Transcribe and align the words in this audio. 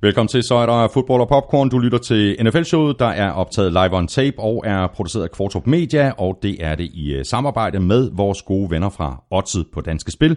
Velkommen 0.00 0.28
til, 0.28 0.42
så 0.42 0.54
er 0.54 0.66
der 0.66 0.88
fodbold 0.88 1.20
og 1.20 1.28
popcorn. 1.28 1.68
Du 1.68 1.78
lytter 1.78 1.98
til 1.98 2.36
NFL-showet, 2.42 2.98
der 2.98 3.06
er 3.06 3.30
optaget 3.30 3.72
live 3.72 3.96
on 3.96 4.06
tape 4.06 4.38
og 4.38 4.62
er 4.66 4.86
produceret 4.86 5.24
af 5.24 5.30
Kvartrup 5.30 5.66
Media, 5.66 6.12
og 6.18 6.38
det 6.42 6.64
er 6.64 6.74
det 6.74 6.90
i 6.94 7.14
øh, 7.14 7.24
samarbejde 7.24 7.80
med 7.80 8.10
vores 8.12 8.42
gode 8.42 8.70
venner 8.70 8.88
fra 8.88 9.22
Odset 9.30 9.66
på 9.72 9.80
Danske 9.80 10.10
Spil. 10.10 10.36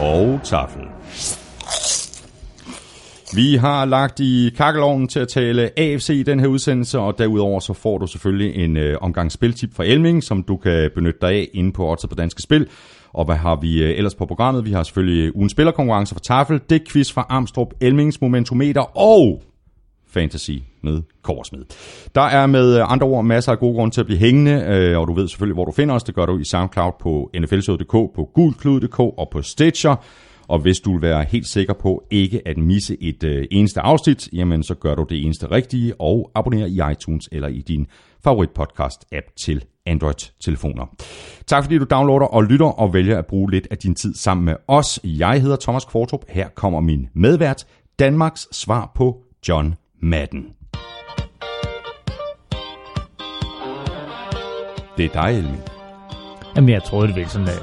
Og 0.00 0.40
tafel. 0.44 0.82
Vi 3.34 3.56
har 3.56 3.84
lagt 3.84 4.20
i 4.20 4.50
kakkelovnen 4.56 5.08
til 5.08 5.20
at 5.20 5.28
tale 5.28 5.70
AFC 5.78 6.10
i 6.10 6.22
den 6.22 6.40
her 6.40 6.46
udsendelse, 6.46 6.98
og 6.98 7.18
derudover 7.18 7.60
så 7.60 7.72
får 7.72 7.98
du 7.98 8.06
selvfølgelig 8.06 8.64
en 8.64 8.76
øh, 8.76 8.98
omgang 9.00 9.32
spiltip 9.32 9.74
fra 9.74 9.84
Elming, 9.84 10.24
som 10.24 10.42
du 10.42 10.56
kan 10.56 10.90
benytte 10.94 11.18
dig 11.20 11.30
af 11.30 11.48
inde 11.54 11.72
på 11.72 11.90
Odds 11.90 12.06
på 12.06 12.14
Danske 12.14 12.42
Spil. 12.42 12.68
Og 13.14 13.24
hvad 13.24 13.36
har 13.36 13.56
vi 13.56 13.82
øh, 13.82 13.90
ellers 13.90 14.14
på 14.14 14.26
programmet? 14.26 14.64
Vi 14.64 14.72
har 14.72 14.82
selvfølgelig 14.82 15.26
øh, 15.26 15.32
ugen 15.34 15.48
spillerkonkurrence 15.48 16.14
for 16.14 16.20
Tafel, 16.20 16.60
det 16.70 16.88
quiz 16.88 17.12
fra 17.12 17.26
Amstrup, 17.28 17.74
Elmings 17.80 18.20
Momentometer 18.20 18.98
og 18.98 19.42
Fantasy 20.06 20.50
med 20.82 21.02
Korsmed. 21.22 21.64
Der 22.14 22.20
er 22.20 22.46
med 22.46 22.78
øh, 22.78 22.92
andre 22.92 23.06
ord 23.06 23.24
masser 23.24 23.52
af 23.52 23.58
gode 23.58 23.74
grunde 23.74 23.94
til 23.94 24.00
at 24.00 24.06
blive 24.06 24.18
hængende, 24.18 24.96
og 24.96 25.08
du 25.08 25.12
ved 25.12 25.28
selvfølgelig, 25.28 25.54
hvor 25.54 25.64
du 25.64 25.72
finder 25.72 25.94
os. 25.94 26.04
Det 26.04 26.14
gør 26.14 26.26
du 26.26 26.38
i 26.38 26.44
SoundCloud 26.44 26.92
på 27.00 27.30
nflshow.dk, 27.40 27.92
på 27.92 28.30
gulklud.dk 28.34 29.00
og 29.00 29.28
på 29.32 29.42
Stitcher. 29.42 29.96
Og 30.48 30.58
hvis 30.58 30.80
du 30.80 30.92
vil 30.92 31.02
være 31.02 31.24
helt 31.28 31.46
sikker 31.46 31.74
på 31.74 32.04
ikke 32.10 32.48
at 32.48 32.58
misse 32.58 32.96
et 33.02 33.24
øh, 33.24 33.44
eneste 33.50 33.80
afsnit, 33.80 34.28
jamen 34.32 34.62
så 34.62 34.74
gør 34.74 34.94
du 34.94 35.06
det 35.08 35.24
eneste 35.24 35.50
rigtige 35.50 36.00
og 36.00 36.30
abonner 36.34 36.66
i 36.66 36.92
iTunes 36.92 37.28
eller 37.32 37.48
i 37.48 37.60
din 37.60 37.86
favorit 38.24 38.50
podcast 38.50 39.04
app 39.12 39.26
til 39.36 39.64
Android-telefoner. 39.86 40.86
Tak 41.46 41.64
fordi 41.64 41.78
du 41.78 41.84
downloader 41.90 42.26
og 42.26 42.44
lytter 42.44 42.66
og 42.66 42.94
vælger 42.94 43.18
at 43.18 43.26
bruge 43.26 43.50
lidt 43.50 43.68
af 43.70 43.78
din 43.78 43.94
tid 43.94 44.14
sammen 44.14 44.44
med 44.44 44.54
os. 44.68 45.00
Jeg 45.04 45.42
hedder 45.42 45.56
Thomas 45.60 45.84
Kvartrup. 45.84 46.24
Her 46.28 46.48
kommer 46.48 46.80
min 46.80 47.08
medvært, 47.14 47.66
Danmarks 47.98 48.48
svar 48.52 48.92
på 48.94 49.16
John 49.48 49.74
Madden. 50.02 50.44
Det 54.96 55.04
er 55.04 55.22
dig, 55.22 55.38
Elmi. 55.38 55.56
Jamen, 56.56 56.70
jeg 56.70 56.82
troede, 56.84 57.06
det 57.06 57.16
ville 57.16 57.30
sådan, 57.30 57.48
at 57.48 57.62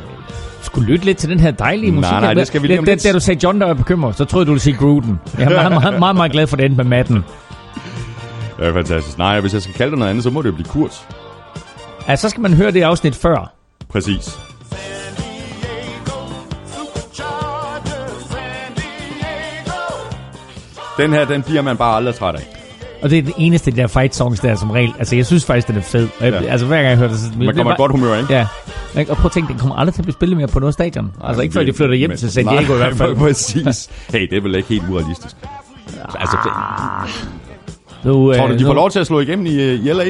skulle 0.61 0.88
lytte 0.88 1.05
lidt 1.05 1.17
til 1.17 1.30
den 1.30 1.39
her 1.39 1.52
dejlige 1.52 1.92
musik. 1.92 2.11
Nej, 2.11 2.22
nej, 2.22 2.33
det 2.33 2.47
skal 2.47 2.61
vi 2.61 2.67
lige 2.67 2.80
om 2.80 2.86
da, 2.86 2.92
lidt. 2.92 3.03
da, 3.03 3.11
du 3.11 3.19
sagde 3.19 3.39
John, 3.44 3.59
der 3.61 3.67
var 3.67 3.73
bekymret, 3.73 4.16
så 4.16 4.25
troede 4.25 4.44
jeg, 4.44 4.47
du 4.47 4.52
ville 4.52 4.61
sige 4.61 4.77
Gruden. 4.77 5.19
Jeg 5.38 5.45
er 5.45 5.49
meget, 5.49 5.72
meget, 5.72 5.99
meget, 5.99 6.16
meget 6.16 6.31
glad 6.31 6.47
for 6.47 6.58
den 6.58 6.77
med 6.77 6.86
Madden. 6.86 7.16
Det 8.58 8.67
er 8.67 8.73
fantastisk. 8.73 9.17
Nej, 9.17 9.39
hvis 9.42 9.53
jeg 9.53 9.61
skal 9.61 9.75
kalde 9.75 9.92
det 9.92 9.99
noget 9.99 10.09
andet, 10.09 10.23
så 10.23 10.30
må 10.30 10.42
det 10.42 10.47
jo 10.49 10.53
blive 10.53 10.67
Kurt. 10.67 11.08
Ja, 12.07 12.16
så 12.16 12.30
skal 12.30 12.41
man 12.41 12.53
høre 12.53 12.71
det 12.71 12.81
afsnit 12.81 13.16
før. 13.16 13.53
Præcis. 13.89 14.38
Den 20.97 21.11
her, 21.13 21.25
den 21.25 21.41
bliver 21.43 21.61
man 21.61 21.77
bare 21.77 21.95
aldrig 21.95 22.16
træt 22.16 22.35
af. 22.35 22.47
Og 23.02 23.09
det 23.09 23.17
er 23.17 23.21
det 23.21 23.33
eneste 23.38 23.67
af 23.69 23.73
de 23.75 23.81
der 23.81 23.88
fight 23.88 24.16
songs 24.16 24.39
der 24.39 24.55
som 24.55 24.71
regel. 24.71 24.93
Altså, 24.99 25.16
jeg 25.16 25.25
synes 25.25 25.45
faktisk, 25.45 25.67
den 25.67 25.75
er 25.77 25.81
fed. 25.81 26.08
Ja. 26.21 26.27
Ja. 26.27 26.35
Altså, 26.43 26.66
hver 26.66 26.75
gang 26.77 26.88
jeg 26.89 26.97
hører 26.97 27.09
det, 27.09 27.19
så... 27.19 27.25
Man 27.38 27.55
kommer 27.55 27.73
i 27.73 27.75
godt 27.77 27.91
humør, 27.91 28.15
ikke? 28.17 28.33
Ja. 28.33 28.47
Og 29.09 29.17
prøv 29.17 29.25
at 29.25 29.31
tænke, 29.31 29.52
den 29.52 29.59
kommer 29.59 29.75
aldrig 29.75 29.93
til 29.93 30.02
at 30.02 30.05
blive 30.05 30.13
spillet 30.13 30.38
mere 30.38 30.47
på 30.47 30.59
noget 30.59 30.73
stadion. 30.73 31.11
Altså, 31.23 31.41
ikke 31.41 31.53
før 31.53 31.63
de 31.63 31.73
flytter 31.73 31.95
hjem 31.95 32.09
Men- 32.09 32.17
til 32.17 32.31
San 32.31 32.47
Diego 32.47 32.73
i 32.73 32.77
hvert 32.77 32.95
fald. 32.95 33.15
Præcis. 33.27 33.89
Hey, 34.11 34.27
det 34.30 34.38
er 34.38 34.41
vel 34.41 34.55
ikke 34.55 34.69
helt 34.69 34.83
urealistisk. 34.89 35.36
Altså, 36.19 36.38
Nu, 38.03 38.33
tror 38.33 38.47
du, 38.47 38.53
øh, 38.53 38.59
de 38.59 38.65
får 38.65 38.73
nu- 38.73 38.73
lov 38.73 38.89
til 38.91 38.99
at 38.99 39.08
slå 39.08 39.19
igennem 39.19 39.45
i, 39.45 39.53
øh, 39.53 39.86
i 39.86 39.93
LA? 39.93 40.05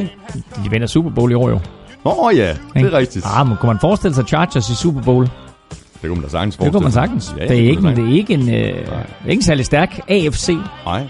De 0.63 0.69
vinder 0.71 0.87
Super 0.87 1.09
Bowl 1.09 1.31
i 1.31 1.35
år 1.35 1.49
jo. 1.49 1.59
Nå 2.05 2.31
ja, 2.35 2.55
det 2.73 2.85
er 2.85 2.93
rigtigt. 2.97 3.25
Ah, 3.25 3.47
men 3.47 3.57
kunne 3.57 3.67
man 3.67 3.79
forestille 3.81 4.15
sig 4.15 4.25
Chargers 4.27 4.69
i 4.69 4.75
Super 4.75 5.01
Bowl? 5.01 5.23
Det 5.25 6.09
kunne 6.09 6.15
man 6.15 6.21
da 6.23 6.29
sagtens 6.29 6.55
Det 6.57 6.71
kunne 6.71 6.83
man 6.83 6.91
forestille 6.91 7.21
sagtens. 7.21 7.35
Ja, 7.37 7.47
det, 7.47 7.65
er 7.65 7.69
ikke, 7.69 7.81
kunne 7.81 7.95
det 7.95 8.09
er 8.09 8.13
ikke 8.17 8.33
en, 8.33 8.49
øh, 8.49 8.55
det 8.55 8.85
ikke 9.27 9.39
en 9.39 9.41
særlig 9.41 9.65
stærk 9.65 9.99
AFC, 10.07 10.57
Nej. 10.85 11.07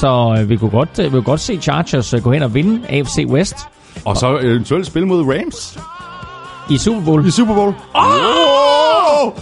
så 0.00 0.36
øh, 0.40 0.48
vi 0.48 0.56
kunne 0.56 0.70
godt, 0.70 0.98
øh, 0.98 1.04
vi 1.04 1.10
kunne 1.10 1.22
godt 1.22 1.40
se 1.40 1.56
Chargers 1.56 2.14
øh, 2.14 2.22
gå 2.22 2.32
hen 2.32 2.42
og 2.42 2.54
vinde 2.54 2.80
AFC 2.88 3.24
West 3.28 3.56
Og 4.04 4.16
så 4.16 4.38
eventuelt 4.38 4.86
spille 4.86 5.08
mod 5.08 5.22
Rams 5.24 5.78
i 6.70 6.78
Super 6.78 7.04
Bowl. 7.04 7.26
i 7.26 7.30
Super 7.30 7.54
Bowl. 7.54 7.74
Oh! 7.94 9.32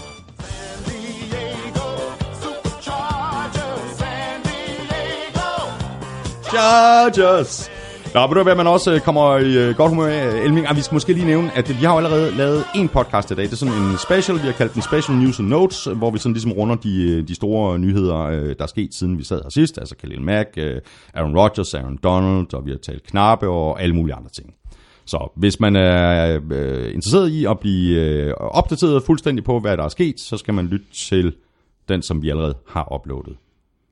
Chargers! 6.51 7.74
Nå, 8.15 8.27
ved 8.27 8.35
du 8.35 8.43
hvad 8.43 8.55
man 8.55 8.67
også 8.67 8.95
øh, 8.95 9.01
kommer 9.01 9.39
i 9.39 9.69
øh, 9.69 9.77
godt 9.77 9.91
humør 9.91 10.07
af, 10.07 10.35
øh, 10.35 10.45
Elming? 10.45 10.67
Ah, 10.67 10.77
vi 10.77 10.81
skal 10.81 10.95
måske 10.95 11.13
lige 11.13 11.27
nævne, 11.27 11.57
at 11.57 11.69
vi 11.69 11.85
har 11.85 11.93
jo 11.93 11.97
allerede 11.97 12.37
lavet 12.37 12.65
en 12.75 12.89
podcast 12.89 13.31
i 13.31 13.35
dag. 13.35 13.45
Det 13.45 13.53
er 13.53 13.57
sådan 13.57 13.75
en 13.75 13.99
special, 13.99 14.37
vi 14.43 14.47
har 14.47 14.53
kaldt 14.53 14.75
den 14.75 14.83
Special 14.83 15.19
News 15.19 15.39
and 15.39 15.49
Notes, 15.49 15.85
hvor 15.85 16.11
vi 16.11 16.19
sådan 16.19 16.33
ligesom 16.33 16.53
runder 16.53 16.75
de, 16.75 17.23
de 17.23 17.35
store 17.35 17.79
nyheder, 17.79 18.15
der 18.55 18.63
er 18.63 18.67
sket 18.67 18.95
siden 18.95 19.19
vi 19.19 19.25
sad 19.25 19.43
her 19.43 19.51
sidst. 19.51 19.79
Altså 19.79 19.97
Khalil 19.97 20.23
Mack, 20.23 20.59
Aaron 21.15 21.39
Rodgers, 21.39 21.75
Aaron 21.75 21.99
Donald, 22.03 22.55
og 22.55 22.67
vi 22.67 22.71
har 22.71 22.79
talt 22.79 23.03
knappe 23.03 23.49
og 23.49 23.83
alle 23.83 23.95
mulige 23.95 24.15
andre 24.15 24.31
ting. 24.31 24.55
Så 25.05 25.33
hvis 25.37 25.61
man 25.61 25.77
er 25.77 26.41
øh, 26.51 26.95
interesseret 26.95 27.29
i 27.29 27.45
at 27.45 27.59
blive 27.59 28.01
øh, 28.01 28.35
opdateret 28.39 29.03
fuldstændig 29.03 29.45
på, 29.45 29.61
hvad 29.61 29.77
der 29.77 29.85
er 29.85 29.89
sket, 29.89 30.21
så 30.21 30.37
skal 30.37 30.55
man 30.55 30.67
lytte 30.67 30.87
til 30.93 31.35
den, 31.89 32.03
som 32.03 32.23
vi 32.23 32.31
allerede 32.31 32.55
har 32.69 32.95
uploadet, 32.95 33.37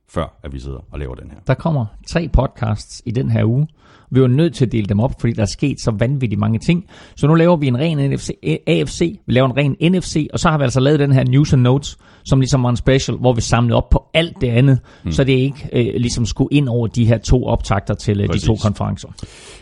før 0.09 0.39
at 0.43 0.53
vi 0.53 0.59
sidder 0.59 0.79
og 0.91 0.99
laver 0.99 1.15
den 1.15 1.31
her. 1.31 1.37
Der 1.47 1.53
kommer 1.53 1.85
tre 2.07 2.29
podcasts 2.33 3.01
i 3.05 3.11
den 3.11 3.29
her 3.29 3.45
uge. 3.45 3.67
Vi 4.13 4.21
var 4.21 4.27
nødt 4.27 4.55
til 4.55 4.65
at 4.65 4.71
dele 4.71 4.85
dem 4.85 4.99
op, 4.99 5.11
fordi 5.19 5.33
der 5.33 5.41
er 5.41 5.45
sket 5.45 5.81
så 5.81 5.91
vanvittigt 5.99 6.39
mange 6.39 6.59
ting. 6.59 6.85
Så 7.15 7.27
nu 7.27 7.33
laver 7.33 7.55
vi 7.57 7.67
en 7.67 7.77
ren 7.77 7.97
NFC, 8.11 8.29
AFC, 8.67 9.19
vi 9.27 9.33
laver 9.33 9.49
en 9.49 9.57
ren 9.57 9.91
NFC, 9.91 10.27
og 10.33 10.39
så 10.39 10.49
har 10.49 10.57
vi 10.57 10.63
altså 10.63 10.79
lavet 10.79 10.99
den 10.99 11.11
her 11.11 11.23
News 11.23 11.53
and 11.53 11.61
Notes, 11.61 11.97
som 12.25 12.39
ligesom 12.39 12.63
var 12.63 12.69
en 12.69 12.77
special, 12.77 13.17
hvor 13.17 13.33
vi 13.33 13.41
samlede 13.41 13.77
op 13.77 13.89
på 13.89 14.03
alt 14.13 14.41
det 14.41 14.47
andet, 14.47 14.79
mm. 15.03 15.11
så 15.11 15.23
det 15.23 15.33
ikke 15.33 15.69
øh, 15.73 15.93
ligesom 15.95 16.25
skulle 16.25 16.57
ind 16.57 16.69
over 16.69 16.87
de 16.87 17.05
her 17.05 17.17
to 17.17 17.45
optakter 17.45 17.93
til 17.93 18.21
øh, 18.21 18.33
de 18.33 18.39
to 18.39 18.55
konferencer. 18.55 19.07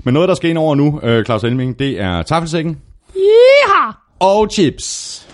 Men 0.04 0.14
noget, 0.14 0.30
der 0.30 0.36
skal 0.36 0.50
ind 0.50 0.58
over 0.58 0.76
nu, 0.76 1.00
øh, 1.04 1.26
Claus 1.26 1.44
Elming, 1.44 1.80
det 1.80 2.02
er 2.02 2.22
taffelsækken 2.22 2.78
Yeah! 3.18 3.94
og 4.20 4.48
chips. 4.52 5.28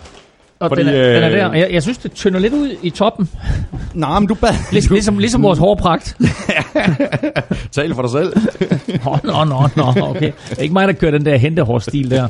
Og 0.59 0.69
Fordi, 0.69 0.81
den, 0.81 0.89
er, 0.89 1.13
den 1.13 1.23
er 1.23 1.29
øh, 1.29 1.33
der. 1.37 1.53
Jeg, 1.53 1.71
jeg 1.71 1.81
synes, 1.83 1.97
det 1.97 2.11
tynder 2.11 2.39
lidt 2.39 2.53
ud 2.53 2.75
i 2.83 2.89
toppen. 2.89 3.29
Nej, 3.93 4.19
men 4.19 4.27
du 4.27 4.35
bad. 4.35 4.53
Ligesom, 4.71 4.93
ligesom, 4.93 5.19
ligesom 5.19 5.43
vores 5.43 5.59
hårpragt. 5.59 6.17
Tal 7.71 7.95
for 7.95 8.01
dig 8.01 8.11
selv. 8.11 8.33
Nå, 9.05 9.17
nå, 9.23 9.43
nå, 9.43 9.69
nå, 9.75 10.07
okay. 10.09 10.31
Det 10.49 10.57
er 10.57 10.61
ikke 10.61 10.73
mig, 10.73 10.87
der 10.87 10.93
kører 10.93 11.11
den 11.11 11.25
der 11.25 11.37
hentehårdstil 11.37 12.11
der. 12.11 12.27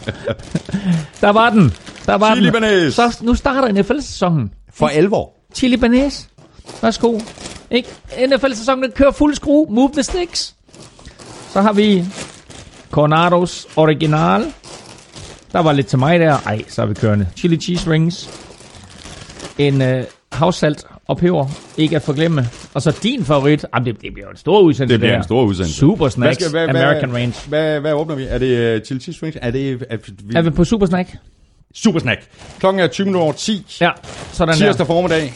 Der 1.22 1.30
var 1.30 1.50
den. 1.50 1.74
Der 2.06 2.16
var 2.16 2.34
Chili 2.36 2.46
den. 2.46 2.54
banæs. 2.54 2.94
Så 2.94 3.18
nu 3.22 3.36
starter 3.36 3.72
NFL-sæsonen. 3.72 4.52
For 4.74 4.88
alvor. 4.88 5.34
Chili 5.54 5.78
banæs. 5.78 6.30
Værsgo. 6.82 7.20
Ikke? 7.72 7.90
NFL-sæsonen 8.28 8.84
den 8.84 8.92
kører 8.92 9.12
fuld 9.12 9.36
skrue. 9.36 9.68
Move 9.70 9.90
the 9.94 10.04
sticks. 10.04 10.56
Så 11.54 11.62
har 11.62 11.74
vi 11.74 12.06
Cornados 12.92 13.68
Original. 13.76 14.46
Der 15.52 15.60
var 15.60 15.72
lidt 15.74 15.88
til 15.88 16.00
mig 16.00 16.20
der. 16.20 16.38
Ej, 16.46 16.64
så 16.68 16.82
er 16.82 16.86
vi 16.86 16.94
kørende. 16.94 17.28
Chili 17.36 17.58
cheese 17.58 17.92
rings. 17.92 18.30
En 19.58 19.82
øh, 19.82 20.04
havsalt 20.32 20.86
og 21.08 21.18
peber. 21.18 21.48
Ikke 21.78 21.96
at 21.96 22.02
forglemme. 22.02 22.50
Og 22.74 22.82
så 22.82 23.00
din 23.04 23.26
favorit. 23.26 23.66
Jamen, 23.76 23.86
det, 23.86 24.02
det 24.02 24.14
bliver 24.14 24.30
en 24.30 24.38
stor 24.38 24.60
udsendelse. 24.60 24.94
Det 24.94 25.00
bliver 25.00 25.12
der. 25.12 25.18
en 25.18 25.24
stor 25.24 25.44
udsendelse. 25.44 25.80
Super 25.80 26.10
Snacks. 26.10 26.38
Hvad 26.38 26.50
skal- 26.50 26.52
hvad- 26.68 26.76
American 26.82 27.10
hvad- 27.10 27.20
Range. 27.22 27.34
Hvad, 27.48 27.80
hvad 27.80 27.94
åbner 27.94 28.16
vi? 28.16 28.24
Er 28.30 28.38
det 28.38 28.76
uh, 28.80 28.86
chili 28.86 29.00
cheese 29.00 29.26
rings? 29.26 29.38
Er 29.42 29.52
det... 29.52 29.86
Er, 29.90 29.98
vi, 30.24 30.36
Er 30.38 30.42
vi 30.42 30.50
på 30.50 30.64
Super 30.66 30.86
Snack? 30.86 31.10
Super 31.76 32.00
snack. 32.00 32.22
Klokken 32.60 32.80
er 32.80 32.88
20 32.88 33.06
minutter 33.06 33.24
over 33.24 33.34
10. 33.34 33.66
Ja, 33.82 33.92
sådan 34.32 34.54
der. 34.54 34.60
Tirsdag 34.60 34.88
formiddag. 34.88 35.34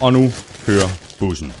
Og 0.00 0.12
nu 0.12 0.30
kører 0.66 0.88
bussen. 1.18 1.52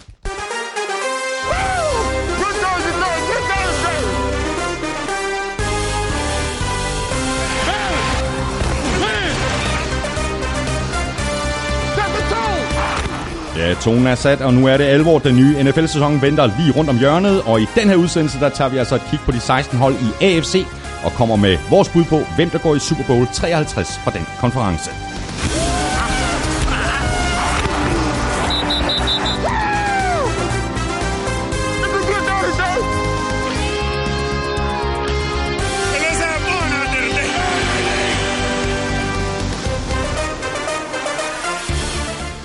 Ja, 13.58 13.74
tonen 13.74 14.06
er 14.06 14.14
sat, 14.14 14.40
og 14.40 14.54
nu 14.54 14.66
er 14.66 14.76
det 14.76 14.84
alvor. 14.84 15.18
Den 15.18 15.36
nye 15.36 15.64
NFL-sæson 15.64 16.22
venter 16.22 16.50
lige 16.58 16.72
rundt 16.72 16.90
om 16.90 16.98
hjørnet, 16.98 17.42
og 17.42 17.60
i 17.60 17.66
den 17.74 17.88
her 17.88 17.96
udsendelse, 17.96 18.40
der 18.40 18.48
tager 18.48 18.70
vi 18.70 18.78
altså 18.78 18.94
et 18.94 19.02
kig 19.10 19.18
på 19.24 19.32
de 19.32 19.40
16 19.40 19.78
hold 19.78 19.94
i 19.94 20.24
AFC, 20.24 20.66
og 21.04 21.12
kommer 21.12 21.36
med 21.36 21.58
vores 21.70 21.88
bud 21.88 22.04
på, 22.04 22.20
hvem 22.36 22.50
der 22.50 22.58
går 22.58 22.74
i 22.74 22.78
Super 22.78 23.04
Bowl 23.06 23.26
53 23.32 24.00
fra 24.04 24.10
den 24.10 24.26
konference. 24.40 25.05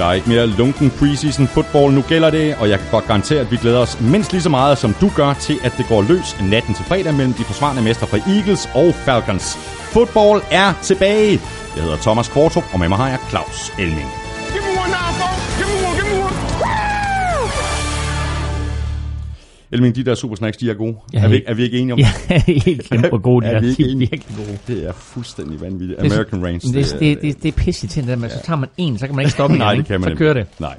Der 0.01 0.07
er 0.07 0.13
ikke 0.13 0.29
mere 0.29 0.47
lunken 0.47 0.91
preseason 0.99 1.47
football. 1.47 1.93
Nu 1.93 2.01
gælder 2.01 2.29
det, 2.29 2.55
og 2.55 2.69
jeg 2.69 2.79
kan 2.79 2.87
godt 2.91 3.07
garantere, 3.07 3.39
at 3.39 3.51
vi 3.51 3.57
glæder 3.57 3.79
os 3.79 4.01
mindst 4.01 4.31
lige 4.31 4.41
så 4.41 4.49
meget, 4.49 4.77
som 4.77 4.93
du 5.01 5.11
gør, 5.15 5.33
til 5.33 5.59
at 5.63 5.73
det 5.77 5.85
går 5.87 6.01
løs 6.01 6.37
natten 6.41 6.73
til 6.75 6.85
fredag 6.85 7.13
mellem 7.13 7.33
de 7.33 7.43
forsvarende 7.43 7.81
mestre 7.81 8.07
fra 8.07 8.17
Eagles 8.17 8.69
og 8.73 8.95
Falcons. 8.95 9.57
Football 9.93 10.41
er 10.51 10.73
tilbage. 10.81 11.39
Jeg 11.75 11.83
hedder 11.83 11.97
Thomas 11.97 12.27
Kvartrup, 12.27 12.63
og 12.73 12.79
med 12.79 12.89
mig 12.89 12.97
har 12.97 13.09
jeg 13.09 13.19
Claus 13.29 13.71
Elming. 13.79 14.20
Elming, 19.73 19.95
de 19.95 20.03
der 20.03 20.15
super 20.15 20.35
snacks, 20.35 20.57
de 20.57 20.69
er 20.69 20.73
gode. 20.73 20.95
Jeg 21.13 21.23
er, 21.23 21.27
vi, 21.27 21.35
ikke- 21.35 21.47
er 21.47 21.53
vi 21.53 21.63
ikke 21.63 21.79
enige 21.79 21.93
om 21.93 21.99
Ja, 21.99 22.07
helt 22.47 22.87
hvor 23.09 23.17
gode 23.21 23.45
de 23.45 23.51
Er 23.51 23.55
er. 23.55 23.61
vi 23.61 23.67
ikke 23.69 23.83
virkelig 23.97 24.25
gode. 24.37 24.57
det? 24.79 24.87
er 24.87 24.93
fuldstændig 24.93 25.61
vanvittigt. 25.61 25.99
Det 26.01 26.07
er- 26.11 26.13
American 26.15 26.45
Range. 26.45 26.59
Det, 26.59 26.95
det, 26.99 27.21
det, 27.21 27.43
det 27.43 27.47
er 27.57 27.57
pisse 27.57 27.87
til 27.87 28.01
det 28.01 28.09
der 28.09 28.15
med, 28.15 28.29
så 28.29 28.37
tager 28.45 28.57
man 28.57 28.69
en, 28.77 28.97
så 28.97 29.05
kan 29.05 29.15
man 29.15 29.21
ikke 29.25 29.31
stoppe 29.31 29.57
Nej, 29.67 29.75
det 29.75 29.85
kan 29.85 30.01
man 30.01 30.09
Så 30.09 30.15
kører 30.15 30.33
det. 30.33 30.47
Nej. 30.59 30.75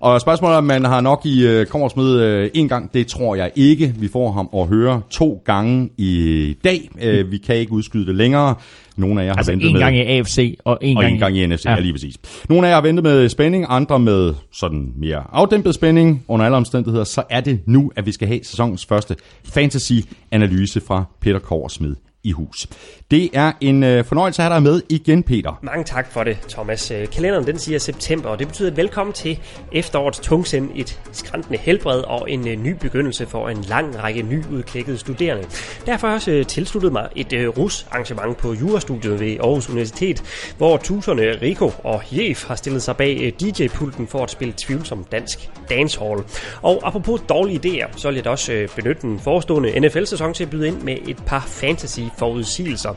Og 0.00 0.20
spørgsmålet 0.20 0.54
er, 0.54 0.58
om 0.58 0.64
man 0.64 0.84
har 0.84 1.00
nok 1.00 1.20
i 1.26 1.60
uh, 1.60 1.66
Kommersmed 1.66 2.42
uh, 2.44 2.48
en 2.54 2.68
gang, 2.68 2.94
det 2.94 3.06
tror 3.06 3.34
jeg 3.34 3.50
ikke. 3.56 3.94
Vi 3.98 4.08
får 4.08 4.32
ham 4.32 4.48
at 4.56 4.66
høre 4.68 5.02
to 5.10 5.42
gange 5.44 5.90
i 5.98 6.56
dag. 6.64 6.90
Uh, 6.94 7.30
vi 7.32 7.38
kan 7.38 7.56
ikke 7.56 7.72
udskyde 7.72 8.06
det 8.06 8.14
længere. 8.14 8.54
Nogle 8.96 9.20
af 9.20 9.24
jer 9.26 9.32
har 9.32 9.36
Altså 9.36 9.52
ventet 9.52 9.66
en 9.66 9.72
med... 9.72 9.80
gang 9.80 9.96
i 9.96 10.00
AFC, 10.00 10.58
og 10.64 10.78
en 10.80 10.96
og 10.96 11.02
gang, 11.02 11.14
en 11.14 11.20
gang 11.20 11.36
i 11.36 11.46
NFC, 11.46 11.64
ja. 11.64 11.70
Ja. 11.70 11.80
lige 11.80 11.92
præcis. 11.92 12.16
Nogle 12.48 12.66
af 12.66 12.70
jer 12.70 12.74
har 12.74 12.82
ventet 12.82 13.02
med 13.02 13.28
spænding, 13.28 13.66
andre 13.68 13.98
med 13.98 14.34
sådan 14.52 14.92
mere 14.96 15.24
afdæmpet 15.32 15.74
spænding. 15.74 16.24
Under 16.28 16.46
alle 16.46 16.56
omstændigheder, 16.56 17.04
så 17.04 17.22
er 17.30 17.40
det 17.40 17.60
nu, 17.66 17.92
at 17.96 18.06
vi 18.06 18.12
skal 18.12 18.28
have 18.28 18.40
sæsonens 18.44 18.86
første 18.86 19.16
fantasy-analyse 19.44 20.80
fra 20.80 21.04
Peter 21.20 21.38
Korsmed 21.38 21.94
i 22.24 22.30
hus. 22.32 22.66
Det 23.12 23.30
er 23.32 23.52
en 23.60 23.82
øh, 23.82 24.04
fornøjelse 24.04 24.42
at 24.42 24.48
have 24.48 24.54
dig 24.54 24.62
med 24.62 24.82
igen, 24.88 25.22
Peter. 25.22 25.58
Mange 25.62 25.84
tak 25.84 26.12
for 26.12 26.24
det, 26.24 26.38
Thomas. 26.48 26.90
Øh, 26.90 27.06
kalenderen 27.08 27.46
den 27.46 27.58
siger 27.58 27.78
september, 27.78 28.28
og 28.28 28.38
det 28.38 28.46
betyder 28.46 28.70
velkommen 28.70 29.12
til 29.12 29.38
efterårets 29.72 30.18
tungsind, 30.18 30.70
et 30.74 31.00
skrantende 31.12 31.58
helbred 31.58 32.00
og 32.00 32.30
en 32.30 32.48
øh, 32.48 32.56
ny 32.56 32.76
begyndelse 32.80 33.26
for 33.26 33.48
en 33.48 33.62
lang 33.68 34.02
række 34.02 34.22
nyudklækkede 34.22 34.98
studerende. 34.98 35.44
Derfor 35.86 36.06
har 36.06 36.12
jeg 36.12 36.16
også 36.16 36.30
øh, 36.30 36.46
tilsluttet 36.46 36.92
mig 36.92 37.08
et 37.16 37.32
øh, 37.32 37.48
RUS-arrangement 37.48 38.36
på 38.36 38.54
Jurastudiet 38.54 39.20
ved 39.20 39.36
Aarhus 39.40 39.68
Universitet, 39.68 40.22
hvor 40.58 40.76
tuserne 40.76 41.22
Rico 41.42 41.72
og 41.84 42.02
Jef 42.12 42.44
har 42.44 42.54
stillet 42.54 42.82
sig 42.82 42.96
bag 42.96 43.18
øh, 43.22 43.32
DJ-pulten 43.32 44.06
for 44.08 44.22
at 44.22 44.30
spille 44.30 44.54
tvivlsom 44.56 45.04
dansk 45.04 45.50
dancehall. 45.70 46.22
Og 46.62 46.80
apropos 46.84 47.20
dårlige 47.28 47.60
idéer, 47.64 47.98
så 47.98 48.08
vil 48.08 48.14
jeg 48.14 48.24
da 48.24 48.30
også 48.30 48.52
øh, 48.52 48.68
benytte 48.76 49.02
den 49.02 49.20
forestående 49.20 49.80
NFL-sæson 49.80 50.34
til 50.34 50.44
at 50.44 50.50
byde 50.50 50.68
ind 50.68 50.82
med 50.82 50.96
et 51.08 51.22
par 51.26 51.44
fantasy-forudsigelser. 51.46 52.94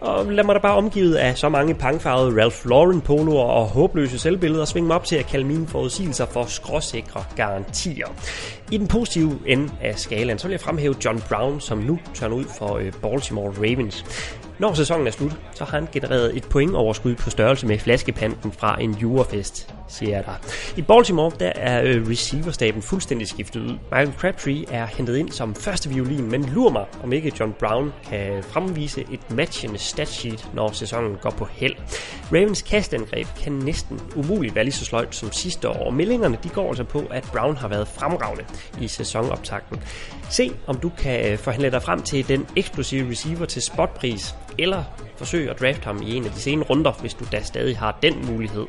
Og 0.00 0.26
lad 0.26 0.44
mig 0.44 0.54
da 0.54 0.60
bare 0.60 0.76
omgivet 0.76 1.14
af 1.14 1.38
så 1.38 1.48
mange 1.48 1.74
pangfarvede 1.74 2.42
Ralph 2.42 2.66
Lauren 2.66 3.00
poloer 3.00 3.44
og 3.44 3.66
håbløse 3.66 4.18
selvbilleder 4.18 4.64
svinge 4.64 4.86
mig 4.86 4.96
op 4.96 5.04
til 5.04 5.16
at 5.16 5.26
kalde 5.26 5.44
mine 5.44 5.66
forudsigelser 5.66 6.26
for 6.26 6.44
skråsikre 6.44 7.24
garantier. 7.36 8.06
I 8.70 8.78
den 8.78 8.88
positive 8.88 9.38
ende 9.46 9.72
af 9.80 9.98
skalaen, 9.98 10.38
så 10.38 10.46
vil 10.46 10.52
jeg 10.52 10.60
fremhæve 10.60 10.94
John 11.04 11.22
Brown, 11.28 11.60
som 11.60 11.78
nu 11.78 11.98
tørner 12.14 12.36
ud 12.36 12.44
for 12.58 12.76
øh, 12.76 12.92
Baltimore 13.02 13.52
Ravens. 13.58 14.04
Når 14.58 14.74
sæsonen 14.74 15.06
er 15.06 15.10
slut, 15.10 15.32
så 15.54 15.64
har 15.64 15.78
han 15.78 15.88
genereret 15.92 16.36
et 16.36 16.44
pointoverskud 16.44 17.14
på 17.14 17.30
størrelse 17.30 17.66
med 17.66 17.78
flaskepanten 17.78 18.52
fra 18.52 18.80
en 18.80 18.94
jurafest, 18.94 19.74
siger 19.88 20.16
jeg 20.16 20.24
der. 20.24 20.32
I 20.76 20.82
Baltimore, 20.82 21.32
der 21.40 21.52
er 21.54 21.82
øh, 21.82 22.08
receiverstaben 22.08 22.82
fuldstændig 22.82 23.28
skiftet 23.28 23.60
ud. 23.60 23.78
Michael 23.90 24.12
Crabtree 24.18 24.64
er 24.70 24.86
hentet 24.86 25.16
ind 25.16 25.30
som 25.30 25.54
første 25.54 25.88
violin, 25.88 26.30
men 26.30 26.44
lur 26.44 26.70
mig, 26.70 26.84
om 27.02 27.12
ikke 27.12 27.32
John 27.40 27.54
Brown 27.58 27.92
kan 28.08 28.42
fremvise 28.42 29.04
et 29.10 29.30
matchende 29.30 29.78
statsheet, 29.78 30.48
når 30.54 30.72
sæsonen 30.72 31.16
går 31.22 31.30
på 31.30 31.44
held. 31.44 31.74
Ravens 32.32 32.62
kastangreb 32.62 33.26
kan 33.42 33.52
næsten 33.52 34.00
umuligt 34.16 34.54
være 34.54 34.64
lige 34.64 34.74
så 34.74 34.84
sløjt 34.84 35.14
som 35.14 35.32
sidste 35.32 35.68
år, 35.68 35.86
og 35.86 35.94
meldingerne 35.94 36.38
de 36.42 36.48
går 36.48 36.68
altså 36.68 36.84
på, 36.84 37.02
at 37.10 37.28
Brown 37.32 37.56
har 37.56 37.68
været 37.68 37.88
fremragende 37.88 38.44
i 38.80 38.88
sæsonoptakten. 38.88 39.82
Se, 40.32 40.50
om 40.66 40.76
du 40.76 40.88
kan 40.98 41.32
øh, 41.32 41.38
forhandle 41.38 41.70
dig 41.70 41.82
frem 41.82 42.02
til 42.02 42.28
den 42.28 42.46
eksplosive 42.56 43.10
receiver 43.10 43.46
til 43.46 43.62
spotpris, 43.62 44.34
eller 44.58 44.84
forsøg 45.16 45.50
at 45.50 45.60
drafte 45.60 45.84
ham 45.84 46.02
i 46.02 46.16
en 46.16 46.24
af 46.24 46.30
de 46.30 46.40
senere 46.40 46.66
runder, 46.66 46.92
hvis 46.92 47.14
du 47.14 47.24
da 47.32 47.42
stadig 47.42 47.78
har 47.78 47.98
den 48.02 48.26
mulighed. 48.26 48.66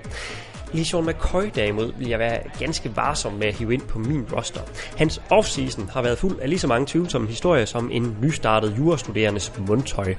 LeSean 0.74 1.06
McCoy 1.06 1.44
derimod 1.56 1.94
vil 1.98 2.10
jeg 2.10 2.20
være 2.20 2.40
ganske 2.60 2.96
varsom 2.96 3.34
med 3.34 3.48
at 3.48 3.54
hive 3.54 3.74
ind 3.74 3.82
på 3.82 4.00
min 4.00 4.28
roster. 4.34 4.62
Hans 4.98 5.22
offseason 5.30 5.90
har 5.90 6.02
været 6.02 6.18
fuld 6.18 6.40
af 6.40 6.50
lige 6.50 6.60
så 6.60 6.68
mange 6.68 6.88
tvivlsomme 6.90 7.28
historier 7.28 7.66
som 7.66 7.92
en 7.92 8.18
nystartet 8.22 8.76
jurastuderendes 8.78 9.54
mundtøj. 9.68 10.16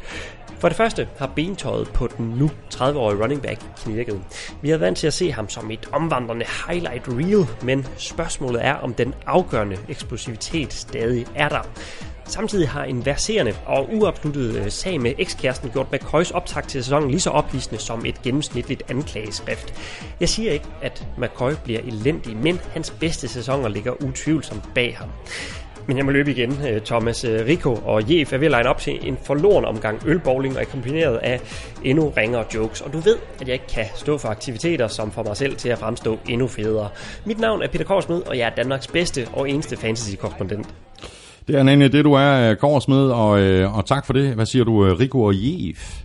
For 0.58 0.68
det 0.68 0.76
første 0.76 1.08
har 1.18 1.26
bentøjet 1.26 1.88
på 1.88 2.08
den 2.16 2.26
nu 2.26 2.50
30-årige 2.74 3.22
running 3.22 3.42
back 3.42 3.60
knirket. 3.76 4.20
Vi 4.62 4.70
har 4.70 4.78
vant 4.78 4.98
til 4.98 5.06
at 5.06 5.14
se 5.14 5.32
ham 5.32 5.48
som 5.48 5.70
et 5.70 5.88
omvandrende 5.92 6.46
highlight 6.68 7.08
reel, 7.08 7.46
men 7.62 7.86
spørgsmålet 7.96 8.64
er, 8.64 8.74
om 8.74 8.94
den 8.94 9.14
afgørende 9.26 9.76
eksplosivitet 9.88 10.72
stadig 10.72 11.26
er 11.34 11.48
der. 11.48 11.68
Samtidig 12.26 12.68
har 12.68 12.84
en 12.84 13.06
verserende 13.06 13.54
og 13.66 13.88
uafsluttet 13.92 14.56
øh, 14.56 14.70
sag 14.70 15.00
med 15.00 15.12
ekskæresten 15.18 15.70
gjort 15.70 15.92
McCoys 15.92 16.30
optakt 16.30 16.68
til 16.68 16.84
sæsonen 16.84 17.10
lige 17.10 17.20
så 17.20 17.30
ophidsende 17.30 17.80
som 17.80 18.06
et 18.06 18.22
gennemsnitligt 18.22 18.82
anklageskrift. 18.88 19.74
Jeg 20.20 20.28
siger 20.28 20.52
ikke, 20.52 20.66
at 20.82 21.06
McCoy 21.18 21.52
bliver 21.64 21.80
elendig, 21.80 22.36
men 22.36 22.60
hans 22.72 22.90
bedste 22.90 23.28
sæsoner 23.28 23.68
ligger 23.68 24.02
utvivlsomt 24.02 24.74
bag 24.74 24.96
ham. 24.96 25.08
Men 25.86 25.96
jeg 25.96 26.04
må 26.04 26.10
løbe 26.10 26.30
igen. 26.30 26.58
Øh, 26.68 26.80
Thomas 26.80 27.24
øh, 27.24 27.46
Rico 27.46 27.74
og 27.74 28.10
Jef 28.10 28.32
er 28.32 28.38
ved 28.38 28.46
at 28.46 28.52
line 28.52 28.68
op 28.68 28.78
til 28.78 29.08
en 29.08 29.18
forloren 29.22 29.64
omgang 29.64 30.02
ølbowling 30.06 30.56
og 30.56 30.62
er 30.62 30.66
kombineret 30.66 31.16
af 31.16 31.40
endnu 31.82 32.12
ringere 32.16 32.44
jokes. 32.54 32.80
Og 32.80 32.92
du 32.92 32.98
ved, 32.98 33.16
at 33.40 33.46
jeg 33.46 33.52
ikke 33.52 33.66
kan 33.66 33.86
stå 33.94 34.18
for 34.18 34.28
aktiviteter, 34.28 34.88
som 34.88 35.12
får 35.12 35.22
mig 35.22 35.36
selv 35.36 35.56
til 35.56 35.68
at 35.68 35.78
fremstå 35.78 36.18
endnu 36.28 36.46
federe. 36.46 36.88
Mit 37.24 37.38
navn 37.38 37.62
er 37.62 37.68
Peter 37.68 37.84
Korsmed, 37.84 38.22
og 38.26 38.38
jeg 38.38 38.46
er 38.46 38.54
Danmarks 38.54 38.86
bedste 38.86 39.28
og 39.32 39.50
eneste 39.50 39.76
fantasy-korrespondent. 39.76 40.66
Det 41.48 41.56
er 41.56 41.62
nemlig 41.62 41.92
det, 41.92 42.04
du 42.04 42.12
er, 42.12 42.54
Korsmed, 42.54 43.08
og, 43.08 43.40
øh, 43.40 43.76
og 43.76 43.86
tak 43.86 44.06
for 44.06 44.12
det. 44.12 44.34
Hvad 44.34 44.46
siger 44.46 44.64
du, 44.64 44.86
øh, 44.86 44.98
Rico 45.00 45.22
og 45.22 45.32
Jef? 45.36 46.04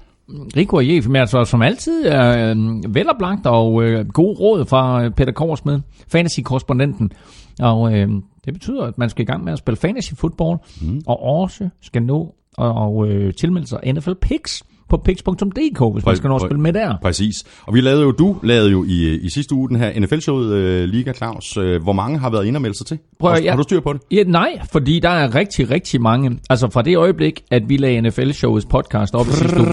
Rico 0.58 0.78
og 0.78 0.88
Jef, 0.88 1.08
men 1.08 1.16
altså 1.16 1.46
som 1.46 1.62
altid 1.62 2.06
er 2.06 2.50
øh, 2.50 2.96
veloplagt 2.96 3.46
og 3.46 3.84
øh, 3.84 4.08
god 4.08 4.40
råd 4.40 4.66
fra 4.66 5.04
øh, 5.04 5.12
Peter 5.12 5.32
Korsmed, 5.32 5.80
fantasy-korrespondenten. 6.08 7.12
Og 7.60 7.94
øh, 7.94 8.10
det 8.46 8.54
betyder, 8.54 8.84
at 8.84 8.98
man 8.98 9.10
skal 9.10 9.22
i 9.22 9.26
gang 9.26 9.44
med 9.44 9.54
at 9.54 9.60
spille 9.60 9.78
fantasy 9.78 10.14
football, 10.14 10.58
mm. 10.82 11.02
og 11.08 11.24
også 11.24 11.70
skal 11.82 12.04
nå 12.04 12.36
og, 12.58 12.74
og 12.74 13.08
øh, 13.08 13.34
tilmelde 13.34 13.68
sig 13.68 13.94
NFL 13.94 14.14
Picks 14.22 14.64
på 14.90 14.98
picks.dk, 14.98 15.94
hvis 15.94 16.06
man 16.06 16.16
skal 16.16 16.28
nå 16.28 16.36
at 16.36 16.42
spille 16.42 16.62
med 16.62 16.74
der. 16.74 16.96
Præcis. 17.02 17.36
Og 17.64 17.74
vi 17.74 17.82
lavede 17.82 18.02
jo, 18.02 18.12
du 18.12 18.36
lavede 18.44 18.72
jo 18.72 18.84
i, 18.84 19.16
i 19.16 19.30
sidste 19.30 19.56
uge 19.56 19.70
den 19.70 19.76
her 19.76 20.00
NFL-showet 20.00 20.54
øh, 20.54 20.90
Liga 20.90 21.14
Claus. 21.14 21.58
Øh, 21.58 21.84
hvor 21.84 21.94
mange 21.94 22.20
har 22.20 22.30
været 22.30 22.46
inde 22.46 22.58
og 22.58 22.62
melde 22.62 22.78
sig 22.78 22.86
til? 22.86 22.98
Prøv 23.20 23.32
har, 23.32 23.40
ja. 23.40 23.50
har 23.50 23.58
du 23.58 23.64
styr 23.64 23.80
på 23.80 23.94
det? 23.94 24.02
Ja, 24.12 24.24
nej, 24.24 24.60
fordi 24.72 25.00
der 25.00 25.10
er 25.10 25.36
rigtig, 25.36 25.72
rigtig 25.72 26.02
mange. 26.02 26.40
Altså 26.50 26.70
fra 26.70 26.82
det 26.82 26.98
øjeblik, 26.98 27.44
at 27.52 27.70
vi 27.70 27.78
lagde 27.78 28.08
NFL-showets 28.08 28.68
podcast 28.70 29.16
op 29.16 29.28
i 29.28 29.32
sidste 29.32 29.60
uge, 29.60 29.68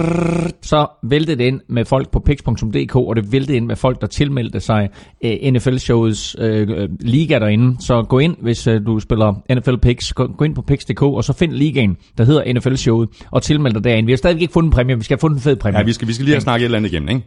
så 0.62 0.86
væltede 1.02 1.38
det 1.38 1.44
ind 1.44 1.60
med 1.68 1.84
folk 1.84 2.10
på 2.10 2.20
pix.dk, 2.20 2.96
og 2.96 3.16
det 3.16 3.32
væltede 3.32 3.56
ind 3.56 3.66
med 3.66 3.76
folk, 3.76 4.00
der 4.00 4.06
tilmeldte 4.06 4.60
sig 4.60 4.88
uh, 5.24 5.30
NFL-showets 5.30 6.34
uh, 6.44 6.88
liga 7.00 7.38
derinde. 7.38 7.76
Så 7.80 8.02
gå 8.02 8.18
ind, 8.18 8.36
hvis 8.42 8.66
uh, 8.66 8.74
du 8.86 9.00
spiller 9.00 9.54
NFL 9.54 9.76
Pix, 9.76 10.12
gå, 10.12 10.26
gå 10.26 10.44
ind 10.44 10.54
på 10.54 10.62
pix.dk, 10.62 11.02
og 11.02 11.24
så 11.24 11.32
find 11.32 11.52
ligaen, 11.52 11.96
der 12.18 12.24
hedder 12.24 12.52
NFL-showet, 12.54 13.08
og 13.30 13.42
tilmeld 13.42 13.74
dig 13.74 13.84
derinde. 13.84 14.06
Vi 14.06 14.12
har 14.12 14.16
stadig 14.16 14.40
ikke 14.40 14.52
fundet 14.52 14.68
en 14.68 14.72
præmie, 14.72 14.96
skal 15.06 15.14
have 15.14 15.20
fundet 15.20 15.36
en 15.36 15.42
fed 15.42 15.56
præmie. 15.56 15.78
Ja, 15.78 15.84
vi 15.84 15.92
skal, 15.92 16.08
vi 16.08 16.12
skal 16.12 16.24
lige 16.24 16.34
have 16.34 16.40
snakket 16.40 16.62
et 16.62 16.64
eller 16.64 16.78
andet 16.78 16.92
igennem, 16.92 17.08
ikke? 17.08 17.22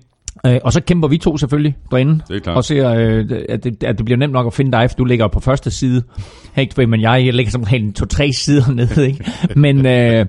Øh, 0.46 0.60
og 0.64 0.74
så 0.74 0.82
kæmper 0.82 1.08
vi 1.08 1.18
to 1.18 1.38
selvfølgelig 1.38 1.76
derinde. 1.92 2.22
Det 2.28 2.36
er 2.36 2.40
klart. 2.40 2.58
Og 2.58 2.66
ser, 2.66 2.90
øh, 2.90 3.26
at, 3.50 3.64
det, 3.64 3.84
at 3.84 3.98
det 3.98 4.06
bliver 4.06 4.18
nemt 4.18 4.34
nok 4.34 4.48
at 4.48 4.54
finde 4.54 4.72
dig, 4.72 4.90
for 4.90 4.96
du 4.98 5.06
ligger 5.06 5.28
på 5.28 5.40
første 5.40 5.72
side. 5.72 6.04
Ikke, 6.58 6.88
men 6.88 7.02
jeg, 7.02 7.26
jeg 7.26 7.34
ligger 7.34 7.52
som 7.52 7.64
regel 7.64 7.94
to-tre 7.94 8.32
sider 8.34 8.72
nede, 8.80 9.08
ikke? 9.08 9.26
Men, 9.56 9.86
øh, 9.86 10.26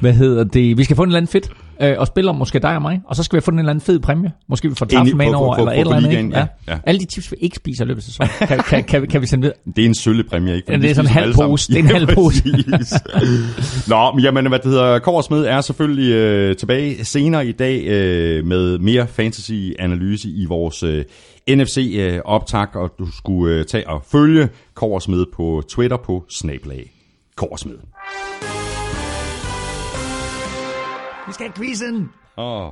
hvad 0.00 0.12
hedder 0.12 0.44
det? 0.44 0.78
Vi 0.78 0.84
skal 0.84 0.96
få 0.96 1.02
en 1.02 1.08
eller 1.08 1.16
anden 1.16 1.32
fedt 1.32 1.50
øh, 1.82 1.94
og 1.98 2.06
spille 2.06 2.30
om 2.30 2.36
måske 2.36 2.58
dig 2.58 2.74
og 2.76 2.82
mig. 2.82 3.00
Og 3.06 3.16
så 3.16 3.22
skal 3.22 3.36
vi 3.36 3.40
få 3.40 3.50
en 3.50 3.58
eller 3.58 3.70
anden 3.70 3.80
fed 3.84 4.00
præmie. 4.00 4.32
Måske 4.48 4.68
vi 4.68 4.74
får 4.74 4.86
tafel 4.86 5.16
med 5.16 5.34
over, 5.34 5.56
på- 5.56 5.60
eller 5.60 5.72
på- 5.84 5.90
et 5.90 5.98
eller 5.98 6.18
andet. 6.18 6.36
ja, 6.36 6.46
ja. 6.68 6.78
Alle 6.86 7.00
de 7.00 7.04
tips, 7.04 7.30
vi 7.32 7.36
ikke 7.40 7.56
spiser 7.56 7.84
i 7.84 7.88
løbet 7.88 8.00
af 8.00 8.04
sæsonen, 8.04 8.30
kan, 8.38 8.48
kan, 8.48 8.58
kan, 8.68 8.84
kan, 8.84 9.02
vi, 9.02 9.06
kan 9.06 9.20
vi 9.20 9.26
sende 9.26 9.42
videre. 9.42 9.56
Det 9.76 9.82
er 9.84 9.86
en 9.88 9.94
sølle 9.94 10.24
præmie, 10.24 10.56
ikke? 10.56 10.72
Det 10.72 10.90
er 10.90 10.94
sådan 10.94 11.10
en 11.10 11.12
halv 11.14 11.34
pose. 11.34 11.72
Det 11.72 11.78
er 11.78 11.82
en 11.82 11.90
halv 11.90 12.06
pose. 12.14 12.42
Nå, 13.88 14.12
men 14.12 14.24
jamen, 14.24 14.46
hvad 14.48 14.58
det 14.58 14.70
hedder, 14.70 14.98
Korsmed 14.98 15.44
er 15.44 15.60
selvfølgelig 15.60 16.12
øh, 16.14 16.56
tilbage 16.56 17.04
senere 17.04 17.46
i 17.46 17.52
dag 17.52 17.84
øh, 17.86 18.44
med 18.46 18.78
mere 18.78 19.06
fantasy-analyse 19.06 20.28
i 20.28 20.44
vores 20.44 20.82
øh, 20.82 21.04
NFC-optag, 21.50 22.76
og 22.76 22.90
du 22.98 23.06
skulle 23.16 23.54
øh, 23.56 23.64
tage 23.64 23.88
og 23.88 24.02
følge 24.12 24.48
Korsmed 24.74 25.24
på 25.34 25.62
Twitter 25.68 25.96
på 25.96 26.24
snablag 26.30 26.90
Korsmed. 27.36 27.74
Vi 31.28 31.32
skal 31.32 31.46
have 31.46 31.52
quizzen. 31.56 32.08
Åh, 32.36 32.70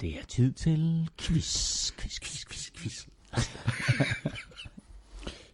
Det 0.00 0.08
er 0.08 0.24
tid 0.28 0.52
til 0.52 1.08
quiz, 1.20 1.90
quiz, 1.98 2.12
quiz, 2.20 2.44
quiz, 2.50 2.70
quiz. 2.78 3.06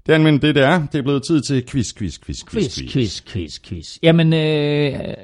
det 0.07 0.15
er 0.15 0.19
men 0.19 0.43
det, 0.43 0.55
det 0.55 0.63
er. 0.65 0.87
Det 0.93 0.99
er 0.99 1.03
blevet 1.03 1.23
tid 1.27 1.41
til 1.43 1.67
quiz, 1.67 1.95
quiz, 1.95 2.19
quiz, 2.19 2.45
quiz, 2.45 2.75
Quiz, 2.79 2.93
quiz, 2.93 3.21
quiz, 3.33 3.61
quiz. 3.69 3.99
Jamen, 4.03 4.33
øh, 4.33 4.41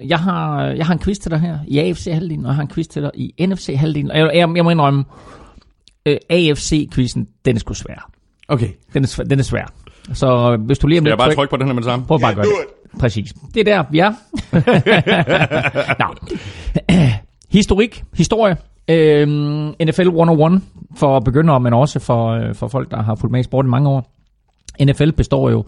jeg, 0.08 0.18
har, 0.18 0.64
jeg 0.64 0.86
har 0.86 0.92
en 0.94 1.00
quiz 1.00 1.18
til 1.18 1.30
dig 1.30 1.40
her 1.40 1.58
i 1.68 1.78
AFC-halvdelen, 1.78 2.44
og 2.44 2.48
jeg 2.50 2.54
har 2.56 2.62
en 2.62 2.68
quiz 2.70 2.86
til 2.86 3.02
dig 3.02 3.10
i 3.14 3.34
NFC-halvdelen. 3.46 4.10
Jeg, 4.10 4.30
jeg, 4.34 4.48
jeg 4.56 4.64
må 4.64 4.70
indrømme, 4.70 5.04
øh, 6.06 6.16
AFC-quizzen, 6.30 7.28
den 7.44 7.56
er 7.56 7.60
sgu 7.60 7.74
svær. 7.74 8.10
Okay. 8.48 8.68
Den 8.94 9.02
er, 9.02 9.06
svær, 9.08 9.24
den 9.24 9.38
er 9.38 9.42
svær. 9.42 9.72
Så 10.14 10.56
hvis 10.66 10.78
du 10.78 10.86
lige 10.86 10.98
om 10.98 11.02
Skal 11.02 11.08
jeg 11.10 11.12
lidt 11.16 11.18
bare 11.18 11.28
tryk- 11.30 11.36
trykke 11.36 11.50
på 11.50 11.56
den 11.56 11.66
her 11.66 11.72
med 11.74 11.82
det 11.82 11.88
samme? 11.90 12.06
Prøv 12.06 12.20
bare 12.20 12.30
at 12.30 12.36
gøre 12.36 12.44
det. 12.46 12.52
Præcis. 12.98 13.34
Det 13.54 13.60
er 13.60 13.64
der, 13.64 13.84
vi 13.90 13.98
er. 13.98 14.12
Nå. 16.02 16.14
Historik, 17.58 18.04
historie. 18.14 18.56
Øhm, 18.90 19.74
NFL 19.86 20.06
101 20.06 20.62
for 20.96 21.20
begyndere, 21.20 21.60
men 21.60 21.72
også 21.72 21.98
for, 21.98 22.28
øh, 22.28 22.54
for 22.54 22.68
folk, 22.68 22.90
der 22.90 23.02
har 23.02 23.14
fulgt 23.14 23.32
med 23.32 23.40
i 23.40 23.42
sport 23.42 23.64
i 23.64 23.68
mange 23.68 23.88
år. 23.88 24.14
NFL 24.84 25.10
består 25.10 25.50
jo 25.50 25.64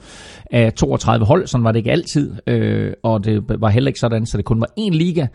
af 0.50 0.72
32 0.72 1.26
hold, 1.26 1.46
sådan 1.46 1.64
var 1.64 1.72
det 1.72 1.78
ikke 1.78 1.90
altid, 1.90 2.34
øh, 2.46 2.92
og 3.02 3.24
det 3.24 3.42
var 3.60 3.68
heller 3.68 3.88
ikke 3.88 4.00
sådan, 4.00 4.26
så 4.26 4.36
det 4.36 4.44
kun 4.44 4.60
var 4.60 4.68
én 4.80 4.90
liga. 4.90 5.26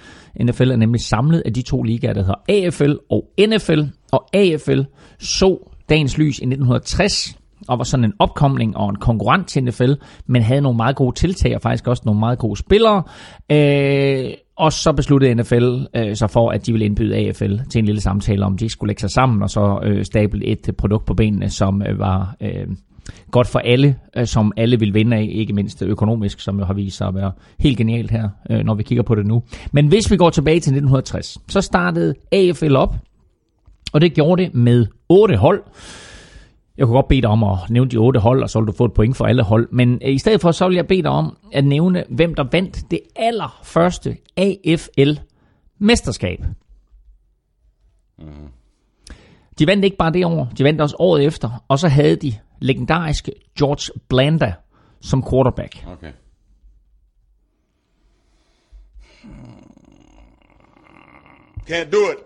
NFL 0.42 0.72
er 0.72 0.76
nemlig 0.76 1.02
samlet 1.02 1.44
af 1.46 1.54
de 1.54 1.62
to 1.62 1.84
ligaer, 1.84 2.14
der 2.14 2.22
hedder 2.22 2.66
AFL 2.66 2.94
og 3.10 3.30
NFL, 3.40 3.82
og 4.12 4.26
AFL 4.34 4.82
så 5.20 5.72
dagens 5.90 6.18
lys 6.18 6.40
i 6.40 6.46
1960, 6.46 7.38
og 7.68 7.78
var 7.78 7.84
sådan 7.84 8.04
en 8.04 8.14
opkomling 8.20 8.78
og 8.78 8.90
en 8.90 8.96
konkurrent 8.96 9.48
til 9.48 9.64
NFL, 9.64 9.94
men 10.28 10.42
havde 10.42 10.62
nogle 10.62 10.78
meget 10.78 10.96
gode 10.96 11.16
tiltag 11.16 11.56
og 11.56 11.62
faktisk 11.62 11.88
også 11.88 12.04
nogle 12.06 12.20
meget 12.20 12.40
gode 12.40 12.60
spillere. 12.60 13.04
Øh, 13.52 14.34
og 14.56 14.74
så 14.74 14.92
besluttede 14.92 15.36
NFL 15.36 15.78
øh, 15.96 16.16
så 16.16 16.28
for, 16.28 16.50
at 16.50 16.66
de 16.66 16.72
ville 16.72 16.86
indbyde 16.86 17.16
AFL 17.16 17.56
til 17.70 17.80
en 17.80 17.86
lille 17.86 18.02
samtale 18.02 18.46
om, 18.46 18.58
de 18.58 18.70
skulle 18.70 18.90
lægge 18.90 19.00
sig 19.00 19.10
sammen 19.10 19.44
og 19.44 19.50
så 19.50 19.80
øh, 19.84 20.06
stable 20.06 20.46
et 20.46 20.70
øh, 20.70 20.74
produkt 20.74 21.06
på 21.06 21.14
benene, 21.14 21.50
som 21.50 21.82
øh, 21.82 22.00
var 22.00 22.36
øh, 22.42 22.68
godt 23.32 23.48
for 23.48 23.60
alle, 23.60 23.96
øh, 24.18 24.26
som 24.26 24.52
alle 24.58 24.80
vil 24.80 24.94
vinde 24.94 25.18
af, 25.18 25.30
ikke 25.32 25.54
mindst 25.54 25.82
økonomisk, 25.82 26.40
som 26.40 26.60
jo 26.60 26.66
har 26.66 26.74
vist 26.74 26.98
sig 26.98 27.08
at 27.08 27.16
være 27.16 27.32
helt 27.60 27.78
genialt 27.78 28.12
her, 28.12 28.30
øh, 28.50 28.60
når 28.60 28.74
vi 28.76 28.84
kigger 28.84 29.04
på 29.04 29.16
det 29.16 29.26
nu. 29.26 29.44
Men 29.72 29.88
hvis 29.88 30.12
vi 30.12 30.18
går 30.18 30.30
tilbage 30.30 30.60
til 30.60 30.72
1960, 30.72 31.38
så 31.48 31.62
startede 31.62 32.14
AFL 32.32 32.76
op, 32.76 32.96
og 33.94 34.02
det 34.02 34.14
gjorde 34.14 34.44
det 34.44 34.54
med 34.54 34.86
otte 35.10 35.38
hold. 35.38 35.64
Jeg 36.78 36.86
kunne 36.86 36.96
godt 36.96 37.08
bede 37.08 37.22
dig 37.22 37.30
om 37.30 37.44
at 37.44 37.58
nævne 37.70 37.90
de 37.92 37.98
otte 37.98 38.20
hold, 38.20 38.44
og 38.44 38.50
så 38.50 38.60
vil 38.60 38.68
du 38.68 38.72
få 38.72 38.86
et 38.86 38.94
point 38.94 39.18
for 39.18 39.26
alle 39.26 39.44
hold. 39.44 39.68
Men 39.72 40.00
øh, 40.06 40.14
i 40.14 40.18
stedet 40.18 40.42
for, 40.42 40.52
så 40.52 40.68
vil 40.68 40.76
jeg 40.76 40.88
bede 40.88 41.02
dig 41.02 41.12
om 41.12 41.38
at 41.54 41.66
nævne, 41.66 42.04
hvem 42.10 42.36
der 42.36 42.44
vandt 42.52 42.92
det 42.92 43.00
allerførste 43.16 44.18
AFL-mesterskab. 44.38 46.40
De 49.60 49.68
vandt 49.68 49.86
ikke 49.86 49.98
bare 49.98 50.12
det 50.12 50.26
år, 50.26 50.50
de 50.58 50.64
vandt 50.64 50.82
også 50.82 50.96
året 51.00 51.26
efter, 51.26 51.64
og 51.68 51.80
så 51.80 51.88
havde 51.88 52.16
de 52.16 52.34
legendariske 52.60 53.32
George 53.60 54.00
Blanda 54.10 54.54
som 55.02 55.24
quarterback. 55.30 55.86
Okay. 55.88 56.12
Can't 61.70 61.92
do 61.92 61.98
it. 62.12 62.18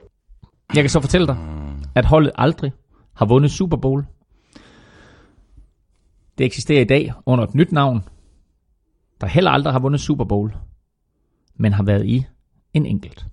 Jeg 0.76 0.84
kan 0.84 0.90
så 0.90 1.02
fortælle 1.02 1.28
dig, 1.28 1.38
at 1.96 2.06
holdet 2.06 2.32
aldrig 2.36 2.72
har 3.16 3.26
vundet 3.26 3.52
Super 3.52 3.78
Bowl. 3.78 4.06
Det 6.40 6.46
eksisterer 6.46 6.82
i 6.82 6.84
dag 6.84 7.14
under 7.26 7.44
et 7.44 7.56
nyt 7.56 7.72
navn, 7.72 8.04
der 9.22 9.28
heller 9.28 9.52
aldrig 9.52 9.74
har 9.74 9.80
vundet 9.80 10.02
Super 10.02 10.26
Bowl, 10.26 10.54
men 11.58 11.74
har 11.74 11.84
været 11.84 12.06
i 12.06 12.26
en 12.74 12.86
enkelt. 12.86 13.26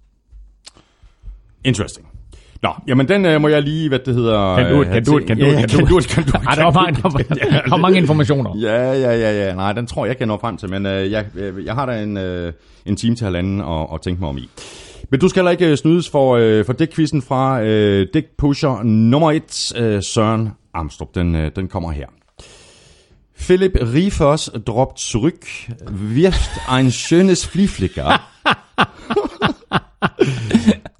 Interesting. 1.65 2.09
Nå, 2.63 2.69
jamen 2.87 3.09
den 3.09 3.25
øh, 3.25 3.41
må 3.41 3.49
jeg 3.49 3.63
lige, 3.63 3.89
hvad 3.89 3.99
det 3.99 4.15
hedder... 4.15 4.57
Kan 4.57 4.73
du 4.73 4.81
det, 4.81 4.87
øh, 4.87 4.93
kan 4.93 5.05
du 5.05 5.19
det, 5.19 5.27
kan 5.27 5.39
du 5.39 5.45
det, 5.45 5.57
kan 5.59 5.69
du 5.69 5.77
kan 5.77 5.87
du 5.87 5.97
det. 5.97 6.05
det, 6.05 6.15
kan 6.15 6.25
du 6.25 6.31
det, 6.31 6.47
Ej, 6.47 6.55
der 6.55 6.65
var 6.65 6.73
mange, 6.73 7.03
der 7.03 7.71
var, 7.71 7.77
mange 7.77 7.99
informationer. 7.99 8.59
Ja, 8.61 8.93
ja, 8.93 9.17
ja, 9.17 9.47
ja. 9.47 9.55
Nej, 9.55 9.73
den 9.73 9.87
tror 9.87 10.05
jeg, 10.05 10.09
jeg 10.09 10.19
kan 10.19 10.29
nå 10.29 10.39
frem 10.39 10.57
til, 10.57 10.71
men 10.71 10.87
øh, 10.87 11.11
jeg, 11.11 11.27
øh, 11.37 11.65
jeg 11.65 11.75
har 11.75 11.87
da 11.87 12.03
en, 12.03 12.17
øh, 12.17 12.53
en 12.87 12.97
time 12.97 13.17
til 13.17 13.25
halvanden 13.25 13.61
at, 13.61 13.87
at 13.95 14.01
tænke 14.01 14.21
mig 14.21 14.29
om 14.29 14.39
i. 14.39 14.49
Men 15.11 15.21
du 15.21 15.29
skal 15.29 15.41
heller 15.41 15.51
ikke 15.51 15.71
øh, 15.71 15.77
snydes 15.77 16.11
for, 16.11 16.37
øh, 16.37 16.65
for 16.65 16.73
dækquizzen 16.73 17.23
fra 17.23 17.63
øh, 17.63 18.07
dækpusher 18.15 18.83
nummer 18.83 19.33
1, 19.33 19.73
øh, 19.77 20.03
Søren 20.03 20.51
Amstrup. 20.75 21.15
Den, 21.15 21.35
øh, 21.35 21.51
den 21.57 21.69
kommer 21.69 21.93
her. 21.93 22.07
Philipp 23.39 23.79
Riefers 23.81 24.51
droppt 24.67 24.99
zurück, 24.99 25.47
wirft 25.91 26.51
ein 26.69 26.91
schönes 26.91 27.45
Flieflicker. 27.47 28.21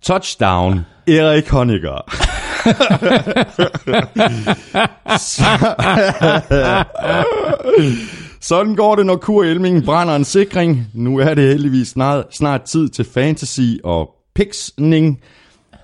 Touchdown, 0.03 0.87
Erik 1.07 1.53
Honegger. 1.53 2.05
Sådan 8.41 8.77
går 8.77 8.97
det, 8.97 9.07
når 9.07 9.17
Kur 9.17 9.45
Elming 9.45 9.85
brænder 9.85 10.17
en 10.17 10.25
sikring. 10.25 10.87
Nu 10.95 11.19
er 11.19 11.35
det 11.35 11.49
heldigvis 11.49 11.89
snart, 11.89 12.25
snart 12.31 12.63
tid 12.63 12.89
til 12.89 13.05
fantasy 13.05 13.77
og 13.85 14.11
piksning. 14.35 15.21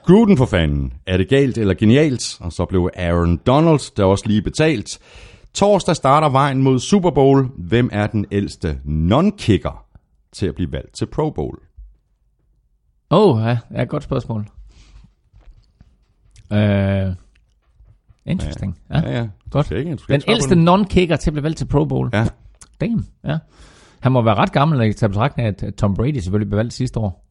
Gruden 0.06 0.36
for 0.36 0.46
fanden. 0.46 0.92
Er 1.06 1.16
det 1.16 1.28
galt 1.28 1.58
eller 1.58 1.74
genialt? 1.74 2.36
Og 2.40 2.52
så 2.52 2.64
blev 2.64 2.90
Aaron 2.96 3.36
Donald 3.36 3.96
der 3.96 4.04
også 4.04 4.24
lige 4.26 4.42
betalt. 4.42 4.98
Torsdag 5.54 5.96
starter 5.96 6.28
vejen 6.28 6.62
mod 6.62 6.78
Super 6.78 7.10
Bowl. 7.10 7.48
Hvem 7.58 7.88
er 7.92 8.06
den 8.06 8.26
ældste 8.32 8.80
non-kicker 8.84 9.86
til 10.32 10.46
at 10.46 10.54
blive 10.54 10.72
valgt 10.72 10.94
til 10.94 11.06
Pro 11.06 11.30
Bowl? 11.30 11.58
Åh, 13.10 13.36
oh, 13.36 13.42
ja, 13.42 13.58
ja, 13.74 13.84
godt 13.84 14.02
spørgsmål. 14.02 14.46
Uh, 16.50 17.14
interesting. 18.26 18.78
Ja, 18.90 18.98
Ja, 19.00 19.18
ja. 19.18 19.28
Godt. 19.50 19.66
skal 19.66 19.78
ikke- 19.78 19.90
du 19.96 20.02
Den 20.08 20.14
ikke 20.14 20.26
på 20.26 20.32
ældste 20.32 20.54
non-kicker 20.54 21.16
til 21.16 21.30
at 21.30 21.34
blive 21.34 21.42
valgt 21.42 21.58
til 21.58 21.64
Pro 21.66 21.84
Bowl. 21.84 22.10
Ja. 22.12 22.26
Damn, 22.80 23.06
ja. 23.24 23.38
Han 24.00 24.12
må 24.12 24.22
være 24.22 24.34
ret 24.34 24.52
gammel, 24.52 24.78
når 24.78 24.84
jeg 24.84 24.96
tager 24.96 25.08
betragtning 25.08 25.46
af, 25.48 25.66
at 25.66 25.74
Tom 25.74 25.94
Brady 25.94 26.18
selvfølgelig 26.18 26.48
blev 26.48 26.56
valgt 26.58 26.72
sidste 26.74 27.00
år. 27.00 27.24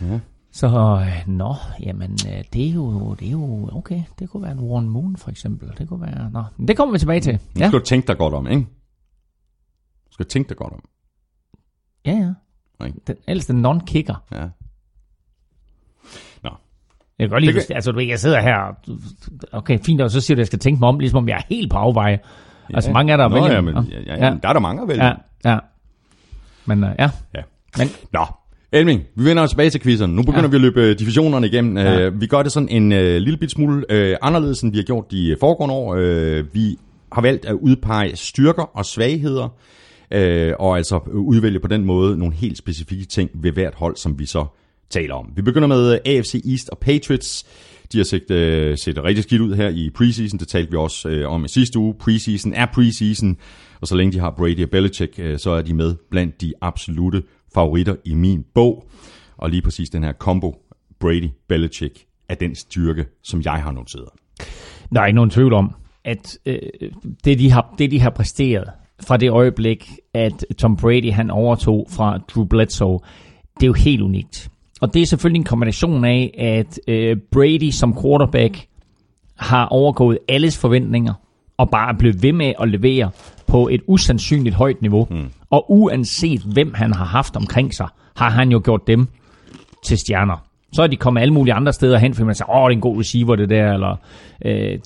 Ja. 0.00 0.18
Så, 0.54 0.66
øh, 0.66 1.28
nå, 1.34 1.54
jamen, 1.80 2.10
øh, 2.12 2.44
det 2.52 2.68
er, 2.68 2.72
jo, 2.72 3.14
det 3.14 3.28
er 3.28 3.32
jo, 3.32 3.68
okay, 3.72 4.02
det 4.18 4.30
kunne 4.30 4.42
være 4.42 4.52
en 4.52 4.60
Warren 4.60 4.88
Moon 4.88 5.16
for 5.16 5.30
eksempel. 5.30 5.72
Det 5.78 5.88
kunne 5.88 6.00
være, 6.00 6.30
nå, 6.30 6.44
men 6.56 6.68
det 6.68 6.76
kommer 6.76 6.92
vi 6.92 6.98
tilbage 6.98 7.20
til. 7.20 7.32
Nu 7.32 7.60
Ja, 7.60 7.68
skal 7.68 7.80
du 7.80 7.84
tænke 7.84 8.08
dig 8.08 8.18
godt 8.18 8.34
om, 8.34 8.46
ikke? 8.46 8.62
Du 10.08 10.12
skal 10.12 10.26
tænke 10.26 10.48
dig 10.48 10.56
godt 10.56 10.72
om. 10.72 10.84
ja, 12.06 12.12
ja. 12.12 12.86
Ikke? 12.86 13.00
Den 13.06 13.16
ældste 13.28 13.52
non-kicker. 13.52 14.14
Ja. 14.32 14.48
Nå. 16.42 16.50
Jeg 17.18 17.28
kan 17.28 17.28
godt 17.28 17.42
lide, 17.42 17.52
Det 17.52 17.68
det 17.68 17.74
altså 17.74 17.92
du 17.92 17.98
ved, 17.98 18.06
jeg 18.06 18.20
sidder 18.20 18.40
her, 18.40 18.74
okay, 19.52 19.78
fint, 19.78 20.00
og 20.00 20.10
så 20.10 20.20
siger 20.20 20.34
du, 20.34 20.38
at 20.38 20.40
jeg 20.40 20.46
skal 20.46 20.58
tænke 20.58 20.80
mig 20.80 20.88
om, 20.88 20.98
ligesom 20.98 21.18
om 21.18 21.28
jeg 21.28 21.36
er 21.36 21.42
helt 21.48 21.70
på 21.70 21.78
afveje. 21.78 22.18
Altså 22.74 22.92
mange 22.92 23.12
er 23.12 23.16
der 23.16 23.28
Nå, 23.28 23.34
vælge 23.34 23.54
ja, 23.54 23.60
men, 23.60 23.74
ja, 23.76 24.00
ja, 24.00 24.26
ja. 24.26 24.36
Der 24.42 24.48
er 24.48 24.52
der 24.52 24.60
mange 24.60 24.82
at 24.82 24.88
vælge. 24.88 25.04
ja, 25.04 25.14
ja. 25.44 25.58
Men 26.66 26.84
uh, 26.84 26.90
ja, 26.98 27.10
ja. 27.34 27.42
men 27.78 27.88
Nå, 28.12 28.26
Elming, 28.74 29.02
vi 29.14 29.24
vender 29.24 29.46
tilbage 29.46 29.70
til 29.70 29.80
quizzerne. 29.80 30.14
Nu 30.14 30.22
begynder 30.22 30.42
ja. 30.42 30.48
Vi 30.48 30.56
at 30.56 30.60
løbe 30.60 30.80
øh, 30.80 30.98
divisionerne 30.98 31.46
igennem. 31.46 31.76
Ja. 31.76 31.92
Ja. 31.92 32.08
Vi 32.08 32.26
gør 32.26 32.42
det 32.42 32.52
sådan 32.52 32.68
en 32.68 32.92
uh, 32.92 32.98
lille 32.98 33.36
bit 33.36 33.50
smule 33.50 33.76
uh, 33.76 34.16
anderledes, 34.22 34.60
end 34.60 34.72
vi 34.72 34.78
har 34.78 34.84
gjort 34.84 35.10
de 35.10 35.36
foregående 35.40 35.74
år. 35.74 35.94
Uh, 35.94 36.54
vi 36.54 36.78
har 37.12 37.22
valgt 37.22 37.44
at 37.44 37.54
udpege 37.54 38.16
styrker 38.16 38.62
og 38.62 38.84
svagheder, 38.84 39.44
uh, 40.14 40.52
og 40.58 40.76
altså 40.76 41.00
udvælge 41.12 41.60
på 41.60 41.68
den 41.68 41.84
måde 41.84 42.18
nogle 42.18 42.34
helt 42.34 42.58
specifikke 42.58 43.04
ting 43.04 43.30
ved 43.34 43.52
hvert 43.52 43.74
hold, 43.74 43.96
som 43.96 44.18
vi 44.18 44.26
så 44.26 44.44
taler 44.90 45.14
om. 45.14 45.32
Vi 45.36 45.42
begynder 45.42 45.68
med 45.68 45.90
uh, 45.90 45.96
AFC 46.04 46.42
East 46.50 46.68
og 46.68 46.78
Patriots. 46.78 47.46
De 47.92 47.98
har 47.98 48.04
set, 48.04 48.22
uh, 48.30 48.78
set 48.78 49.04
rigtig 49.04 49.24
skidt 49.24 49.40
ud 49.40 49.54
her 49.54 49.68
i 49.68 49.90
preseason. 49.94 50.38
Det 50.38 50.48
talte 50.48 50.70
vi 50.70 50.76
også 50.76 51.08
uh, 51.08 51.32
om 51.32 51.44
i 51.44 51.48
sidste 51.48 51.78
uge. 51.78 51.94
Preseason 52.00 52.52
er 52.52 52.66
preseason, 52.74 53.36
og 53.80 53.86
så 53.86 53.94
længe 53.96 54.12
de 54.12 54.18
har 54.18 54.30
Brady 54.30 54.62
og 54.62 54.70
Belichick, 54.70 55.18
uh, 55.18 55.36
så 55.36 55.50
er 55.50 55.62
de 55.62 55.74
med 55.74 55.94
blandt 56.10 56.40
de 56.40 56.52
absolute 56.60 57.22
favoritter 57.54 57.96
i 58.04 58.14
min 58.14 58.44
bog. 58.54 58.88
Og 59.36 59.50
lige 59.50 59.62
præcis 59.62 59.90
den 59.90 60.04
her 60.04 60.12
combo 60.12 60.54
Brady-Belichick 61.04 62.24
er 62.28 62.34
den 62.34 62.54
styrke, 62.54 63.06
som 63.22 63.42
jeg 63.44 63.52
har 63.52 63.72
noteret. 63.72 64.08
der 64.94 65.00
er 65.00 65.06
ikke 65.06 65.16
nogen 65.16 65.30
tvivl 65.30 65.52
om, 65.52 65.74
at 66.04 66.38
øh, 66.46 66.58
det, 67.24 67.38
de 67.38 67.50
har, 67.50 67.74
det, 67.78 67.90
de 67.90 68.00
har 68.00 68.10
præsteret 68.10 68.70
fra 69.06 69.16
det 69.16 69.30
øjeblik, 69.30 69.90
at 70.14 70.44
Tom 70.58 70.76
Brady 70.76 71.12
han 71.12 71.30
overtog 71.30 71.86
fra 71.90 72.18
Drew 72.18 72.44
Bledsoe, 72.44 72.98
det 73.54 73.62
er 73.62 73.66
jo 73.66 73.72
helt 73.72 74.02
unikt. 74.02 74.50
Og 74.80 74.94
det 74.94 75.02
er 75.02 75.06
selvfølgelig 75.06 75.38
en 75.38 75.44
kombination 75.44 76.04
af, 76.04 76.34
at 76.38 76.80
øh, 76.88 77.16
Brady 77.32 77.70
som 77.70 78.02
quarterback 78.02 78.66
har 79.36 79.66
overgået 79.66 80.18
alles 80.28 80.58
forventninger, 80.58 81.14
og 81.56 81.70
bare 81.70 81.94
er 81.94 81.98
blevet 81.98 82.22
ved 82.22 82.32
med 82.32 82.52
at 82.60 82.68
levere 82.68 83.10
på 83.46 83.68
et 83.68 83.80
usandsynligt 83.86 84.54
højt 84.54 84.82
niveau. 84.82 85.06
Mm. 85.10 85.30
Og 85.54 85.72
uanset 85.72 86.40
hvem 86.40 86.74
han 86.74 86.92
har 86.92 87.04
haft 87.04 87.36
omkring 87.36 87.74
sig, 87.74 87.88
har 88.16 88.30
han 88.30 88.52
jo 88.52 88.60
gjort 88.64 88.86
dem 88.86 89.08
til 89.84 89.98
stjerner. 89.98 90.36
Så 90.72 90.82
er 90.82 90.86
de 90.86 90.96
kommet 90.96 91.20
alle 91.20 91.34
mulige 91.34 91.54
andre 91.54 91.72
steder 91.72 91.98
hen, 91.98 92.14
fordi 92.14 92.26
man 92.26 92.34
siger, 92.34 92.50
åh, 92.50 92.68
det 92.68 92.72
er 92.72 92.76
en 92.76 92.80
god 92.80 92.98
receiver 92.98 93.36
det 93.36 93.50
der, 93.50 93.72
eller 93.72 93.96
øh, 94.44 94.78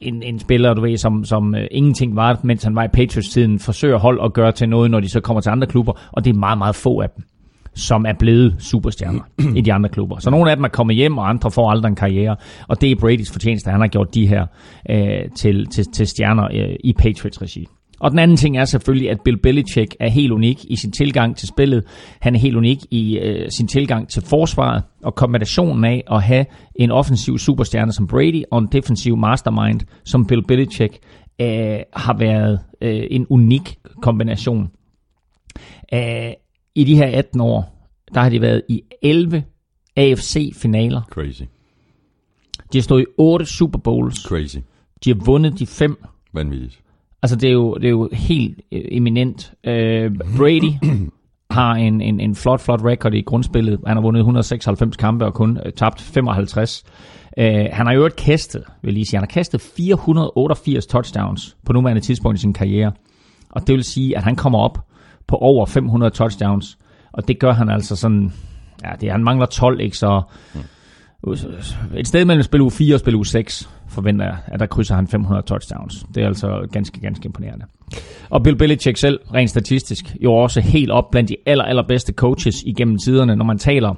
en, 0.00 0.22
en 0.22 0.38
spiller, 0.38 0.74
du 0.74 0.80
ved, 0.80 0.96
som, 0.96 1.24
som 1.24 1.54
øh, 1.54 1.66
ingenting 1.70 2.16
var, 2.16 2.40
mens 2.42 2.64
han 2.64 2.74
var 2.74 2.84
i 2.84 2.88
Patriots-tiden, 2.88 3.58
forsøger 3.58 3.98
hold 3.98 4.20
at 4.24 4.32
gøre 4.32 4.52
til 4.52 4.68
noget, 4.68 4.90
når 4.90 5.00
de 5.00 5.08
så 5.08 5.20
kommer 5.20 5.40
til 5.40 5.50
andre 5.50 5.66
klubber, 5.66 5.92
og 6.12 6.24
det 6.24 6.30
er 6.30 6.38
meget, 6.38 6.58
meget 6.58 6.74
få 6.74 7.00
af 7.00 7.08
dem 7.16 7.24
som 7.76 8.06
er 8.06 8.12
blevet 8.18 8.56
superstjerner 8.58 9.20
i 9.56 9.60
de 9.60 9.72
andre 9.72 9.88
klubber. 9.88 10.18
Så 10.18 10.30
nogle 10.30 10.50
af 10.50 10.56
dem 10.56 10.64
er 10.64 10.68
kommet 10.68 10.96
hjem, 10.96 11.18
og 11.18 11.28
andre 11.28 11.50
får 11.50 11.70
aldrig 11.70 11.88
en 11.88 11.96
karriere. 11.96 12.36
Og 12.68 12.80
det 12.80 12.90
er 12.90 12.96
Bradys 13.00 13.32
fortjeneste, 13.32 13.70
han 13.70 13.80
har 13.80 13.88
gjort 13.88 14.14
de 14.14 14.26
her 14.26 14.46
øh, 14.90 15.30
til, 15.36 15.66
til, 15.66 15.84
til 15.92 16.06
stjerner 16.06 16.44
øh, 16.44 16.76
i 16.84 16.92
Patriots-regi. 16.92 17.66
Og 18.04 18.10
den 18.10 18.18
anden 18.18 18.36
ting 18.36 18.58
er 18.58 18.64
selvfølgelig, 18.64 19.10
at 19.10 19.20
Bill 19.20 19.38
Belichick 19.38 19.96
er 20.00 20.08
helt 20.08 20.32
unik 20.32 20.64
i 20.64 20.76
sin 20.76 20.92
tilgang 20.92 21.36
til 21.36 21.48
spillet. 21.48 21.84
Han 22.20 22.34
er 22.34 22.38
helt 22.38 22.56
unik 22.56 22.78
i 22.90 23.18
øh, 23.18 23.50
sin 23.50 23.68
tilgang 23.68 24.08
til 24.08 24.22
forsvaret, 24.22 24.82
og 25.02 25.14
kombinationen 25.14 25.84
af 25.84 26.04
at 26.10 26.22
have 26.22 26.46
en 26.74 26.90
offensiv 26.90 27.38
superstjerne 27.38 27.92
som 27.92 28.06
Brady 28.06 28.42
og 28.50 28.58
en 28.58 28.68
defensiv 28.72 29.16
mastermind 29.16 29.80
som 30.04 30.26
Bill 30.26 30.42
Belichick 30.46 30.98
øh, 31.40 31.78
har 31.92 32.18
været 32.18 32.60
øh, 32.80 33.06
en 33.10 33.26
unik 33.30 33.78
kombination. 34.02 34.70
Øh, 35.94 36.32
I 36.74 36.84
de 36.84 36.96
her 36.96 37.18
18 37.18 37.40
år, 37.40 37.88
der 38.14 38.20
har 38.20 38.28
de 38.28 38.40
været 38.40 38.62
i 38.68 38.82
11 39.02 39.44
AFC-finaler. 39.96 41.02
Crazy. 41.10 41.42
De 42.72 42.78
har 42.78 42.82
stået 42.82 43.02
i 43.02 43.06
8 43.18 43.46
Super 43.46 43.78
Bowls. 43.78 44.22
Crazy. 44.22 44.58
De 45.04 45.10
har 45.10 45.24
vundet 45.24 45.58
de 45.58 45.66
fem. 45.66 46.04
Vanvittigt. 46.32 46.83
Altså, 47.24 47.36
det 47.36 47.48
er 47.48 47.52
jo, 47.52 47.74
det 47.74 47.84
er 47.84 47.90
jo 47.90 48.08
helt 48.12 48.60
øh, 48.72 48.82
eminent. 48.90 49.52
Øh, 49.66 50.10
Brady 50.36 50.72
har 51.50 51.74
en, 51.74 52.00
en, 52.00 52.20
en 52.20 52.34
flot, 52.34 52.60
flot 52.60 52.80
record 52.84 53.14
i 53.14 53.20
grundspillet. 53.20 53.80
Han 53.86 53.96
har 53.96 54.02
vundet 54.02 54.20
196 54.20 54.96
kampe 54.96 55.24
og 55.24 55.34
kun 55.34 55.58
øh, 55.66 55.72
tabt 55.72 56.00
55. 56.00 56.84
Øh, 57.38 57.66
han 57.72 57.86
har 57.86 57.92
jo 57.92 57.98
øvrigt 57.98 58.16
kastet, 58.16 58.64
vil 58.82 58.94
lige 58.94 59.04
sige, 59.04 59.18
han 59.18 59.22
har 59.22 59.32
kastet 59.32 59.60
488 59.60 60.86
touchdowns 60.86 61.56
på 61.66 61.72
nuværende 61.72 62.02
tidspunkt 62.02 62.38
i 62.38 62.40
sin 62.40 62.52
karriere. 62.52 62.92
Og 63.50 63.66
det 63.66 63.74
vil 63.74 63.84
sige, 63.84 64.16
at 64.16 64.22
han 64.22 64.36
kommer 64.36 64.58
op 64.58 64.78
på 65.26 65.36
over 65.36 65.66
500 65.66 66.10
touchdowns. 66.10 66.78
Og 67.12 67.28
det 67.28 67.38
gør 67.38 67.52
han 67.52 67.70
altså 67.70 67.96
sådan, 67.96 68.32
ja, 68.84 68.90
det, 69.00 69.10
han 69.10 69.24
mangler 69.24 69.46
12, 69.46 69.80
ikke? 69.80 69.98
Så 69.98 70.22
et 71.96 72.08
sted 72.08 72.24
mellem 72.24 72.42
spil 72.42 72.60
uge 72.60 72.70
4 72.70 72.94
og 72.94 73.00
spil 73.00 73.14
uge 73.14 73.26
6 73.26 73.70
forventer 73.94 74.24
jeg, 74.24 74.36
at 74.46 74.60
der 74.60 74.66
krydser 74.66 74.94
han 74.94 75.08
500 75.08 75.42
touchdowns. 75.46 76.04
Det 76.14 76.22
er 76.22 76.26
altså 76.26 76.68
ganske, 76.72 77.00
ganske 77.00 77.26
imponerende. 77.26 77.64
Og 78.30 78.42
Bill 78.42 78.56
Belichick 78.56 78.96
selv, 78.96 79.20
rent 79.34 79.50
statistisk, 79.50 80.16
jo 80.20 80.34
også 80.34 80.60
helt 80.60 80.90
op 80.90 81.10
blandt 81.10 81.28
de 81.28 81.36
aller, 81.46 81.64
allerbedste 81.64 82.12
coaches 82.12 82.62
igennem 82.62 82.98
tiderne. 82.98 83.36
Når 83.36 83.44
man 83.44 83.58
taler 83.58 83.94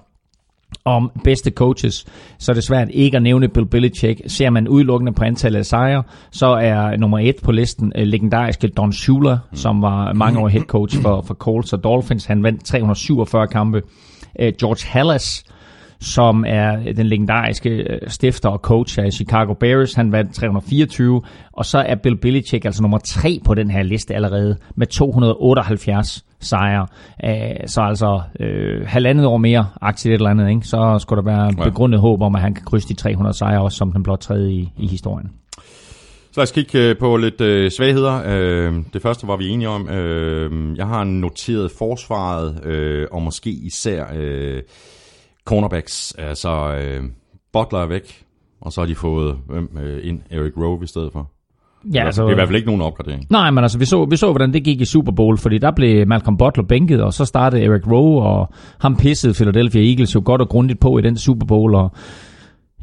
om 0.84 1.10
bedste 1.24 1.50
coaches, 1.50 2.06
så 2.38 2.52
er 2.52 2.54
det 2.54 2.64
svært 2.64 2.88
ikke 2.90 3.16
at 3.16 3.22
nævne 3.22 3.48
Bill 3.48 3.66
Belichick. 3.66 4.20
Ser 4.26 4.50
man 4.50 4.68
udelukkende 4.68 5.12
på 5.12 5.24
antallet 5.24 5.58
af 5.58 5.66
sejre, 5.66 6.02
så 6.30 6.46
er 6.46 6.96
nummer 6.96 7.18
et 7.18 7.36
på 7.42 7.52
listen 7.52 7.92
øh, 7.96 8.06
legendariske 8.06 8.68
Don 8.68 8.92
Shula, 8.92 9.38
som 9.52 9.82
var 9.82 10.12
mange 10.12 10.40
år 10.40 10.48
head 10.48 10.62
coach 10.62 11.00
for, 11.02 11.24
for 11.26 11.34
Colts 11.34 11.72
og 11.72 11.84
Dolphins. 11.84 12.24
Han 12.24 12.42
vandt 12.42 12.64
347 12.64 13.46
kampe. 13.46 13.82
Øh, 14.40 14.52
George 14.60 14.88
Hallas, 14.88 15.44
som 16.00 16.44
er 16.48 16.92
den 16.92 17.06
legendariske 17.06 17.70
øh, 17.70 17.98
stifter 18.08 18.48
og 18.48 18.58
coach 18.58 18.98
af 18.98 19.12
Chicago 19.12 19.54
Bears. 19.54 19.94
Han 19.94 20.12
vandt 20.12 20.34
324, 20.34 21.22
og 21.52 21.66
så 21.66 21.78
er 21.78 21.94
Bill 21.94 22.16
Belichick 22.16 22.64
altså 22.64 22.82
nummer 22.82 22.98
tre 22.98 23.40
på 23.44 23.54
den 23.54 23.70
her 23.70 23.82
liste 23.82 24.14
allerede 24.14 24.56
med 24.76 24.86
278 24.86 26.24
sejre. 26.40 26.86
Så 27.66 27.80
altså 27.80 28.20
øh, 28.40 28.86
halvandet 28.86 29.26
år 29.26 29.36
mere 29.36 29.66
aktivt 29.80 30.12
et 30.12 30.14
eller 30.14 30.30
andet, 30.30 30.48
ikke? 30.50 30.66
så 30.66 30.98
skulle 30.98 31.22
der 31.22 31.36
være 31.36 31.64
begrundet 31.64 32.00
håb 32.00 32.22
om, 32.22 32.34
at 32.34 32.40
han 32.40 32.54
kan 32.54 32.64
krydse 32.64 32.88
de 32.88 32.94
300 32.94 33.36
sejre 33.36 33.62
også 33.62 33.78
som 33.78 33.92
den 33.92 34.02
blot 34.02 34.20
tredje 34.20 34.50
i, 34.52 34.72
i 34.78 34.86
historien. 34.86 35.30
Så 36.36 36.40
lad 36.40 36.42
os 36.42 36.52
kigge 36.52 36.78
øh, 36.78 36.98
på 36.98 37.16
lidt 37.16 37.40
øh, 37.40 37.70
svagheder. 37.70 38.22
Øh, 38.26 38.74
det 38.92 39.02
første 39.02 39.26
var 39.26 39.36
vi 39.36 39.48
enige 39.48 39.68
om. 39.68 39.88
Øh, 39.88 40.76
jeg 40.76 40.86
har 40.86 41.04
noteret 41.04 41.70
forsvaret, 41.70 42.64
øh, 42.64 43.06
og 43.12 43.22
måske 43.22 43.50
især 43.50 44.04
øh, 44.16 44.62
cornerbacks. 45.46 46.14
Altså, 46.18 46.50
øh, 46.50 47.04
Butler 47.52 47.78
er 47.78 47.86
væk, 47.86 48.24
og 48.60 48.72
så 48.72 48.80
har 48.80 48.86
de 48.86 48.94
fået 48.94 49.36
hvem 49.48 49.78
øh, 49.82 50.08
ind? 50.08 50.20
Eric 50.30 50.52
Rowe 50.56 50.84
i 50.84 50.86
stedet 50.86 51.12
for. 51.12 51.30
Ja, 51.94 52.04
altså, 52.04 52.22
det 52.22 52.28
er 52.28 52.32
i 52.32 52.34
hvert 52.34 52.48
fald 52.48 52.56
ikke 52.56 52.66
nogen 52.66 52.82
opgradering. 52.82 53.26
Nej, 53.30 53.50
men 53.50 53.64
altså, 53.64 53.78
vi 53.78 53.84
så, 53.84 54.04
vi 54.04 54.16
så, 54.16 54.30
hvordan 54.30 54.52
det 54.52 54.64
gik 54.64 54.80
i 54.80 54.84
Super 54.84 55.12
Bowl, 55.12 55.38
fordi 55.38 55.58
der 55.58 55.70
blev 55.70 56.06
Malcolm 56.06 56.36
Butler 56.36 56.64
bænket, 56.64 57.02
og 57.02 57.12
så 57.12 57.24
startede 57.24 57.62
Eric 57.62 57.90
Rowe, 57.90 58.22
og 58.22 58.48
ham 58.78 58.96
pissede 58.96 59.34
Philadelphia 59.34 59.90
Eagles 59.90 60.14
jo 60.14 60.22
godt 60.24 60.40
og 60.40 60.48
grundigt 60.48 60.80
på 60.80 60.98
i 60.98 61.02
den 61.02 61.18
Super 61.18 61.46
Bowl, 61.46 61.74
og 61.74 61.92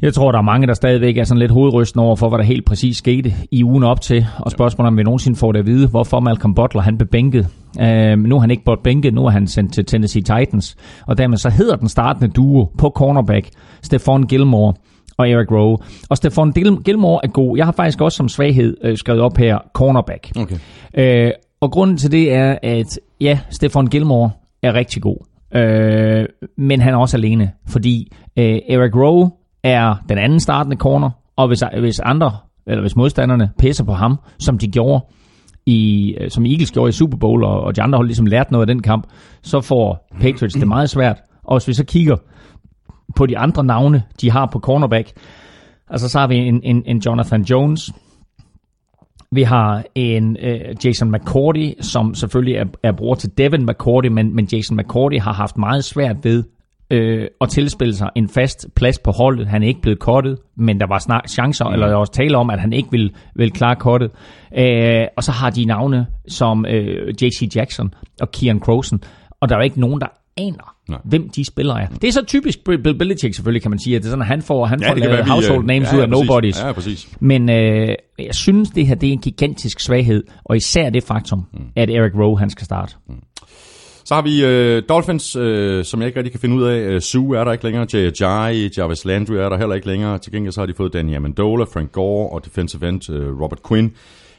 jeg 0.04 0.14
tror, 0.14 0.32
der 0.32 0.38
er 0.38 0.42
mange, 0.42 0.66
der 0.66 0.74
stadigvæk 0.74 1.16
er 1.16 1.24
sådan 1.24 1.38
lidt 1.38 1.50
hovedrysten 1.50 2.00
over 2.00 2.16
for, 2.16 2.28
hvad 2.28 2.38
der 2.38 2.44
helt 2.44 2.64
præcis 2.64 2.96
skete 2.96 3.32
i 3.50 3.64
ugen 3.64 3.82
op 3.82 4.00
til. 4.00 4.26
Og 4.38 4.50
spørgsmålet 4.50 4.86
om 4.86 4.96
vi 4.96 5.02
nogensinde 5.02 5.38
får 5.38 5.52
det 5.52 5.58
at 5.58 5.66
vide, 5.66 5.88
hvorfor 5.88 6.20
Malcolm 6.20 6.54
Butler 6.54 6.82
han 6.82 6.98
blev 6.98 7.08
bænket. 7.08 7.48
Uh, 7.80 8.18
nu 8.18 8.36
er 8.36 8.40
han 8.40 8.50
ikke 8.50 8.64
blot 8.64 8.82
bænket, 8.82 9.14
nu 9.14 9.26
er 9.26 9.30
han 9.30 9.46
sendt 9.46 9.72
til 9.72 9.84
Tennessee 9.84 10.22
Titans. 10.22 10.76
Og 11.06 11.18
dermed 11.18 11.36
så 11.36 11.50
hedder 11.50 11.76
den 11.76 11.88
startende 11.88 12.28
duo 12.28 12.64
på 12.78 12.90
cornerback, 12.90 13.48
Stephon 13.82 14.26
Gilmore 14.26 14.74
og 15.16 15.30
Eric 15.30 15.50
Rowe. 15.50 15.78
Og 16.10 16.16
Stephon 16.16 16.52
Gilmore 16.82 17.20
er 17.22 17.28
god. 17.28 17.56
Jeg 17.56 17.64
har 17.64 17.72
faktisk 17.72 18.00
også 18.00 18.16
som 18.16 18.28
svaghed 18.28 18.76
øh, 18.82 18.96
skrevet 18.96 19.22
op 19.22 19.36
her, 19.36 19.58
cornerback. 19.74 20.32
Okay. 20.36 21.28
Uh, 21.28 21.32
og 21.60 21.70
grunden 21.70 21.96
til 21.96 22.12
det 22.12 22.32
er, 22.32 22.58
at 22.62 22.98
ja, 23.20 23.38
Stephon 23.50 23.86
Gilmore 23.86 24.30
er 24.62 24.74
rigtig 24.74 25.02
god. 25.02 25.16
Uh, 25.54 26.46
men 26.58 26.80
han 26.80 26.94
er 26.94 26.98
også 26.98 27.16
alene, 27.16 27.50
fordi 27.68 28.12
uh, 28.36 28.44
Eric 28.44 28.96
Rowe 28.96 29.30
er 29.64 29.94
den 30.08 30.18
anden 30.18 30.40
startende 30.40 30.76
corner, 30.76 31.10
og 31.36 31.48
hvis, 31.48 31.62
hvis 31.80 32.00
andre, 32.00 32.32
eller 32.66 32.80
hvis 32.80 32.96
modstanderne 32.96 33.50
pisser 33.58 33.84
på 33.84 33.92
ham, 33.92 34.18
som 34.38 34.58
de 34.58 34.68
gjorde, 34.68 35.04
i, 35.66 36.14
øh, 36.20 36.30
som 36.30 36.46
Eagles 36.46 36.72
gjorde 36.72 36.88
i 36.88 36.92
Super 36.92 37.18
Bowl, 37.18 37.44
og, 37.44 37.60
og 37.60 37.76
de 37.76 37.82
andre 37.82 37.96
hold 37.96 38.06
ligesom 38.06 38.26
lært 38.26 38.50
noget 38.50 38.62
af 38.62 38.74
den 38.74 38.82
kamp, 38.82 39.06
så 39.42 39.60
får 39.60 40.08
Patriots 40.20 40.54
det 40.54 40.68
meget 40.68 40.90
svært. 40.90 41.16
Og 41.44 41.58
hvis 41.58 41.68
vi 41.68 41.74
så 41.74 41.84
kigger 41.84 42.16
på 43.16 43.26
de 43.26 43.38
andre 43.38 43.64
navne, 43.64 44.02
de 44.20 44.30
har 44.30 44.48
på 44.52 44.58
cornerback, 44.58 45.12
altså 45.90 46.08
så 46.08 46.18
har 46.18 46.26
vi 46.26 46.36
en, 46.36 46.60
en, 46.64 46.82
en 46.86 46.98
Jonathan 46.98 47.42
Jones, 47.42 47.92
vi 49.30 49.42
har 49.42 49.84
en 49.94 50.36
øh, 50.40 50.60
Jason 50.84 51.10
McCourty, 51.12 51.72
som 51.80 52.14
selvfølgelig 52.14 52.56
er, 52.56 52.64
er 52.82 52.92
bror 52.92 53.14
til 53.14 53.30
Devin 53.38 53.66
McCourty, 53.66 54.08
men, 54.08 54.34
men 54.34 54.48
Jason 54.52 54.76
McCourty 54.76 55.16
har 55.16 55.32
haft 55.32 55.58
meget 55.58 55.84
svært 55.84 56.16
ved 56.22 56.44
øh, 56.94 57.28
at 57.40 57.48
tilspille 57.48 57.94
sig 57.94 58.10
en 58.16 58.28
fast 58.28 58.66
plads 58.76 58.98
på 58.98 59.10
holdet. 59.10 59.46
Han 59.46 59.62
er 59.62 59.66
ikke 59.66 59.80
blevet 59.80 59.98
kottet, 59.98 60.38
men 60.56 60.80
der 60.80 60.86
var 60.86 60.98
snart 60.98 61.30
chancer, 61.30 61.64
mm. 61.64 61.72
eller 61.72 61.86
der 61.86 61.92
var 61.92 62.00
også 62.00 62.12
tale 62.12 62.36
om, 62.36 62.50
at 62.50 62.60
han 62.60 62.72
ikke 62.72 62.90
ville, 62.90 63.10
ville 63.34 63.50
klare 63.50 63.76
kottet. 63.76 64.10
Øh, 64.58 65.06
og 65.16 65.24
så 65.24 65.32
har 65.32 65.50
de 65.50 65.64
navne 65.64 66.06
som 66.28 66.66
øh, 66.66 67.14
J.C. 67.22 67.56
Jackson 67.56 67.94
og 68.20 68.30
Kian 68.30 68.58
Croson, 68.58 69.00
og 69.40 69.48
der 69.48 69.56
er 69.56 69.62
ikke 69.62 69.80
nogen, 69.80 70.00
der 70.00 70.06
aner, 70.36 70.74
Nej. 70.88 70.98
hvem 71.04 71.28
de 71.28 71.44
spillere 71.44 71.82
er. 71.82 71.86
Det 71.86 72.08
er 72.08 72.12
så 72.12 72.24
typisk 72.24 72.64
Bill 72.64 72.98
Belichick 72.98 73.34
selvfølgelig, 73.34 73.62
kan 73.62 73.70
man 73.70 73.78
sige, 73.78 73.96
at 73.96 74.02
det 74.02 74.08
er 74.08 74.10
sådan, 74.10 74.22
at 74.22 74.28
han 74.28 74.42
får, 74.42 74.66
han 74.66 74.82
ja, 74.82 74.90
får 74.90 74.94
lavet 74.94 75.26
household 75.26 75.62
øh, 75.62 75.66
names 75.66 75.92
ja, 75.92 75.96
ja, 75.96 75.96
ud 75.96 76.02
af 76.02 76.08
nobodies. 76.08 76.62
Ja, 76.62 76.72
præcis. 76.72 77.08
Men 77.20 77.50
øh, 77.50 77.88
jeg 78.18 78.34
synes, 78.34 78.70
det 78.70 78.86
her 78.86 78.94
det 78.94 79.08
er 79.08 79.12
en 79.12 79.18
gigantisk 79.18 79.80
svaghed, 79.80 80.24
og 80.44 80.56
især 80.56 80.90
det 80.90 81.02
faktum, 81.02 81.46
mm. 81.52 81.60
at 81.76 81.90
Eric 81.90 82.12
Rowe 82.14 82.38
han 82.38 82.50
skal 82.50 82.64
starte. 82.64 82.94
Mm. 83.08 83.14
Så 84.04 84.14
har 84.14 84.22
vi 84.22 84.44
øh, 84.44 84.82
Dolphins, 84.88 85.36
øh, 85.36 85.84
som 85.84 86.00
jeg 86.00 86.06
ikke 86.06 86.18
rigtig 86.18 86.32
kan 86.32 86.40
finde 86.40 86.56
ud 86.56 86.62
af. 86.62 86.76
Øh, 86.76 87.00
Sue 87.00 87.38
er 87.38 87.44
der 87.44 87.52
ikke 87.52 87.64
længere. 87.64 87.86
Ajayi, 87.94 88.70
Jarvis 88.78 89.04
Landry 89.04 89.34
er 89.34 89.48
der 89.48 89.58
heller 89.58 89.74
ikke 89.74 89.86
længere. 89.86 90.18
Til 90.18 90.32
gengæld 90.32 90.52
så 90.52 90.60
har 90.60 90.66
de 90.66 90.74
fået 90.74 90.92
Danny 90.92 91.16
Amendola, 91.16 91.64
Frank 91.64 91.92
Gore 91.92 92.28
og 92.28 92.44
defensive 92.44 92.88
end 92.88 93.10
øh, 93.10 93.40
Robert 93.40 93.62
Quinn. 93.68 93.92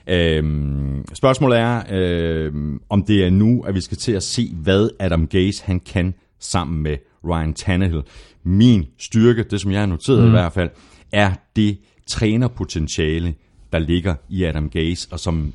Øhm, 0.08 1.06
spørgsmålet 1.14 1.60
er, 1.60 1.84
øh, 1.92 2.54
om 2.90 3.04
det 3.04 3.26
er 3.26 3.30
nu, 3.30 3.64
at 3.68 3.76
vi 3.76 3.82
skal 3.82 3.98
til 3.98 4.12
at 4.12 4.24
se, 4.24 4.50
hvad 4.54 4.90
Adam 5.00 5.28
Gase 5.28 5.64
han 5.66 5.80
kan 5.80 6.14
sammen 6.40 6.84
med 6.84 6.98
Ryan 7.28 7.54
Tannehill. 7.54 8.04
Min 8.44 8.86
styrke, 9.00 9.44
det 9.44 9.62
som 9.62 9.72
jeg 9.72 9.80
har 9.80 9.86
noteret 9.86 10.22
mm. 10.22 10.28
i 10.28 10.30
hvert 10.30 10.54
fald, 10.54 10.70
er 11.12 11.32
det 11.56 11.78
trænerpotentiale, 12.08 13.34
der 13.72 13.80
ligger 13.80 14.16
i 14.30 14.44
Adam 14.44 14.70
Gase, 14.70 15.08
og 15.12 15.20
som 15.20 15.54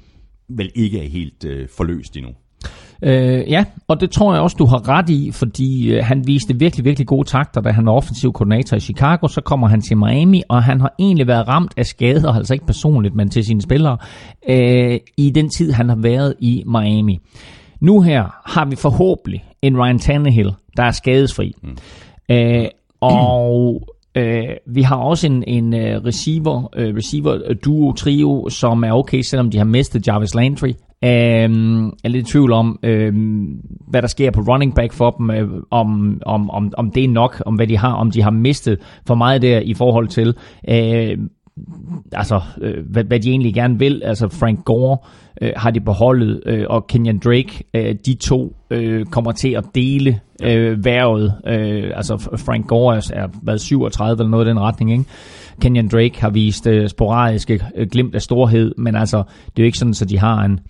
vel 0.49 0.71
ikke 0.75 0.99
er 0.99 1.09
helt 1.09 1.45
øh, 1.45 1.69
forløst 1.69 2.17
endnu. 2.17 2.35
Øh, 3.03 3.51
ja, 3.51 3.65
og 3.89 4.01
det 4.01 4.11
tror 4.11 4.33
jeg 4.33 4.43
også, 4.43 4.57
du 4.59 4.67
har 4.67 4.89
ret 4.89 5.11
i, 5.11 5.31
fordi 5.33 5.93
øh, 5.93 6.05
han 6.05 6.27
viste 6.27 6.59
virkelig, 6.59 6.85
virkelig 6.85 7.07
gode 7.07 7.29
takter, 7.29 7.61
da 7.61 7.71
han 7.71 7.87
var 7.87 7.93
offensiv 7.93 8.33
koordinator 8.33 8.77
i 8.77 8.81
Chicago. 8.81 9.29
Så 9.29 9.41
kommer 9.41 9.69
han 9.69 9.81
til 9.81 9.97
Miami, 9.97 10.43
og 10.49 10.63
han 10.63 10.81
har 10.81 10.95
egentlig 10.99 11.27
været 11.27 11.49
ramt 11.49 11.73
af 11.77 11.87
skader, 11.87 12.33
altså 12.33 12.53
ikke 12.53 12.67
personligt, 12.67 13.15
men 13.15 13.31
til 13.31 13.45
sine 13.45 13.63
spillere, 13.63 13.97
øh, 14.49 14.99
i 15.17 15.31
den 15.31 15.49
tid, 15.49 15.73
han 15.73 15.89
har 15.89 15.97
været 15.97 16.35
i 16.41 16.65
Miami. 16.67 17.21
Nu 17.81 18.01
her 18.01 18.41
har 18.47 18.65
vi 18.65 18.77
forhåbentlig 18.77 19.45
en 19.63 19.79
Ryan 19.79 19.99
Tannehill, 19.99 20.53
der 20.77 20.83
er 20.83 20.91
skadesfri. 20.91 21.53
Mm. 21.63 21.77
Øh, 22.35 22.67
og 23.01 23.83
øh, 24.15 24.45
vi 24.67 24.83
har 24.83 24.97
også 24.97 25.27
en, 25.27 25.45
en 25.47 25.75
uh, 25.75 25.81
receiver, 25.81 26.57
uh, 26.57 26.97
receiver 26.97 27.55
duo, 27.65 27.93
trio, 27.93 28.49
som 28.49 28.85
er 28.85 28.93
okay, 28.93 29.21
selvom 29.21 29.51
de 29.51 29.59
har 29.59 29.65
mistet 29.65 30.07
Jarvis 30.07 30.35
Landry. 30.35 30.73
Øhm, 31.05 31.85
jeg 31.85 31.93
er 32.05 32.09
lidt 32.09 32.29
i 32.29 32.33
tvivl 32.33 32.53
om, 32.53 32.79
øhm, 32.83 33.61
hvad 33.89 34.03
der 34.03 34.09
sker 34.09 34.31
på 34.31 34.41
running 34.41 34.75
back 34.75 34.93
for 34.93 35.11
dem, 35.11 35.31
øh, 35.31 35.49
om, 35.71 36.21
om, 36.27 36.51
om, 36.51 36.73
om 36.77 36.91
det 36.91 37.05
er 37.05 37.09
nok, 37.09 37.43
om 37.47 37.55
hvad 37.55 37.67
de 37.67 37.77
har, 37.77 37.93
om 37.93 38.11
de 38.11 38.23
har 38.23 38.31
mistet 38.31 38.79
for 39.07 39.15
meget 39.15 39.43
der 39.43 39.61
i 39.61 39.75
forhold 39.75 40.09
til, 40.09 40.35
øh, 40.69 41.19
altså, 42.13 42.41
øh, 42.61 42.85
hvad, 42.91 43.05
hvad 43.05 43.21
de 43.21 43.31
egentlig 43.31 43.55
gerne 43.55 43.79
vil. 43.79 44.03
Altså 44.05 44.29
Frank 44.29 44.65
Gore 44.65 44.99
øh, 45.43 45.53
har 45.57 45.71
de 45.71 45.81
beholdet, 45.81 46.43
øh, 46.47 46.67
og 46.69 46.87
Kenyan 46.87 47.19
Drake, 47.19 47.65
øh, 47.75 47.95
de 48.07 48.15
to 48.15 48.57
øh, 48.71 49.07
kommer 49.07 49.33
til 49.33 49.49
at 49.49 49.65
dele 49.75 50.21
øh, 50.43 50.85
værvet. 50.85 51.35
Øh, 51.47 51.91
altså 51.95 52.39
Frank 52.47 52.67
Gore 52.67 52.97
er, 52.97 53.11
er 53.13 53.29
været 53.43 53.61
37 53.61 54.21
eller 54.21 54.31
noget 54.31 54.47
i 54.47 54.49
den 54.49 54.61
retning, 54.61 54.93
ikke? 54.93 55.05
Kenyan 55.61 55.89
Drake 55.89 56.21
har 56.21 56.31
vist 56.31 56.67
øh, 56.67 56.89
sporadiske 56.89 57.65
øh, 57.77 57.89
glimt 57.89 58.15
af 58.15 58.23
storhed, 58.23 58.75
men 58.79 58.97
altså, 58.97 59.17
det 59.47 59.59
er 59.59 59.63
jo 59.63 59.67
ikke 59.67 59.79
sådan, 59.79 59.91
at 59.91 59.97
så 59.97 60.05
de 60.05 60.19
har 60.19 60.45
en 60.45 60.61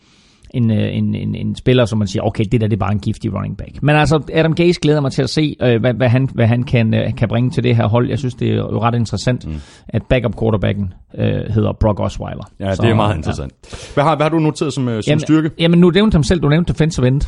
en, 0.54 0.70
øh, 0.70 0.96
en, 0.96 1.14
en, 1.14 1.34
en 1.34 1.56
spiller, 1.56 1.84
som 1.84 1.98
man 1.98 2.08
siger, 2.08 2.22
okay, 2.22 2.44
det 2.52 2.60
der 2.60 2.66
det 2.66 2.76
er 2.76 2.80
bare 2.80 2.92
en 2.92 2.98
giftig 2.98 3.34
running 3.34 3.56
back. 3.56 3.82
Men 3.82 3.96
altså, 3.96 4.22
Adam 4.34 4.54
Gase 4.54 4.80
glæder 4.80 5.00
mig 5.00 5.12
til 5.12 5.22
at 5.22 5.30
se, 5.30 5.56
øh, 5.62 5.80
hvad, 5.80 5.94
hvad, 5.94 6.08
han, 6.08 6.28
hvad 6.34 6.46
han 6.46 6.62
kan, 6.62 6.94
øh, 6.94 7.14
kan 7.16 7.28
bringe 7.28 7.50
til 7.50 7.64
det 7.64 7.76
her 7.76 7.88
hold. 7.88 8.08
Jeg 8.08 8.18
synes, 8.18 8.34
det 8.34 8.50
er 8.50 8.54
jo 8.54 8.82
ret 8.82 8.94
interessant, 8.94 9.46
mm. 9.46 9.54
at 9.88 10.02
backup 10.08 10.38
quarterbacken 10.40 10.92
øh, 11.18 11.24
hedder 11.24 11.72
Brock 11.80 12.00
Osweiler. 12.00 12.50
Ja, 12.60 12.74
Så, 12.74 12.82
det 12.82 12.90
er 12.90 12.94
meget 12.94 13.16
interessant. 13.16 13.52
Ja. 13.72 13.76
Hvad, 13.94 14.04
har, 14.04 14.16
hvad 14.16 14.24
har 14.24 14.30
du 14.30 14.38
noteret 14.38 14.72
som, 14.72 14.88
øh, 14.88 15.02
som 15.02 15.10
jamen, 15.10 15.20
styrke? 15.20 15.50
Jamen, 15.58 15.78
nu 15.78 15.90
nævnte 15.90 16.14
ham 16.14 16.22
selv, 16.22 16.40
du 16.40 16.48
nævnte 16.48 16.72
defensive 16.72 17.08
end. 17.08 17.20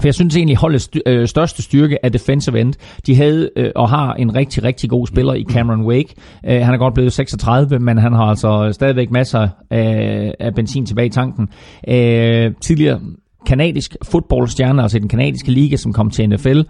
For 0.00 0.08
jeg 0.08 0.14
synes 0.14 0.36
egentlig, 0.36 0.56
holdets 0.56 0.90
øh, 1.06 1.28
største 1.28 1.62
styrke 1.62 1.98
er 2.02 2.08
defensive 2.08 2.60
end. 2.60 2.74
De 3.06 3.16
havde 3.16 3.50
øh, 3.56 3.70
og 3.76 3.88
har 3.88 4.14
en 4.14 4.34
rigtig, 4.34 4.64
rigtig 4.64 4.90
god 4.90 5.06
spiller 5.06 5.34
i 5.34 5.44
Cameron 5.44 5.82
Wake. 5.82 6.14
Øh, 6.46 6.60
han 6.60 6.74
er 6.74 6.78
godt 6.78 6.94
blevet 6.94 7.12
36, 7.12 7.78
men 7.78 7.98
han 7.98 8.12
har 8.12 8.24
altså 8.24 8.68
stadigvæk 8.72 9.10
masser 9.10 9.48
af, 9.70 10.34
af 10.40 10.54
benzin 10.54 10.86
tilbage 10.86 11.06
i 11.06 11.10
tanken. 11.10 11.48
Øh, 11.88 12.52
tidligere 12.60 13.00
kanadisk 13.46 13.96
fodboldstjerne, 14.02 14.82
altså 14.82 14.96
i 14.96 15.00
den 15.00 15.08
kanadiske 15.08 15.50
liga, 15.50 15.76
som 15.76 15.92
kom 15.92 16.10
til 16.10 16.28
NFL, 16.28 16.60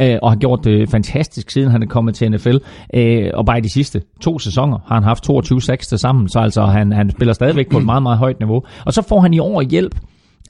øh, 0.00 0.16
og 0.22 0.30
har 0.30 0.36
gjort 0.36 0.64
det 0.64 0.90
fantastisk, 0.90 1.50
siden 1.50 1.70
han 1.70 1.82
er 1.82 1.86
kommet 1.86 2.14
til 2.14 2.30
NFL. 2.30 2.56
Øh, 2.94 3.30
og 3.34 3.46
bare 3.46 3.58
i 3.58 3.60
de 3.60 3.72
sidste 3.72 4.02
to 4.20 4.38
sæsoner 4.38 4.78
har 4.86 4.94
han 4.94 5.04
haft 5.04 5.24
22 5.24 5.62
6 5.62 5.86
til 5.86 5.98
sammen, 5.98 6.28
så 6.28 6.38
altså 6.38 6.64
han, 6.64 6.92
han 6.92 7.10
spiller 7.10 7.32
stadigvæk 7.32 7.70
på 7.70 7.78
et 7.78 7.84
meget, 7.84 8.02
meget 8.02 8.18
højt 8.18 8.40
niveau. 8.40 8.62
Og 8.86 8.92
så 8.92 9.02
får 9.02 9.20
han 9.20 9.34
i 9.34 9.38
år 9.38 9.62
hjælp 9.62 9.94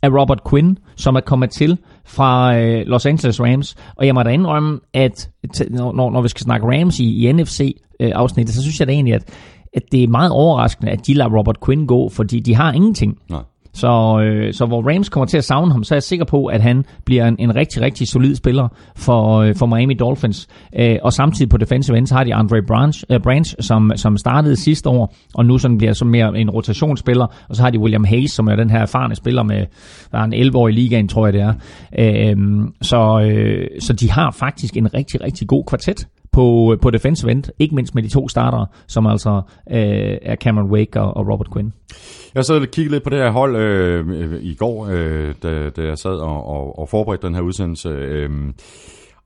af 0.02 0.08
Robert 0.08 0.40
Quinn, 0.50 0.78
som 0.96 1.16
er 1.16 1.20
kommet 1.20 1.50
til 1.50 1.78
fra 2.06 2.58
øh, 2.58 2.86
Los 2.86 3.06
Angeles 3.06 3.40
Rams. 3.40 3.76
Og 3.96 4.06
jeg 4.06 4.14
må 4.14 4.22
da 4.22 4.30
indrømme, 4.30 4.80
at 4.94 5.30
t- 5.56 5.74
når, 5.76 6.10
når 6.10 6.22
vi 6.22 6.28
skal 6.28 6.42
snakke 6.42 6.66
Rams 6.66 6.98
i, 7.00 7.28
i 7.28 7.32
NFC-afsnittet, 7.32 8.52
øh, 8.52 8.54
så 8.54 8.62
synes 8.62 8.80
jeg 8.80 8.86
da 8.88 8.92
egentlig, 8.92 9.14
at, 9.14 9.28
at 9.74 9.82
det 9.92 10.02
er 10.02 10.08
meget 10.08 10.30
overraskende, 10.30 10.92
at 10.92 11.06
de 11.06 11.14
lader 11.14 11.38
Robert 11.38 11.56
Quinn 11.64 11.86
gå, 11.86 12.08
fordi 12.08 12.40
de 12.40 12.54
har 12.54 12.72
ingenting. 12.72 13.18
Nej. 13.30 13.42
Så, 13.76 14.20
øh, 14.20 14.54
så 14.54 14.66
hvor 14.66 14.92
Rams 14.92 15.08
kommer 15.08 15.26
til 15.26 15.38
at 15.38 15.44
savne 15.44 15.72
ham, 15.72 15.84
så 15.84 15.94
er 15.94 15.96
jeg 15.96 16.02
sikker 16.02 16.24
på, 16.24 16.46
at 16.46 16.62
han 16.62 16.84
bliver 17.04 17.28
en, 17.28 17.36
en 17.38 17.56
rigtig, 17.56 17.82
rigtig 17.82 18.08
solid 18.08 18.34
spiller 18.34 18.68
for, 18.96 19.40
øh, 19.40 19.54
for 19.54 19.66
Miami 19.66 19.94
Dolphins. 19.94 20.48
Øh, 20.78 20.96
og 21.02 21.12
samtidig 21.12 21.48
på 21.48 21.56
defensive 21.56 21.98
end, 21.98 22.06
så 22.06 22.14
har 22.14 22.24
de 22.24 22.34
Andre 22.34 22.62
Branch, 22.66 23.04
øh, 23.10 23.20
Branch 23.20 23.54
som, 23.60 23.92
som 23.96 24.16
startede 24.16 24.56
sidste 24.56 24.88
år, 24.88 25.14
og 25.34 25.46
nu 25.46 25.58
sådan 25.58 25.78
bliver 25.78 25.92
som 25.92 26.08
mere 26.08 26.38
en 26.38 26.50
rotationsspiller. 26.50 27.26
Og 27.48 27.56
så 27.56 27.62
har 27.62 27.70
de 27.70 27.78
William 27.78 28.04
Hayes, 28.04 28.30
som 28.30 28.48
er 28.48 28.56
den 28.56 28.70
her 28.70 28.78
erfarne 28.78 29.14
spiller 29.14 29.42
med, 29.42 29.66
der 30.12 30.18
er 30.18 30.24
en 30.24 30.32
11 30.32 30.68
i 30.68 30.72
ligaen, 30.72 31.08
tror 31.08 31.26
jeg 31.26 31.32
det 31.32 31.40
er. 31.40 31.52
Øh, 31.98 32.36
så, 32.82 33.20
øh, 33.20 33.68
så 33.80 33.92
de 33.92 34.10
har 34.10 34.30
faktisk 34.30 34.76
en 34.76 34.94
rigtig, 34.94 35.20
rigtig 35.24 35.48
god 35.48 35.64
kvartet 35.64 36.06
på, 36.36 36.76
på 36.82 36.90
defensive 36.90 37.30
end, 37.30 37.44
ikke 37.58 37.74
mindst 37.74 37.94
med 37.94 38.02
de 38.02 38.08
to 38.08 38.28
startere, 38.28 38.66
som 38.86 39.06
altså 39.06 39.42
øh, 39.70 40.18
er 40.22 40.36
Cameron 40.36 40.70
Wake 40.70 41.00
og, 41.00 41.16
og 41.16 41.28
Robert 41.28 41.52
Quinn. 41.52 41.72
Jeg 42.34 42.44
sad 42.44 42.60
og 42.60 42.68
kiggede 42.68 42.94
lidt 42.94 43.04
på 43.04 43.10
det 43.10 43.18
her 43.18 43.30
hold 43.30 43.56
øh, 43.56 44.42
i 44.42 44.54
går, 44.54 44.86
øh, 44.86 45.34
da, 45.42 45.70
da 45.70 45.82
jeg 45.82 45.98
sad 45.98 46.10
og, 46.10 46.46
og, 46.46 46.78
og 46.78 46.88
forberedte 46.88 47.26
den 47.26 47.34
her 47.34 47.42
udsendelse. 47.42 47.88
Øh, 47.88 48.30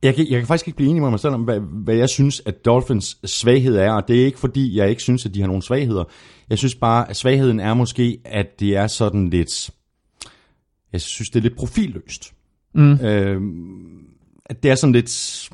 jeg 0.03 0.15
kan, 0.15 0.27
jeg 0.31 0.39
kan 0.39 0.47
faktisk 0.47 0.69
ikke 0.69 0.77
blive 0.77 0.91
enig 0.91 1.03
med 1.03 1.11
mig 1.11 1.21
selv 1.21 1.35
om, 1.35 1.43
hvad, 1.43 1.61
hvad 1.85 1.95
jeg 1.95 2.09
synes, 2.09 2.43
at 2.47 2.65
Dolphins 2.65 3.19
svaghed 3.25 3.77
er. 3.77 3.93
Og 3.93 4.09
det 4.09 4.21
er 4.21 4.25
ikke 4.25 4.39
fordi, 4.39 4.77
jeg 4.77 4.91
ikke 4.91 5.03
synes, 5.03 5.27
at 5.27 5.35
de 5.35 5.41
har 5.41 5.47
nogle 5.47 5.63
svagheder. 5.63 6.05
Jeg 6.51 6.59
synes 6.59 6.75
bare, 6.75 7.11
at 7.11 7.17
svagheden 7.17 7.61
er 7.61 7.75
måske, 7.75 8.19
at 8.25 8.61
det 8.61 8.77
er 8.77 8.87
sådan 8.87 9.31
lidt... 9.31 9.71
Jeg 10.93 11.01
synes, 11.01 11.31
det 11.31 11.39
er 11.39 11.43
lidt 11.43 11.57
profilløst. 11.57 12.33
Mm. 12.75 12.93
Øh, 12.93 13.41
at 14.51 14.63
det 14.63 14.71
er 14.71 14.75
sådan 14.75 14.93
lidt... 14.93 15.49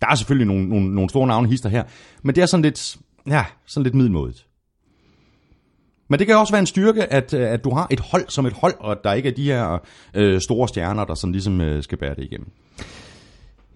Der 0.00 0.06
er 0.10 0.14
selvfølgelig 0.14 0.46
nogle, 0.46 0.68
nogle, 0.68 0.94
nogle 0.94 1.10
store 1.10 1.26
navne 1.26 1.48
hister 1.48 1.68
her, 1.68 1.82
men 2.22 2.34
det 2.34 2.42
er 2.42 2.46
sådan 2.46 2.62
lidt... 2.62 2.96
Ja, 3.26 3.44
sådan 3.66 3.82
lidt 3.82 3.94
middelmådigt. 3.94 4.46
Men 6.08 6.18
det 6.18 6.26
kan 6.26 6.36
også 6.36 6.52
være 6.52 6.60
en 6.60 6.66
styrke, 6.66 7.12
at, 7.12 7.34
øh, 7.34 7.52
at 7.52 7.64
du 7.64 7.74
har 7.74 7.86
et 7.90 8.00
hold 8.00 8.24
som 8.28 8.46
et 8.46 8.52
hold, 8.52 8.74
og 8.80 8.92
at 8.92 8.98
der 9.04 9.12
ikke 9.12 9.28
er 9.28 9.32
de 9.32 9.44
her 9.44 9.78
øh, 10.14 10.40
store 10.40 10.68
stjerner, 10.68 11.04
der 11.04 11.14
sådan 11.14 11.32
ligesom 11.32 11.60
øh, 11.60 11.82
skal 11.82 11.98
bære 11.98 12.14
det 12.14 12.24
igennem. 12.24 12.48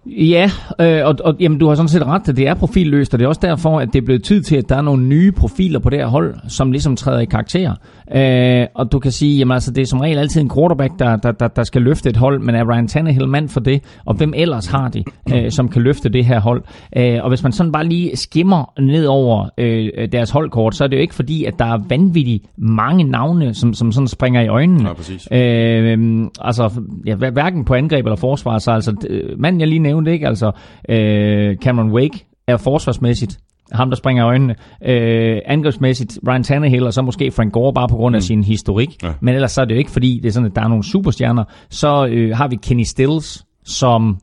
Ja, 0.05 0.51
øh, 0.81 1.07
og, 1.07 1.15
og 1.23 1.35
jamen, 1.39 1.57
du 1.57 1.67
har 1.67 1.75
sådan 1.75 1.89
set 1.89 2.05
ret, 2.05 2.29
at 2.29 2.37
det 2.37 2.47
er 2.47 2.53
profilløst, 2.53 3.13
og 3.13 3.19
det 3.19 3.25
er 3.25 3.29
også 3.29 3.41
derfor, 3.41 3.79
at 3.79 3.93
det 3.93 4.01
er 4.01 4.05
blevet 4.05 4.23
tid 4.23 4.41
til, 4.41 4.55
at 4.55 4.69
der 4.69 4.75
er 4.75 4.81
nogle 4.81 5.03
nye 5.03 5.31
profiler 5.31 5.79
på 5.79 5.89
det 5.89 5.99
her 5.99 6.07
hold, 6.07 6.35
som 6.47 6.71
ligesom 6.71 6.95
træder 6.95 7.19
i 7.19 7.25
karakter. 7.25 7.75
Øh, 8.15 8.67
og 8.75 8.91
du 8.91 8.99
kan 8.99 9.11
sige, 9.11 9.37
jamen 9.37 9.53
altså, 9.53 9.71
det 9.71 9.81
er 9.81 9.85
som 9.85 9.99
regel 9.99 10.17
altid 10.17 10.41
en 10.41 10.49
quarterback, 10.49 10.99
der, 10.99 11.15
der, 11.15 11.31
der, 11.31 11.47
der 11.47 11.63
skal 11.63 11.81
løfte 11.81 12.09
et 12.09 12.17
hold, 12.17 12.39
men 12.39 12.55
er 12.55 12.73
Ryan 12.73 12.87
Tannehill 12.87 13.27
mand 13.27 13.49
for 13.49 13.59
det, 13.59 13.83
og 14.05 14.15
hvem 14.15 14.33
ellers 14.35 14.67
har 14.67 14.89
de, 14.89 15.03
øh, 15.33 15.51
som 15.51 15.69
kan 15.69 15.81
løfte 15.81 16.09
det 16.09 16.25
her 16.25 16.39
hold? 16.39 16.63
Øh, 16.97 17.19
og 17.23 17.29
hvis 17.29 17.43
man 17.43 17.51
sådan 17.51 17.71
bare 17.71 17.85
lige 17.85 18.17
skimmer 18.17 18.73
ned 18.79 19.05
over 19.05 19.49
øh, 19.57 19.89
deres 20.11 20.29
holdkort, 20.29 20.75
så 20.75 20.83
er 20.83 20.87
det 20.87 20.95
jo 20.95 21.01
ikke 21.01 21.15
fordi, 21.15 21.45
at 21.45 21.53
der 21.59 21.65
er 21.65 21.79
vanvittigt 21.89 22.45
mange 22.57 23.03
navne, 23.03 23.53
som, 23.53 23.73
som 23.73 23.91
sådan 23.91 24.07
springer 24.07 24.41
i 24.41 24.47
øjnene. 24.47 24.87
Ja, 24.87 24.93
præcis. 24.93 25.27
Øh, 25.31 26.27
altså, 26.39 26.81
ja, 27.05 27.15
hverken 27.15 27.65
på 27.65 27.73
angreb 27.73 28.05
eller 28.05 28.15
forsvar, 28.15 28.57
så 28.57 28.71
altså, 28.71 28.95
øh, 29.09 29.39
manden 29.39 29.59
jeg 29.59 29.67
lige 29.67 29.79
nævnte, 29.79 30.11
ikke? 30.11 30.27
Altså, 30.27 30.51
øh, 30.89 31.57
Cameron 31.57 31.91
Wake 31.91 32.25
er 32.47 32.57
forsvarsmæssigt 32.57 33.39
ham, 33.73 33.89
der 33.89 33.95
springer 33.95 34.27
øjnene. 34.27 34.55
Øh, 34.85 35.37
angrebsmæssigt 35.45 36.19
Ryan 36.27 36.43
Tannehill, 36.43 36.85
og 36.85 36.93
så 36.93 37.01
måske 37.01 37.31
Frank 37.31 37.53
Gore, 37.53 37.73
bare 37.73 37.87
på 37.87 37.95
grund 37.95 38.15
af 38.15 38.19
mm. 38.19 38.21
sin 38.21 38.43
historik. 38.43 39.03
Ja. 39.03 39.13
Men 39.21 39.35
ellers 39.35 39.51
så 39.51 39.61
er 39.61 39.65
det 39.65 39.75
jo 39.75 39.79
ikke, 39.79 39.91
fordi 39.91 40.19
det 40.23 40.29
er 40.29 40.33
sådan, 40.33 40.49
at 40.49 40.55
der 40.55 40.61
er 40.61 40.67
nogle 40.67 40.83
superstjerner. 40.83 41.43
Så 41.69 42.07
øh, 42.09 42.37
har 42.37 42.47
vi 42.47 42.55
Kenny 42.55 42.83
Stills, 42.83 43.45
som 43.63 44.17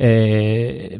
Ja. 0.00 0.08
øh, 0.08 0.90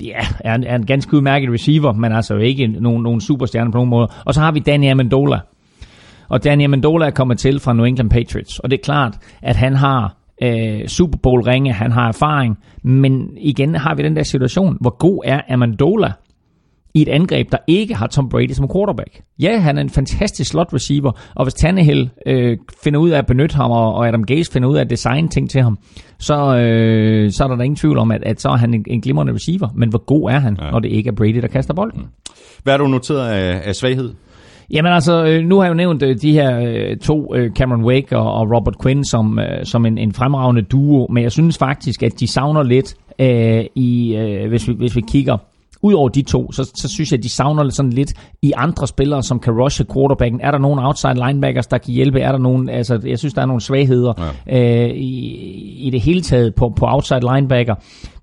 ja, 0.00 0.18
er, 0.40 0.54
en, 0.54 0.64
er 0.64 0.76
en 0.76 0.86
ganske 0.86 1.16
udmærket 1.16 1.50
receiver, 1.52 1.92
men 1.92 2.12
altså 2.12 2.36
ikke 2.36 2.66
nogen, 2.66 3.02
nogen 3.02 3.20
superstjerne 3.20 3.72
på 3.72 3.76
nogen 3.76 3.90
måde. 3.90 4.08
Og 4.24 4.34
så 4.34 4.40
har 4.40 4.52
vi 4.52 4.58
Danny 4.58 4.90
Amendola. 4.90 5.38
Og 6.28 6.44
Danny 6.44 6.64
Amendola 6.64 7.06
er 7.06 7.10
kommet 7.10 7.38
til 7.38 7.60
fra 7.60 7.72
New 7.72 7.84
England 7.84 8.10
Patriots. 8.10 8.58
Og 8.58 8.70
det 8.70 8.78
er 8.78 8.82
klart, 8.82 9.18
at 9.42 9.56
han 9.56 9.74
har 9.74 10.16
øh, 10.42 10.86
Super 10.86 11.18
Bowl 11.18 11.42
ringe, 11.42 11.72
han 11.72 11.92
har 11.92 12.08
erfaring, 12.08 12.58
men 12.82 13.30
igen 13.36 13.74
har 13.74 13.94
vi 13.94 14.02
den 14.02 14.16
der 14.16 14.22
situation, 14.22 14.76
hvor 14.80 14.96
god 14.98 15.22
er 15.24 15.40
Amendola 15.48 16.12
i 16.94 17.02
et 17.02 17.08
angreb, 17.08 17.52
der 17.52 17.58
ikke 17.66 17.94
har 17.94 18.06
Tom 18.06 18.28
Brady 18.28 18.52
som 18.52 18.68
quarterback. 18.74 19.20
Ja, 19.38 19.58
han 19.58 19.78
er 19.78 19.82
en 19.82 19.90
fantastisk 19.90 20.50
slot 20.50 20.74
receiver, 20.74 21.12
og 21.34 21.44
hvis 21.44 21.54
Tannehill 21.54 22.10
øh, 22.26 22.56
finder 22.84 23.00
ud 23.00 23.10
af 23.10 23.18
at 23.18 23.26
benytte 23.26 23.56
ham, 23.56 23.70
og, 23.70 24.08
Adam 24.08 24.24
Gase 24.24 24.52
finder 24.52 24.68
ud 24.68 24.76
af 24.76 24.80
at 24.80 24.90
designe 24.90 25.28
ting 25.28 25.50
til 25.50 25.62
ham, 25.62 25.78
så, 26.18 26.56
øh, 26.56 27.30
så 27.32 27.44
er 27.44 27.48
der 27.48 27.56
da 27.56 27.62
ingen 27.62 27.76
tvivl 27.76 27.98
om, 27.98 28.10
at, 28.10 28.22
at 28.22 28.40
så 28.40 28.48
er 28.48 28.56
han 28.56 28.74
en, 28.74 28.84
en 28.86 29.00
glimrende 29.00 29.34
receiver. 29.34 29.68
Men 29.74 29.88
hvor 29.88 30.04
god 30.04 30.30
er 30.30 30.38
han, 30.38 30.56
ja. 30.60 30.70
når 30.70 30.78
det 30.78 30.88
ikke 30.92 31.08
er 31.08 31.14
Brady, 31.14 31.36
der 31.42 31.48
kaster 31.48 31.74
bolden? 31.74 32.06
Hvad 32.62 32.72
har 32.72 32.78
du 32.78 32.86
noteret 32.86 33.28
af, 33.28 33.60
af 33.64 33.74
svaghed? 33.74 34.14
Jamen 34.70 34.92
altså, 34.92 35.24
øh, 35.24 35.44
nu 35.44 35.56
har 35.56 35.64
jeg 35.64 35.70
jo 35.70 35.74
nævnt 35.74 36.02
øh, 36.02 36.16
de 36.22 36.32
her 36.32 36.60
øh, 36.60 36.96
to, 36.96 37.34
Cameron 37.56 37.84
Wake 37.84 38.16
og, 38.16 38.50
Robert 38.56 38.74
Quinn, 38.82 39.04
som, 39.04 39.40
som 39.64 39.86
en, 39.86 39.98
en 39.98 40.12
fremragende 40.12 40.62
duo, 40.62 41.06
men 41.10 41.22
jeg 41.22 41.32
synes 41.32 41.58
faktisk, 41.58 42.02
at 42.02 42.20
de 42.20 42.26
savner 42.26 42.62
lidt 42.62 42.94
øh, 43.18 43.64
i, 43.74 44.16
øh, 44.16 44.48
hvis, 44.48 44.68
vi, 44.68 44.74
hvis 44.78 44.96
vi 44.96 45.02
kigger 45.08 45.36
Udover 45.82 46.08
de 46.08 46.22
to, 46.22 46.52
så, 46.52 46.70
så 46.74 46.88
synes 46.88 47.12
jeg, 47.12 47.18
at 47.18 47.22
de 47.22 47.28
savner 47.28 47.68
sådan 47.68 47.92
lidt 47.92 48.12
i 48.42 48.52
andre 48.56 48.86
spillere, 48.86 49.22
som 49.22 49.40
kan 49.40 49.52
rushe 49.52 49.84
quarterbacken. 49.94 50.40
Er 50.40 50.50
der 50.50 50.58
nogen 50.58 50.78
outside 50.78 51.14
linebackers, 51.14 51.66
der 51.66 51.78
kan 51.78 51.92
hjælpe? 51.92 52.20
Er 52.20 52.32
der 52.32 52.38
nogen, 52.38 52.68
altså, 52.68 53.00
jeg 53.06 53.18
synes, 53.18 53.34
der 53.34 53.42
er 53.42 53.46
nogle 53.46 53.60
svagheder 53.60 54.12
ja. 54.46 54.84
øh, 54.84 54.90
i, 54.90 55.18
i 55.86 55.90
det 55.90 56.00
hele 56.00 56.20
taget 56.20 56.54
på, 56.54 56.72
på 56.76 56.86
outside 56.88 57.20
linebacker. 57.34 57.74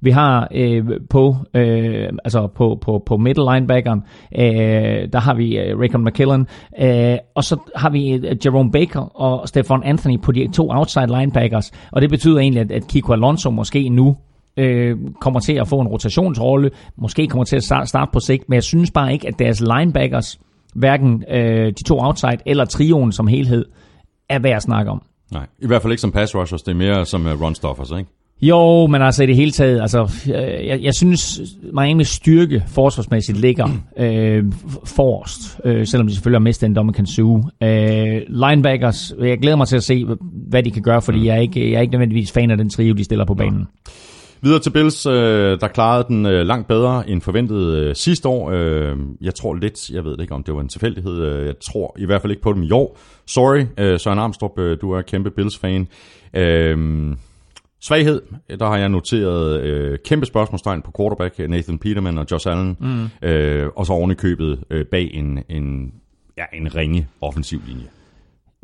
Vi 0.02 0.12
har 0.12 0.48
øh, 0.52 0.86
på, 1.10 1.36
øh, 1.54 2.10
altså 2.24 2.48
på, 2.56 2.78
på, 2.82 3.04
på 3.06 3.18
middle 3.18 3.54
linebackeren, 3.54 4.04
øh, 4.40 5.10
der 5.14 5.20
har 5.20 5.34
vi 5.34 5.58
øh, 5.58 5.80
Rickon 5.80 6.06
McKillen, 6.06 6.48
øh, 6.82 7.18
og 7.36 7.44
så 7.44 7.58
har 7.76 7.90
vi 7.90 8.12
øh, 8.12 8.38
Jerome 8.46 8.72
Baker 8.72 9.22
og 9.22 9.48
Stefan 9.48 9.84
Anthony 9.84 10.22
på 10.22 10.32
de 10.32 10.48
to 10.54 10.70
outside 10.72 11.08
linebackers, 11.08 11.72
og 11.92 12.02
det 12.02 12.10
betyder 12.10 12.40
egentlig, 12.40 12.62
at, 12.62 12.72
at 12.72 12.88
Kiko 12.88 13.14
Alonso 13.14 13.50
måske 13.50 13.90
nu 13.90 14.16
øh, 14.58 14.98
kommer 15.22 15.40
til 15.40 15.54
at 15.54 15.68
få 15.68 15.80
en 15.80 15.88
rotationsrolle, 15.88 16.72
måske 16.98 17.28
kommer 17.28 17.46
til 17.46 17.56
at 17.56 17.64
starte, 17.64 17.90
starte 17.90 18.12
på 18.14 18.20
sigt, 18.20 18.50
men 18.50 18.56
jeg 18.56 18.64
synes 18.64 18.92
bare 18.92 19.14
ikke, 19.14 19.28
at 19.28 19.40
deres 19.40 19.62
linebackers, 19.62 20.40
hverken 20.76 21.24
øh, 21.32 21.68
de 21.68 21.84
to 21.84 22.00
outside 22.00 22.38
eller 22.46 22.66
trioen 22.66 23.12
som 23.12 23.28
helhed, 23.28 23.66
er 24.30 24.40
værd 24.40 24.56
at 24.56 24.64
snakke 24.64 24.92
om. 24.92 25.02
Nej, 25.32 25.46
i 25.60 25.68
hvert 25.68 25.82
fald 25.82 25.94
ikke 25.94 26.02
som 26.02 26.12
pass 26.12 26.36
rushers, 26.36 26.62
det 26.62 26.72
er 26.72 26.76
mere 26.76 27.06
som 27.06 27.26
uh, 27.26 27.42
run 27.42 27.56
stoppers, 27.56 27.92
ikke? 27.92 28.10
Jo, 28.42 28.88
men 28.88 29.02
altså 29.02 29.24
i 29.24 29.26
det 29.26 29.36
hele 29.36 29.52
taget, 29.52 29.82
altså, 29.82 30.12
jeg, 30.66 30.80
jeg 30.82 30.94
synes, 30.94 31.42
Miami's 31.64 32.04
styrke 32.04 32.64
forsvarsmæssigt 32.68 33.38
ligger 33.38 33.68
øh, 33.98 34.44
forrest, 34.86 35.60
øh, 35.66 35.88
selvom 35.88 36.08
de 36.08 36.14
selvfølgelig 36.14 36.40
har 36.40 36.44
mistet 36.44 36.68
en 36.68 36.76
Dominican 36.76 37.06
Sue. 37.06 37.44
Øh, 37.64 38.22
linebackers, 38.28 39.14
jeg 39.20 39.38
glæder 39.38 39.58
mig 39.58 39.68
til 39.68 39.76
at 39.76 39.84
se, 39.84 40.06
hvad 40.50 40.64
de 40.64 40.72
kan 40.72 40.82
gøre, 40.82 41.02
fordi 41.02 41.26
jeg 41.26 41.36
er 41.36 41.40
ikke, 41.40 41.72
jeg 41.72 41.78
er 41.78 41.82
ikke 41.82 41.92
nødvendigvis 41.92 42.32
fan 42.32 42.52
af 42.52 42.58
den 42.58 42.70
trio, 42.70 42.94
de 42.94 43.04
stiller 43.04 43.26
på 43.26 43.34
banen. 43.34 43.68
Videre 44.42 44.60
til 44.60 44.70
Bills, 44.70 45.06
øh, 45.06 45.60
der 45.60 45.68
klarede 45.68 46.06
den 46.08 46.26
øh, 46.26 46.46
langt 46.48 46.68
bedre 46.68 47.10
end 47.10 47.22
forventet 47.22 47.78
øh, 47.78 47.96
sidste 47.96 48.28
år. 48.28 48.52
Øh, 48.52 48.98
jeg 49.22 49.36
tror 49.36 49.54
lidt, 49.54 49.90
jeg 49.90 50.06
ved 50.06 50.20
ikke 50.20 50.34
om 50.34 50.44
det 50.44 50.54
var 50.54 50.62
en 50.62 50.70
tilfældighed, 50.70 51.22
øh, 51.22 51.46
jeg 51.46 51.60
tror 51.60 51.96
i 52.00 52.06
hvert 52.06 52.22
fald 52.22 52.32
ikke 52.32 52.44
på 52.44 52.54
dem 52.54 52.64
i 52.64 52.72
år. 52.72 52.98
Sorry, 53.26 53.66
øh, 53.78 54.00
Søren 54.00 54.20
Armstrong, 54.20 54.60
øh, 54.60 54.78
du 54.82 54.92
er 54.92 55.02
kæmpe 55.02 55.32
Bills-fan. 55.32 55.88
Øh, 56.34 56.78
svaghed, 57.82 58.22
der 58.60 58.66
har 58.66 58.78
jeg 58.78 58.90
noteret 58.90 59.62
øh, 59.62 60.00
kæmpe 60.06 60.26
spørgsmålstegn 60.26 60.82
på 60.82 60.92
quarterback 60.98 61.50
Nathan 61.50 61.78
Peterman 61.78 62.18
og 62.18 62.26
Josh 62.32 62.48
Allen, 62.50 62.78
mm. 62.80 63.28
øh, 63.28 63.70
og 63.76 63.86
så 63.86 63.94
oven 63.94 64.12
i 64.12 64.14
købet 64.14 64.64
øh, 64.70 64.86
bag 64.86 65.12
en, 65.14 65.44
en, 65.50 65.94
ja, 66.38 66.44
en 66.54 66.76
ringe 66.76 67.08
offensiv 67.22 67.62
linje. 67.68 67.88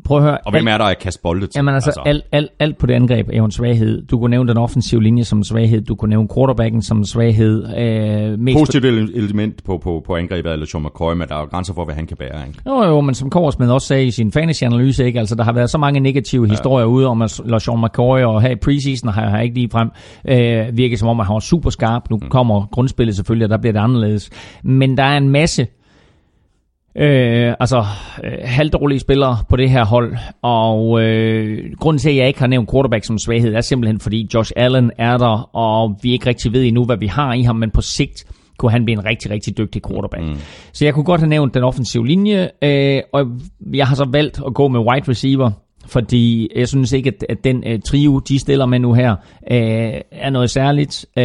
Prøv 0.04 0.16
at 0.16 0.22
høre. 0.22 0.38
Og 0.44 0.50
hvem 0.50 0.68
er 0.68 0.78
der 0.78 0.84
at 0.84 0.98
kaste 0.98 1.22
bolde 1.22 1.46
til? 1.46 1.52
Jamen 1.56 1.74
altså, 1.74 1.90
altså. 1.90 2.02
Alt, 2.06 2.24
alt, 2.32 2.50
alt 2.58 2.78
på 2.78 2.86
det 2.86 2.94
angreb 2.94 3.28
er 3.32 3.36
jo 3.36 3.44
en 3.44 3.50
svaghed. 3.50 4.06
Du 4.06 4.18
kunne 4.18 4.30
nævne 4.30 4.48
den 4.48 4.58
offensive 4.58 5.02
linje 5.02 5.24
som 5.24 5.38
en 5.38 5.44
svaghed. 5.44 5.80
Du 5.80 5.94
kunne 5.94 6.10
nævne 6.10 6.28
quarterbacken 6.34 6.82
som 6.82 6.98
en 6.98 7.06
svaghed. 7.06 7.78
Øh, 7.78 8.38
mest 8.38 8.58
Positivt 8.58 8.84
element 8.84 9.64
på, 9.64 9.78
på, 9.78 10.02
på 10.06 10.16
angrebet 10.16 10.52
eller 10.52 10.66
Sean 10.66 10.84
McCoy, 10.84 11.14
men 11.14 11.28
der 11.28 11.34
er 11.34 11.40
jo 11.40 11.44
grænser 11.44 11.74
for, 11.74 11.84
hvad 11.84 11.94
han 11.94 12.06
kan 12.06 12.16
bære. 12.16 12.46
Ikke? 12.46 12.58
Jo, 12.66 12.82
jo, 12.82 13.00
men 13.00 13.14
som 13.14 13.30
Korsmed 13.30 13.70
også 13.70 13.86
sagde 13.86 14.06
i 14.06 14.10
sin 14.10 14.32
fantasy-analyse, 14.32 15.04
ikke? 15.04 15.18
Altså, 15.18 15.34
der 15.34 15.44
har 15.44 15.52
været 15.52 15.70
så 15.70 15.78
mange 15.78 16.00
negative 16.00 16.44
ja. 16.44 16.50
historier 16.50 16.86
ude 16.86 17.06
om, 17.06 17.22
at 17.22 17.30
Sean 17.30 17.84
McCoy 17.84 18.20
og 18.20 18.42
her 18.42 18.50
i 18.50 18.56
preseason 18.56 19.08
har, 19.10 19.28
har 19.28 19.40
ikke 19.40 19.54
lige 19.54 19.68
frem 19.72 19.90
øh, 20.28 20.76
virket 20.76 20.98
som 20.98 21.08
om, 21.08 21.20
at 21.20 21.26
han 21.26 21.34
var 21.34 21.40
super 21.40 21.70
skarp. 21.70 22.10
Nu 22.10 22.16
mm. 22.16 22.28
kommer 22.28 22.66
grundspillet 22.72 23.16
selvfølgelig, 23.16 23.44
og 23.44 23.50
der 23.50 23.58
bliver 23.58 23.72
det 23.72 23.80
anderledes. 23.80 24.30
Men 24.62 24.96
der 24.96 25.02
er 25.02 25.16
en 25.16 25.28
masse 25.28 25.66
Øh, 26.96 27.54
altså 27.60 27.84
øh, 28.24 28.38
halvdårlige 28.44 28.98
spillere 28.98 29.36
på 29.48 29.56
det 29.56 29.70
her 29.70 29.84
hold, 29.84 30.16
og 30.42 31.02
øh, 31.02 31.72
grunden 31.80 31.98
til, 31.98 32.10
at 32.10 32.16
jeg 32.16 32.26
ikke 32.26 32.40
har 32.40 32.46
nævnt 32.46 32.70
quarterback 32.70 33.04
som 33.04 33.18
svaghed, 33.18 33.54
er 33.54 33.60
simpelthen 33.60 34.00
fordi 34.00 34.28
Josh 34.34 34.52
Allen 34.56 34.90
er 34.98 35.16
der, 35.16 35.56
og 35.56 35.98
vi 36.02 36.12
ikke 36.12 36.26
rigtig 36.26 36.52
ved 36.52 36.64
endnu, 36.64 36.84
hvad 36.84 36.96
vi 36.96 37.06
har 37.06 37.34
i 37.34 37.42
ham, 37.42 37.56
men 37.56 37.70
på 37.70 37.80
sigt 37.80 38.24
kunne 38.58 38.72
han 38.72 38.84
blive 38.84 38.98
en 38.98 39.04
rigtig, 39.04 39.30
rigtig 39.30 39.58
dygtig 39.58 39.82
quarterback. 39.88 40.22
Mm. 40.22 40.36
Så 40.72 40.84
jeg 40.84 40.94
kunne 40.94 41.04
godt 41.04 41.20
have 41.20 41.28
nævnt 41.28 41.54
den 41.54 41.62
offensive 41.62 42.06
linje, 42.06 42.50
øh, 42.62 43.00
og 43.12 43.26
jeg 43.74 43.86
har 43.86 43.94
så 43.94 44.08
valgt 44.12 44.40
at 44.46 44.54
gå 44.54 44.68
med 44.68 44.80
wide 44.80 45.10
receiver, 45.10 45.50
fordi 45.92 46.48
jeg 46.56 46.68
synes 46.68 46.92
ikke, 46.92 47.08
at, 47.08 47.26
at 47.28 47.44
den 47.44 47.56
uh, 47.56 47.80
trio, 47.84 48.18
de 48.18 48.38
stiller 48.38 48.66
med 48.66 48.78
nu 48.78 48.92
her, 48.92 49.12
uh, 49.12 49.56
er 50.10 50.30
noget 50.30 50.50
særligt. 50.50 51.06
Uh, 51.16 51.22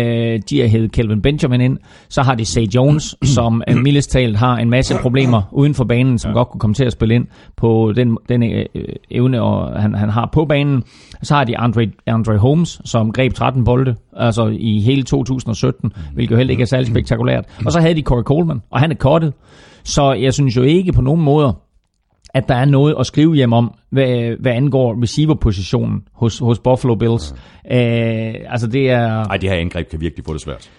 de 0.49 0.59
har 0.61 0.67
hævet 0.67 0.91
Kelvin 0.91 1.21
Benjamin 1.21 1.61
ind. 1.61 1.77
Så 2.09 2.21
har 2.21 2.35
de 2.35 2.45
Say 2.45 2.61
Jones, 2.61 3.15
som 3.35 3.63
uh, 3.71 3.77
mildest 3.77 4.11
talt 4.11 4.37
har 4.37 4.57
en 4.57 4.69
masse 4.69 4.95
problemer 5.01 5.41
uden 5.51 5.73
for 5.73 5.83
banen, 5.83 6.19
som 6.19 6.31
ja. 6.31 6.37
godt 6.37 6.49
kunne 6.49 6.59
komme 6.59 6.73
til 6.73 6.85
at 6.85 6.91
spille 6.91 7.15
ind 7.15 7.25
på 7.57 7.93
den, 7.95 8.17
den 8.29 8.43
uh, 8.43 8.81
evne, 9.11 9.41
og 9.41 9.81
han, 9.81 9.95
han 9.95 10.09
har 10.09 10.29
på 10.33 10.45
banen. 10.45 10.83
Så 11.23 11.35
har 11.35 11.43
de 11.43 11.57
Andre, 11.57 11.87
Andre 12.07 12.37
Holmes, 12.37 12.81
som 12.85 13.11
greb 13.11 13.33
13 13.33 13.63
bolde, 13.63 13.95
altså 14.17 14.47
i 14.59 14.79
hele 14.79 15.03
2017, 15.03 15.91
hvilket 16.13 16.31
jo 16.31 16.37
heller 16.37 16.51
ikke 16.51 16.61
er 16.61 16.67
særlig 16.67 16.87
spektakulært. 16.87 17.45
Og 17.65 17.71
så 17.71 17.79
havde 17.79 17.95
de 17.95 18.01
Corey 18.01 18.23
Coleman, 18.23 18.61
og 18.71 18.79
han 18.79 18.91
er 18.91 18.95
kortet. 18.95 19.33
Så 19.83 20.13
jeg 20.13 20.33
synes 20.33 20.55
jo 20.55 20.61
ikke 20.61 20.91
på 20.91 21.01
nogen 21.01 21.21
måder, 21.21 21.53
at 22.37 22.47
der 22.47 22.55
er 22.55 22.65
noget 22.65 22.95
at 22.99 23.05
skrive 23.05 23.35
hjem 23.35 23.53
om, 23.53 23.73
hvad, 23.89 24.35
hvad 24.39 24.51
angår 24.51 25.01
receiver-positionen 25.03 26.07
hos, 26.13 26.39
hos 26.39 26.59
Buffalo 26.59 26.95
Bills. 26.95 27.35
Ja. 27.69 28.29
Uh, 28.29 28.51
altså 28.51 28.67
det 28.67 28.89
er... 28.89 29.23
Ej, 29.23 29.37
det 29.37 29.49
her 29.49 29.57
angreb 29.57 29.89
kan 29.89 30.01
virkelig 30.01 30.25
få 30.25 30.33
det 30.33 30.41
svært. 30.41 30.69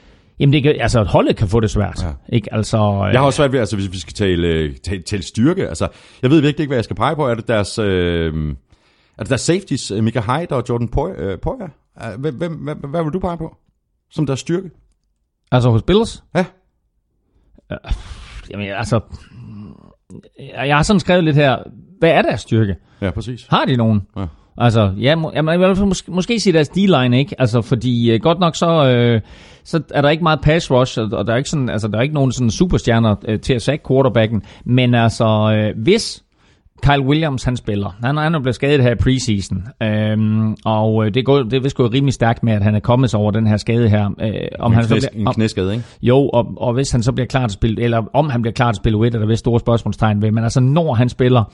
Jamen, 0.41 0.53
det 0.53 0.63
kan, 0.63 0.77
altså, 0.81 1.03
holdet 1.03 1.37
kan 1.37 1.49
få 1.49 1.61
det 1.61 1.71
svært. 1.71 2.03
Ja. 2.03 2.37
Ikke? 2.37 2.55
Altså, 2.55 3.09
jeg 3.13 3.21
har 3.21 3.27
også 3.27 3.37
svært 3.37 3.53
ved, 3.53 3.61
altså, 3.61 3.77
hvis 3.77 3.93
vi 3.93 3.99
skal 3.99 4.15
tale, 4.15 4.75
tale, 4.75 5.03
tale 5.03 5.23
styrke, 5.23 5.69
altså, 5.69 5.89
jeg 6.23 6.31
ved 6.31 6.41
virkelig 6.41 6.61
ikke, 6.61 6.71
hvad 6.71 6.77
jeg 6.77 6.85
skal 6.85 6.97
pege 6.97 7.17
på. 7.17 7.27
Er 7.27 7.35
det 7.35 7.49
deres, 7.49 7.79
øh, 7.79 8.55
er 9.19 9.23
det 9.23 9.29
deres 9.29 9.41
safeties, 9.41 9.91
øh, 9.91 10.05
Mika 10.05 10.21
Hyde 10.21 10.57
og 10.57 10.65
Jordan 10.69 10.89
Poyer? 10.89 11.69
Øh, 12.05 12.21
hvem, 12.21 12.35
hvem, 12.35 12.53
hvad, 12.53 12.75
hvad 12.89 13.05
vil 13.05 13.13
du 13.13 13.19
pege 13.19 13.37
på 13.37 13.57
som 14.11 14.27
deres 14.27 14.41
styrke? 14.41 14.71
Altså 15.53 15.71
hos 15.71 15.83
Bills? 15.83 16.25
Ja. 16.35 16.45
Jamen, 18.51 18.69
altså, 18.69 19.01
jeg 20.67 20.77
har 20.77 20.83
sådan 20.83 21.01
skrevet 21.01 21.25
lidt 21.25 21.37
her, 21.37 21.57
hvad 21.99 22.11
er 22.11 22.23
deres 22.23 22.41
styrke? 22.41 22.77
Ja, 23.01 23.11
præcis. 23.11 23.47
Har 23.51 23.65
de 23.65 23.77
nogen? 23.77 24.03
Ja. 24.17 24.25
Altså, 24.61 24.93
ja, 25.01 25.15
må, 25.15 25.33
jeg 25.35 25.61
vil 25.61 25.87
måske, 25.87 26.11
måske 26.11 26.41
sige 26.41 26.53
deres 26.53 26.69
D-line, 26.69 27.19
ikke? 27.19 27.41
Altså, 27.41 27.63
fordi 27.63 28.15
uh, 28.15 28.21
godt 28.21 28.39
nok 28.39 28.57
så, 28.57 28.87
øh, 28.87 29.21
så 29.65 29.83
er 29.95 30.03
der 30.03 30.09
ikke 30.09 30.23
meget 30.23 30.41
pass 30.41 30.71
rush, 30.71 31.01
og, 31.01 31.09
og 31.13 31.27
der 31.27 31.33
er 31.33 31.37
ikke 31.37 31.51
sådan, 31.51 31.69
altså, 31.69 31.89
der 31.89 31.99
er 31.99 32.03
ikke 32.03 32.15
nogen 32.15 32.33
sådan 32.33 32.51
superstjerner 32.51 33.15
øh, 33.29 33.41
til 33.41 33.55
at 33.55 33.63
sack 33.63 33.89
quarterbacken, 33.89 34.43
men 34.65 34.95
altså, 34.95 35.25
øh, 35.27 35.83
hvis 35.83 36.25
Kyle 36.83 37.03
Williams, 37.03 37.45
han 37.45 37.57
spiller. 37.57 37.97
Han, 38.05 38.17
han 38.17 38.35
er 38.35 38.41
blevet 38.41 38.55
skadet 38.55 38.83
her 38.83 38.91
i 38.91 38.95
preseason, 38.95 39.67
øhm, 39.83 40.57
og 40.65 41.07
øh, 41.07 41.15
det, 41.15 41.25
går, 41.25 41.43
det 41.43 41.67
er 41.67 41.75
gået 41.75 41.93
rimelig 41.93 42.15
stærkt 42.15 42.43
med, 42.43 42.53
at 42.53 42.63
han 42.63 42.75
er 42.75 42.81
kommet 42.81 43.11
sig 43.11 43.21
over 43.21 43.31
den 43.31 43.47
her 43.47 43.57
skade 43.57 43.89
her. 43.89 44.05
Øh, 44.21 44.33
om 44.59 44.73
en, 44.73 44.77
han 44.77 44.87
knæs, 44.87 45.09
bliver, 45.13 45.27
om, 45.27 45.29
en 45.29 45.35
knæskade, 45.35 45.73
ikke? 45.73 45.85
Jo, 46.03 46.29
og, 46.29 46.55
og 46.57 46.75
hvis 46.75 46.91
han 46.91 47.03
så 47.03 47.13
bliver 47.13 47.27
klar 47.27 47.41
til 47.41 47.45
at 47.47 47.51
spille, 47.53 47.83
eller 47.83 48.03
om 48.13 48.31
han 48.31 48.43
bliver 48.43 48.53
klar 48.53 48.73
til 48.73 48.79
at 48.79 48.83
spille 48.83 48.99
U1, 48.99 49.05
er 49.05 49.11
der 49.11 49.27
vist 49.27 49.41
store 49.41 49.61
spørgsmålstegn 49.61 50.23
ved, 50.23 50.31
men 50.31 50.45
altså 50.45 50.61
når 50.61 50.95
han 50.95 51.09
spiller, 51.09 51.45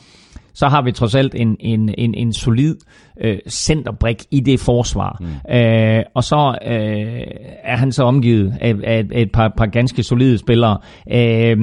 så 0.55 0.69
har 0.69 0.83
vi 0.83 0.93
trods 0.93 1.14
alt 1.14 1.35
en, 1.35 1.57
en, 1.61 1.95
en, 1.99 2.14
en 2.14 2.33
solid 2.33 2.77
øh, 3.21 3.38
centerbrik 3.49 4.23
i 4.31 4.40
det 4.40 4.61
forsvar. 4.61 5.17
Mm. 5.21 5.55
Øh, 5.57 6.03
og 6.14 6.25
så 6.25 6.59
øh, 6.67 7.23
er 7.64 7.77
han 7.77 7.93
så 7.93 8.03
omgivet 8.03 8.55
af, 8.61 8.75
af, 8.85 9.05
af 9.12 9.23
et 9.23 9.33
par, 9.33 9.53
par 9.57 9.67
ganske 9.67 10.03
solide 10.03 10.38
spillere, 10.38 10.79
øh, 11.12 11.57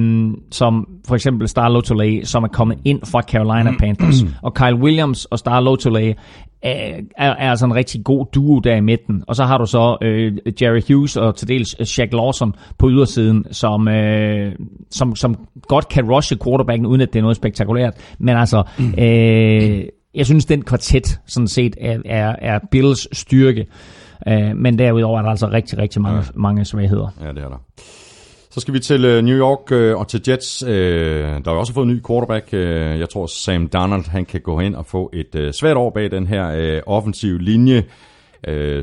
som 0.50 0.88
for 1.08 1.14
eksempel 1.14 1.48
Star 1.48 1.68
Lotolay, 1.68 2.22
som 2.24 2.44
er 2.44 2.48
kommet 2.48 2.78
ind 2.84 3.00
fra 3.04 3.22
Carolina. 3.22 3.72
Panthers. 3.78 4.22
Og 4.42 4.54
Kyle 4.54 4.76
Williams 4.76 5.24
og 5.24 5.38
Star 5.38 5.60
Lotolay 5.60 6.14
er, 6.62 7.00
er 7.18 7.34
altså 7.34 7.66
en 7.66 7.74
rigtig 7.74 8.04
god 8.04 8.26
duo 8.34 8.58
der 8.58 8.76
i 8.76 8.80
midten. 8.80 9.24
Og 9.26 9.36
så 9.36 9.44
har 9.44 9.58
du 9.58 9.66
så 9.66 9.96
øh, 10.02 10.32
Jerry 10.62 10.80
Hughes 10.88 11.16
og 11.16 11.36
til 11.36 11.48
dels 11.48 11.88
Shaq 11.88 12.12
Lawson 12.12 12.54
på 12.78 12.90
ydersiden, 12.90 13.44
som, 13.50 13.88
øh, 13.88 14.52
som, 14.90 15.16
som 15.16 15.46
godt 15.68 15.88
kan 15.88 16.10
rushe 16.10 16.36
quarterbacken, 16.44 16.86
uden 16.86 17.00
at 17.00 17.12
det 17.12 17.18
er 17.18 17.22
noget 17.22 17.36
spektakulært. 17.36 17.94
Men 18.18 18.36
altså, 18.36 18.62
mm. 18.78 18.94
øh, 18.98 19.84
jeg 20.14 20.26
synes, 20.26 20.44
den 20.46 20.62
kvartet 20.62 21.20
sådan 21.26 21.48
set 21.48 21.76
er, 21.80 21.98
er, 22.04 22.36
er 22.38 22.58
Bills 22.70 23.18
styrke. 23.18 23.66
Øh, 24.28 24.56
men 24.56 24.78
derudover 24.78 25.18
er 25.18 25.22
der 25.22 25.30
altså 25.30 25.48
rigtig, 25.48 25.78
rigtig 25.78 26.02
mange, 26.02 26.18
ja. 26.18 26.24
mange 26.34 26.64
svagheder. 26.64 27.08
Ja, 27.22 27.28
det 27.28 27.38
er 27.38 27.48
der. 27.48 27.62
Så 28.52 28.60
skal 28.60 28.74
vi 28.74 28.80
til 28.80 29.04
øh, 29.04 29.24
New 29.24 29.36
York 29.36 29.72
øh, 29.72 29.98
og 29.98 30.08
til 30.08 30.22
Jets, 30.28 30.62
øh, 30.62 31.24
der 31.44 31.50
har 31.50 31.52
også 31.52 31.72
fået 31.72 31.86
en 31.86 31.92
ny 31.92 32.02
quarterback. 32.06 32.48
Øh, 32.52 32.98
jeg 32.98 33.08
tror, 33.08 33.26
Sam 33.26 33.68
Darnold 33.68 34.08
han 34.08 34.24
kan 34.24 34.40
gå 34.40 34.60
hen 34.60 34.74
og 34.74 34.86
få 34.86 35.10
et 35.12 35.34
øh, 35.34 35.52
svært 35.52 35.76
år 35.76 35.90
bag 35.90 36.10
den 36.10 36.26
her 36.26 36.48
øh, 36.48 36.82
offensive 36.86 37.42
linje, 37.42 37.84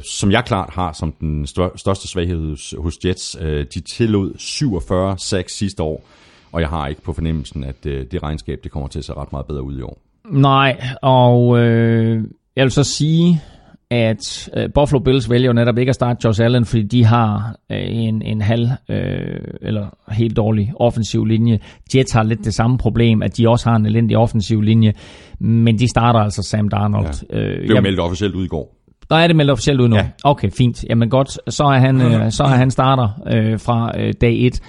som 0.02 0.32
jeg 0.32 0.46
klart 0.46 0.70
har 0.70 0.94
som 0.94 1.12
den 1.12 1.48
største 1.76 2.08
svaghed 2.08 2.78
hos 2.82 2.98
Jets. 3.06 3.38
De 3.74 3.80
tillod 3.80 4.34
47 4.38 5.18
sacks 5.18 5.58
sidste 5.58 5.84
år, 5.84 6.04
og 6.52 6.62
jeg 6.62 6.70
har 6.70 6.88
ikke 6.88 7.02
på 7.02 7.14
fornemmelsen, 7.14 7.64
at 7.64 7.84
det 7.84 8.24
regnskab 8.24 8.60
det 8.64 8.72
kommer 8.72 8.88
til 8.88 9.00
at 9.00 9.06
se 9.06 9.14
ret 9.14 9.32
meget 9.32 9.46
bedre 9.46 9.64
ud 9.64 9.80
i 9.80 9.82
år. 9.82 9.98
Nej, 10.26 10.82
og 11.02 11.60
øh, 11.60 12.24
jeg 12.56 12.64
vil 12.64 12.72
så 12.72 12.84
sige, 12.84 13.42
at 13.92 14.50
øh, 14.58 14.70
Buffalo 14.74 15.00
Bills 15.00 15.30
vælger 15.30 15.54
netop 15.54 15.78
ikke 15.78 15.90
at 15.90 15.96
starte 15.96 16.20
Josh 16.26 16.42
Allen, 16.44 16.66
fordi 16.66 16.84
de 16.84 17.06
har 17.06 17.56
øh, 17.72 17.78
en, 17.82 18.22
en 18.22 18.42
halv 18.42 18.68
øh, 18.90 18.98
eller 19.62 19.88
helt 20.12 20.38
dårlig 20.38 20.72
offensiv 20.76 21.26
linje. 21.26 21.60
Jets 21.96 22.12
har 22.12 22.24
lidt 22.24 22.46
det 22.46 22.54
samme 22.54 22.78
problem, 22.78 23.22
at 23.22 23.38
de 23.38 23.50
også 23.50 23.70
har 23.70 23.76
en 23.76 23.86
elendig 23.86 24.18
offensiv 24.18 24.62
linje, 24.62 24.94
men 25.40 25.80
de 25.80 25.88
starter 25.88 26.20
altså 26.20 26.44
Sam 26.44 26.70
Darnold. 26.70 27.06
Ja. 27.34 27.38
Øh, 27.40 27.62
det 27.62 27.72
er 27.72 27.76
jo 27.76 27.82
meldt 27.82 28.00
officielt 28.00 28.36
ud 28.36 28.46
i 28.46 28.48
går. 28.48 28.76
Der 29.10 29.16
er 29.16 29.28
det 29.28 29.36
meldt 29.36 29.52
officielt 29.52 29.82
ud 29.82 29.88
nu. 29.88 29.96
Ja. 29.96 30.10
Okay, 30.24 30.50
fint. 30.52 30.86
Jamen 30.90 31.10
godt, 31.10 31.54
så 31.54 31.64
er 31.64 31.80
han, 31.80 32.02
øh, 32.02 32.32
så 32.32 32.44
er 32.44 32.48
han 32.48 32.72
starter 32.72 33.10
øh, 33.34 33.60
fra 33.60 33.92
øh, 34.00 34.14
dag 34.22 34.46
1. 34.46 34.62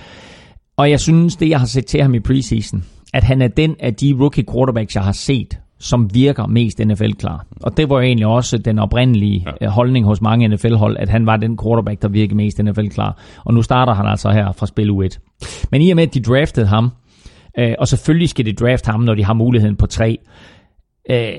Og 0.76 0.90
jeg 0.90 1.00
synes, 1.00 1.36
det 1.36 1.48
jeg 1.48 1.58
har 1.58 1.66
set 1.66 1.86
til 1.86 2.02
ham 2.02 2.14
i 2.14 2.20
preseason, 2.20 2.84
at 3.14 3.24
han 3.24 3.42
er 3.42 3.48
den 3.48 3.76
af 3.80 3.94
de 3.94 4.16
rookie 4.20 4.44
quarterbacks, 4.52 4.94
jeg 4.94 5.04
har 5.04 5.12
set, 5.12 5.58
som 5.80 6.14
virker 6.14 6.46
mest 6.46 6.78
NFL-klar. 6.78 7.46
Og 7.62 7.76
det 7.76 7.90
var 7.90 8.00
egentlig 8.00 8.26
også 8.26 8.58
den 8.58 8.78
oprindelige 8.78 9.46
ja. 9.60 9.66
Øh, 9.66 9.70
holdning 9.70 10.06
hos 10.06 10.20
mange 10.20 10.48
NFL-hold, 10.48 10.96
at 10.96 11.08
han 11.08 11.26
var 11.26 11.36
den 11.36 11.58
quarterback, 11.64 12.02
der 12.02 12.08
virkede 12.08 12.36
mest 12.36 12.58
NFL-klar. 12.62 13.18
Og 13.44 13.54
nu 13.54 13.62
starter 13.62 13.94
han 13.94 14.06
altså 14.06 14.30
her 14.30 14.52
fra 14.52 14.66
spil 14.66 14.90
U1. 14.90 15.18
Men 15.70 15.82
i 15.82 15.90
og 15.90 15.96
med, 15.96 16.06
at 16.06 16.14
de 16.14 16.20
draftede 16.20 16.66
ham, 16.66 16.90
øh, 17.58 17.74
og 17.78 17.88
selvfølgelig 17.88 18.28
skal 18.28 18.46
de 18.46 18.52
drafte 18.52 18.90
ham, 18.90 19.00
når 19.00 19.14
de 19.14 19.24
har 19.24 19.34
muligheden 19.34 19.76
på 19.76 19.86
tre, 19.86 20.18
øh, 21.10 21.32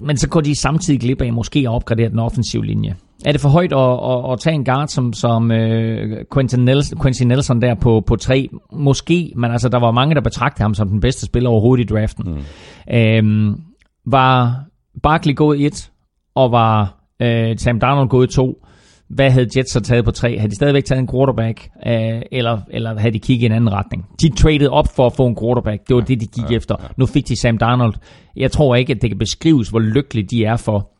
men 0.00 0.16
så 0.16 0.28
går 0.28 0.40
de 0.40 0.60
samtidig 0.60 1.00
glip 1.00 1.22
af 1.22 1.32
måske 1.32 1.58
at 1.58 1.68
opgradere 1.68 2.08
den 2.08 2.18
offensive 2.18 2.66
linje. 2.66 2.94
Er 3.26 3.32
det 3.32 3.40
for 3.40 3.48
højt 3.48 3.72
at, 3.72 3.78
at, 3.78 4.32
at 4.32 4.40
tage 4.40 4.54
en 4.54 4.64
guard 4.64 4.88
som, 4.88 5.12
som 5.12 5.50
uh, 5.50 6.18
Quentin, 6.34 6.64
Nelson, 6.64 7.00
Quentin 7.02 7.28
Nelson 7.28 7.62
der 7.62 7.74
på, 7.74 8.02
på 8.06 8.16
tre? 8.16 8.48
Måske, 8.72 9.32
men 9.36 9.50
altså 9.50 9.68
der 9.68 9.78
var 9.78 9.90
mange, 9.90 10.14
der 10.14 10.20
betragtede 10.20 10.62
ham 10.62 10.74
som 10.74 10.88
den 10.88 11.00
bedste 11.00 11.26
spiller 11.26 11.50
overhovedet 11.50 11.84
i 11.90 11.94
draften. 11.94 12.24
Mm. 12.24 13.28
Um, 13.28 13.60
var 14.06 14.64
Barkley 15.02 15.34
gået 15.34 15.66
et, 15.66 15.90
og 16.34 16.52
var 16.52 16.98
uh, 17.24 17.56
Sam 17.56 17.80
Darnold 17.80 18.08
gået 18.08 18.30
to, 18.30 18.64
hvad 19.08 19.30
havde 19.30 19.48
Jets 19.56 19.72
så 19.72 19.80
taget 19.80 20.04
på 20.04 20.10
tre? 20.10 20.38
Havde 20.38 20.50
de 20.50 20.56
stadigvæk 20.56 20.84
taget 20.84 21.00
en 21.00 21.08
quarterback, 21.08 21.68
uh, 21.86 22.22
eller, 22.32 22.58
eller 22.70 22.98
havde 22.98 23.12
de 23.12 23.18
kigget 23.18 23.42
i 23.42 23.46
en 23.46 23.52
anden 23.52 23.72
retning? 23.72 24.06
De 24.22 24.30
traded 24.36 24.68
op 24.68 24.88
for 24.96 25.06
at 25.06 25.12
få 25.12 25.26
en 25.26 25.36
quarterback. 25.42 25.88
Det 25.88 25.96
var 25.96 26.02
ja, 26.08 26.14
det, 26.14 26.20
de 26.20 26.26
gik 26.26 26.50
ja, 26.50 26.56
efter. 26.56 26.76
Ja. 26.82 26.86
Nu 26.96 27.06
fik 27.06 27.28
de 27.28 27.36
Sam 27.36 27.58
Darnold. 27.58 27.94
Jeg 28.36 28.52
tror 28.52 28.74
ikke, 28.74 28.92
at 28.92 29.02
det 29.02 29.10
kan 29.10 29.18
beskrives, 29.18 29.68
hvor 29.68 29.80
lykkelige 29.80 30.26
de 30.30 30.44
er 30.44 30.56
for, 30.56 30.90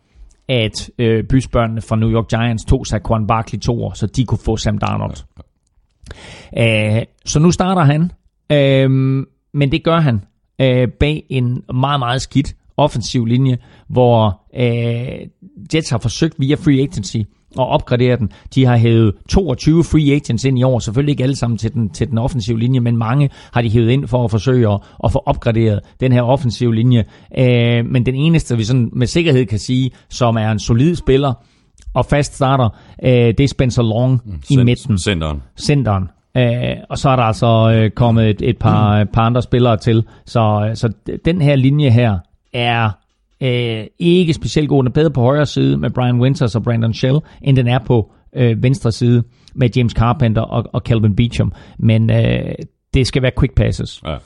at 0.49 0.91
øh, 0.99 1.25
bysbørnene 1.25 1.81
fra 1.81 1.97
New 1.97 2.11
York 2.11 2.29
Giants 2.29 2.65
tog 2.65 2.87
Saquon 2.87 3.27
Barkley 3.27 3.61
to 3.61 3.85
år, 3.85 3.93
så 3.93 4.07
de 4.07 4.25
kunne 4.25 4.39
få 4.45 4.57
Sam 4.57 4.79
Darnold. 4.79 5.17
Ja. 6.57 6.99
Uh, 6.99 7.03
så 7.25 7.39
nu 7.39 7.51
starter 7.51 7.83
han, 7.83 8.03
uh, 8.03 8.91
men 9.55 9.73
det 9.73 9.85
gør 9.85 10.01
han 10.01 10.15
uh, 10.63 10.93
bag 11.01 11.27
en 11.29 11.63
meget, 11.75 11.99
meget 11.99 12.23
skidt 12.23 12.55
offensiv 12.79 13.25
linje, 13.25 13.59
hvor 13.89 14.43
øh, 14.55 15.29
Jets 15.75 15.91
har 15.91 15.99
forsøgt 15.99 16.35
via 16.39 16.55
free 16.55 16.83
agency 16.83 17.17
at 17.59 17.69
opgradere 17.69 18.17
den. 18.17 18.33
De 18.55 18.65
har 18.65 18.77
hævet 18.77 19.15
22 19.29 19.85
free 19.85 20.15
agents 20.15 20.45
ind 20.45 20.59
i 20.59 20.63
år, 20.63 20.79
selvfølgelig 20.79 21.13
ikke 21.13 21.23
alle 21.23 21.37
sammen 21.37 21.59
til 21.59 21.75
den, 21.75 21.91
til 21.91 22.11
den 22.11 22.19
offensive 22.19 22.59
linje, 22.59 22.81
men 22.81 22.97
mange 22.97 23.31
har 23.53 23.63
de 23.63 23.71
hævet 23.71 23.91
ind 23.91 24.09
for 24.09 24.25
at 24.25 24.31
forsøge 24.31 24.73
at, 24.73 24.81
at 25.05 25.13
få 25.13 25.23
opgraderet 25.27 25.81
den 26.01 26.13
her 26.13 26.23
offensive 26.23 26.75
linje. 26.75 27.05
Øh, 27.39 27.87
men 27.87 28.07
den 28.07 28.15
eneste, 28.15 28.57
vi 28.57 28.65
sådan 28.65 28.91
med 28.93 29.07
sikkerhed 29.07 29.47
kan 29.47 29.59
sige, 29.59 29.91
som 30.09 30.37
er 30.37 30.51
en 30.51 30.59
solid 30.59 30.95
spiller 30.95 31.33
og 31.95 32.07
fast 32.07 32.35
starter, 32.35 32.69
øh, 33.05 33.11
det 33.11 33.41
er 33.41 33.49
Spencer 33.49 33.83
Long 33.83 34.23
mm, 34.25 34.41
i 34.51 34.57
midten. 34.57 34.99
Centeren. 34.99 35.43
Centeren. 35.61 36.11
Øh, 36.37 36.77
og 36.91 36.99
så 36.99 37.09
er 37.09 37.17
der 37.17 37.23
altså 37.23 37.71
øh, 37.75 37.91
kommet 37.91 38.31
et, 38.31 38.43
et 38.43 38.59
par, 38.59 39.05
mm. 39.05 39.11
par 39.13 39.23
andre 39.23 39.43
spillere 39.43 39.77
til. 39.77 40.05
Så, 40.27 40.71
så 40.75 40.93
den 41.25 41.41
her 41.41 41.57
linje 41.57 41.91
her 41.91 42.19
er 42.53 42.91
øh, 43.41 43.85
ikke 43.99 44.33
specielt 44.33 44.69
god. 44.69 44.83
Den 44.83 44.87
er 44.89 44.93
bedre 44.93 45.11
på 45.11 45.21
højre 45.21 45.47
side 45.47 45.77
med 45.77 45.91
Brian 45.91 46.21
Winters 46.21 46.55
og 46.55 46.63
Brandon 46.63 46.95
Shell, 46.95 47.19
end 47.43 47.57
den 47.57 47.69
er 47.69 47.79
på 47.87 48.13
øh, 48.37 48.63
venstre 48.63 48.93
side 48.93 49.23
med 49.55 49.71
James 49.77 49.93
Carpenter 49.93 50.43
og, 50.43 50.65
og 50.73 50.81
Calvin 50.81 51.17
Beecham. 51.17 51.53
Men 51.79 52.11
øh, 52.11 52.53
det 52.95 53.07
skal 53.07 53.23
være 53.23 53.33
quick 53.39 53.55
passes. 53.55 54.03
Ja. 54.07 54.17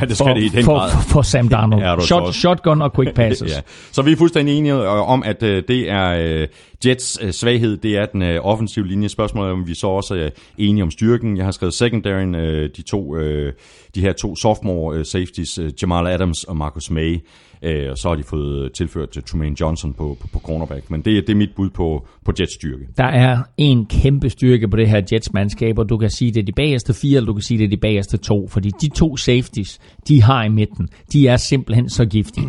Ja, 0.00 0.04
det 0.06 0.16
skal 0.16 0.26
for, 0.28 0.34
det 0.34 0.42
i 0.42 0.48
den 0.48 0.64
for, 0.64 0.78
grad. 0.78 0.90
For, 0.90 1.00
for 1.08 1.22
Sam 1.22 1.48
Darnold. 1.54 1.82
Ja, 1.82 2.00
Shot, 2.00 2.34
shotgun 2.34 2.82
og 2.82 2.92
quick 2.94 3.14
passes. 3.20 3.52
ja. 3.52 3.60
Så 3.92 4.02
vi 4.02 4.12
er 4.12 4.16
fuldstændig 4.16 4.58
enige 4.58 4.74
øh, 4.74 5.10
om, 5.10 5.22
at 5.26 5.42
øh, 5.42 5.62
det 5.68 5.90
er 5.90 6.08
øh, 6.10 6.48
Jets 6.86 7.18
øh, 7.22 7.32
svaghed, 7.32 7.76
det 7.76 7.96
er 7.96 8.06
den 8.06 8.22
øh, 8.22 8.40
offensive 8.42 8.86
linje. 8.86 9.08
Spørgsmålet 9.08 9.48
er, 9.48 9.52
om 9.52 9.66
vi 9.66 9.74
så 9.74 9.86
også 9.86 10.14
er 10.14 10.28
enige 10.58 10.82
om 10.82 10.90
styrken. 10.90 11.36
Jeg 11.36 11.44
har 11.44 11.52
skrevet 11.52 11.74
secondary, 11.74 12.36
øh, 12.36 12.70
de, 12.76 12.82
to, 12.82 13.16
øh, 13.16 13.52
de 13.94 14.00
her 14.00 14.12
to 14.12 14.36
sophomore 14.36 14.96
øh, 14.96 15.04
safeties, 15.04 15.58
øh, 15.58 15.70
Jamal 15.82 16.06
Adams 16.06 16.44
og 16.44 16.56
Marcus 16.56 16.90
May. 16.90 17.18
Øh, 17.62 17.90
og 17.90 17.98
så 17.98 18.08
har 18.08 18.16
de 18.16 18.22
fået 18.22 18.72
tilført 18.72 19.10
til 19.10 19.22
Trumaine 19.22 19.56
Johnson 19.60 19.92
på, 19.92 20.16
på, 20.20 20.28
på 20.32 20.38
cornerback. 20.38 20.90
Men 20.90 21.00
det, 21.00 21.26
det 21.26 21.32
er 21.32 21.36
mit 21.36 21.50
bud 21.56 21.70
på, 21.70 22.06
på 22.24 22.32
Jets 22.40 22.54
styrke. 22.54 22.86
Der 22.96 23.04
er 23.04 23.38
en 23.56 23.86
kæmpe 23.86 24.30
styrke 24.30 24.68
på 24.68 24.76
det 24.76 24.88
her 24.88 25.00
Jets-mandskab, 25.12 25.78
og 25.78 25.88
du 25.88 25.96
kan 25.98 26.10
sige, 26.10 26.32
det 26.32 26.40
er 26.40 26.44
de 26.44 26.52
bagerste 26.52 26.94
fire, 26.94 27.16
eller 27.16 27.26
du 27.26 27.34
kan 27.34 27.42
sige, 27.42 27.58
det 27.58 27.64
er 27.64 27.68
de 27.68 27.76
bagerste 27.76 28.16
to. 28.16 28.48
Fordi 28.48 28.70
de 28.80 28.88
to 28.88 29.16
safeties, 29.16 29.78
de 30.08 30.22
har 30.22 30.44
i 30.44 30.48
midten, 30.48 30.88
de 31.12 31.28
er 31.28 31.36
simpelthen 31.36 31.88
så 31.88 32.04
giftige. 32.04 32.46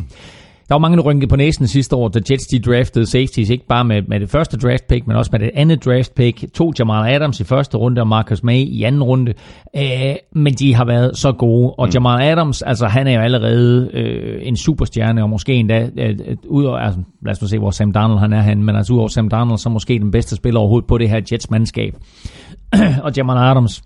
Der 0.72 0.76
var 0.76 0.80
mange, 0.80 0.98
der 0.98 1.04
rynkede 1.04 1.30
på 1.30 1.36
næsen 1.36 1.68
sidste 1.68 1.96
år, 1.96 2.08
da 2.08 2.20
Jets 2.32 2.48
de 2.48 2.60
draftede 2.60 3.06
safeties, 3.06 3.50
ikke 3.50 3.68
bare 3.68 3.86
med, 3.86 4.02
med 4.08 4.20
det 4.20 4.30
første 4.30 4.58
draft 4.58 4.88
pick, 4.88 5.08
men 5.08 5.16
også 5.16 5.30
med 5.32 5.40
det 5.40 5.52
andet 5.54 5.86
draft 5.86 6.16
pick. 6.16 6.54
To 6.54 6.72
Jamal 6.80 7.14
Adams 7.14 7.40
i 7.40 7.44
første 7.44 7.78
runde, 7.78 8.02
og 8.02 8.08
Marcus 8.08 8.44
May 8.44 8.58
i 8.58 8.84
anden 8.84 9.04
runde. 9.04 9.34
Øh, 9.76 10.16
men 10.36 10.54
de 10.54 10.76
har 10.76 10.86
været 10.86 11.18
så 11.18 11.32
gode. 11.32 11.74
Og 11.78 11.88
mm. 11.88 11.92
Jamal 11.94 12.22
Adams, 12.22 12.62
altså 12.62 12.88
han 12.88 13.08
er 13.08 13.12
jo 13.12 13.20
allerede 13.20 13.90
øh, 13.94 14.48
en 14.48 14.58
superstjerne, 14.58 15.24
og 15.24 15.30
måske 15.30 15.54
endda, 15.54 15.90
øh, 15.98 16.18
ud 16.48 16.64
over, 16.64 16.78
altså, 16.78 17.00
lad 17.26 17.32
os 17.32 17.42
nu 17.42 17.48
se, 17.48 17.60
hvor 17.60 17.72
Sam 17.72 17.92
Darnold 17.92 18.20
han 18.20 18.34
er 18.34 18.42
han, 18.42 18.64
men 18.64 18.76
altså 18.76 18.94
ud 18.94 19.00
over 19.00 19.08
Sam 19.08 19.30
Darnold, 19.30 19.58
så 19.58 19.70
måske 19.70 20.00
den 20.00 20.12
bedste 20.12 20.36
spiller 20.36 20.60
overhovedet 20.60 20.88
på 20.88 20.98
det 20.98 21.10
her 21.10 21.22
Jets-mandskab. 21.32 21.96
og 23.06 23.12
Jamal 23.18 23.38
Adams, 23.38 23.84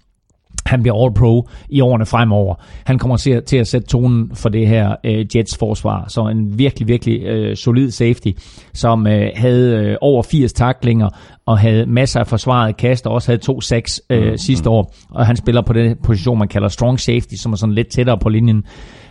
han 0.65 0.81
bliver 0.81 0.95
All-Pro 0.95 1.49
i 1.69 1.81
årene 1.81 2.05
fremover. 2.05 2.55
Han 2.85 2.99
kommer 2.99 3.17
til 3.17 3.31
at, 3.31 3.43
til 3.43 3.57
at 3.57 3.67
sætte 3.67 3.87
tonen 3.87 4.31
for 4.35 4.49
det 4.49 4.67
her 4.67 4.95
øh, 5.03 5.25
Jets 5.35 5.57
forsvar. 5.57 6.05
Så 6.07 6.27
en 6.27 6.57
virkelig, 6.59 6.87
virkelig 6.87 7.23
øh, 7.23 7.55
solid 7.55 7.91
safety, 7.91 8.31
som 8.73 9.07
øh, 9.07 9.29
havde 9.35 9.75
øh, 9.75 9.97
over 10.01 10.23
80 10.23 10.53
taklinger 10.53 11.09
og 11.45 11.59
havde 11.59 11.85
masser 11.85 12.19
af 12.19 12.27
forsvaret 12.27 12.77
kast, 12.77 13.07
og 13.07 13.13
også 13.13 13.31
havde 13.31 13.41
to 13.41 13.61
sacks 13.61 14.01
øh, 14.09 14.31
mm, 14.31 14.37
sidste 14.37 14.69
år. 14.69 14.93
Og 15.09 15.25
han 15.25 15.35
spiller 15.35 15.61
på 15.61 15.73
den 15.73 15.97
position, 16.03 16.39
man 16.39 16.47
kalder 16.47 16.67
strong 16.67 16.99
safety, 16.99 17.35
som 17.35 17.51
er 17.51 17.57
sådan 17.57 17.75
lidt 17.75 17.87
tættere 17.87 18.17
på 18.17 18.29
linjen, 18.29 18.63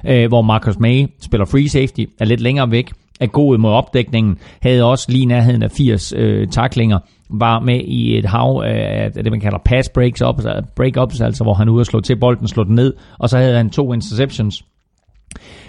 øh, 0.07 0.29
hvor 0.29 0.43
Marcus 0.43 0.79
May 0.79 1.07
spiller 1.23 1.45
free 1.45 1.69
safety, 1.69 2.05
er 2.21 2.25
lidt 2.25 2.41
længere 2.41 2.71
væk, 2.71 2.91
er 3.21 3.27
god 3.27 3.59
mod 3.59 3.71
opdækningen, 3.71 4.39
havde 4.63 4.85
også 4.85 5.13
lige 5.13 5.27
nærheden 5.27 5.63
af 5.63 5.71
80 5.71 6.13
øh, 6.17 6.49
taklinger, 6.49 6.99
var 7.31 7.61
med 7.61 7.81
i 7.85 8.19
et 8.19 8.25
hav 8.25 8.63
af 8.67 9.13
det, 9.13 9.31
man 9.31 9.41
kalder 9.41 9.59
pass 9.65 9.89
breaks 9.89 10.23
up, 10.23 10.39
altså, 10.39 10.63
break-ups, 10.81 11.25
altså 11.25 11.45
hvor 11.45 11.55
han 11.55 11.69
er 11.69 11.73
ude 11.73 11.83
og 11.83 11.87
slå 11.87 12.01
til 12.01 12.17
bolden, 12.17 12.49
slå 12.49 12.65
den 12.65 12.75
ned, 12.75 12.95
og 13.19 13.29
så 13.29 13.39
havde 13.39 13.57
han 13.57 13.71
to 13.71 13.93
interceptions. 13.93 14.65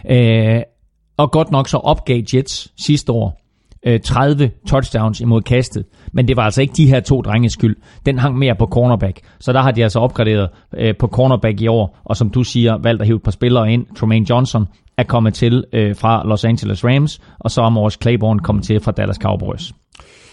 Øh, 0.10 0.62
og 1.18 1.32
godt 1.32 1.52
nok 1.52 1.68
så 1.68 1.78
opgav 1.78 2.22
Jets 2.34 2.84
sidste 2.86 3.12
år 3.12 3.42
øh, 3.86 4.00
30 4.00 4.52
touchdowns 4.68 5.22
imod 5.22 5.42
kastet, 5.42 5.86
men 6.14 6.28
det 6.28 6.38
var 6.38 6.44
altså 6.44 6.62
ikke 6.62 6.74
de 6.74 6.88
her 6.88 7.00
to 7.00 7.22
drenges 7.22 7.54
skyld. 7.54 7.76
Den 8.06 8.20
hang 8.20 8.38
mere 8.38 8.56
på 8.56 8.66
cornerback, 8.66 9.20
så 9.40 9.54
der 9.54 9.62
har 9.62 9.72
de 9.72 9.84
altså 9.84 10.00
opgraderet 10.00 10.50
øh, 10.78 10.94
på 11.00 11.08
cornerback 11.08 11.62
i 11.62 11.68
år, 11.68 12.00
og 12.04 12.18
som 12.18 12.30
du 12.30 12.44
siger, 12.44 12.78
valgt 12.84 13.02
at 13.02 13.08
hive 13.08 13.16
et 13.16 13.24
par 13.24 13.32
spillere 13.32 13.74
ind. 13.74 13.86
Tremaine 13.96 14.26
Johnson 14.30 14.66
er 14.98 15.04
kommet 15.04 15.34
til 15.34 15.64
øh, 15.74 15.96
fra 15.96 16.28
Los 16.28 16.46
Angeles 16.46 16.86
Rams, 16.86 17.20
og 17.40 17.52
så 17.52 17.62
er 17.62 17.70
Morris 17.70 17.98
Claiborne 18.02 18.40
kommet 18.40 18.64
til 18.64 18.80
fra 18.80 18.92
Dallas 18.92 19.18
Cowboys. 19.18 19.74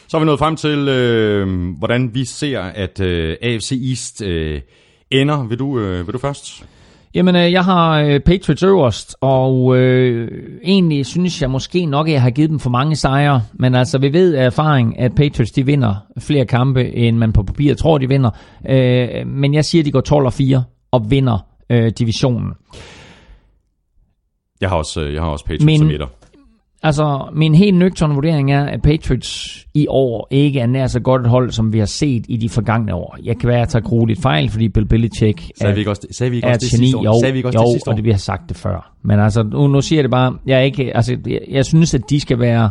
Så 0.08 0.16
er 0.16 0.20
vi 0.20 0.26
nået 0.26 0.38
frem 0.38 0.56
til, 0.56 0.88
øh, 0.88 1.68
hvordan 1.78 2.14
vi 2.14 2.24
ser, 2.24 2.60
at 2.60 3.00
øh, 3.00 3.36
AFC 3.42 3.72
East 3.90 4.22
øh, 4.22 4.60
ender. 5.10 5.46
Vil 5.46 5.58
du, 5.58 5.78
øh, 5.78 6.06
vil 6.06 6.12
du 6.12 6.18
først? 6.18 6.64
Jamen, 7.14 7.36
øh, 7.36 7.52
jeg 7.52 7.64
har 7.64 8.00
øh, 8.00 8.20
Patriots 8.20 8.62
øverst, 8.62 9.16
og 9.20 9.76
øh, 9.76 10.28
egentlig 10.64 11.06
synes 11.06 11.42
jeg 11.42 11.50
måske 11.50 11.86
nok, 11.86 12.08
at 12.08 12.12
jeg 12.12 12.22
har 12.22 12.30
givet 12.30 12.50
dem 12.50 12.58
for 12.58 12.70
mange 12.70 12.96
sejre. 12.96 13.42
Men 13.54 13.74
altså, 13.74 13.98
vi 13.98 14.12
ved 14.12 14.34
af 14.34 14.46
erfaring, 14.46 14.98
at 14.98 15.14
Patriots 15.14 15.50
de 15.50 15.66
vinder 15.66 15.94
flere 16.18 16.46
kampe, 16.46 16.94
end 16.94 17.16
man 17.16 17.32
på 17.32 17.42
papir 17.42 17.74
tror, 17.74 17.98
de 17.98 18.08
vinder. 18.08 18.30
Øh, 18.68 19.26
men 19.26 19.54
jeg 19.54 19.64
siger, 19.64 19.82
at 19.82 19.86
de 19.86 19.92
går 19.92 20.00
12 20.00 20.26
og 20.26 20.32
4 20.32 20.64
og 20.92 21.10
vinder 21.10 21.46
øh, 21.70 21.92
divisionen. 21.98 22.52
Jeg 24.62 24.70
har 24.70 24.76
også, 24.76 25.00
øh, 25.00 25.14
jeg 25.14 25.22
har 25.22 25.28
også 25.28 25.44
Patriots 25.44 25.64
men, 25.64 25.78
som 25.78 25.90
etter. 25.90 26.06
Altså, 26.82 27.28
min 27.32 27.54
helt 27.54 27.76
nøgterne 27.76 28.14
vurdering 28.14 28.52
er, 28.52 28.64
at 28.64 28.82
Patriots 28.82 29.66
i 29.74 29.86
år 29.88 30.28
ikke 30.30 30.60
er 30.60 30.66
nær 30.66 30.86
så 30.86 31.00
godt 31.00 31.22
et 31.22 31.28
hold, 31.28 31.50
som 31.50 31.72
vi 31.72 31.78
har 31.78 31.86
set 31.86 32.24
i 32.28 32.36
de 32.36 32.48
forgangne 32.48 32.94
år. 32.94 33.16
Jeg 33.22 33.38
kan 33.38 33.48
være, 33.48 33.56
at 33.56 33.60
jeg 33.60 33.68
tager 33.68 33.82
grueligt 33.82 34.22
fejl, 34.22 34.50
fordi 34.50 34.68
Bill 34.68 34.86
Belichick 34.86 35.50
sagde 35.60 35.74
vi 35.74 35.78
ikke 35.78 35.90
også, 35.90 36.06
sagde 36.10 36.30
vi 36.30 36.36
ikke 36.36 36.48
også 36.48 36.58
det 36.58 36.70
sidste 36.78 36.96
år? 36.96 37.04
Jo, 37.04 37.20
sagde 37.20 37.32
vi 37.32 37.38
ikke 37.38 37.48
også 37.48 37.58
jo, 37.58 37.64
det 37.64 37.72
sidste 37.72 37.88
år? 37.88 37.92
og 37.92 37.96
det 37.96 38.04
vi 38.04 38.10
har 38.10 38.18
sagt 38.18 38.48
det 38.48 38.56
før. 38.56 38.92
Men 39.02 39.20
altså, 39.20 39.42
nu, 39.42 39.66
nu 39.66 39.80
siger 39.80 39.98
jeg 39.98 40.04
det 40.04 40.10
bare, 40.10 40.36
jeg, 40.46 40.58
er 40.58 40.62
ikke, 40.62 40.96
altså, 40.96 41.16
jeg, 41.26 41.40
jeg 41.48 41.64
synes, 41.64 41.94
at 41.94 42.10
de 42.10 42.20
skal 42.20 42.38
være 42.38 42.70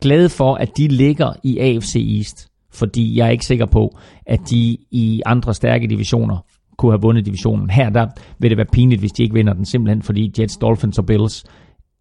glade 0.00 0.28
for, 0.28 0.54
at 0.54 0.76
de 0.76 0.88
ligger 0.88 1.32
i 1.42 1.58
AFC 1.58 2.16
East. 2.18 2.48
Fordi 2.74 3.18
jeg 3.18 3.26
er 3.26 3.30
ikke 3.30 3.46
sikker 3.46 3.66
på, 3.66 3.98
at 4.26 4.40
de 4.50 4.76
i 4.90 5.22
andre 5.26 5.54
stærke 5.54 5.86
divisioner 5.86 6.36
kunne 6.82 6.92
have 6.92 7.02
vundet 7.02 7.26
divisionen. 7.26 7.70
Her 7.70 7.90
der 7.90 8.06
vil 8.38 8.50
det 8.50 8.56
være 8.56 8.66
pinligt, 8.72 9.00
hvis 9.00 9.12
de 9.12 9.22
ikke 9.22 9.34
vinder 9.34 9.52
den, 9.52 9.64
simpelthen 9.64 10.02
fordi 10.02 10.32
Jets, 10.38 10.56
Dolphins 10.56 10.98
og 10.98 11.06
Bills 11.06 11.44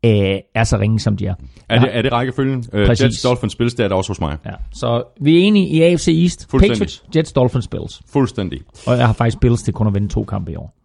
øh, 0.05 0.11
er 0.55 0.63
så 0.63 0.77
ringe, 0.77 0.99
som 0.99 1.17
de 1.17 1.25
er. 1.25 1.35
Er 1.69 1.79
det, 1.79 1.97
er 1.97 2.01
det 2.01 2.11
rækkefølgen? 2.11 2.65
Uh, 2.73 2.79
Jets, 2.79 3.21
Dolphins, 3.21 3.55
Bills, 3.55 3.73
det 3.73 3.83
er 3.83 3.87
der 3.87 3.95
også 3.95 4.09
hos 4.09 4.21
mig. 4.21 4.37
Ja. 4.45 4.51
Så 4.71 5.03
vi 5.21 5.37
er 5.37 5.43
enige 5.43 5.67
i 5.67 5.81
AFC 5.81 6.07
East. 6.07 6.47
Patriots, 6.51 7.03
Jets, 7.15 7.31
Dolphins, 7.31 7.67
Bills. 7.67 8.01
Fuldstændig. 8.09 8.61
Og 8.87 8.97
jeg 8.97 9.05
har 9.05 9.13
faktisk 9.13 9.39
Bills 9.39 9.63
til 9.63 9.73
kun 9.73 9.87
at 9.87 9.93
vinde 9.93 10.07
to 10.07 10.23
kampe 10.23 10.51
i 10.51 10.55
år. 10.55 10.75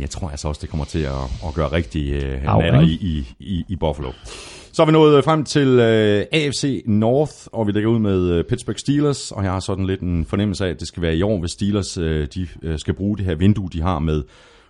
Jeg 0.00 0.10
tror 0.10 0.28
altså 0.28 0.48
også, 0.48 0.60
det 0.62 0.70
kommer 0.70 0.84
til 0.84 0.98
at, 0.98 1.46
at 1.46 1.54
gøre 1.54 1.72
rigtig 1.72 2.16
uh, 2.16 2.42
natter 2.42 2.80
i, 2.80 2.90
i, 2.90 3.34
i, 3.40 3.64
i 3.68 3.76
Buffalo. 3.76 4.10
Så 4.76 4.82
er 4.82 4.86
vi 4.86 4.92
nået 4.92 5.16
øh, 5.16 5.24
frem 5.24 5.44
til 5.44 5.68
øh, 5.68 6.24
AFC 6.32 6.82
North, 6.86 7.32
og 7.52 7.66
vi 7.66 7.72
lægger 7.72 7.90
ud 7.90 7.98
med 7.98 8.30
øh, 8.30 8.44
Pittsburgh 8.44 8.78
Steelers, 8.78 9.32
og 9.32 9.44
jeg 9.44 9.52
har 9.52 9.60
sådan 9.60 9.86
lidt 9.86 10.00
en 10.00 10.24
fornemmelse 10.24 10.66
af, 10.66 10.70
at 10.70 10.80
det 10.80 10.88
skal 10.88 11.02
være 11.02 11.16
i 11.16 11.22
år, 11.22 11.40
hvis 11.40 11.50
Steelers 11.50 11.98
øh, 11.98 12.26
de, 12.34 12.48
øh, 12.62 12.78
skal 12.78 12.94
bruge 12.94 13.16
det 13.16 13.26
her 13.26 13.34
vindue, 13.34 13.68
de 13.72 13.82
har 13.82 13.98
med 13.98 14.22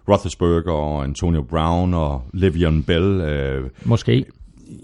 Roethlisberger 0.09 0.73
og 0.73 1.05
Antonio 1.05 1.43
Brown 1.43 1.95
og 1.95 2.23
Le'Veon 2.35 2.83
Bell. 2.87 3.21
Øh, 3.21 3.65
Måske. 3.85 4.25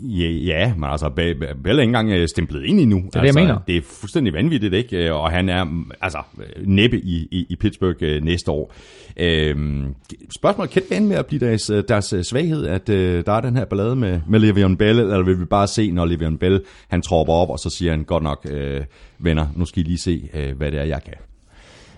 Ja, 0.02 0.28
ja, 0.30 0.74
men 0.74 0.84
altså, 0.84 1.08
Bell 1.08 1.42
er 1.42 1.70
ikke 1.70 1.82
engang 1.82 2.10
øh, 2.10 2.28
stemplet 2.28 2.64
ind 2.64 2.80
endnu. 2.80 2.96
Det 2.96 3.16
er 3.16 3.20
altså, 3.20 3.20
det, 3.20 3.40
jeg 3.40 3.48
mener. 3.48 3.60
Det 3.66 3.76
er 3.76 3.80
fuldstændig 3.82 4.32
vanvittigt, 4.32 4.74
ikke? 4.74 5.06
Øh, 5.06 5.14
og 5.14 5.30
han 5.30 5.48
er 5.48 5.84
altså 6.00 6.18
næppe 6.64 7.00
i, 7.00 7.28
i, 7.30 7.46
i 7.48 7.56
Pittsburgh 7.56 7.96
øh, 8.00 8.22
næste 8.22 8.50
år. 8.50 8.74
Øhm, 9.16 9.94
spørgsmålet 10.36 10.70
kan 10.70 10.82
det 10.90 11.02
med 11.02 11.16
at 11.16 11.26
blive 11.26 11.46
deres, 11.46 11.70
øh, 11.70 11.84
deres 11.88 12.14
svaghed, 12.22 12.66
at 12.66 12.88
øh, 12.88 13.24
der 13.26 13.32
er 13.32 13.40
den 13.40 13.56
her 13.56 13.64
ballade 13.64 13.96
med, 13.96 14.20
med 14.28 14.40
Le'Veon 14.40 14.76
Bell, 14.76 14.98
eller 14.98 15.22
vil 15.22 15.40
vi 15.40 15.44
bare 15.44 15.66
se, 15.66 15.90
når 15.90 16.06
Le'Veon 16.06 16.36
Bell 16.36 16.60
han 16.88 17.02
tropper 17.02 17.34
op, 17.34 17.50
og 17.50 17.58
så 17.58 17.70
siger 17.70 17.90
han, 17.90 18.04
godt 18.04 18.22
nok, 18.22 18.46
øh, 18.50 18.80
venner, 19.18 19.46
nu 19.56 19.64
skal 19.64 19.82
I 19.82 19.86
lige 19.86 19.98
se, 19.98 20.28
øh, 20.34 20.56
hvad 20.56 20.70
det 20.70 20.80
er, 20.80 20.84
jeg 20.84 21.00
kan. 21.04 21.14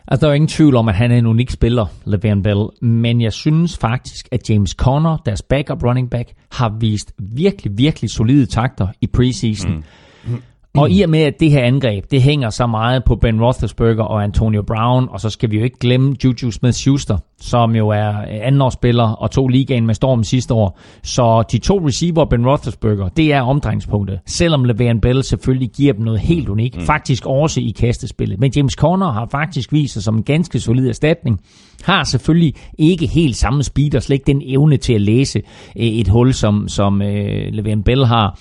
Altså, 0.09 0.27
der 0.27 0.31
er 0.31 0.35
jo 0.35 0.35
ingen 0.35 0.49
tvivl 0.49 0.77
om, 0.77 0.89
at 0.89 0.95
han 0.95 1.11
er 1.11 1.17
en 1.17 1.27
unik 1.27 1.51
spiller, 1.51 1.87
Le'Veon 1.87 2.43
Bell, 2.43 2.91
men 2.91 3.21
jeg 3.21 3.33
synes 3.33 3.79
faktisk, 3.79 4.29
at 4.33 4.51
James 4.51 4.71
Conner, 4.71 5.17
deres 5.17 5.43
backup 5.43 5.85
running 5.85 6.11
back, 6.11 6.33
har 6.53 6.77
vist 6.81 7.13
virkelig, 7.19 7.73
virkelig 7.79 8.11
solide 8.11 8.47
takter 8.47 8.89
i 9.01 9.07
preseason. 9.07 9.85
Mm. 10.25 10.43
Og 10.77 10.91
i 10.91 11.03
og 11.03 11.11
med, 11.11 11.21
at 11.21 11.41
det 11.41 11.51
her 11.51 11.63
angreb, 11.63 12.05
det 12.11 12.23
hænger 12.23 12.51
så 12.51 12.67
meget 12.67 13.05
på 13.05 13.17
Ben 13.17 13.43
Roethlisberger 13.43 14.03
og 14.03 14.25
Antonio 14.25 14.63
Brown, 14.63 15.09
og 15.11 15.21
så 15.21 15.31
skal 15.31 15.51
vi 15.51 15.57
jo 15.59 15.65
ikke 15.65 15.79
glemme 15.79 16.17
Juju 16.25 16.51
Smith-Schuster, 16.51 17.17
som 17.41 17.77
jo 17.77 17.89
er 17.89 18.13
andenårsspiller 18.29 19.09
og 19.09 19.31
tog 19.31 19.49
ligaen 19.49 19.87
med 19.87 19.95
storm 19.95 20.25
sidste 20.25 20.55
år. 20.55 20.79
Så 21.03 21.45
de 21.53 21.59
to 21.59 21.87
receiver, 21.87 22.25
Ben 22.25 22.47
Roethlisberger, 22.47 23.09
det 23.09 23.33
er 23.33 23.43
omdrejningspunktet. 23.43 24.21
Selvom 24.27 24.65
Le'Veon 24.65 25.01
Bell 25.01 25.23
selvfølgelig 25.23 25.71
giver 25.71 25.93
dem 25.93 26.05
noget 26.05 26.21
helt 26.21 26.49
unikt, 26.49 26.77
mm. 26.77 26.83
faktisk 26.83 27.27
også 27.27 27.61
i 27.61 27.71
kastespillet. 27.71 28.41
Men 28.41 28.53
James 28.57 28.73
Conner 28.73 29.13
har 29.13 29.29
faktisk 29.31 29.73
vist 29.73 29.93
sig 29.95 30.03
som 30.03 30.17
en 30.17 30.23
ganske 30.23 30.61
solid 30.61 30.89
erstatning. 30.89 31.41
Har 31.85 32.05
selvfølgelig 32.05 32.55
ikke 32.79 33.07
helt 33.07 33.37
samme 33.37 33.63
speed 33.63 33.95
og 33.95 34.03
slet 34.03 34.15
ikke 34.15 34.27
den 34.27 34.43
evne 34.45 34.77
til 34.77 34.93
at 34.93 35.01
læse 35.01 35.39
øh, 35.79 35.85
et 35.87 36.09
hul, 36.09 36.33
som, 36.33 36.69
som 36.69 37.03
øh, 37.03 37.49
Le'Veon 37.49 37.83
Bell 37.83 38.07
har 38.07 38.39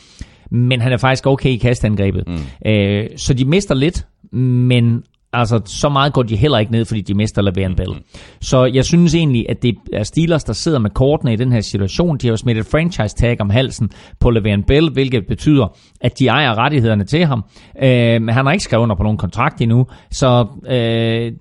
men 0.53 0.81
han 0.81 0.91
er 0.91 0.97
faktisk 0.97 1.27
okay 1.27 1.49
i 1.49 1.57
kastangrebet. 1.57 2.23
Mm. 2.27 2.71
Øh, 2.71 3.07
så 3.17 3.33
de 3.33 3.45
mister 3.45 3.75
lidt, 3.75 4.07
men 4.31 5.03
altså, 5.33 5.61
så 5.65 5.89
meget 5.89 6.13
går 6.13 6.23
de 6.23 6.35
heller 6.35 6.57
ikke 6.57 6.71
ned, 6.71 6.85
fordi 6.85 7.01
de 7.01 7.13
mister 7.13 7.41
Le'Veon 7.41 7.75
Bell. 7.75 7.91
Mm. 7.93 8.03
Så 8.41 8.65
jeg 8.65 8.85
synes 8.85 9.15
egentlig, 9.15 9.45
at 9.49 9.63
det 9.63 9.75
er 9.93 10.03
Steelers, 10.03 10.43
der 10.43 10.53
sidder 10.53 10.79
med 10.79 10.89
kortene 10.89 11.33
i 11.33 11.35
den 11.35 11.51
her 11.51 11.61
situation. 11.61 12.17
De 12.17 12.27
har 12.27 12.31
jo 12.31 12.37
smidt 12.37 12.57
et 12.57 12.65
franchise 12.65 13.15
tag 13.15 13.41
om 13.41 13.49
halsen 13.49 13.89
på 14.19 14.29
Le'Veon 14.29 14.63
Bell, 14.67 14.89
hvilket 14.89 15.27
betyder, 15.27 15.77
at 16.01 16.19
de 16.19 16.27
ejer 16.27 16.57
rettighederne 16.57 17.03
til 17.03 17.25
ham. 17.25 17.43
Øh, 17.83 18.21
men 18.21 18.29
han 18.29 18.45
har 18.45 18.51
ikke 18.51 18.63
skrevet 18.63 18.83
under 18.83 18.95
på 18.95 19.03
nogen 19.03 19.17
kontrakt 19.17 19.61
endnu, 19.61 19.87
så 20.11 20.47
øh, 20.67 21.31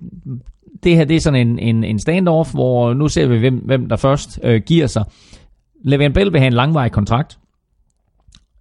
det 0.83 0.95
her 0.95 1.05
det 1.05 1.15
er 1.15 1.19
sådan 1.19 1.47
en, 1.47 1.59
en, 1.59 1.83
en 1.83 1.99
standoff, 1.99 2.53
hvor 2.53 2.93
nu 2.93 3.07
ser 3.07 3.27
vi, 3.27 3.37
hvem, 3.37 3.55
hvem 3.55 3.89
der 3.89 3.95
først 3.95 4.39
øh, 4.43 4.61
giver 4.65 4.87
sig. 4.87 5.03
Le'Veon 5.87 6.13
Bell 6.13 6.33
vil 6.33 6.39
have 6.39 6.47
en 6.47 6.53
langvarig 6.53 6.91
kontrakt. 6.91 7.37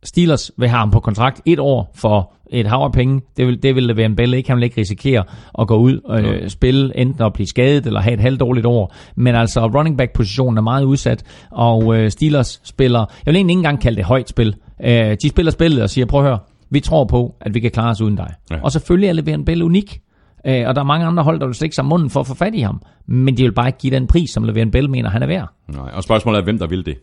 Steelers 0.05 0.51
vil 0.57 0.69
have 0.69 0.79
ham 0.79 0.91
på 0.91 1.01
kontrakt 1.01 1.41
et 1.47 1.59
år 1.59 1.91
for 1.95 2.33
et 2.51 2.67
hav 2.67 2.79
af 2.79 2.93
penge. 2.93 3.21
Det 3.37 3.47
vil, 3.47 3.63
det 3.63 3.75
vil 3.75 3.97
være 3.97 4.07
en 4.07 4.17
Bell 4.17 4.35
ikke. 4.35 4.49
Han 4.49 4.57
vil 4.57 4.65
ikke 4.65 4.81
risikere 4.81 5.25
at 5.59 5.67
gå 5.67 5.77
ud 5.77 6.01
og 6.05 6.21
øh, 6.21 6.49
spille, 6.49 6.99
enten 6.99 7.25
at 7.25 7.33
blive 7.33 7.47
skadet 7.47 7.87
eller 7.87 8.01
have 8.01 8.15
et 8.15 8.21
halvt 8.21 8.41
dårligt 8.41 8.67
år. 8.67 8.95
Men 9.17 9.35
altså, 9.35 9.67
running 9.67 9.99
back 9.99 10.13
positionen 10.13 10.59
er 10.59 10.63
meget 10.63 10.85
udsat, 10.85 11.25
og 11.51 11.97
øh, 11.97 12.11
Steelers 12.11 12.61
spiller, 12.65 12.99
jeg 12.99 13.07
vil 13.27 13.37
egentlig 13.37 13.53
ikke 13.53 13.59
engang 13.59 13.81
kalde 13.81 13.97
det 13.97 14.05
højt 14.05 14.29
spil. 14.29 14.55
Øh, 14.85 15.17
de 15.23 15.29
spiller 15.29 15.53
spillet 15.53 15.83
og 15.83 15.91
siger, 15.91 16.07
prøv 16.07 16.21
at 16.21 16.27
høre, 16.27 16.39
vi 16.71 16.81
tror 16.81 17.05
på, 17.05 17.35
at 17.41 17.55
vi 17.55 17.61
kan 17.61 17.71
klare 17.71 17.91
os 17.91 18.01
uden 18.01 18.17
dig. 18.17 18.35
Ja. 18.51 18.57
Og 18.63 18.73
selvfølgelig 18.73 19.09
er 19.09 19.23
Le'Veon 19.23 19.45
Bell 19.45 19.63
unik. 19.63 20.01
Øh, 20.47 20.69
og 20.69 20.75
der 20.75 20.81
er 20.81 20.85
mange 20.85 21.07
andre 21.07 21.23
hold, 21.23 21.41
der 21.41 21.47
vil 21.47 21.55
slikke 21.55 21.75
sig 21.77 21.85
munden 21.85 22.11
for 22.11 22.21
at 22.21 22.27
få 22.27 22.35
fat 22.35 22.55
i 22.55 22.61
ham. 22.61 22.83
Men 23.07 23.37
de 23.37 23.43
vil 23.43 23.53
bare 23.53 23.69
ikke 23.69 23.79
give 23.79 23.95
den 23.95 24.07
pris, 24.07 24.31
som 24.31 24.45
Le'Veon 24.45 24.71
Bell 24.71 24.91
mener, 24.91 25.11
han 25.11 25.23
er 25.23 25.27
værd. 25.27 25.49
Nej, 25.69 25.91
og 25.95 26.03
spørgsmålet 26.03 26.39
er, 26.39 26.45
hvem 26.45 26.59
der 26.59 26.67
vil 26.67 26.87
det. 26.87 26.97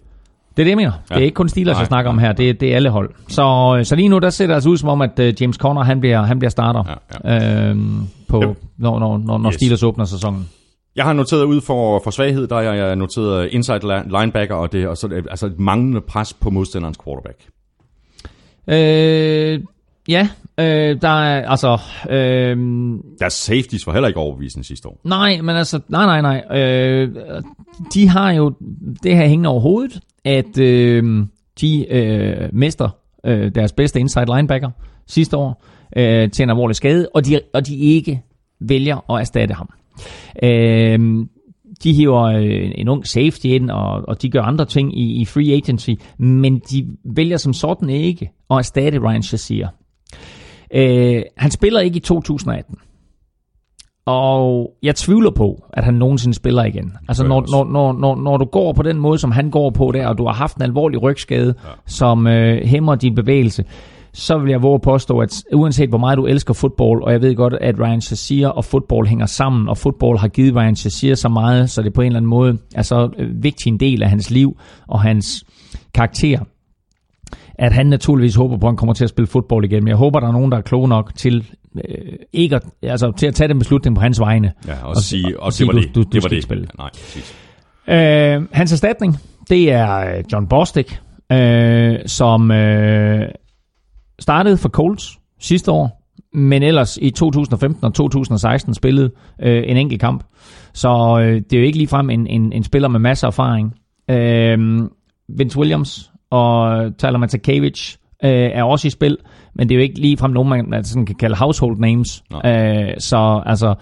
Det 0.57 0.63
er 0.63 0.63
det, 0.63 0.69
jeg 0.69 0.77
mener. 0.77 0.91
Ja. 1.09 1.15
Det 1.15 1.21
er 1.21 1.25
ikke 1.25 1.35
kun 1.35 1.49
Steelers, 1.49 1.77
jeg 1.77 1.87
snakker 1.87 2.11
om 2.11 2.17
her. 2.17 2.31
Det, 2.31 2.49
er, 2.49 2.53
det 2.53 2.71
er 2.71 2.75
alle 2.75 2.89
hold. 2.89 3.09
Så, 3.27 3.79
så 3.83 3.95
lige 3.95 4.07
nu, 4.07 4.19
der 4.19 4.29
ser 4.29 4.47
det 4.47 4.53
altså 4.53 4.69
ud 4.69 4.77
som 4.77 4.89
om, 4.89 5.01
at 5.01 5.19
uh, 5.19 5.41
James 5.41 5.55
Conner, 5.55 5.83
han 5.83 5.99
bliver, 5.99 6.21
han 6.21 6.39
bliver 6.39 6.49
starter, 6.49 6.83
ja, 7.25 7.33
ja. 7.33 7.69
Øhm, 7.69 8.07
på, 8.27 8.43
yep. 8.43 8.57
når, 8.77 8.99
når, 8.99 9.17
når, 9.17 9.37
når 9.37 9.49
yes. 9.49 9.55
Steelers 9.55 9.83
åbner 9.83 10.05
sæsonen. 10.05 10.49
Jeg 10.95 11.05
har 11.05 11.13
noteret 11.13 11.43
ud 11.43 11.61
for, 11.61 12.01
for 12.03 12.11
svaghed, 12.11 12.47
der 12.47 12.59
jeg, 12.59 12.77
jeg 12.77 12.95
noteret 12.95 13.49
inside 13.51 13.79
linebacker, 14.19 14.55
og 14.55 14.71
det 14.71 14.87
og 14.87 14.97
så, 14.97 15.23
altså 15.29 15.45
et 15.45 15.59
manglende 15.59 16.01
pres 16.01 16.33
på 16.33 16.49
modstanderens 16.49 16.97
quarterback. 17.03 17.37
Øh, 18.67 19.59
ja, 20.07 20.27
øh, 20.57 21.01
der 21.01 21.21
er 21.21 21.49
altså... 21.49 21.77
Øh, 22.09 22.57
Deres 23.19 23.33
safeties 23.33 23.87
var 23.87 23.93
heller 23.93 24.07
ikke 24.07 24.19
overbevisende 24.19 24.67
sidste 24.67 24.87
år. 24.87 24.99
Nej, 25.03 25.41
men 25.41 25.55
altså, 25.55 25.79
nej, 25.87 26.21
nej, 26.21 26.41
nej. 26.41 26.59
Øh, 26.59 27.09
de 27.93 28.07
har 28.07 28.31
jo 28.31 28.53
det 29.03 29.15
her 29.15 29.27
hængende 29.27 29.49
over 29.49 29.59
hovedet, 29.59 29.99
at 30.25 30.57
øh, 30.59 31.25
de 31.61 31.93
øh, 31.93 32.49
mister 32.53 32.89
øh, 33.25 33.55
deres 33.55 33.73
bedste 33.73 33.99
inside 33.99 34.25
linebacker 34.35 34.69
sidste 35.07 35.37
år 35.37 35.63
øh, 35.97 36.31
til 36.31 36.43
en 36.43 36.49
alvorlig 36.49 36.75
skade, 36.75 37.09
og 37.13 37.25
de, 37.25 37.39
og 37.53 37.67
de 37.67 37.75
ikke 37.75 38.21
vælger 38.59 39.11
at 39.11 39.19
erstatte 39.19 39.53
ham. 39.53 39.69
Øh, 40.43 41.25
de 41.83 41.93
hiver 41.93 42.21
øh, 42.21 42.71
en 42.75 42.87
ung 42.87 43.07
safety 43.07 43.45
ind, 43.45 43.69
og, 43.69 44.07
og 44.07 44.21
de 44.21 44.29
gør 44.29 44.41
andre 44.41 44.65
ting 44.65 44.99
i, 44.99 45.21
i 45.21 45.25
free 45.25 45.53
agency, 45.53 45.89
men 46.17 46.59
de 46.59 46.87
vælger 47.03 47.37
som 47.37 47.53
sådan 47.53 47.89
ikke 47.89 48.31
at 48.51 48.57
erstatte 48.57 48.99
Ryan 48.99 49.23
Shazier. 49.23 49.67
Øh, 50.73 51.21
han 51.37 51.51
spiller 51.51 51.79
ikke 51.79 51.97
i 51.97 51.99
2018. 51.99 52.75
Og 54.09 54.71
jeg 54.83 54.95
tvivler 54.95 55.31
på, 55.31 55.63
at 55.73 55.83
han 55.83 55.93
nogensinde 55.93 56.35
spiller 56.35 56.63
igen. 56.63 56.93
Altså 57.07 57.27
når, 57.27 57.45
når, 57.51 57.71
når, 57.71 57.93
når, 57.93 58.15
når 58.15 58.37
du 58.37 58.45
går 58.45 58.73
på 58.73 58.83
den 58.83 58.97
måde, 58.97 59.17
som 59.17 59.31
han 59.31 59.49
går 59.49 59.69
på 59.69 59.91
der, 59.93 60.07
og 60.07 60.17
du 60.17 60.25
har 60.25 60.33
haft 60.33 60.55
en 60.55 60.61
alvorlig 60.61 61.01
rygskade, 61.01 61.53
ja. 61.63 61.69
som 61.85 62.27
øh, 62.27 62.65
hæmmer 62.65 62.95
din 62.95 63.15
bevægelse, 63.15 63.63
så 64.13 64.37
vil 64.37 64.51
jeg 64.51 64.63
våge 64.63 64.75
at 64.75 64.81
påstå, 64.81 65.19
at 65.19 65.43
uanset 65.53 65.89
hvor 65.89 65.97
meget 65.97 66.17
du 66.17 66.25
elsker 66.25 66.53
fodbold, 66.53 67.03
og 67.03 67.11
jeg 67.11 67.21
ved 67.21 67.35
godt, 67.35 67.53
at 67.61 67.79
Ryan 67.79 68.01
Shazier 68.01 68.47
og 68.47 68.65
fodbold 68.65 69.07
hænger 69.07 69.25
sammen, 69.25 69.69
og 69.69 69.77
fodbold 69.77 70.19
har 70.19 70.27
givet 70.27 70.55
Ryan 70.55 70.75
Shazier 70.75 71.15
så 71.15 71.29
meget, 71.29 71.69
så 71.69 71.81
det 71.81 71.93
på 71.93 72.01
en 72.01 72.07
eller 72.07 72.19
anden 72.19 72.29
måde 72.29 72.57
er 72.75 72.81
så 72.81 73.09
øh, 73.17 73.43
vigtig 73.43 73.69
en 73.69 73.79
del 73.79 74.03
af 74.03 74.09
hans 74.09 74.31
liv 74.31 74.57
og 74.87 75.01
hans 75.01 75.43
karakter, 75.93 76.39
at 77.55 77.71
han 77.71 77.87
naturligvis 77.87 78.35
håber 78.35 78.57
på, 78.57 78.67
at 78.67 78.71
han 78.71 78.77
kommer 78.77 78.93
til 78.93 79.03
at 79.03 79.09
spille 79.09 79.27
fodbold 79.27 79.65
igen. 79.65 79.83
Men 79.83 79.87
jeg 79.87 79.97
håber, 79.97 80.19
der 80.19 80.27
er 80.27 80.31
nogen, 80.31 80.51
der 80.51 80.57
er 80.57 80.61
kloge 80.61 80.87
nok 80.87 81.15
til 81.15 81.49
øh, 81.75 82.13
ikke 82.33 82.55
at, 82.55 82.63
altså, 82.81 83.11
til 83.17 83.27
at 83.27 83.35
tage 83.35 83.47
den 83.47 83.59
beslutning 83.59 83.95
på 83.95 84.01
hans 84.01 84.19
vegne. 84.19 84.53
Ja, 84.67 84.83
og, 84.83 84.89
og 84.89 84.95
sige, 84.95 85.39
og, 85.39 85.45
og 85.45 85.53
sige, 85.53 85.67
det 85.67 85.75
var 85.75 85.81
det. 85.81 85.95
Du, 85.95 86.03
du, 86.03 86.09
det 86.11 86.23
var 86.23 86.29
det. 86.29 86.43
Spille. 86.43 86.67
Ja, 86.77 86.83
nej, 86.83 86.89
præcis. 86.89 87.35
Øh, 87.87 88.47
hans 88.51 88.71
erstatning, 88.71 89.17
det 89.49 89.71
er 89.71 90.17
øh, 90.17 90.23
John 90.31 90.47
Bostic, 90.47 90.93
øh, 91.31 91.99
som 92.05 92.51
øh, 92.51 93.27
startede 94.19 94.57
for 94.57 94.69
Colts 94.69 95.19
sidste 95.39 95.71
år, 95.71 95.99
men 96.33 96.63
ellers 96.63 96.97
i 97.01 97.09
2015 97.09 97.85
og 97.85 97.93
2016 97.93 98.73
spillede 98.73 99.11
øh, 99.41 99.63
en 99.65 99.77
enkelt 99.77 100.01
kamp. 100.01 100.23
Så 100.73 101.19
øh, 101.21 101.35
det 101.35 101.53
er 101.53 101.59
jo 101.59 101.65
ikke 101.65 101.77
ligefrem 101.77 102.09
en, 102.09 102.27
en, 102.27 102.53
en 102.53 102.63
spiller 102.63 102.87
med 102.87 102.99
masser 102.99 103.27
af 103.27 103.31
erfaring. 103.31 103.75
Øh, 104.09 104.89
Vince 105.37 105.57
Williams 105.57 106.11
og 106.31 106.81
Tyler 106.97 107.17
Matakevich 107.17 107.97
øh, 108.23 108.31
er 108.31 108.63
også 108.63 108.87
i 108.87 108.91
spil, 108.91 109.17
men 109.55 109.69
det 109.69 109.75
er 109.75 109.79
jo 109.79 109.83
ikke 109.83 109.99
ligefrem 109.99 110.31
nogen, 110.31 110.49
man 110.49 110.73
altså, 110.73 110.91
sådan 110.91 111.05
kan 111.05 111.15
kalde 111.15 111.35
household 111.35 111.77
names. 111.77 112.23
Øh, 112.45 112.93
så 112.97 113.43
altså, 113.45 113.75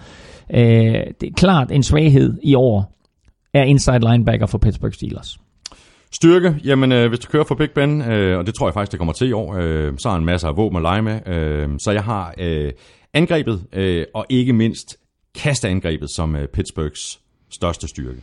øh, 0.54 0.60
det 1.20 1.22
er 1.22 1.32
klart 1.36 1.72
en 1.72 1.82
svaghed 1.82 2.38
i 2.42 2.54
år 2.54 2.94
er 3.54 3.62
inside 3.62 4.10
linebacker 4.10 4.46
for 4.46 4.58
Pittsburgh 4.58 4.94
Steelers. 4.94 5.38
Styrke, 6.12 6.56
jamen 6.64 6.92
øh, 6.92 7.08
hvis 7.08 7.18
du 7.18 7.28
kører 7.30 7.44
for 7.44 7.54
Big 7.54 7.70
Ben, 7.70 8.02
øh, 8.02 8.38
og 8.38 8.46
det 8.46 8.54
tror 8.54 8.68
jeg 8.68 8.74
faktisk, 8.74 8.92
det 8.92 8.98
kommer 8.98 9.12
til 9.12 9.28
i 9.28 9.32
år, 9.32 9.54
øh, 9.54 9.92
så 9.98 10.08
har 10.08 10.16
han 10.16 10.24
masser 10.24 10.48
af 10.48 10.56
våben 10.56 10.76
at 10.76 10.82
lege 10.82 11.02
med. 11.02 11.28
Øh, 11.28 11.68
så 11.78 11.90
jeg 11.90 12.04
har 12.04 12.34
øh, 12.38 12.72
angrebet, 13.14 13.64
øh, 13.72 14.04
og 14.14 14.26
ikke 14.28 14.52
mindst 14.52 14.96
kasteangrebet 15.34 16.10
som 16.10 16.36
øh, 16.36 16.48
Pittsburghs 16.48 17.20
største 17.50 17.88
styrke. 17.88 18.20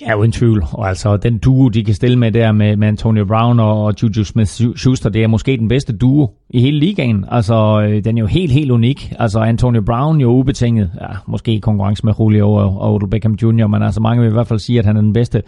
Ja, 0.00 0.14
uden 0.14 0.32
tvivl. 0.32 0.64
Og 0.72 0.88
altså, 0.88 1.16
den 1.16 1.38
duo, 1.38 1.68
de 1.68 1.84
kan 1.84 1.94
stille 1.94 2.18
med 2.18 2.32
der 2.32 2.52
med, 2.52 2.76
med 2.76 2.88
Antonio 2.88 3.24
Brown 3.24 3.60
og 3.60 3.94
Juju 4.02 4.24
Smith-Schuster, 4.24 5.08
det 5.08 5.22
er 5.22 5.26
måske 5.26 5.56
den 5.56 5.68
bedste 5.68 5.96
duo 5.96 6.30
i 6.50 6.60
hele 6.60 6.78
ligaen. 6.78 7.24
Altså, 7.30 7.86
øh, 7.88 8.04
den 8.04 8.18
er 8.18 8.20
jo 8.20 8.26
helt, 8.26 8.52
helt 8.52 8.70
unik. 8.70 9.12
Altså, 9.18 9.40
Antonio 9.40 9.82
Brown 9.86 10.20
jo 10.20 10.30
ubetinget, 10.30 10.90
ja, 11.00 11.06
måske 11.26 11.52
i 11.52 11.58
konkurrence 11.58 12.06
med 12.06 12.12
Julio 12.20 12.52
og, 12.52 12.80
og 12.80 12.94
Odell 12.94 13.10
Beckham 13.10 13.32
Jr., 13.42 13.66
men 13.66 13.82
altså 13.82 14.00
mange 14.00 14.22
vil 14.22 14.30
i 14.30 14.32
hvert 14.32 14.46
fald 14.46 14.58
sige, 14.58 14.78
at 14.78 14.84
han 14.84 14.96
er 14.96 15.00
den 15.00 15.12
bedste 15.12 15.42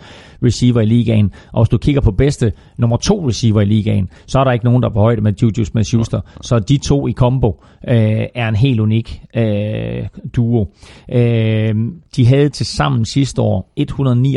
receiver 0.45 0.81
i 0.81 0.87
ligaen. 0.87 1.31
Og 1.53 1.63
hvis 1.63 1.69
du 1.69 1.79
kigger 1.79 2.01
på 2.01 2.11
bedste 2.11 2.53
nummer 2.79 2.97
to 2.97 3.29
receiver 3.29 3.61
i 3.61 3.65
ligaen, 3.65 4.09
så 4.27 4.39
er 4.39 4.45
der 4.45 4.53
ikke 4.53 4.65
nogen, 4.65 4.83
der 4.83 4.89
er 4.89 4.93
på 4.93 5.01
højde 5.01 5.21
med 5.21 5.33
Juju 5.43 5.65
Smith-Schuster. 5.65 6.21
Så 6.41 6.59
de 6.59 6.79
to 6.79 7.09
i 7.09 7.13
combo 7.13 7.63
øh, 7.89 7.97
er 8.35 8.49
en 8.49 8.57
helt 8.57 8.81
unik 8.81 9.21
øh, 9.37 10.07
duo. 10.37 10.67
Øh, 11.13 11.75
de 12.17 12.27
havde 12.27 12.49
til 12.49 12.67
sammen 12.67 13.05
sidste 13.05 13.43
år 13.43 13.73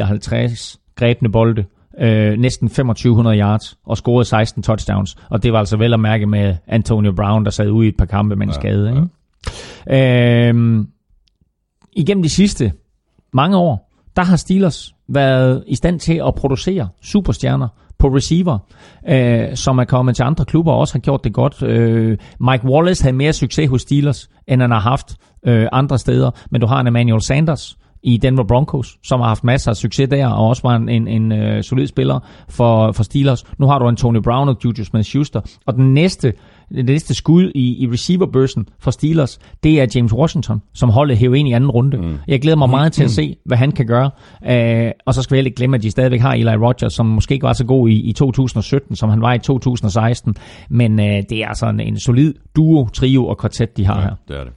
159 0.03 0.79
grebne 0.95 1.31
bolde 1.31 1.65
øh, 1.99 2.37
næsten 2.37 2.67
2500 2.67 3.39
yards 3.39 3.77
og 3.85 3.97
scorede 3.97 4.25
16 4.25 4.63
touchdowns. 4.63 5.15
Og 5.29 5.43
det 5.43 5.53
var 5.53 5.59
altså 5.59 5.77
vel 5.77 5.93
at 5.93 5.99
mærke 5.99 6.25
med 6.25 6.55
Antonio 6.67 7.11
Brown, 7.11 7.45
der 7.45 7.51
sad 7.51 7.69
ude 7.69 7.85
i 7.85 7.89
et 7.89 7.97
par 7.97 8.05
kampe 8.05 8.35
med 8.35 8.47
en 8.47 8.53
ja, 8.53 8.59
skade. 8.59 8.89
Ikke? 8.89 9.07
Ja. 9.87 10.49
Øh, 10.49 10.85
igennem 11.93 12.23
de 12.23 12.29
sidste 12.29 12.71
mange 13.33 13.57
år, 13.57 13.89
der 14.15 14.23
har 14.23 14.35
Steelers 14.35 14.95
været 15.07 15.63
i 15.67 15.75
stand 15.75 15.99
til 15.99 16.21
at 16.27 16.35
producere 16.35 16.87
superstjerner 17.01 17.67
på 17.99 18.07
receiver, 18.07 18.57
øh, 19.09 19.55
som 19.55 19.79
er 19.79 19.83
kommet 19.83 20.15
til 20.15 20.23
andre 20.23 20.45
klubber 20.45 20.71
og 20.71 20.79
også 20.79 20.93
har 20.93 20.99
gjort 20.99 21.23
det 21.23 21.33
godt. 21.33 21.63
Øh, 21.63 22.17
Mike 22.39 22.65
Wallace 22.65 23.03
havde 23.03 23.15
mere 23.15 23.33
succes 23.33 23.69
hos 23.69 23.81
Steelers, 23.81 24.29
end 24.47 24.61
han 24.61 24.71
har 24.71 24.79
haft 24.79 25.15
øh, 25.45 25.67
andre 25.71 25.97
steder, 25.97 26.31
men 26.51 26.61
du 26.61 26.67
har 26.67 26.79
en 26.79 26.87
Emmanuel 26.87 27.21
Sanders, 27.21 27.77
i 28.03 28.17
Denver 28.17 28.43
Broncos, 28.43 28.97
som 29.03 29.19
har 29.19 29.27
haft 29.27 29.43
masser 29.43 29.71
af 29.71 29.77
succes 29.77 30.09
der, 30.09 30.27
og 30.27 30.47
også 30.47 30.61
var 30.63 30.75
en, 30.75 30.89
en, 30.89 31.07
en 31.07 31.31
uh, 31.31 31.61
solid 31.61 31.87
spiller 31.87 32.19
for, 32.49 32.91
for 32.91 33.03
Steelers. 33.03 33.43
Nu 33.57 33.65
har 33.67 33.79
du 33.79 33.87
Antonio 33.87 34.21
Brown 34.21 34.49
og 34.49 34.57
Juju 34.65 34.83
Smith-Schuster, 34.83 35.59
og 35.65 35.73
den 35.75 35.93
næste 35.93 36.33
det 36.75 36.85
næste 36.85 37.13
skud 37.13 37.51
i, 37.55 37.83
i 37.83 37.87
receiverbørsen 37.87 38.67
for 38.79 38.91
Steelers, 38.91 39.39
det 39.63 39.81
er 39.81 39.85
James 39.95 40.13
Washington, 40.13 40.61
som 40.73 40.89
holdet 40.89 41.17
hæver 41.17 41.35
ind 41.35 41.47
i 41.47 41.51
anden 41.51 41.71
runde. 41.71 41.97
Mm. 41.97 42.17
Jeg 42.27 42.41
glæder 42.41 42.57
mig 42.57 42.69
meget 42.69 42.93
til 42.93 43.03
at 43.03 43.11
se, 43.11 43.35
hvad 43.45 43.57
han 43.57 43.71
kan 43.71 43.85
gøre. 43.85 44.11
Uh, 44.85 44.91
og 45.05 45.13
så 45.13 45.21
skal 45.21 45.35
vi 45.35 45.37
heller 45.37 45.47
ikke 45.47 45.55
glemme, 45.57 45.75
at 45.77 45.83
de 45.83 45.91
stadigvæk 45.91 46.21
har 46.21 46.33
Eli 46.33 46.55
Rogers, 46.55 46.93
som 46.93 47.05
måske 47.05 47.33
ikke 47.33 47.43
var 47.43 47.53
så 47.53 47.65
god 47.65 47.89
i, 47.89 47.93
i 47.93 48.13
2017, 48.13 48.95
som 48.95 49.09
han 49.09 49.21
var 49.21 49.33
i 49.33 49.39
2016. 49.39 50.35
Men 50.69 50.99
uh, 50.99 51.05
det 51.05 51.31
er 51.31 51.47
altså 51.47 51.65
en, 51.69 51.79
en 51.79 51.99
solid 51.99 52.33
duo, 52.55 52.87
trio 52.87 53.27
og 53.27 53.37
kvartet, 53.37 53.77
de 53.77 53.85
har 53.85 53.95
Ja, 53.95 54.01
her. 54.01 54.15
det 54.27 54.39
er 54.39 54.43
det. 54.43 54.53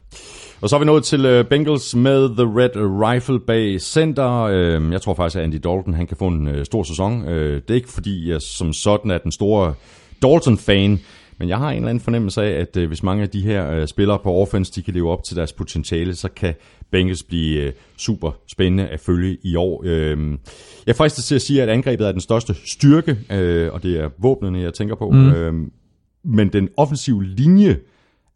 Og 0.62 0.68
så 0.68 0.76
er 0.76 0.80
vi 0.80 0.84
nået 0.84 1.04
til 1.04 1.38
uh, 1.38 1.46
Bengals 1.46 1.96
med 1.96 2.28
The 2.28 2.60
Red 2.60 2.70
Rifle 2.76 3.40
bag 3.40 3.80
center. 3.80 4.44
Uh, 4.44 4.92
jeg 4.92 5.00
tror 5.00 5.14
faktisk, 5.14 5.36
at 5.36 5.44
Andy 5.44 5.54
Dalton 5.54 5.94
han 5.94 6.06
kan 6.06 6.16
få 6.16 6.26
en 6.26 6.46
uh, 6.46 6.62
stor 6.64 6.82
sæson. 6.82 7.22
Uh, 7.22 7.28
det 7.28 7.70
er 7.70 7.74
ikke 7.74 7.88
fordi, 7.88 8.30
jeg 8.30 8.42
som 8.42 8.72
sådan 8.72 9.10
er 9.10 9.18
den 9.18 9.32
store 9.32 9.74
Dalton-fan, 10.22 11.00
men 11.38 11.48
jeg 11.48 11.58
har 11.58 11.70
en 11.70 11.76
eller 11.76 11.88
anden 11.88 12.04
fornemmelse 12.04 12.42
af, 12.42 12.60
at 12.60 12.86
hvis 12.86 13.02
mange 13.02 13.22
af 13.22 13.28
de 13.28 13.40
her 13.40 13.86
spillere 13.86 14.18
på 14.18 14.34
offense, 14.34 14.72
de 14.72 14.82
kan 14.82 14.94
leve 14.94 15.10
op 15.10 15.24
til 15.24 15.36
deres 15.36 15.52
potentiale, 15.52 16.14
så 16.14 16.28
kan 16.28 16.54
Bengals 16.90 17.22
blive 17.22 17.72
super 17.96 18.30
spændende 18.48 18.88
at 18.88 19.00
følge 19.00 19.38
i 19.42 19.56
år. 19.56 19.80
Uh, 19.80 19.86
jeg 19.86 20.38
er 20.86 20.94
fristet 20.94 21.24
til 21.24 21.34
at 21.34 21.42
sige, 21.42 21.62
at 21.62 21.68
angrebet 21.68 22.08
er 22.08 22.12
den 22.12 22.20
største 22.20 22.54
styrke, 22.66 23.10
og 23.72 23.82
det 23.82 24.00
er 24.00 24.08
våbnene, 24.18 24.60
jeg 24.60 24.74
tænker 24.74 24.94
på. 24.94 25.10
Mm. 25.10 25.26
Uh, 25.26 25.68
men 26.24 26.48
den 26.48 26.68
offensive 26.76 27.24
linje 27.24 27.78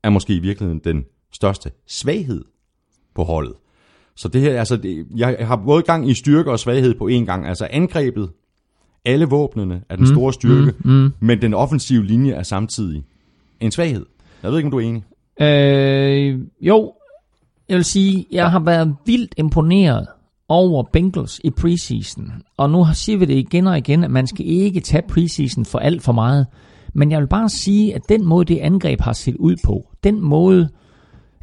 er 0.02 0.10
måske 0.10 0.34
i 0.34 0.38
virkeligheden 0.38 0.80
den 0.84 1.04
største 1.32 1.70
svaghed 1.86 2.44
på 3.14 3.24
holdet. 3.24 3.54
Så 4.14 4.28
det 4.28 4.40
her, 4.40 4.58
altså, 4.58 4.76
det, 4.76 5.06
jeg 5.16 5.36
har 5.40 5.56
både 5.56 5.82
gang 5.82 6.10
i 6.10 6.14
styrke 6.14 6.50
og 6.50 6.58
svaghed 6.58 6.94
på 6.94 7.08
én 7.08 7.24
gang. 7.24 7.46
Altså 7.46 7.68
angrebet, 7.70 8.30
alle 9.04 9.24
våbnene 9.24 9.82
er 9.88 9.96
den 9.96 10.06
store 10.06 10.32
styrke, 10.32 10.72
mm, 10.84 10.90
mm. 10.90 11.12
men 11.20 11.42
den 11.42 11.54
offensive 11.54 12.04
linje 12.04 12.32
er 12.32 12.42
samtidig 12.42 13.04
en 13.60 13.70
svaghed. 13.70 14.06
Jeg 14.42 14.50
ved 14.50 14.58
ikke, 14.58 14.66
om 14.66 14.70
du 14.70 14.78
er 14.78 14.82
enig. 14.82 15.04
Øh, 15.40 16.40
jo, 16.60 16.92
jeg 17.68 17.76
vil 17.76 17.84
sige, 17.84 18.26
jeg 18.32 18.50
har 18.50 18.60
været 18.60 18.94
vildt 19.06 19.34
imponeret 19.36 20.06
over 20.48 20.82
Bengals 20.92 21.40
i 21.44 21.50
preseason. 21.50 22.32
Og 22.56 22.70
nu 22.70 22.86
siger 22.92 23.18
vi 23.18 23.24
det 23.24 23.34
igen 23.34 23.66
og 23.66 23.78
igen, 23.78 24.04
at 24.04 24.10
man 24.10 24.26
skal 24.26 24.46
ikke 24.46 24.80
tage 24.80 25.02
preseason 25.08 25.64
for 25.64 25.78
alt 25.78 26.02
for 26.02 26.12
meget. 26.12 26.46
Men 26.94 27.10
jeg 27.10 27.20
vil 27.20 27.26
bare 27.26 27.48
sige, 27.48 27.94
at 27.94 28.02
den 28.08 28.24
måde, 28.24 28.44
det 28.44 28.58
angreb 28.58 29.00
har 29.00 29.12
set 29.12 29.36
ud 29.36 29.56
på, 29.64 29.88
den 30.04 30.20
måde, 30.20 30.68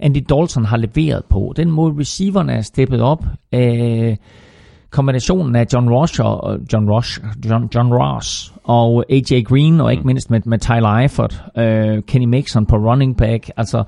Andy 0.03 0.23
Dalton 0.29 0.65
har 0.65 0.77
leveret 0.77 1.21
på, 1.29 1.53
den 1.57 1.71
måde, 1.71 1.93
receiverne 1.99 2.53
er 2.53 2.61
steppet 2.61 3.01
op, 3.01 3.25
øh, 3.53 4.15
kombinationen 4.89 5.55
af 5.55 5.65
John 5.73 5.89
Ross 5.89 6.19
og 6.19 6.57
John 6.73 6.89
Ross, 6.89 7.21
John, 7.49 7.69
John 7.75 7.93
Ross 7.93 8.53
og 8.63 9.05
AJ 9.09 9.41
Green, 9.43 9.81
og 9.81 9.91
ikke 9.91 10.03
mindst 10.07 10.29
med, 10.31 10.41
med 10.45 10.59
Tyler 10.59 10.95
Eifert, 10.97 11.43
øh, 11.57 12.01
Kenny 12.07 12.25
Mixon 12.25 12.65
på 12.65 12.75
running 12.75 13.17
back. 13.17 13.49
Altså, 13.57 13.83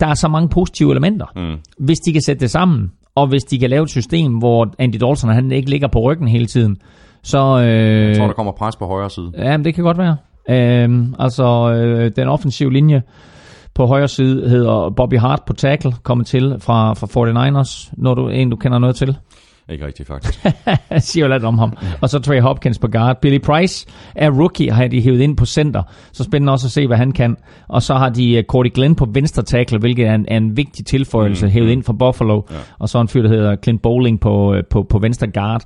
der 0.00 0.06
er 0.06 0.14
så 0.14 0.28
mange 0.28 0.48
positive 0.48 0.90
elementer. 0.90 1.26
Mm. 1.36 1.58
Hvis 1.78 1.98
de 1.98 2.12
kan 2.12 2.22
sætte 2.22 2.40
det 2.40 2.50
sammen, 2.50 2.92
og 3.14 3.26
hvis 3.26 3.44
de 3.44 3.58
kan 3.58 3.70
lave 3.70 3.82
et 3.82 3.90
system, 3.90 4.32
hvor 4.38 4.74
Andy 4.78 4.96
Dalton 4.96 5.30
han 5.30 5.52
ikke 5.52 5.70
ligger 5.70 5.88
på 5.88 6.00
ryggen 6.00 6.28
hele 6.28 6.46
tiden, 6.46 6.76
så... 7.22 7.58
Øh, 7.60 8.08
Jeg 8.08 8.16
tror, 8.16 8.26
der 8.26 8.32
kommer 8.32 8.52
pres 8.52 8.76
på 8.76 8.86
højre 8.86 9.10
side. 9.10 9.32
Ja, 9.38 9.56
men 9.56 9.64
det 9.64 9.74
kan 9.74 9.84
godt 9.84 9.98
være. 9.98 10.16
Øhm, 10.50 11.14
altså, 11.18 11.72
øh, 11.72 12.10
den 12.16 12.28
offensive 12.28 12.72
linje 12.72 13.02
på 13.74 13.86
højre 13.86 14.08
side 14.08 14.48
hedder 14.48 14.90
Bobby 14.90 15.18
Hart 15.18 15.42
på 15.46 15.52
tackle, 15.52 15.92
kommet 16.02 16.26
til 16.26 16.56
fra, 16.60 16.94
fra 16.94 17.06
49ers, 17.06 17.92
når 17.96 18.14
du 18.14 18.28
en, 18.28 18.50
du 18.50 18.56
kender 18.56 18.78
noget 18.78 18.96
til. 18.96 19.16
Ikke 19.70 19.86
rigtigt, 19.86 20.08
faktisk. 20.08 20.46
siger 21.10 21.26
jo 21.26 21.32
lidt 21.32 21.44
om 21.44 21.58
ham. 21.58 21.76
Og 22.00 22.10
så 22.10 22.18
Trey 22.18 22.40
Hopkins 22.40 22.78
på 22.78 22.88
guard. 22.88 23.20
Billy 23.20 23.38
Price 23.38 23.86
er 24.14 24.30
rookie, 24.30 24.70
har 24.70 24.86
de 24.86 25.00
hævet 25.00 25.20
ind 25.20 25.36
på 25.36 25.46
center. 25.46 25.82
Så 26.12 26.24
spændende 26.24 26.52
også 26.52 26.66
at 26.66 26.70
se, 26.70 26.86
hvad 26.86 26.96
han 26.96 27.12
kan. 27.12 27.36
Og 27.68 27.82
så 27.82 27.94
har 27.94 28.08
de 28.08 28.38
uh, 28.38 28.44
Cordy 28.44 28.70
Glenn 28.74 28.94
på 28.94 29.08
venstre 29.12 29.42
tackle, 29.42 29.78
hvilket 29.78 30.06
er 30.06 30.14
en, 30.14 30.26
er 30.28 30.36
en 30.36 30.56
vigtig 30.56 30.86
tilføjelse, 30.86 31.46
mm, 31.46 31.52
hævet 31.52 31.70
ind 31.70 31.82
fra 31.82 31.92
Buffalo. 31.92 32.42
Ja. 32.50 32.56
Og 32.78 32.88
så 32.88 33.00
en 33.00 33.08
fyr, 33.08 33.22
der 33.22 33.28
hedder 33.28 33.56
Clint 33.56 33.82
Bowling 33.82 34.20
på, 34.20 34.52
uh, 34.52 34.58
på, 34.70 34.82
på 34.82 34.98
venstre 34.98 35.26
guard. 35.26 35.62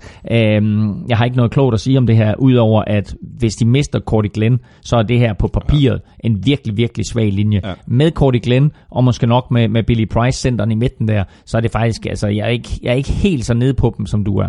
Um, 0.59 1.05
jeg 1.09 1.17
har 1.19 1.25
ikke 1.25 1.37
noget 1.37 1.53
klogt 1.53 1.75
at 1.75 1.81
sige 1.81 1.99
om 1.99 2.07
det 2.07 2.17
her, 2.17 2.35
udover 2.39 2.83
at 2.87 3.15
hvis 3.39 3.55
de 3.55 3.65
mister 3.67 4.01
Cordy 4.01 4.33
Glenn, 4.35 4.59
så 4.83 4.97
er 4.97 5.03
det 5.03 5.19
her 5.19 5.35
på 5.35 5.49
papiret 5.49 6.01
ja. 6.25 6.29
en 6.29 6.47
virkelig, 6.47 6.77
virkelig 6.77 7.07
svag 7.07 7.33
linje. 7.33 7.61
Ja. 7.65 7.73
Med 7.87 8.11
Cordy 8.11 8.41
Glenn, 8.43 8.73
og 8.91 9.05
måske 9.05 9.27
nok 9.27 9.51
med, 9.51 9.69
med 9.69 9.83
Billy 9.83 10.09
Price 10.09 10.39
centeren 10.39 10.71
i 10.71 10.75
midten 10.75 11.09
der, 11.09 11.25
så 11.45 11.57
er 11.57 11.61
det 11.61 11.71
faktisk, 11.71 12.07
altså 12.07 12.29
jeg 12.29 12.47
er 12.47 12.51
ikke, 12.51 12.69
jeg 12.83 12.91
er 12.91 12.97
ikke 12.97 13.13
helt 13.13 13.45
så 13.45 13.55
nede 13.55 13.75
på 13.75 13.94
dem, 13.97 14.07
som 14.07 14.25
du 14.25 14.39
er. 14.39 14.49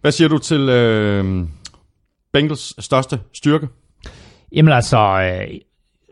Hvad 0.00 0.12
siger 0.12 0.28
du 0.28 0.38
til 0.38 0.60
øh, 0.60 1.46
Bengals 2.32 2.84
største 2.84 3.20
styrke? 3.32 3.68
Jamen 4.52 4.72
altså, 4.72 4.98
øh, 4.98 5.54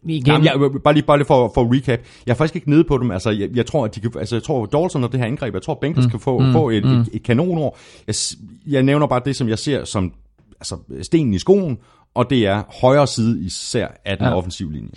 igen, 0.04 0.26
Jamen, 0.26 0.44
jeg, 0.44 0.82
bare 0.84 0.94
lige, 0.94 1.04
bare 1.04 1.18
lige 1.18 1.26
for, 1.26 1.50
for 1.54 1.74
recap. 1.74 2.00
Jeg 2.26 2.32
er 2.32 2.36
faktisk 2.36 2.56
ikke 2.56 2.70
nede 2.70 2.84
på 2.84 2.98
dem. 2.98 3.10
Altså, 3.10 3.30
jeg, 3.30 3.50
jeg 3.54 3.66
tror, 3.66 3.84
at 3.84 3.94
de 3.94 4.00
kan, 4.00 4.12
altså, 4.18 4.36
jeg 4.36 4.42
tror, 4.42 4.66
Dawson 4.66 5.04
og 5.04 5.12
det 5.12 5.20
her 5.20 5.26
angreb, 5.26 5.54
jeg 5.54 5.62
tror, 5.62 5.74
Bengals 5.74 6.06
mm, 6.06 6.10
kan 6.10 6.20
få, 6.20 6.38
mm, 6.38 6.52
få 6.52 6.70
et, 6.70 6.84
mm. 6.84 7.00
et, 7.00 7.08
et 7.12 7.22
kanonår. 7.22 7.78
Jeg, 8.06 8.14
jeg 8.66 8.82
nævner 8.82 9.06
bare 9.06 9.20
det, 9.24 9.36
som 9.36 9.48
jeg 9.48 9.58
ser 9.58 9.84
som 9.84 10.12
altså, 10.60 10.76
stenen 11.02 11.34
i 11.34 11.38
skoen, 11.38 11.78
og 12.14 12.30
det 12.30 12.46
er 12.46 12.62
højre 12.80 13.06
side 13.06 13.44
især 13.44 13.88
af 14.04 14.18
den 14.18 14.26
ja. 14.26 14.36
offensive 14.36 14.72
linje. 14.72 14.90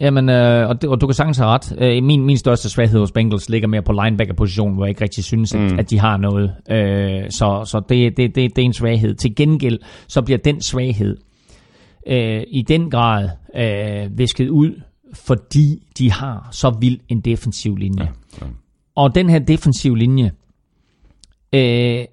Jamen, 0.00 0.28
øh, 0.28 0.68
og, 0.68 0.82
det, 0.82 0.90
og 0.90 1.00
du 1.00 1.06
kan 1.06 1.14
sagtens 1.14 1.38
have 1.38 1.50
ret. 1.50 1.76
Øh, 1.78 2.02
min, 2.02 2.24
min 2.24 2.36
største 2.38 2.70
svaghed 2.70 3.00
hos 3.00 3.12
Bengals 3.12 3.48
ligger 3.48 3.68
mere 3.68 3.82
på 3.82 3.92
linebacker-positionen, 3.92 4.74
hvor 4.74 4.84
jeg 4.84 4.88
ikke 4.88 5.02
rigtig 5.02 5.24
synes, 5.24 5.54
at, 5.54 5.60
mm. 5.60 5.78
at 5.78 5.90
de 5.90 5.98
har 5.98 6.16
noget. 6.16 6.54
Øh, 6.70 7.30
så 7.30 7.62
så 7.64 7.82
det, 7.88 8.16
det, 8.16 8.34
det, 8.34 8.56
det 8.56 8.62
er 8.62 8.66
en 8.66 8.72
svaghed. 8.72 9.14
Til 9.14 9.36
gengæld, 9.36 9.78
så 10.08 10.22
bliver 10.22 10.38
den 10.38 10.62
svaghed 10.62 11.16
øh, 12.06 12.42
i 12.48 12.62
den 12.62 12.90
grad 12.90 13.28
øh, 13.56 14.18
visket 14.18 14.48
ud, 14.48 14.80
fordi 15.14 15.82
de 15.98 16.12
har 16.12 16.48
så 16.52 16.76
vild 16.80 17.00
en 17.08 17.20
defensiv 17.20 17.76
linje. 17.76 18.04
Ja, 18.04 18.46
ja. 18.46 18.50
Og 18.94 19.14
den 19.14 19.30
her 19.30 19.38
defensiv 19.38 19.94
linje 19.94 20.32
øh, 21.52 22.04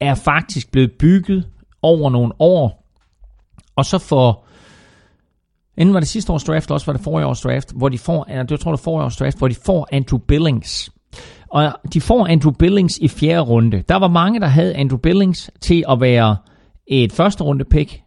er 0.00 0.14
faktisk 0.14 0.72
blevet 0.72 0.92
bygget 0.98 1.48
over 1.82 2.10
nogle 2.10 2.32
år, 2.38 2.90
og 3.76 3.84
så 3.84 3.98
for 3.98 4.43
Inden 5.76 5.94
var 5.94 6.00
det 6.00 6.08
sidste 6.08 6.32
års 6.32 6.44
draft, 6.44 6.70
også 6.70 6.86
var 6.86 6.92
det 6.92 7.02
forrige 7.02 7.26
års 7.26 7.40
draft, 7.40 7.72
hvor 7.76 7.88
de 7.88 7.98
får, 7.98 8.26
jeg 8.28 8.60
tror 8.60 8.70
det 8.70 8.80
forrige 8.80 9.04
års 9.04 9.16
draft, 9.16 9.38
hvor 9.38 9.48
de 9.48 9.54
får 9.54 9.88
Andrew 9.92 10.18
Billings. 10.18 10.90
Og 11.48 11.72
de 11.92 12.00
får 12.00 12.26
Andrew 12.26 12.52
Billings 12.52 12.98
i 12.98 13.08
fjerde 13.08 13.40
runde. 13.40 13.82
Der 13.88 13.96
var 13.96 14.08
mange, 14.08 14.40
der 14.40 14.46
havde 14.46 14.74
Andrew 14.74 14.98
Billings 14.98 15.50
til 15.60 15.84
at 15.88 16.00
være 16.00 16.36
et 16.86 17.12
første 17.12 17.44
runde 17.44 17.64
pick. 17.64 18.00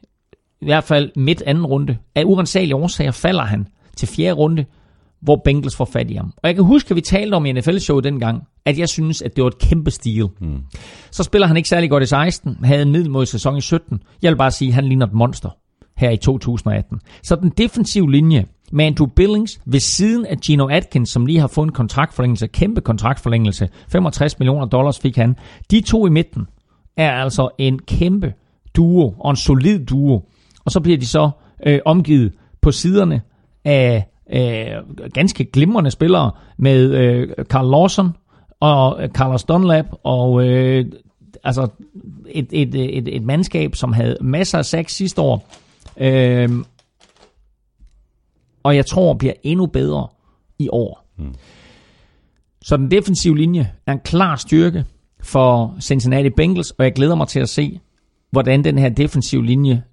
I 0.62 0.66
hvert 0.66 0.84
fald 0.84 1.12
midt 1.16 1.44
anden 1.46 1.66
runde. 1.66 1.98
Af 2.16 2.24
urensagelige 2.26 2.76
årsager 2.76 3.12
falder 3.12 3.44
han 3.44 3.68
til 3.98 4.08
fjerde 4.08 4.34
runde, 4.34 4.66
hvor 5.22 5.42
Bengals 5.46 5.76
får 5.76 5.86
fat 5.86 6.12
i 6.12 6.14
ham. 6.14 6.34
Og 6.38 6.48
jeg 6.48 6.56
kan 6.56 6.64
huske, 6.64 6.92
at 6.92 6.96
vi 6.96 7.02
talte 7.02 7.36
om 7.36 7.46
i 7.46 7.52
NFL-showet 7.52 8.04
dengang, 8.04 8.44
at 8.66 8.80
jeg 8.80 8.90
synes, 8.90 9.22
at 9.22 9.36
det 9.36 9.44
var 9.44 9.48
et 9.48 9.60
kæmpe 9.60 9.92
stil. 9.92 10.28
Mm. 10.42 10.60
Så 11.12 11.24
spiller 11.24 11.48
han 11.48 11.58
ikke 11.58 11.70
særlig 11.70 11.90
godt 11.90 12.04
i 12.04 12.06
16, 12.06 12.58
havde 12.64 12.82
en 12.82 12.92
middelmodig 12.92 13.28
sæson 13.28 13.58
i 13.58 13.62
17. 13.62 14.00
Jeg 14.22 14.32
vil 14.32 14.38
bare 14.38 14.52
sige, 14.52 14.70
at 14.70 14.76
han 14.76 14.86
ligner 14.86 15.06
et 15.06 15.14
monster 15.14 15.50
her 15.98 16.10
i 16.10 16.18
2018. 16.18 17.00
Så 17.24 17.36
den 17.36 17.50
defensive 17.50 18.12
linje 18.12 18.46
med 18.72 18.86
Andrew 18.86 19.08
Billings 19.08 19.60
ved 19.66 19.80
siden 19.80 20.26
af 20.26 20.38
Gino 20.38 20.68
Atkins, 20.68 21.10
som 21.10 21.26
lige 21.26 21.40
har 21.40 21.48
fået 21.48 21.66
en 21.66 21.72
kontraktforlængelse, 21.72 22.48
kæmpe 22.48 22.82
kontraktforlængelse, 22.82 23.70
65 23.90 24.40
millioner 24.40 24.66
dollars 24.66 25.00
fik 25.00 25.16
han. 25.16 25.36
De 25.72 25.82
to 25.82 26.08
i 26.08 26.10
midten 26.10 26.48
er 26.98 27.12
altså 27.12 27.50
en 27.58 27.80
kæmpe 27.80 28.34
duo 28.76 29.14
og 29.20 29.30
en 29.30 29.36
solid 29.36 29.86
duo. 29.86 30.24
Og 30.66 30.72
så 30.72 30.80
bliver 30.80 30.98
de 30.98 31.06
så 31.06 31.30
øh, 31.66 31.80
omgivet 31.86 32.34
på 32.62 32.72
siderne 32.72 33.22
af 33.66 34.08
øh, 34.34 35.10
ganske 35.14 35.46
glimrende 35.46 35.92
spillere 35.92 36.32
med 36.58 36.92
øh, 36.92 37.30
Carl 37.44 37.72
Lawson 37.72 38.10
og 38.60 39.04
øh, 39.04 39.10
Carlos 39.10 39.44
Dunlap 39.44 39.86
og 40.04 40.48
øh, 40.48 40.86
altså 41.44 41.68
et, 42.30 42.48
et, 42.52 42.76
et, 42.76 43.16
et 43.16 43.24
mandskab, 43.24 43.76
som 43.76 43.94
havde 43.94 44.18
masser 44.22 44.58
af 44.58 44.66
sex 44.66 44.92
sidste 44.92 45.22
år, 45.22 45.50
Øhm, 46.00 46.66
og 48.64 48.76
jeg 48.76 48.86
tror 48.86 49.14
bliver 49.14 49.34
endnu 49.44 49.66
bedre 49.66 50.08
i 50.60 50.70
år. 50.72 51.06
Mm. 51.18 51.34
Så 52.62 52.78
den 52.78 52.92
defensive 52.92 53.38
linje 53.38 53.72
er 53.86 53.92
en 53.92 54.00
klar 54.00 54.36
styrke 54.36 54.86
for 55.20 55.76
Cincinnati 55.82 56.30
Bengals, 56.30 56.72
og 56.72 56.86
jeg 56.86 56.94
glæder 56.94 57.16
mig 57.16 57.28
til 57.28 57.40
at 57.40 57.50
se, 57.50 57.80
hvordan 58.32 58.64
den 58.64 58.78
her 58.78 58.90
defensive 58.90 59.46
linje 59.46 59.84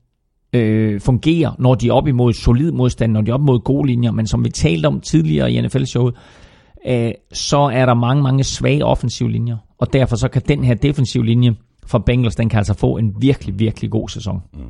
øh, 0.53 1.01
fungerer, 1.01 1.53
når 1.59 1.75
de 1.75 1.89
er 1.89 1.93
op 1.93 2.09
imod 2.09 2.33
solid 2.33 2.71
modstand, 2.71 3.13
når 3.13 3.21
de 3.21 3.31
er 3.31 3.35
op 3.35 3.41
imod 3.41 3.61
gode 3.61 3.87
linjer. 3.87 4.11
Men 4.11 4.27
som 4.27 4.45
vi 4.45 4.51
talte 4.51 4.87
om 4.87 5.01
tidligere 5.01 5.53
i 5.53 5.61
NFL-showet, 5.61 6.15
øh, 6.87 7.13
så 7.33 7.59
er 7.59 7.87
der 7.87 7.95
mange, 7.95 8.23
mange 8.23 8.45
svage 8.45 8.85
offensive 8.85 9.31
linjer. 9.31 9.57
Og 9.79 9.93
derfor 9.93 10.17
så 10.17 10.29
kan 10.29 10.43
den 10.49 10.65
her 10.65 10.75
defensive 10.75 11.27
linje 11.27 11.55
for 11.87 11.99
Bengals, 11.99 12.37
den 12.37 12.49
kan 12.49 12.59
altså 12.59 12.75
få 12.75 12.97
en 12.97 13.15
virkelig, 13.21 13.59
virkelig 13.59 13.91
god 13.91 14.09
sæson. 14.09 14.43
Mm. 14.53 14.61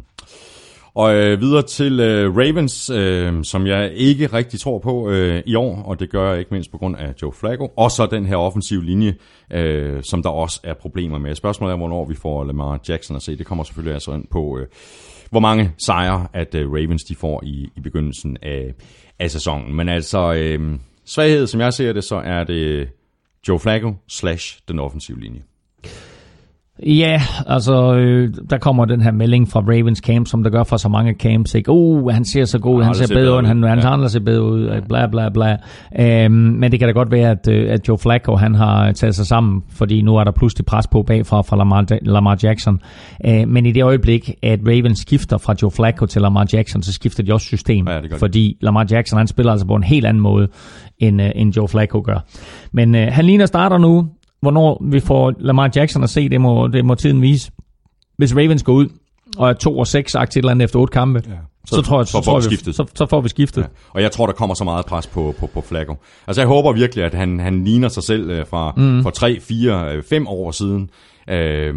Og 0.95 1.14
øh, 1.14 1.40
videre 1.40 1.62
til 1.62 2.01
øh, 2.01 2.36
Ravens, 2.36 2.90
øh, 2.90 3.45
som 3.45 3.66
jeg 3.66 3.92
ikke 3.95 4.26
rigtig 4.26 4.61
tror 4.61 4.78
på 4.78 5.11
øh, 5.11 5.42
i 5.47 5.55
år, 5.55 5.82
og 5.82 6.01
det 6.01 6.11
gør 6.11 6.30
jeg 6.30 6.38
ikke 6.38 6.55
mindst 6.55 6.70
på 6.70 6.78
grund 6.78 6.97
af 6.97 7.14
Joe 7.22 7.32
Flacco. 7.32 7.72
Og 7.76 7.90
så 7.90 8.07
den 8.07 8.26
her 8.26 8.36
offensiv 8.36 8.82
linje, 8.82 9.14
øh, 9.53 10.03
som 10.03 10.22
der 10.22 10.30
også 10.30 10.61
er 10.64 10.74
problemer 10.74 11.18
med. 11.18 11.34
Spørgsmålet 11.34 11.72
er, 11.72 11.76
hvornår 11.76 12.05
vi 12.05 12.14
får 12.14 12.45
Lamar 12.45 12.80
Jackson 12.88 13.16
at 13.16 13.22
se. 13.22 13.36
Det 13.36 13.47
kommer 13.47 13.64
selvfølgelig 13.64 13.95
altså 13.95 14.12
ind 14.12 14.26
på, 14.30 14.59
øh, 14.59 14.66
hvor 15.30 15.40
mange 15.40 15.72
sejre, 15.86 16.26
at 16.32 16.55
øh, 16.55 16.72
Ravens 16.72 17.05
de 17.05 17.14
får 17.14 17.42
i, 17.45 17.68
i 17.76 17.80
begyndelsen 17.80 18.36
af, 18.42 18.74
af 19.18 19.30
sæsonen. 19.30 19.76
Men 19.76 19.88
altså, 19.88 20.34
øh, 20.34 20.78
svaghed, 21.05 21.47
som 21.47 21.61
jeg 21.61 21.72
ser 21.72 21.92
det, 21.92 22.05
så 22.05 22.16
er 22.16 22.45
det 22.45 22.88
Joe 23.49 23.59
Flacco 23.59 23.95
slash 24.09 24.59
den 24.68 24.78
offensive 24.78 25.20
linje. 25.20 25.42
Ja, 26.83 27.22
altså, 27.47 27.95
øh, 27.95 28.35
der 28.51 28.59
kommer 28.59 28.85
den 28.85 29.01
her 29.01 29.12
melding 29.12 29.49
fra 29.49 29.61
Ravens 29.61 29.99
camp, 29.99 30.27
som 30.27 30.43
der 30.43 30.51
gør 30.51 30.62
for 30.64 30.77
så 30.77 30.89
mange 30.89 31.12
camps, 31.14 31.55
ikke? 31.55 31.70
Uh, 31.70 32.11
han 32.11 32.25
ser 32.25 32.45
så 32.45 32.59
god, 32.59 32.79
Ja, 32.81 32.85
han 32.85 32.95
det 32.95 33.09
ser 33.09 33.14
bedre 33.14 33.20
ud, 33.22 33.27
bedre 33.27 33.47
han, 33.47 33.64
ud. 33.64 33.68
han, 33.68 33.79
Ja. 33.79 33.97
han 33.97 34.09
ser 34.09 34.20
bedre 34.20 34.43
ud, 34.43 34.62
øh, 34.68 34.83
bla 34.89 35.07
bla 35.07 35.29
bla. 35.29 35.57
Øhm, 36.01 36.33
men 36.33 36.72
det 36.72 36.79
kan 36.81 36.89
da 36.89 36.93
godt 36.93 37.11
være, 37.11 37.31
at, 37.31 37.49
øh, 37.49 37.72
at 37.72 37.89
Joe 37.89 37.99
Flacco, 37.99 38.37
han 38.37 38.55
har 38.55 38.93
taget 38.93 39.14
sig 39.14 39.27
sammen, 39.27 39.62
fordi 39.70 40.03
nu 40.03 40.16
er 40.16 40.25
der 40.25 40.31
pludselig 40.33 40.66
pres 40.66 40.87
på 40.87 41.03
bagfra 41.03 41.43
fra 41.43 41.57
Lamar, 41.57 41.87
Lamar 42.03 42.39
Jackson. 42.43 42.81
Øh, 43.27 43.49
men 43.49 43.66
i 43.66 43.72
det 43.72 43.83
øjeblik, 43.83 44.31
at 44.43 44.61
Ravens 44.66 44.99
skifter 44.99 45.39
fra 45.39 45.55
Joe 45.62 45.70
Flacco 45.70 46.07
til 46.07 46.22
Lamar 46.22 46.47
Jackson, 46.53 46.83
så 46.83 46.93
skifter 46.93 47.22
de 47.22 47.33
også 47.33 47.47
system. 47.47 47.89
Ja, 47.89 48.01
det 48.01 48.12
fordi 48.18 48.57
Lamar 48.61 48.87
Jackson, 48.91 49.18
han 49.18 49.27
spiller 49.27 49.53
altså 49.53 49.66
på 49.66 49.75
en 49.75 49.83
helt 49.85 50.07
anden 50.07 50.22
måde, 50.22 50.49
end, 50.99 51.22
øh, 51.22 51.31
end 51.35 51.57
Joe 51.57 51.68
Flacco 51.68 52.03
gør. 52.05 52.25
Men 52.72 52.95
øh, 52.95 53.07
han 53.11 53.25
ligner 53.25 53.47
starter 53.47 53.79
nu. 53.79 54.07
Hvornår 54.45 54.82
vi 54.90 55.01
får 55.01 55.32
Lamar 55.38 55.70
Jackson 55.76 56.03
at 56.03 56.11
se, 56.11 56.28
det 56.28 56.40
må, 56.40 56.68
det 56.68 56.84
må 56.84 56.95
tiden 56.95 57.22
vise. 57.22 57.51
Hvis 58.16 58.36
Ravens 58.36 58.62
går 58.62 58.72
ud 58.72 58.88
og 59.38 59.49
er 59.49 59.53
2 59.53 59.78
og 59.78 59.86
6 59.86 60.14
aktivt 60.14 60.36
et 60.36 60.45
eller 60.45 60.51
andet 60.51 60.64
efter 60.64 60.78
otte 60.78 60.92
kampe, 60.92 61.22
ja. 61.26 61.32
så, 61.66 61.74
så, 61.74 61.82
tror 61.82 62.01
jeg, 62.01 62.07
så, 62.07 62.12
får 62.12 62.20
tror 62.22 62.36
vi 62.36 62.45
skiftet. 62.45 62.74
så, 62.74 62.86
så 62.95 63.07
får 63.07 63.20
vi 63.20 63.28
skiftet. 63.28 63.62
Ja. 63.62 63.66
Og 63.90 64.03
jeg 64.03 64.12
tror, 64.12 64.26
der 64.26 64.32
kommer 64.32 64.55
så 64.55 64.64
meget 64.64 64.86
pres 64.86 65.07
på, 65.07 65.34
på, 65.40 65.47
på 65.47 65.61
Flacco. 65.61 65.95
Altså 66.26 66.40
jeg 66.40 66.49
håber 66.49 66.72
virkelig, 66.72 67.05
at 67.05 67.14
han, 67.14 67.40
han 67.40 67.64
ligner 67.64 67.88
sig 67.88 68.03
selv 68.03 68.30
øh, 68.30 68.47
fra 68.47 68.72
mm. 68.76 69.03
for 69.03 69.11
3, 69.11 69.40
4, 69.40 70.03
5 70.03 70.26
år 70.26 70.51
siden, 70.51 70.90
øh, 71.30 71.74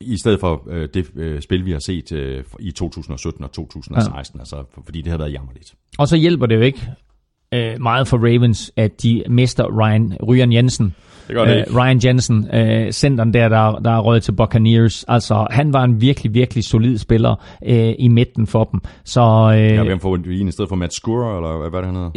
i 0.00 0.18
stedet 0.18 0.40
for 0.40 0.62
øh, 0.70 0.88
det 0.94 1.06
øh, 1.16 1.42
spil, 1.42 1.66
vi 1.66 1.72
har 1.72 1.78
set 1.78 2.12
øh, 2.12 2.44
i 2.60 2.70
2017 2.70 3.44
og 3.44 3.52
2016. 3.52 4.36
Ja. 4.36 4.40
Altså, 4.40 4.56
for, 4.74 4.82
fordi 4.84 5.02
det 5.02 5.10
har 5.10 5.18
været 5.18 5.32
jammerligt. 5.32 5.74
Og 5.98 6.08
så 6.08 6.16
hjælper 6.16 6.46
det 6.46 6.54
jo 6.54 6.60
ikke 6.60 6.80
øh, 7.54 7.80
meget 7.80 8.08
for 8.08 8.16
Ravens, 8.16 8.72
at 8.76 9.02
de 9.02 9.22
mister 9.28 9.80
Ryan, 9.80 10.16
Ryan 10.22 10.52
Jensen. 10.52 10.94
Det 11.28 11.36
gør 11.36 11.44
det 11.44 11.64
Øh. 11.68 11.76
Ryan 11.76 12.00
Jensen, 12.04 12.48
øh, 12.54 12.90
centeren 12.92 13.34
der, 13.34 13.48
der, 13.48 13.78
der 13.84 13.90
er 13.90 13.98
røget 13.98 14.22
til 14.22 14.32
Buccaneers. 14.32 15.04
Altså, 15.08 15.46
han 15.50 15.72
var 15.72 15.84
en 15.84 16.00
virkelig, 16.00 16.34
virkelig 16.34 16.64
solid 16.64 16.98
spiller 16.98 17.34
øh, 17.66 17.92
i 17.98 18.08
midten 18.08 18.46
for 18.46 18.64
dem. 18.64 18.80
Så, 19.04 19.20
øh, 19.54 19.60
Ja, 19.74 19.82
hvem 19.82 20.00
får 20.00 20.16
vi 20.16 20.40
en 20.40 20.48
i 20.48 20.50
stedet 20.50 20.68
for 20.68 20.76
Matt 20.76 20.94
Skura, 20.94 21.36
eller 21.36 21.58
hvad- 21.58 21.78
er 21.80 21.84
det, 21.84 21.86
han 21.86 21.94
hedder? 21.94 22.10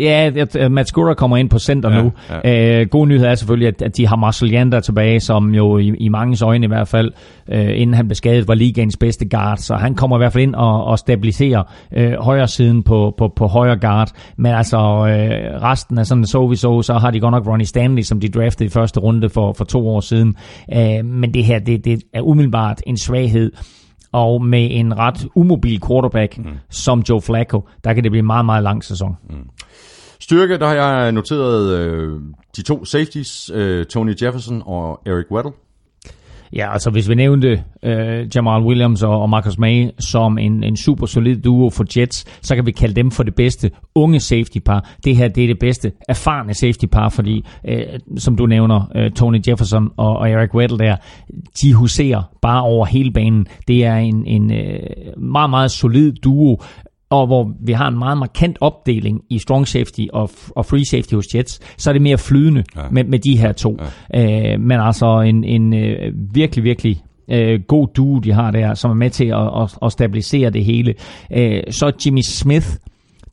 Ja, 0.58 0.66
at 0.66 0.72
Matt 0.72 0.88
Skura 0.88 1.14
kommer 1.14 1.38
ind 1.38 1.50
på 1.50 1.60
center 1.60 1.92
Ja, 1.92 2.02
nu. 2.04 2.12
ja. 2.44 2.80
Øh, 2.82 2.88
god 2.88 3.08
nyhed 3.08 3.26
er 3.26 3.36
selvfølgelig, 3.36 3.68
at, 3.68 3.82
at 3.82 3.98
de 3.98 4.08
har 4.08 4.16
Marcel 4.16 4.50
Jander 4.52 4.80
tilbage, 4.80 5.20
som 5.20 5.56
jo 5.56 5.78
i, 5.78 5.88
i 6.00 6.10
mangens 6.10 6.42
øjne 6.42 6.66
i 6.66 6.68
hvert 6.68 6.88
fald, 6.88 7.12
øh, 7.52 7.70
inden 7.82 7.94
han 7.94 8.08
blev 8.08 8.16
skadet, 8.16 8.48
var 8.48 8.54
ligaens 8.54 8.98
bedste 8.98 9.30
guard. 9.30 9.58
Så 9.58 9.76
han 9.76 9.96
kommer 9.96 10.18
i 10.18 10.20
hvert 10.20 10.34
fald 10.34 10.44
ind 10.44 10.56
og, 10.56 10.84
og 10.86 11.00
stabiliserer 11.00 11.64
øh, 11.98 12.14
højre 12.20 12.48
siden 12.48 12.84
på, 12.84 13.14
på, 13.18 13.28
på 13.36 13.48
højre 13.48 13.78
guard. 13.78 14.10
Men 14.38 14.52
altså 14.52 14.78
øh, 14.78 15.62
resten 15.64 15.98
af 15.98 16.06
sådan 16.06 16.26
så 16.26 16.48
vi 16.48 16.56
så, 16.56 16.82
så 16.82 16.94
har 16.94 17.12
de 17.12 17.20
godt 17.20 17.32
nok 17.32 17.48
Ronnie 17.48 17.68
Stanley, 17.68 18.02
som 18.04 18.20
de 18.20 18.30
draftede 18.30 18.66
i 18.68 18.70
første 18.70 19.01
runde 19.02 19.30
for, 19.30 19.54
for 19.54 19.66
to 19.66 19.90
år 19.90 20.00
siden. 20.02 20.36
Øh, 20.74 21.06
men 21.06 21.34
det 21.34 21.46
her, 21.46 21.60
det, 21.60 21.86
det 21.86 22.04
er 22.14 22.22
umiddelbart 22.22 22.82
en 22.88 22.98
svaghed. 22.98 23.52
Og 24.14 24.46
med 24.46 24.68
en 24.72 24.98
ret 24.98 25.28
umobil 25.36 25.82
quarterback 25.88 26.38
mm. 26.38 26.46
som 26.70 27.04
Joe 27.10 27.22
Flacco, 27.22 27.68
der 27.84 27.94
kan 27.94 28.04
det 28.04 28.12
blive 28.12 28.20
en 28.20 28.26
meget, 28.26 28.46
meget 28.46 28.64
lang 28.64 28.84
sæson. 28.84 29.18
Styrke, 30.20 30.58
der 30.58 30.68
har 30.68 30.74
jeg 30.74 31.12
noteret 31.12 31.78
øh, 31.78 32.20
de 32.56 32.62
to 32.62 32.86
safeties, 32.86 33.52
øh, 33.54 33.86
Tony 33.86 34.16
Jefferson 34.22 34.64
og 34.66 35.02
Eric 35.06 35.32
Weddle. 35.32 35.52
Ja, 36.54 36.74
altså 36.74 36.90
hvis 36.90 37.10
vi 37.10 37.16
nævnte 37.16 37.64
øh, 37.84 38.28
Jamal 38.36 38.62
Williams 38.62 39.04
og, 39.04 39.22
og 39.22 39.30
Marcus 39.30 39.58
May 39.58 39.90
som 40.00 40.38
en, 40.38 40.64
en 40.64 40.78
super 40.78 41.06
solid 41.06 41.38
duo 41.38 41.70
for 41.70 42.00
Jets, 42.00 42.26
så 42.42 42.56
kan 42.56 42.66
vi 42.66 42.72
kalde 42.72 42.96
dem 42.96 43.12
for 43.12 43.24
det 43.24 43.36
bedste 43.36 43.72
unge 43.96 44.20
safety 44.20 44.58
par. 44.66 44.96
Det 45.04 45.16
her 45.16 45.28
det 45.28 45.44
er 45.44 45.48
det 45.48 45.60
bedste 45.60 45.92
erfarne 46.10 46.54
safety 46.54 46.86
par, 46.86 47.10
fordi 47.10 47.46
øh, 47.68 47.84
som 48.18 48.36
du 48.36 48.46
nævner, 48.46 48.92
øh, 48.96 49.12
Tony 49.12 49.40
Jefferson 49.48 49.90
og, 49.98 50.18
og 50.18 50.30
Eric 50.30 50.54
Weddle 50.54 50.78
der, 50.78 50.96
de 51.62 51.74
huserer 51.74 52.24
bare 52.42 52.62
over 52.62 52.86
hele 52.86 53.12
banen. 53.12 53.48
Det 53.68 53.86
er 53.86 53.96
en, 53.96 54.26
en 54.26 54.54
øh, 54.54 54.80
meget, 55.18 55.50
meget 55.50 55.72
solid 55.72 56.14
duo, 56.14 56.62
og 57.12 57.28
hvor 57.28 57.52
vi 57.66 57.72
har 57.72 57.88
en 57.88 58.00
meget 58.00 58.18
markant 58.18 58.58
opdeling 58.62 59.22
i 59.30 59.40
strong 59.40 59.68
safety 59.68 60.02
og, 60.14 60.30
og 60.50 60.66
free 60.66 60.86
safety 60.86 61.14
hos 61.14 61.26
Jets, 61.36 61.60
så 61.78 61.90
er 61.90 61.94
det 61.94 62.02
mere 62.02 62.18
flydende 62.18 62.64
Ja. 62.76 62.82
med, 62.92 63.04
med 63.04 63.20
de 63.20 63.38
her 63.38 63.52
to. 63.52 63.78
Ja. 64.14 64.54
Øh, 64.54 64.60
men 64.60 64.80
altså 64.80 65.20
en, 65.22 65.44
en 65.44 65.74
øh, 65.74 66.14
virkelig, 66.34 66.64
virkelig 66.64 67.02
øh, 67.32 67.60
god 67.68 67.88
duo, 67.96 68.20
de 68.20 68.32
har 68.32 68.52
der, 68.52 68.74
som 68.74 68.92
er 68.92 68.96
med 68.96 69.10
til 69.10 69.26
at, 69.26 69.62
at, 69.62 69.78
at 69.86 69.92
stabilisere 69.92 70.50
det 70.50 70.66
hele. 70.66 70.94
Øh, 71.32 71.62
så 71.72 71.92
Jimmy 72.06 72.22
Smith 72.22 72.68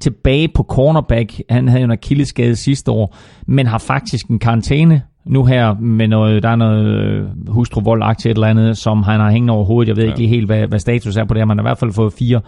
tilbage 0.01 0.49
på 0.55 0.62
cornerback. 0.62 1.41
Han 1.51 1.68
havde 1.68 1.81
jo 1.81 1.85
en 1.85 1.91
akilleskade 1.91 2.57
sidste 2.57 2.91
år, 2.91 3.16
men 3.47 3.66
har 3.66 3.79
faktisk 3.79 4.26
en 4.26 4.39
karantæne 4.39 5.03
nu 5.29 5.45
her 5.45 5.74
med 5.81 6.09
noget, 6.09 6.43
der 6.43 6.49
er 6.49 6.57
noget 6.57 6.87
øh, 6.87 7.49
hustruvoldagtigt 7.49 8.26
et 8.26 8.35
eller 8.35 8.47
andet, 8.47 8.76
som 8.76 9.03
han 9.03 9.20
har 9.20 9.31
hængende 9.31 9.53
over 9.53 9.64
hovedet. 9.64 9.89
Jeg 9.89 9.97
ved 9.97 10.05
ja. 10.05 10.09
ikke 10.09 10.18
lige 10.18 10.29
helt, 10.29 10.47
hvad, 10.47 10.66
hvad 10.66 10.79
status 10.79 11.16
er 11.16 11.24
på 11.24 11.35
det, 11.35 11.41
men 11.41 11.49
han 11.49 11.59
har 11.59 11.64
i 11.64 11.68
hvert 11.68 11.79
fald 11.79 11.93
fået 11.93 12.12
fire, 12.12 12.41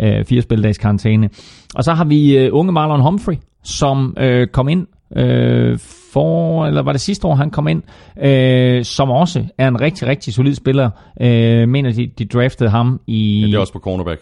øh, 0.00 0.24
fire 0.24 0.42
spildags 0.42 0.78
karantæne. 0.78 1.30
Og 1.74 1.84
så 1.84 1.92
har 1.92 2.04
vi 2.04 2.36
øh, 2.38 2.48
unge 2.52 2.72
Marlon 2.72 3.00
Humphrey, 3.00 3.34
som 3.62 4.16
øh, 4.18 4.46
kom 4.46 4.68
ind 4.68 4.86
øh, 5.16 5.78
for, 6.12 6.66
eller 6.66 6.82
var 6.82 6.92
det 6.92 7.00
sidste 7.00 7.26
år, 7.26 7.34
han 7.34 7.50
kom 7.50 7.68
ind, 7.68 7.82
øh, 8.22 8.84
som 8.84 9.10
også 9.10 9.44
er 9.58 9.68
en 9.68 9.80
rigtig, 9.80 10.08
rigtig 10.08 10.34
solid 10.34 10.54
spiller. 10.54 10.90
Øh, 11.20 11.68
mener, 11.68 11.92
de, 11.92 12.10
de 12.18 12.24
draftede 12.24 12.70
ham 12.70 13.00
i... 13.06 13.40
Ja, 13.40 13.46
det 13.46 13.54
er 13.54 13.58
også 13.58 13.72
på 13.72 13.78
cornerback. 13.78 14.20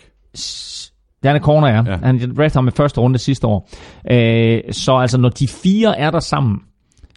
Han 1.25 1.37
er 1.37 1.41
corner. 1.41 1.69
Ja. 1.69 1.83
ja. 1.87 1.97
Han 2.03 2.19
draftede 2.19 2.59
ham 2.59 2.69
i 2.69 2.71
første 2.71 3.01
runde 3.01 3.19
sidste 3.19 3.47
år. 3.47 3.69
Øh, 4.11 4.61
så 4.71 4.97
altså, 4.97 5.19
når 5.19 5.29
de 5.29 5.49
fire 5.49 5.99
er 5.99 6.11
der 6.11 6.21
sammen, 6.21 6.61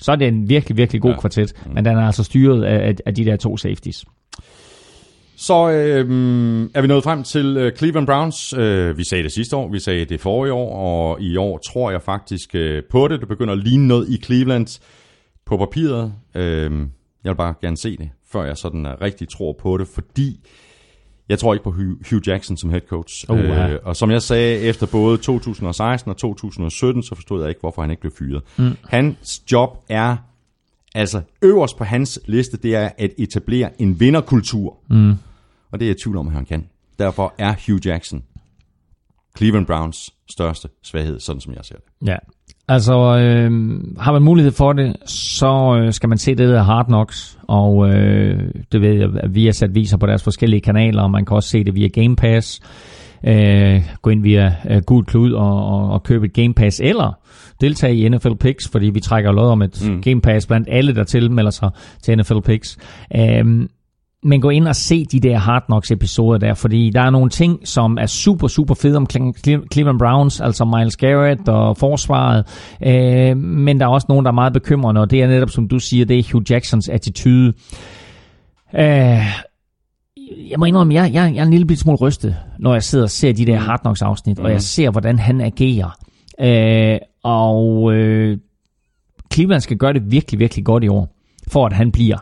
så 0.05 0.11
er 0.11 0.15
det 0.15 0.27
en 0.27 0.49
virkelig, 0.49 0.77
virkelig 0.77 1.01
god 1.01 1.11
Ja. 1.11 1.19
kvartet. 1.19 1.53
Men 1.73 1.85
den 1.85 1.97
er 1.97 2.01
altså 2.05 2.23
styret 2.23 2.63
af, 2.63 2.95
af- 3.05 3.15
de 3.15 3.25
der 3.25 3.35
to 3.35 3.57
safeties. 3.57 4.05
Så 5.37 5.69
øh, 5.71 5.99
er 6.73 6.81
vi 6.81 6.87
nået 6.87 7.03
frem 7.03 7.23
til 7.23 7.57
øh, 7.57 7.71
Cleveland 7.77 8.05
Browns. 8.07 8.53
Øh, 8.53 8.97
vi 8.97 9.03
sagde 9.03 9.23
det 9.23 9.31
sidste 9.31 9.55
år, 9.55 9.67
vi 9.71 9.79
sagde 9.79 10.05
det 10.05 10.21
forrige 10.21 10.53
år, 10.53 10.75
og 10.75 11.21
i 11.21 11.37
år 11.37 11.57
tror 11.57 11.91
jeg 11.91 12.01
faktisk 12.01 12.55
øh, 12.55 12.83
på 12.91 13.07
det. 13.07 13.19
Det 13.19 13.27
begynder 13.27 13.53
at 13.53 13.59
ligne 13.59 13.87
noget 13.87 14.09
i 14.09 14.17
Cleveland 14.23 14.79
på 15.45 15.57
papiret. 15.57 16.13
Øh, 16.35 16.71
jeg 17.23 17.29
vil 17.31 17.35
bare 17.35 17.53
gerne 17.61 17.77
se 17.77 17.97
det, 17.97 18.09
før 18.31 18.43
jeg 18.43 18.57
sådan 18.57 19.01
rigtig 19.01 19.29
tror 19.29 19.55
på 19.61 19.77
det, 19.77 19.87
fordi 19.87 20.39
jeg 21.29 21.39
tror 21.39 21.53
ikke 21.53 21.63
på 21.63 21.71
Hugh 22.09 22.27
Jackson 22.27 22.57
som 22.57 22.69
head 22.69 22.81
coach. 22.89 23.29
Uh, 23.29 23.37
ja. 23.37 23.69
øh, 23.69 23.79
og 23.83 23.95
som 23.95 24.11
jeg 24.11 24.21
sagde, 24.21 24.59
efter 24.59 24.87
både 24.87 25.17
2016 25.17 26.09
og 26.09 26.17
2017, 26.17 27.03
så 27.03 27.15
forstod 27.15 27.41
jeg 27.41 27.49
ikke, 27.49 27.61
hvorfor 27.61 27.81
han 27.81 27.91
ikke 27.91 28.01
blev 28.01 28.13
fyret. 28.19 28.43
Mm. 28.57 28.77
Hans 28.83 29.43
job 29.51 29.83
er, 29.89 30.17
altså 30.95 31.21
øverst 31.41 31.77
på 31.77 31.83
hans 31.83 32.19
liste, 32.25 32.57
det 32.57 32.75
er 32.75 32.89
at 32.97 33.11
etablere 33.17 33.81
en 33.81 33.99
vinderkultur. 33.99 34.77
Mm. 34.89 35.11
Og 35.71 35.79
det 35.79 35.85
er 35.85 35.89
jeg 35.89 35.95
i 35.95 36.01
tvivl 36.03 36.17
om, 36.17 36.27
at 36.27 36.33
han 36.33 36.45
kan. 36.45 36.67
Derfor 36.99 37.33
er 37.37 37.55
Hugh 37.67 37.87
Jackson 37.87 38.23
Cleveland 39.37 39.65
Browns 39.65 40.13
største 40.29 40.69
svaghed, 40.83 41.19
sådan 41.19 41.41
som 41.41 41.53
jeg 41.53 41.65
ser 41.65 41.75
det. 41.75 42.07
Ja. 42.07 42.17
Altså, 42.67 42.93
øh, 42.93 43.51
har 43.99 44.11
man 44.11 44.21
mulighed 44.21 44.51
for 44.51 44.73
det, 44.73 44.95
så 45.09 45.81
øh, 45.81 45.93
skal 45.93 46.09
man 46.09 46.17
se 46.17 46.35
det, 46.35 46.49
der 46.49 46.63
Hard 46.63 46.85
Knocks, 46.85 47.37
og 47.47 47.89
øh, 47.89 48.39
det 48.71 48.81
ved 48.81 48.93
jeg, 48.93 49.09
at 49.23 49.35
vi 49.35 49.45
har 49.45 49.51
sat 49.51 49.75
viser 49.75 49.97
på 49.97 50.05
deres 50.05 50.23
forskellige 50.23 50.61
kanaler, 50.61 51.03
og 51.03 51.11
man 51.11 51.25
kan 51.25 51.35
også 51.35 51.49
se 51.49 51.63
det 51.63 51.75
via 51.75 51.87
Game 51.87 52.15
Pass. 52.15 52.61
Øh, 53.27 53.81
gå 54.01 54.09
ind 54.09 54.23
via 54.23 54.55
øh, 54.69 54.81
Gul 54.81 55.05
Klud 55.05 55.31
og, 55.31 55.65
og, 55.65 55.89
og 55.89 56.03
købe 56.03 56.25
et 56.25 56.33
Game 56.33 56.53
Pass, 56.53 56.81
eller 56.83 57.19
deltage 57.61 57.95
i 57.95 58.09
NFL 58.09 58.35
Picks, 58.39 58.69
fordi 58.69 58.89
vi 58.89 58.99
trækker 58.99 59.31
lod 59.31 59.49
om 59.49 59.61
et 59.61 59.89
mm. 59.89 60.01
Game 60.01 60.21
Pass 60.21 60.47
blandt 60.47 60.67
alle, 60.71 60.95
der 60.95 61.03
tilmelder 61.03 61.51
sig 61.51 61.69
til 62.03 62.17
NFL 62.17 62.39
Picks. 62.45 62.77
Øh, 63.15 63.67
men 64.25 64.41
gå 64.41 64.49
ind 64.49 64.67
og 64.67 64.75
se 64.75 65.05
de 65.05 65.19
der 65.19 65.37
Hard 65.37 65.65
Knocks 65.65 65.91
episoder 65.91 66.37
der, 66.37 66.53
fordi 66.53 66.89
der 66.89 67.01
er 67.01 67.09
nogle 67.09 67.29
ting, 67.29 67.67
som 67.67 67.97
er 68.01 68.05
super, 68.05 68.47
super 68.47 68.75
fede 68.75 68.97
om 68.97 69.07
Cle- 69.13 69.67
Cleveland 69.73 69.99
Browns, 69.99 70.41
altså 70.41 70.65
Miles 70.65 70.97
Garrett 70.97 71.49
og 71.49 71.77
forsvaret, 71.77 72.45
øh, 72.85 73.37
men 73.37 73.79
der 73.79 73.85
er 73.85 73.89
også 73.89 74.05
nogen, 74.09 74.25
der 74.25 74.31
er 74.31 74.35
meget 74.35 74.53
bekymrende, 74.53 75.01
og 75.01 75.11
det 75.11 75.21
er 75.21 75.27
netop, 75.27 75.49
som 75.49 75.67
du 75.67 75.79
siger, 75.79 76.05
det 76.05 76.19
er 76.19 76.23
Hugh 76.31 76.51
Jacksons 76.51 76.89
attitude. 76.89 77.53
Øh, 78.75 79.25
jeg 80.49 80.59
må 80.59 80.65
indrømme, 80.65 80.93
jeg, 80.93 81.13
jeg, 81.13 81.31
jeg 81.35 81.41
er 81.41 81.45
en 81.45 81.51
lille 81.51 81.75
smule 81.75 81.97
rystet, 81.97 82.35
når 82.59 82.73
jeg 82.73 82.83
sidder 82.83 83.05
og 83.05 83.09
ser 83.09 83.33
de 83.33 83.45
der 83.45 83.57
Hard 83.57 83.79
Knocks 83.79 84.01
afsnit, 84.01 84.37
mm. 84.37 84.45
og 84.45 84.51
jeg 84.51 84.61
ser, 84.61 84.89
hvordan 84.89 85.19
han 85.19 85.41
agerer. 85.41 85.97
Øh, 86.41 86.99
og 87.23 87.93
øh, 87.93 88.37
Cleveland 89.33 89.61
skal 89.61 89.77
gøre 89.77 89.93
det 89.93 90.11
virkelig, 90.11 90.39
virkelig 90.39 90.65
godt 90.65 90.83
i 90.83 90.87
år, 90.87 91.15
for 91.47 91.65
at 91.65 91.73
han 91.73 91.91
bliver 91.91 92.17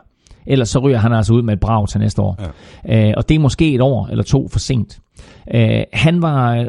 Ellers 0.46 0.70
så 0.70 0.80
ryger 0.80 0.98
han 0.98 1.14
altså 1.14 1.34
ud 1.34 1.41
med 1.41 1.54
et 1.54 1.60
brag 1.60 1.88
til 1.88 2.00
næste 2.00 2.22
år. 2.22 2.52
Ja. 2.88 3.08
Øh, 3.08 3.14
og 3.18 3.30
det 3.30 3.36
er 3.36 3.39
måske 3.39 3.74
et 3.74 3.82
år 3.82 4.08
eller 4.08 4.24
to 4.24 4.48
for 4.48 4.60
sent. 4.60 5.00
Øh, 5.54 5.84
han 5.94 6.22
var 6.22 6.56
øh, 6.56 6.66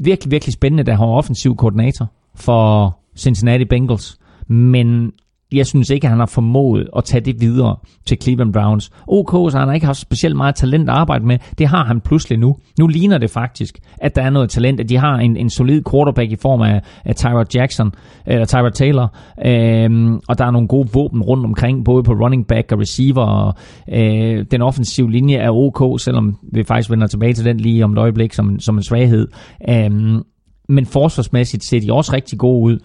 virkelig, 0.00 0.30
virkelig 0.30 0.52
spændende, 0.52 0.84
da 0.84 0.90
han 0.92 1.08
var 1.08 1.14
offensiv 1.14 1.56
koordinator 1.56 2.06
for 2.34 2.98
Cincinnati 3.16 3.64
Bengals. 3.64 4.18
Men 4.48 5.12
jeg 5.52 5.66
synes 5.66 5.90
ikke, 5.90 6.04
at 6.04 6.10
han 6.10 6.18
har 6.18 6.26
formået 6.26 6.88
at 6.96 7.04
tage 7.04 7.20
det 7.20 7.40
videre 7.40 7.76
til 8.06 8.18
Cleveland 8.22 8.52
Browns. 8.52 8.90
OK, 9.06 9.50
så 9.50 9.58
han 9.58 9.68
har 9.68 9.74
ikke 9.74 9.86
haft 9.86 9.98
specielt 9.98 10.36
meget 10.36 10.54
talent 10.54 10.90
at 10.90 10.96
arbejde 10.96 11.26
med. 11.26 11.38
Det 11.58 11.68
har 11.68 11.84
han 11.84 12.00
pludselig 12.00 12.38
nu. 12.38 12.56
Nu 12.78 12.86
ligner 12.86 13.18
det 13.18 13.30
faktisk, 13.30 13.78
at 13.98 14.16
der 14.16 14.22
er 14.22 14.30
noget 14.30 14.50
talent, 14.50 14.80
at 14.80 14.88
de 14.88 14.96
har 14.96 15.16
en, 15.16 15.36
en 15.36 15.50
solid 15.50 15.82
quarterback 15.90 16.32
i 16.32 16.36
form 16.36 16.62
af, 16.62 16.80
af 17.04 17.16
Tyrod 17.16 17.46
Jackson, 17.54 17.92
eller 18.26 18.46
Tyrod 18.46 18.70
Taylor, 18.70 19.14
øhm, 19.46 20.14
og 20.28 20.38
der 20.38 20.44
er 20.44 20.50
nogle 20.50 20.68
gode 20.68 20.88
våben 20.92 21.22
rundt 21.22 21.44
omkring, 21.44 21.84
både 21.84 22.02
på 22.02 22.12
running 22.12 22.46
back 22.46 22.72
og 22.72 22.80
receiver, 22.80 23.22
og 23.22 23.54
øh, 23.92 24.44
den 24.50 24.62
offensive 24.62 25.10
linje 25.10 25.36
er 25.36 25.50
OK, 25.50 26.00
selvom 26.00 26.38
vi 26.52 26.64
faktisk 26.64 26.90
vender 26.90 27.06
tilbage 27.06 27.32
til 27.32 27.44
den 27.44 27.56
lige 27.56 27.84
om 27.84 27.92
et 27.92 27.98
øjeblik 27.98 28.32
som, 28.32 28.60
som 28.60 28.76
en 28.76 28.82
svaghed. 28.82 29.28
Øhm, 29.68 30.22
men 30.68 30.86
forsvarsmæssigt 30.86 31.64
ser 31.64 31.80
de 31.80 31.92
også 31.92 32.12
rigtig 32.12 32.38
gode 32.38 32.62
ud. 32.62 32.78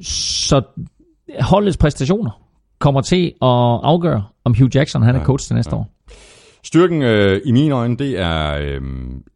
Så 0.00 0.62
holdets 1.40 1.76
præstationer 1.76 2.30
kommer 2.78 3.00
til 3.00 3.26
at 3.26 3.80
afgøre, 3.82 4.24
om 4.44 4.54
Hugh 4.58 4.76
Jackson 4.76 5.02
han 5.02 5.16
er 5.16 5.24
coach 5.24 5.46
til 5.46 5.56
næste 5.56 5.76
ja. 5.76 5.80
år. 5.80 5.92
Styrken 6.66 7.02
øh, 7.02 7.40
i 7.44 7.52
mine 7.52 7.74
øjne, 7.74 7.96
det 7.96 8.18
er 8.18 8.58
øh, 8.60 8.80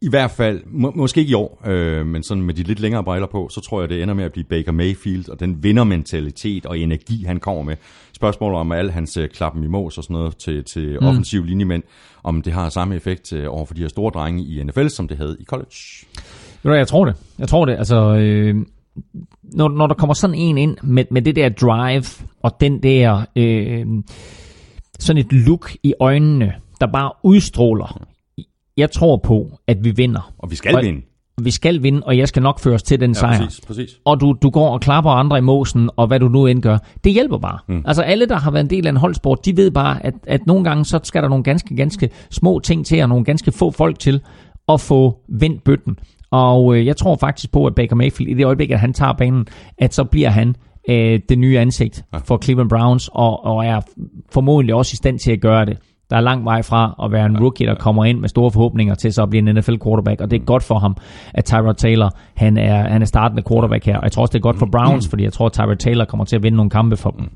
i 0.01 0.09
hvert 0.09 0.31
fald, 0.31 0.61
må, 0.65 0.91
måske 0.95 1.19
ikke 1.19 1.31
i 1.31 1.33
år, 1.33 1.61
øh, 1.65 2.05
men 2.05 2.23
sådan 2.23 2.43
med 2.43 2.53
de 2.53 2.63
lidt 2.63 2.79
længere 2.79 3.03
briller 3.03 3.27
på, 3.27 3.49
så 3.51 3.61
tror 3.61 3.81
jeg, 3.81 3.89
det 3.89 4.03
ender 4.03 4.13
med 4.13 4.23
at 4.23 4.31
blive 4.31 4.43
Baker 4.43 4.71
Mayfield, 4.71 5.29
og 5.29 5.39
den 5.39 5.63
vindermentalitet 5.63 6.65
og 6.65 6.79
energi, 6.79 7.23
han 7.23 7.39
kommer 7.39 7.63
med. 7.63 7.75
Spørgsmålet 8.13 8.59
om 8.59 8.71
al 8.71 8.91
hans 8.91 9.17
øh, 9.17 9.29
klappen 9.29 9.63
i 9.63 9.67
mås 9.67 9.97
og 9.97 10.03
sådan 10.03 10.13
noget 10.13 10.37
til, 10.37 10.63
til 10.63 10.97
mm. 11.01 11.07
offensiv 11.07 11.43
linjemænd, 11.43 11.83
om 12.23 12.41
det 12.41 12.53
har 12.53 12.69
samme 12.69 12.95
effekt 12.95 13.33
øh, 13.33 13.45
over 13.49 13.65
for 13.65 13.73
de 13.73 13.81
her 13.81 13.89
store 13.89 14.11
drenge 14.11 14.43
i 14.43 14.63
NFL, 14.63 14.87
som 14.87 15.07
det 15.07 15.17
havde 15.17 15.37
i 15.39 15.43
college. 15.43 15.75
Jeg 16.63 16.87
tror 16.87 17.05
det. 17.05 17.15
Jeg 17.39 17.47
tror 17.47 17.65
det. 17.65 17.75
Altså, 17.77 18.15
øh, 18.15 18.55
når, 19.43 19.69
når 19.69 19.87
der 19.87 19.93
kommer 19.93 20.13
sådan 20.13 20.35
en 20.35 20.57
ind 20.57 20.77
med, 20.83 21.05
med 21.11 21.21
det 21.21 21.35
der 21.35 21.49
drive, 21.49 22.03
og 22.43 22.51
den 22.61 22.83
der, 22.83 23.25
øh, 23.35 23.85
sådan 24.99 25.19
et 25.19 25.33
look 25.33 25.71
i 25.83 25.93
øjnene, 25.99 26.53
der 26.81 26.87
bare 26.87 27.11
udstråler, 27.23 28.07
jeg 28.77 28.91
tror 28.91 29.17
på, 29.17 29.51
at 29.67 29.77
vi 29.83 29.91
vinder. 29.91 30.33
Og 30.37 30.51
vi 30.51 30.55
skal 30.55 30.75
og, 30.75 30.83
vinde. 30.83 31.01
Vi 31.43 31.51
skal 31.51 31.83
vinde, 31.83 32.01
og 32.03 32.17
jeg 32.17 32.27
skal 32.27 32.43
nok 32.43 32.59
føre 32.59 32.73
os 32.73 32.83
til 32.83 32.99
den 32.99 33.09
ja, 33.09 33.13
sejr. 33.13 33.37
Præcis, 33.37 33.61
præcis. 33.61 33.99
Og 34.05 34.21
du, 34.21 34.35
du 34.41 34.49
går 34.49 34.69
og 34.69 34.81
klapper 34.81 35.11
andre 35.11 35.37
i 35.37 35.41
måsen, 35.41 35.89
og 35.95 36.07
hvad 36.07 36.19
du 36.19 36.27
nu 36.27 36.45
end 36.45 36.61
gør. 36.61 36.77
Det 37.03 37.13
hjælper 37.13 37.37
bare. 37.37 37.59
Mm. 37.67 37.83
Altså 37.85 38.01
alle, 38.01 38.25
der 38.25 38.35
har 38.35 38.51
været 38.51 38.63
en 38.63 38.69
del 38.69 38.87
af 38.87 38.89
en 38.89 38.97
holdsport, 38.97 39.45
de 39.45 39.57
ved 39.57 39.71
bare, 39.71 40.05
at, 40.05 40.13
at 40.27 40.47
nogle 40.47 40.63
gange, 40.63 40.85
så 40.85 40.99
skal 41.03 41.23
der 41.23 41.29
nogle 41.29 41.43
ganske, 41.43 41.75
ganske 41.75 42.09
små 42.31 42.59
ting 42.59 42.85
til, 42.85 43.01
og 43.01 43.09
nogle 43.09 43.25
ganske 43.25 43.51
få 43.51 43.71
folk 43.71 43.99
til, 43.99 44.21
at 44.69 44.81
få 44.81 45.19
vendt 45.29 45.63
bøtten. 45.63 45.97
Og 46.31 46.75
øh, 46.75 46.85
jeg 46.85 46.97
tror 46.97 47.15
faktisk 47.15 47.51
på, 47.51 47.65
at 47.65 47.75
Baker 47.75 47.95
Mayfield, 47.95 48.29
i 48.29 48.33
det 48.33 48.45
øjeblik, 48.45 48.71
at 48.71 48.79
han 48.79 48.93
tager 48.93 49.13
banen, 49.13 49.47
at 49.77 49.93
så 49.93 50.03
bliver 50.03 50.29
han 50.29 50.55
øh, 50.89 51.19
det 51.29 51.39
nye 51.39 51.59
ansigt 51.59 52.03
for 52.25 52.39
Cleveland 52.43 52.69
Browns, 52.69 53.09
og, 53.13 53.45
og 53.45 53.65
er 53.65 53.81
formodentlig 54.31 54.75
også 54.75 54.91
i 54.93 54.95
stand 54.95 55.19
til 55.19 55.31
at 55.31 55.41
gøre 55.41 55.65
det. 55.65 55.77
Der 56.09 56.17
er 56.17 56.21
lang 56.21 56.45
vej 56.45 56.61
fra 56.61 56.95
at 57.03 57.11
være 57.11 57.25
en 57.25 57.39
rookie, 57.39 57.67
der 57.67 57.75
kommer 57.75 58.05
ind 58.05 58.19
med 58.19 58.29
store 58.29 58.51
forhåbninger 58.51 58.95
til 58.95 59.13
så 59.13 59.23
at 59.23 59.29
blive 59.29 59.49
en 59.49 59.55
NFL 59.55 59.75
quarterback, 59.83 60.21
og 60.21 60.31
det 60.31 60.41
er 60.41 60.45
godt 60.45 60.63
for 60.63 60.79
ham, 60.79 60.97
at 61.33 61.45
Tyrod 61.45 61.73
Taylor, 61.73 62.09
han 62.35 62.57
er, 62.57 62.89
han 62.89 63.01
er 63.01 63.05
startende 63.05 63.43
quarterback 63.49 63.85
her. 63.85 63.97
Og 63.97 64.03
jeg 64.03 64.11
tror 64.11 64.21
også, 64.21 64.31
det 64.31 64.39
er 64.39 64.43
godt 64.43 64.59
for 64.59 64.67
Browns, 64.71 65.07
fordi 65.09 65.23
jeg 65.23 65.33
tror, 65.33 65.45
at 65.45 65.51
Tyrod 65.53 65.75
Taylor 65.75 66.05
kommer 66.05 66.25
til 66.25 66.35
at 66.35 66.43
vinde 66.43 66.55
nogle 66.55 66.69
kampe 66.69 66.97
for 66.97 67.09
dem. 67.09 67.29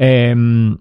Øhm, 0.00 0.76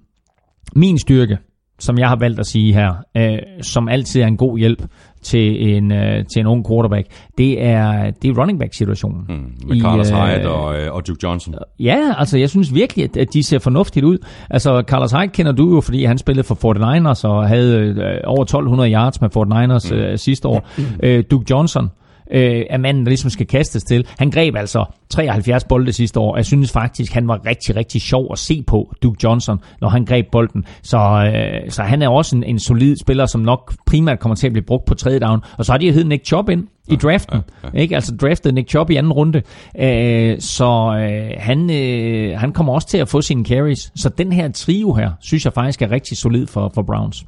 min 0.75 0.99
styrke, 0.99 1.37
som 1.79 1.97
jeg 1.97 2.09
har 2.09 2.15
valgt 2.15 2.39
at 2.39 2.45
sige 2.45 2.73
her, 2.73 2.93
øh, 3.17 3.39
som 3.61 3.89
altid 3.89 4.21
er 4.21 4.27
en 4.27 4.37
god 4.37 4.57
hjælp 4.57 4.83
til 5.23 5.75
en, 5.75 5.91
øh, 5.91 6.25
til 6.33 6.39
en 6.39 6.47
ung 6.47 6.67
quarterback, 6.67 7.07
det 7.37 7.63
er, 7.63 8.11
det 8.21 8.29
er 8.29 8.41
running 8.41 8.59
back-situationen. 8.59 9.21
Mm, 9.29 9.67
med 9.67 9.77
I, 9.77 9.81
Carlos 9.81 10.09
Hyde 10.09 10.41
øh, 10.43 10.51
og, 10.51 10.77
øh, 10.79 10.93
og 10.93 11.07
Duke 11.07 11.19
Johnson. 11.23 11.55
Ja, 11.79 12.13
altså 12.17 12.37
jeg 12.37 12.49
synes 12.49 12.73
virkelig, 12.73 13.03
at, 13.03 13.17
at 13.17 13.33
de 13.33 13.43
ser 13.43 13.59
fornuftigt 13.59 14.05
ud. 14.05 14.17
Altså 14.49 14.83
Carlos 14.87 15.11
Hyde 15.11 15.27
kender 15.27 15.51
du 15.51 15.75
jo, 15.75 15.81
fordi 15.81 16.05
han 16.05 16.17
spillede 16.17 16.47
for 16.47 16.55
49ers 16.55 17.27
og 17.27 17.47
havde 17.47 17.77
øh, 17.77 18.19
over 18.23 18.41
1200 18.41 18.93
yards 18.93 19.21
med 19.21 19.29
49ers 19.37 19.93
mm. 19.93 20.01
øh, 20.01 20.17
sidste 20.17 20.47
år. 20.47 20.67
Mm. 20.77 20.83
Øh, 21.03 21.23
Duke 21.31 21.45
Johnson, 21.49 21.89
øh, 22.31 22.65
er 22.69 22.77
manden, 22.77 23.05
der 23.05 23.09
ligesom 23.09 23.29
skal 23.29 23.47
kastes 23.47 23.83
til. 23.83 24.07
Han 24.17 24.31
greb 24.31 24.55
altså 24.55 24.85
73 25.09 25.63
bolde 25.63 25.93
sidste 25.93 26.19
år, 26.19 26.35
jeg 26.35 26.45
synes 26.45 26.71
faktisk, 26.71 27.13
han 27.13 27.27
var 27.27 27.45
rigtig, 27.45 27.75
rigtig 27.75 28.01
sjov 28.01 28.27
at 28.31 28.39
se 28.39 28.63
på, 28.67 28.93
Duke 29.03 29.17
Johnson, 29.23 29.59
når 29.81 29.89
han 29.89 30.05
greb 30.05 30.25
bolden. 30.31 30.65
Så, 30.83 30.97
øh, 30.97 31.71
så 31.71 31.83
han 31.83 32.01
er 32.01 32.09
også 32.09 32.35
en, 32.35 32.43
en 32.43 32.59
solid 32.59 32.95
spiller, 32.97 33.25
som 33.25 33.41
nok 33.41 33.73
primært 33.85 34.19
kommer 34.19 34.35
til 34.35 34.47
at 34.47 34.53
blive 34.53 34.65
brugt 34.65 34.85
på 34.85 34.93
tredje 34.93 35.19
down. 35.19 35.39
Og 35.57 35.65
så 35.65 35.71
har 35.71 35.77
de 35.77 35.91
heddet 35.91 36.07
Nick 36.07 36.25
Chubb 36.25 36.49
ind 36.49 36.67
i 36.87 36.95
draften. 36.95 37.37
Ja, 37.37 37.67
ja, 37.67 37.69
ja. 37.73 37.81
Ikke? 37.81 37.95
Altså 37.95 38.15
draftet 38.15 38.53
Nick 38.53 38.69
Chubb 38.69 38.89
i 38.89 38.95
anden 38.95 39.13
runde. 39.13 39.41
Øh, 39.79 40.39
så 40.39 40.97
øh, 40.99 41.31
han, 41.37 41.71
øh, 41.71 42.39
han 42.39 42.51
kommer 42.51 42.73
også 42.73 42.87
til 42.87 42.97
at 42.97 43.07
få 43.07 43.21
sine 43.21 43.45
carries. 43.45 43.91
Så 43.95 44.09
den 44.09 44.31
her 44.31 44.51
trio 44.51 44.93
her, 44.93 45.11
synes 45.21 45.45
jeg 45.45 45.53
faktisk 45.53 45.81
er 45.81 45.91
rigtig 45.91 46.17
solid 46.17 46.47
for, 46.47 46.71
for 46.75 46.81
Browns. 46.81 47.25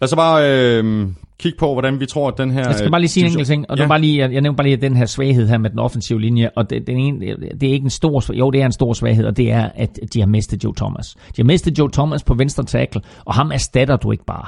Lad 0.00 0.12
os 0.12 0.14
bare 0.14 0.50
øh, 0.50 1.08
kigge 1.40 1.58
på, 1.58 1.72
hvordan 1.72 2.00
vi 2.00 2.06
tror, 2.06 2.28
at 2.28 2.38
den 2.38 2.50
her... 2.50 2.66
Jeg 2.66 2.74
skal 2.74 2.90
bare 2.90 3.00
lige 3.00 3.08
sige 3.08 3.26
en 3.26 3.30
enkelt 3.30 3.48
ting, 3.48 3.70
og 3.70 3.78
ja. 3.78 3.86
bare 3.86 4.00
lige, 4.00 4.18
jeg, 4.18 4.32
jeg 4.32 4.40
nævner 4.40 4.56
bare 4.56 4.66
lige 4.66 4.76
den 4.76 4.96
her 4.96 5.06
svaghed 5.06 5.48
her 5.48 5.58
med 5.58 5.70
den 5.70 5.78
offensive 5.78 6.20
linje, 6.20 6.50
og 6.56 6.70
det, 6.70 6.86
den 6.86 6.98
ene, 6.98 7.36
det 7.60 7.68
er 7.68 7.72
ikke 7.72 7.84
en 7.84 7.90
stor 7.90 8.32
jo, 8.32 8.50
det 8.50 8.62
er 8.62 8.66
en 8.66 8.72
stor 8.72 8.92
svaghed, 8.92 9.26
og 9.26 9.36
det 9.36 9.52
er, 9.52 9.68
at 9.74 9.98
de 10.14 10.20
har 10.20 10.26
mistet 10.26 10.64
Joe 10.64 10.74
Thomas. 10.76 11.14
De 11.14 11.42
har 11.42 11.44
mistet 11.44 11.78
Joe 11.78 11.90
Thomas 11.92 12.22
på 12.22 12.34
venstre 12.34 12.64
tackle, 12.64 13.00
og 13.24 13.34
ham 13.34 13.52
erstatter 13.52 13.96
du 13.96 14.12
ikke 14.12 14.24
bare. 14.24 14.46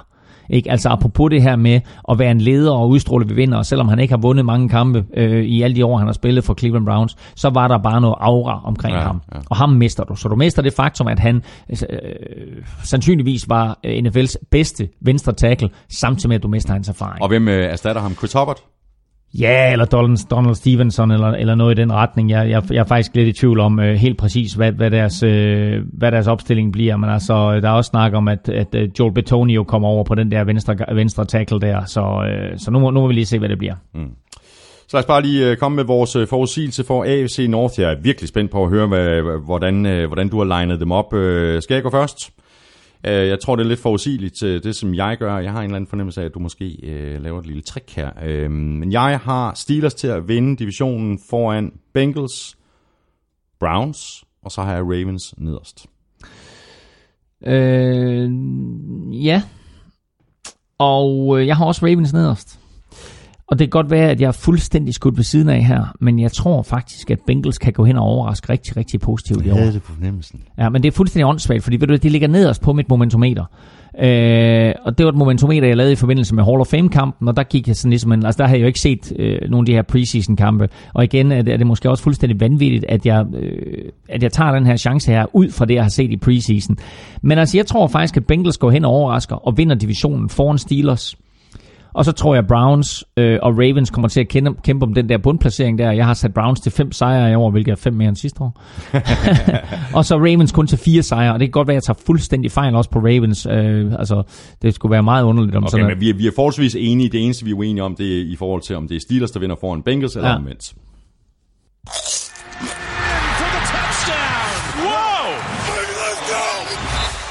Ikke? 0.51 0.71
Altså 0.71 0.89
apropos 0.89 1.31
det 1.31 1.43
her 1.43 1.57
med 1.57 1.81
at 2.11 2.19
være 2.19 2.31
en 2.31 2.41
leder 2.41 2.73
og 2.73 2.89
udstråle 2.89 3.29
ved 3.29 3.35
vinder, 3.35 3.59
og 3.59 3.67
selvom 3.67 3.89
han 3.89 3.99
ikke 3.99 4.13
har 4.13 4.21
vundet 4.21 4.45
mange 4.45 4.69
kampe 4.69 5.05
øh, 5.17 5.45
i 5.45 5.63
alle 5.63 5.77
de 5.77 5.85
år, 5.85 5.97
han 5.97 6.07
har 6.07 6.13
spillet 6.13 6.45
for 6.45 6.55
Cleveland 6.55 6.87
Browns, 6.87 7.17
så 7.35 7.51
var 7.51 7.69
der 7.69 7.79
bare 7.79 8.01
noget 8.01 8.17
aura 8.21 8.61
omkring 8.65 8.97
ja, 8.97 9.01
ham. 9.01 9.23
Ja. 9.35 9.39
Og 9.51 9.57
ham 9.57 9.71
mister 9.71 10.05
du. 10.05 10.15
Så 10.15 10.29
du 10.29 10.37
mister 10.37 10.63
det 10.63 10.73
faktum, 10.73 11.07
at 11.07 11.19
han 11.19 11.43
øh, 11.71 11.77
sandsynligvis 12.85 13.49
var 13.49 13.79
øh, 13.85 14.03
NFL's 14.05 14.35
bedste 14.51 14.89
venstre 15.01 15.33
tackle, 15.33 15.71
samtidig 15.89 16.29
med, 16.29 16.37
at 16.37 16.43
du 16.43 16.49
mister 16.49 16.73
hans 16.73 16.89
erfaring. 16.89 17.23
Og 17.23 17.29
hvem 17.29 17.49
øh, 17.49 17.65
erstatter 17.65 18.03
ham? 18.03 18.15
Chris 18.15 18.33
Hubbard? 18.33 18.63
Ja, 19.39 19.73
eller 19.73 19.85
Donald, 19.85 20.29
Donald 20.31 20.55
Stevenson, 20.55 21.11
eller, 21.11 21.29
eller 21.29 21.55
noget 21.55 21.79
i 21.79 21.81
den 21.81 21.93
retning. 21.93 22.31
Jeg, 22.31 22.51
jeg, 22.51 22.63
jeg 22.71 22.81
er 22.81 22.85
faktisk 22.85 23.11
lidt 23.15 23.29
i 23.29 23.33
tvivl 23.33 23.61
om 23.61 23.81
øh, 23.81 23.95
helt 23.95 24.19
præcis, 24.19 24.53
hvad, 24.53 24.73
hvad, 24.73 24.91
deres, 24.91 25.23
øh, 25.23 25.81
hvad 25.93 26.13
deres 26.13 26.27
opstilling 26.27 26.73
bliver. 26.73 26.97
Men 26.97 27.11
altså, 27.11 27.35
øh, 27.35 27.63
der 27.63 27.69
er 27.69 27.73
også 27.73 27.89
snak 27.89 28.13
om, 28.13 28.29
at, 28.29 28.49
at 28.49 28.75
øh, 28.75 28.89
Joel 28.99 29.15
Betonio 29.15 29.65
kommer 29.65 29.89
over 29.89 30.05
på 30.05 30.15
den 30.15 30.31
der 30.31 30.45
venstre, 30.45 30.77
venstre 30.95 31.25
tackle 31.25 31.61
der. 31.61 31.85
Så, 31.85 32.01
øh, 32.01 32.59
så 32.59 32.71
nu, 32.71 32.91
nu 32.91 33.01
må 33.01 33.07
vi 33.07 33.13
lige 33.13 33.27
se, 33.27 33.39
hvad 33.39 33.49
det 33.49 33.59
bliver. 33.59 33.75
Mm. 33.95 34.11
Så 34.89 34.97
lad 34.97 35.03
os 35.03 35.07
bare 35.07 35.23
lige 35.23 35.51
øh, 35.51 35.57
komme 35.57 35.77
med 35.77 35.85
vores 35.85 36.17
forudsigelse 36.29 36.85
for 36.85 37.05
AFC 37.05 37.47
North. 37.49 37.81
Jeg 37.81 37.93
er 37.93 37.97
virkelig 38.03 38.29
spændt 38.29 38.51
på 38.51 38.65
at 38.65 38.71
høre, 38.71 38.87
hvad, 38.87 39.23
hvordan, 39.45 40.07
hvordan 40.07 40.29
du 40.29 40.39
har 40.39 40.45
legnet 40.45 40.81
dem 40.81 40.93
op. 40.93 41.07
Skal 41.61 41.75
jeg 41.75 41.83
gå 41.83 41.91
først? 41.91 42.31
Øh, 43.07 43.29
jeg 43.29 43.41
tror, 43.41 43.57
det 43.57 43.65
er 43.65 43.69
lidt 43.69 43.81
forudsigeligt, 43.81 44.43
øh, 44.43 44.63
det 44.63 44.77
som 44.77 44.95
jeg 44.95 45.17
gør. 45.19 45.39
Jeg 45.39 45.53
har 45.53 45.59
en 45.59 45.65
eller 45.65 45.77
anden 45.77 45.89
fornemmelse 45.89 46.21
af, 46.21 46.25
at 46.25 46.35
du 46.35 46.39
måske 46.39 46.79
øh, 46.83 47.23
laver 47.23 47.41
et 47.41 47.47
lille 47.47 47.63
trick 47.63 47.91
her. 47.91 48.11
Øh, 48.23 48.51
men 48.51 48.93
jeg 48.93 49.19
har 49.19 49.55
Steelers 49.55 49.95
til 49.95 50.09
at 50.09 50.29
vinde 50.29 50.57
divisionen 50.57 51.19
foran 51.31 51.73
Bengals, 51.95 52.57
Browns, 53.61 54.25
og 54.43 54.53
så 54.53 54.63
har 54.63 54.75
jeg 54.75 54.83
Ravens 54.83 55.35
nederst. 55.39 55.87
Øh, 57.47 58.31
ja. 59.25 59.43
Og 60.79 61.41
øh, 61.41 61.47
jeg 61.47 61.57
har 61.57 61.65
også 61.65 61.87
Ravens 61.87 62.13
nederst. 62.13 62.62
Og 63.53 63.59
det 63.59 63.65
kan 63.65 63.71
godt 63.71 63.91
være, 63.91 64.11
at 64.11 64.21
jeg 64.21 64.29
er 64.29 64.33
fuldstændig 64.33 64.95
skudt 64.95 65.17
ved 65.17 65.25
siden 65.25 65.49
af 65.49 65.65
her, 65.65 65.95
men 66.01 66.19
jeg 66.19 66.33
tror 66.33 66.63
faktisk, 66.63 67.11
at 67.11 67.19
Bengals 67.27 67.59
kan 67.59 67.73
gå 67.73 67.85
hen 67.85 67.97
og 67.97 68.05
overraske 68.05 68.53
rigtig, 68.53 68.77
rigtig 68.77 69.01
positivt 69.01 69.47
i 69.47 69.51
år. 69.51 69.55
Jeg 69.55 69.63
havde 69.63 69.73
det 69.73 69.83
på 69.83 69.93
fornemmelsen. 69.93 70.41
Ja, 70.59 70.69
men 70.69 70.83
det 70.83 70.89
er 70.89 70.93
fuldstændig 70.93 71.27
åndssvagt, 71.27 71.63
fordi 71.63 71.77
ved 71.77 71.87
du, 71.87 71.95
det 71.95 72.13
ligger 72.13 72.29
nederst 72.29 72.63
på 72.63 72.73
mit 72.73 72.89
momentometer. 72.89 73.45
Øh, 73.99 74.73
og 74.85 74.99
det 74.99 75.07
var 75.07 75.13
et 75.13 75.19
momentometer, 75.19 75.69
jeg 75.69 75.77
lavede 75.77 75.93
i 75.93 75.97
forbindelse 75.97 76.35
med 76.35 76.45
Hall 76.45 76.61
of 76.61 76.67
Fame-kampen, 76.67 77.29
og 77.29 77.37
der 77.37 77.43
gik 77.43 77.69
jeg 77.69 77.77
sådan 77.77 77.91
ligesom, 77.91 78.13
en, 78.13 78.27
altså 78.27 78.39
der 78.39 78.47
havde 78.47 78.59
jeg 78.59 78.63
jo 78.63 78.67
ikke 78.67 78.81
set 78.81 79.13
øh, 79.19 79.39
nogle 79.51 79.63
af 79.63 79.67
de 79.67 79.73
her 79.73 79.83
preseason-kampe. 79.83 80.69
Og 80.95 81.05
igen 81.05 81.33
er 81.33 81.43
det, 81.43 81.53
er 81.53 81.57
det 81.57 81.67
måske 81.67 81.91
også 81.91 82.03
fuldstændig 82.03 82.41
vanvittigt, 82.41 82.85
at 82.89 83.07
jeg, 83.07 83.27
øh, 83.35 83.85
at 84.09 84.23
jeg 84.23 84.33
tager 84.33 84.53
den 84.53 84.67
her 84.67 84.77
chance 84.77 85.13
her 85.13 85.27
ud 85.33 85.51
fra 85.51 85.65
det, 85.65 85.75
jeg 85.75 85.85
har 85.85 85.91
set 85.91 86.11
i 86.11 86.17
preseason. 86.17 86.77
Men 87.23 87.39
altså, 87.39 87.59
jeg 87.59 87.67
tror 87.67 87.87
faktisk, 87.87 88.17
at 88.17 88.27
Bengals 88.27 88.59
går 88.59 88.71
hen 88.71 88.85
og 88.85 88.91
overrasker 88.91 89.37
og 89.37 89.59
vinder 89.59 89.75
divisionen 89.75 90.29
foran 90.29 90.59
Steelers. 90.59 91.17
Og 91.95 92.05
så 92.05 92.13
tror 92.13 92.35
jeg, 92.35 92.47
Browns 92.47 93.05
øh, 93.17 93.39
og 93.43 93.53
Ravens 93.53 93.91
kommer 93.91 94.09
til 94.09 94.21
at 94.21 94.29
kæmpe, 94.29 94.61
kæmpe 94.65 94.87
om 94.87 94.95
den 94.95 95.09
der 95.09 95.19
bundplacering 95.19 95.79
der. 95.79 95.91
Jeg 95.91 96.07
har 96.07 96.15
sat 96.15 96.35
Browns 96.35 96.61
til 96.61 96.73
fem 96.73 96.93
sejre 96.93 97.33
i 97.33 97.35
år, 97.35 97.51
hvilket 97.51 97.73
er 97.73 97.77
fem 97.77 97.95
mere 97.95 98.09
end 98.09 98.17
sidste 98.17 98.41
år. 98.41 98.61
og 99.97 100.05
så 100.05 100.17
Ravens 100.17 100.53
kun 100.53 100.67
til 100.67 100.79
fire 100.79 101.03
sejre, 101.03 101.33
og 101.33 101.41
det 101.41 101.47
kan 101.49 101.53
godt 101.53 101.69
være, 101.69 101.77
at 101.77 101.89
jeg 101.89 101.95
tager 101.97 102.05
fuldstændig 102.07 102.53
fejl 102.53 102.75
også 102.75 102.91
på 102.91 102.99
Ravens. 102.99 103.47
Øh, 103.47 103.93
altså, 103.99 104.23
det 104.63 104.75
skulle 104.75 104.93
være 104.93 105.03
meget 105.03 105.25
underligt 105.25 105.57
om 105.57 105.65
okay, 105.65 105.71
sådan 105.71 105.87
men 105.87 106.01
vi 106.01 106.11
er, 106.11 106.15
vi 106.15 106.27
er 106.27 106.31
forholdsvis 106.37 106.77
enige. 106.79 107.09
Det 107.09 107.25
eneste, 107.25 107.45
vi 107.45 107.51
er 107.51 107.55
uenige 107.55 107.83
om, 107.83 107.97
det 107.97 108.19
er 108.19 108.33
i 108.33 108.37
forhold 108.37 108.63
til, 108.63 108.77
om 108.77 108.89
det 108.89 108.97
er 108.97 109.01
Steelers, 109.01 109.31
der 109.31 109.41
vinder 109.41 109.57
foran 109.61 109.83
Bengals 109.83 110.17
eller 110.17 110.29
ja. 110.29 110.37
omvendt. 110.37 110.75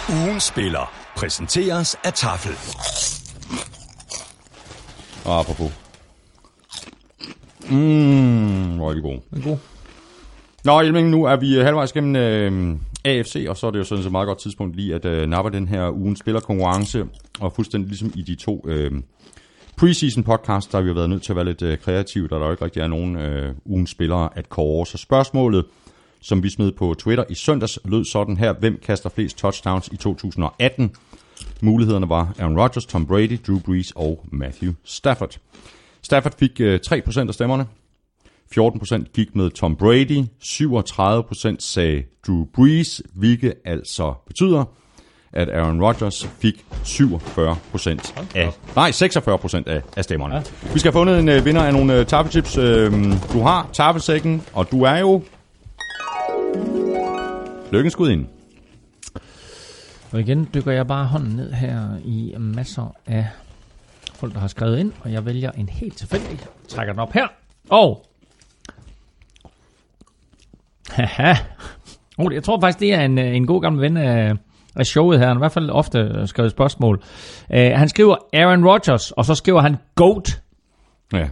Ugen 0.10 0.40
spiller 0.40 0.94
præsenteres 1.18 1.96
af 2.04 2.14
Tafel. 2.14 3.21
Og 5.26 5.40
apropos. 5.40 5.72
Mmm, 7.70 8.76
hvor 8.76 8.90
er 8.90 8.94
de 8.94 9.02
gode. 9.02 9.22
Den 9.30 9.42
er 9.42 9.44
god. 9.44 9.58
Nå, 10.64 10.80
Elming, 10.80 11.10
nu 11.10 11.24
er 11.24 11.36
vi 11.36 11.54
halvvejs 11.54 11.94
gennem 11.94 12.16
øh, 12.16 12.78
AFC, 13.06 13.46
og 13.50 13.58
så 13.58 13.68
er 13.68 13.72
det 13.72 13.80
jo 13.80 13.84
sådan 13.84 14.06
et 14.06 14.12
meget 14.12 14.28
godt 14.28 14.40
tidspunkt 14.40 14.76
lige 14.76 14.96
at 14.96 15.06
øh, 15.06 15.30
nappe 15.30 15.52
den 15.52 15.68
her 15.68 15.90
ugen 15.90 16.16
spillerkonkurrence, 16.16 17.06
og 17.40 17.54
fuldstændig 17.54 17.88
ligesom 17.88 18.12
i 18.16 18.22
de 18.22 18.36
to 18.36 18.66
øh, 18.68 18.92
preseason 19.78 20.24
podcast, 20.24 20.72
der 20.72 20.78
har 20.78 20.86
vi 20.86 20.96
været 20.96 21.10
nødt 21.10 21.24
til 21.24 21.32
at 21.32 21.36
være 21.36 21.46
lidt 21.46 21.62
øh, 21.62 21.78
kreative, 21.78 22.28
da 22.28 22.36
der 22.36 22.46
jo 22.46 22.52
ikke 22.52 22.66
rigtig 22.66 22.82
er 22.82 22.88
nogen 22.88 23.16
øh, 23.16 23.56
ugens 23.66 23.90
spillere 23.90 24.30
at 24.36 24.50
kåre. 24.50 24.86
Så 24.86 24.98
spørgsmålet, 24.98 25.66
som 26.22 26.44
vi 26.44 26.50
smed 26.50 26.72
på 26.72 26.96
Twitter 27.00 27.24
i 27.30 27.36
søndags, 27.36 27.80
lød 27.86 28.06
sådan 28.06 28.38
her. 28.38 28.54
Hvem 28.54 28.80
kaster 28.86 29.10
flest 29.10 29.38
touchdowns 29.38 29.90
i 29.92 29.98
2018? 29.98 30.92
Mulighederne 31.62 32.10
var 32.10 32.34
Aaron 32.40 32.60
Rodgers, 32.60 32.86
Tom 32.86 33.06
Brady, 33.06 33.40
Drew 33.48 33.60
Brees 33.60 33.92
og 33.96 34.26
Matthew 34.32 34.72
Stafford. 34.84 35.38
Stafford 36.02 36.34
fik 36.40 36.60
øh, 36.60 36.80
3% 36.88 37.28
af 37.28 37.34
stemmerne. 37.34 37.66
14% 38.60 39.12
gik 39.14 39.36
med 39.36 39.50
Tom 39.50 39.76
Brady. 39.76 40.24
37% 40.44 41.56
sagde 41.60 42.04
Drew 42.28 42.46
Brees, 42.54 43.02
hvilket 43.14 43.54
altså 43.66 44.14
betyder, 44.28 44.64
at 45.34 45.50
Aaron 45.50 45.84
Rodgers 45.84 46.30
fik 46.40 46.66
47% 46.72 48.14
af, 48.36 48.52
nej, 48.76 48.92
46% 48.92 49.64
af, 49.66 49.82
af 49.98 50.04
stemmerne. 50.04 50.36
Ja. 50.36 50.42
Vi 50.74 50.80
skal 50.80 50.92
have 50.92 51.00
fundet 51.00 51.20
en 51.20 51.30
uh, 51.30 51.46
vinder 51.46 51.64
af 51.64 51.74
nogle 51.74 52.00
uh, 52.00 52.06
tafelchips. 52.06 52.58
Uh, 52.58 52.64
du 53.34 53.42
har 53.42 53.70
tafelsækken, 53.74 54.42
og 54.54 54.72
du 54.72 54.84
er 54.84 54.98
jo 54.98 55.22
lykkens 57.72 57.94
skud 57.94 58.10
ind. 58.10 58.26
Og 60.14 60.20
igen 60.20 60.50
dykker 60.54 60.72
jeg 60.72 60.88
bare 60.88 61.06
hånden 61.06 61.36
ned 61.36 61.52
her 61.52 61.80
i 62.06 62.36
masser 62.38 62.96
af 63.08 63.28
folk, 64.14 64.34
der 64.34 64.40
har 64.40 64.48
skrevet 64.48 64.80
ind, 64.80 64.92
og 65.02 65.12
jeg 65.12 65.26
vælger 65.26 65.52
en 65.52 65.70
helt 65.70 65.98
tilfældig. 65.98 66.40
Trækker 66.68 66.94
den 66.94 67.00
op 67.00 67.14
her. 67.14 67.28
Og... 67.70 68.06
Haha. 70.92 71.34
Oh, 72.18 72.34
jeg 72.34 72.44
tror 72.44 72.60
faktisk, 72.62 72.80
det 72.80 72.94
er 72.94 73.02
en, 73.02 73.20
øh, 73.20 73.36
en 73.36 73.48
god 73.48 73.62
gammel 73.62 73.82
ven 73.82 73.98
af, 73.98 74.34
af 74.76 74.86
showet 74.86 75.20
her. 75.20 75.28
Han 75.28 75.36
har 75.36 75.40
i 75.40 75.44
hvert 75.44 75.52
fald 75.52 75.70
ofte 75.70 76.28
skrevet 76.28 76.52
spørgsmål. 76.52 77.02
Uh, 77.50 77.58
han 77.58 77.90
skriver 77.90 78.16
Aaron 78.34 78.66
Rodgers, 78.66 79.12
og 79.12 79.26
så 79.26 79.36
skriver 79.36 79.62
han 79.62 79.76
GOAT. 79.96 80.42
Ja. 81.14 81.28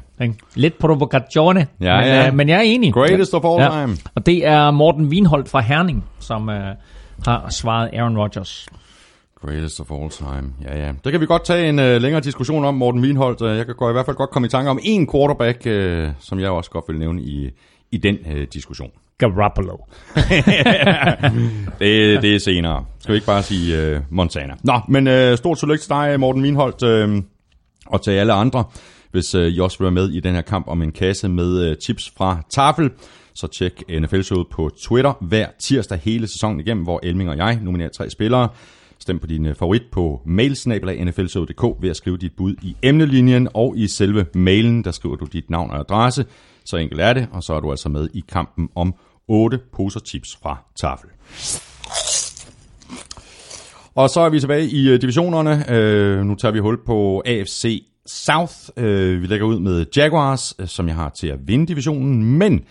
Lidt 0.56 0.78
provocazione, 0.80 1.68
Ja, 1.82 1.98
men, 1.98 2.08
ja. 2.08 2.30
Uh, 2.30 2.36
men 2.36 2.50
jeg 2.50 2.58
er 2.58 2.62
enig. 2.62 2.94
Greatest 2.94 3.34
of 3.34 3.44
all 3.46 3.72
time. 3.72 3.98
Og 4.16 4.26
det 4.26 4.48
er 4.48 4.72
Morten 4.72 5.06
Wienholdt 5.06 5.50
fra 5.50 5.60
Herning, 5.60 6.06
som 6.20 6.50
uh, 6.50 6.56
har 7.26 7.50
svaret 7.50 7.90
Aaron 7.94 8.18
Rodgers. 8.18 8.68
Greatest 9.42 9.80
of 9.80 9.92
all 9.92 10.10
time. 10.10 10.54
Ja, 10.64 10.86
ja. 10.86 10.92
Det 11.04 11.12
kan 11.12 11.22
vi 11.22 11.26
godt 11.26 11.46
tage 11.46 11.70
en 11.70 11.80
uh, 11.80 11.86
længere 11.86 12.22
diskussion 12.22 12.66
om, 12.66 12.74
Morten 12.74 13.02
Wienholdt. 13.02 13.42
Uh, 13.42 13.58
jeg 13.58 13.66
kan 13.66 13.76
gå, 13.76 13.90
i 13.90 13.92
hvert 13.92 14.06
fald 14.06 14.18
godt 14.18 14.30
komme 14.30 14.46
i 14.46 14.50
tanke 14.50 14.70
om 14.70 14.80
en 14.84 15.08
quarterback, 15.12 15.66
uh, 15.66 16.10
som 16.20 16.40
jeg 16.40 16.50
også 16.50 16.72
godt 16.72 16.86
vil 16.88 17.00
nævne 17.00 17.22
i, 17.22 17.50
i 17.92 17.98
den 17.98 18.18
uh, 18.26 18.42
diskussion. 18.54 18.92
Garoppolo. 19.18 19.78
Det, 21.80 22.22
det 22.22 22.36
er 22.36 22.40
senere. 22.40 22.86
Skal 23.00 23.14
vi 23.14 23.16
ikke 23.16 23.26
bare 23.26 23.44
sige 23.44 23.96
uh, 23.96 24.02
Montana? 24.10 24.54
Nå, 24.64 24.80
men 24.88 25.08
uh, 25.08 25.38
stort 25.38 25.58
tillykke 25.58 25.82
til 25.82 25.90
dig, 25.90 26.20
Morten 26.20 26.42
Wienholdt, 26.42 26.84
uh, 26.84 27.24
og 27.86 28.02
til 28.02 28.12
alle 28.12 28.34
andre, 28.34 28.64
hvis 29.12 29.36
uh, 29.36 29.42
I 29.42 29.60
også 29.60 29.78
vil 29.78 29.86
være 29.86 29.92
med 29.92 30.10
i 30.10 30.20
den 30.20 30.36
her 30.36 30.42
kamp 30.42 30.68
om 30.68 30.82
en 30.82 30.92
kasse 30.92 31.30
med 31.30 31.70
uh, 31.70 31.76
chips 31.84 32.14
fra 32.18 32.38
Tafel. 32.50 32.92
Så 33.40 33.48
tjek 33.48 33.84
NFL-showet 33.90 34.48
på 34.48 34.70
Twitter 34.82 35.14
hver 35.22 35.48
tirsdag 35.60 36.00
hele 36.04 36.28
sæsonen 36.28 36.60
igennem, 36.60 36.84
hvor 36.84 37.00
Elming 37.04 37.30
og 37.30 37.38
jeg 37.38 37.60
nominerer 37.62 37.90
tre 37.90 38.10
spillere. 38.10 38.50
Stem 39.00 39.20
på 39.20 39.28
din 39.28 39.46
øh, 39.46 39.56
favorit 39.56 39.82
på 39.92 40.22
mailsnabelag.nflshow.dk 40.26 41.82
ved 41.82 41.90
at 41.90 41.96
skrive 41.96 42.18
dit 42.18 42.32
bud 42.38 42.56
i 42.62 42.76
emnelinjen, 42.84 43.48
og 43.54 43.74
i 43.78 43.88
selve 43.88 44.26
mailen, 44.36 44.84
der 44.84 44.92
skriver 44.92 45.16
du 45.16 45.26
dit 45.26 45.50
navn 45.50 45.72
og 45.72 45.80
adresse. 45.80 46.26
Så 46.66 46.78
enkelt 46.78 47.02
er 47.02 47.14
det, 47.14 47.28
og 47.32 47.44
så 47.44 47.54
er 47.54 47.60
du 47.60 47.72
altså 47.72 47.90
med 47.90 48.10
i 48.14 48.24
kampen 48.30 48.70
om 48.76 48.94
8 49.28 49.60
poser 49.74 50.00
chips 50.00 50.38
fra 50.44 50.58
Tafel. 50.76 51.10
Og 53.96 54.10
så 54.10 54.22
er 54.22 54.30
vi 54.30 54.40
tilbage 54.40 54.70
i 54.70 54.90
øh, 54.90 55.02
divisionerne. 55.02 55.72
Øh, 55.72 56.26
nu 56.26 56.36
tager 56.36 56.52
vi 56.52 56.60
hul 56.60 56.86
på 56.86 57.24
AFC 57.26 57.84
South. 58.06 58.54
Øh, 58.78 59.22
vi 59.22 59.28
lægger 59.28 59.46
ud 59.46 59.60
med 59.60 59.86
Jaguars, 59.96 60.56
øh, 60.60 60.68
som 60.68 60.88
jeg 60.88 60.96
har 60.96 61.10
til 61.10 61.28
at 61.28 61.40
vinde 61.48 61.68
divisionen, 61.68 62.38
men 62.38 62.64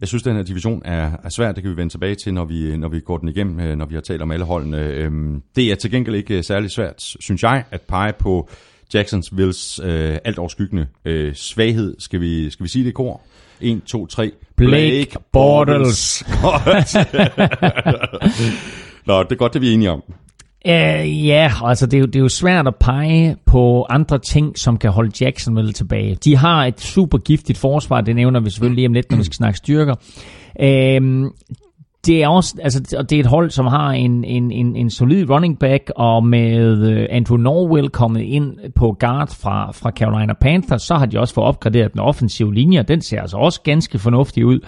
jeg 0.00 0.08
synes, 0.08 0.22
den 0.22 0.36
her 0.36 0.42
division 0.42 0.82
er, 0.84 1.10
er 1.24 1.28
svær. 1.28 1.52
Det 1.52 1.62
kan 1.62 1.72
vi 1.72 1.76
vende 1.76 1.92
tilbage 1.92 2.14
til, 2.14 2.34
når 2.34 2.44
vi, 2.44 2.76
når 2.76 2.88
vi 2.88 3.00
går 3.00 3.18
den 3.18 3.28
igennem, 3.28 3.60
øh, 3.60 3.76
når 3.76 3.86
vi 3.86 3.94
har 3.94 4.02
talt 4.02 4.22
om 4.22 4.30
alle 4.30 4.44
holdene. 4.44 4.78
Øhm, 4.86 5.42
Det 5.56 5.70
er 5.70 5.74
til 5.74 5.90
gengæld 5.90 6.16
ikke 6.16 6.36
øh, 6.36 6.44
særlig 6.44 6.70
svært, 6.70 6.94
synes 7.20 7.42
jeg, 7.42 7.64
at 7.70 7.80
pege 7.80 8.12
på 8.18 8.48
Jacksonvilles 8.94 9.80
øh, 9.84 10.18
alt 10.24 10.38
overskyggende 10.38 10.86
øh, 11.04 11.34
svaghed. 11.34 11.96
Skal 11.98 12.20
vi, 12.20 12.50
skal 12.50 12.64
vi 12.64 12.68
sige 12.68 12.82
det 12.84 12.88
i 12.90 12.92
kor? 12.92 13.20
1, 13.60 13.82
2, 13.86 14.06
3. 14.06 14.32
Blake 14.56 15.16
Bortles. 15.32 16.24
Godt. 16.42 16.96
Nå, 19.06 19.22
det 19.22 19.32
er 19.32 19.36
godt, 19.36 19.52
det 19.54 19.60
vi 19.60 19.68
er 19.68 19.72
enige 19.74 19.90
om. 19.90 20.02
Uh, 20.64 21.26
ja, 21.26 21.52
altså 21.64 21.86
det 21.86 21.94
er, 21.94 22.00
jo, 22.00 22.06
det 22.06 22.16
er 22.16 22.20
jo 22.20 22.28
svært 22.28 22.66
at 22.66 22.74
pege 22.80 23.36
på 23.46 23.86
andre 23.90 24.18
ting, 24.18 24.58
som 24.58 24.76
kan 24.76 24.90
holde 24.90 25.24
Jacksonville 25.24 25.72
tilbage. 25.72 26.14
De 26.14 26.36
har 26.36 26.64
et 26.64 26.80
super 26.80 27.18
giftigt 27.18 27.58
forsvar, 27.58 28.00
det 28.00 28.16
nævner 28.16 28.40
vi 28.40 28.50
selvfølgelig 28.50 28.76
lige 28.76 28.86
om 28.86 28.92
lidt, 28.92 29.10
når 29.10 29.18
vi 29.18 29.24
skal 29.24 29.34
snakke 29.34 29.56
styrker. 29.56 29.94
Uh, 30.62 31.30
det 32.06 32.22
er 32.22 32.28
også, 32.28 32.54
altså, 32.62 33.02
det 33.10 33.16
er 33.16 33.20
et 33.20 33.26
hold, 33.26 33.50
som 33.50 33.66
har 33.66 33.90
en, 33.90 34.24
en, 34.24 34.50
en, 34.50 34.76
en 34.76 34.90
solid 34.90 35.30
running 35.30 35.58
back, 35.58 35.92
og 35.96 36.26
med 36.26 36.88
øh, 36.90 37.06
Andrew 37.10 37.36
Norwell 37.36 37.88
kommet 37.88 38.20
ind 38.20 38.56
på 38.74 38.96
guard 39.00 39.34
fra, 39.40 39.72
fra 39.72 39.90
Carolina 39.90 40.32
Panthers, 40.40 40.82
så 40.82 40.94
har 40.94 41.06
de 41.06 41.20
også 41.20 41.34
fået 41.34 41.46
opgraderet 41.46 41.92
den 41.92 42.00
offensive 42.00 42.54
linje, 42.54 42.80
og 42.80 42.88
den 42.88 43.00
ser 43.00 43.20
altså 43.20 43.36
også 43.36 43.60
ganske 43.62 43.98
fornuftig 43.98 44.46
ud. 44.46 44.60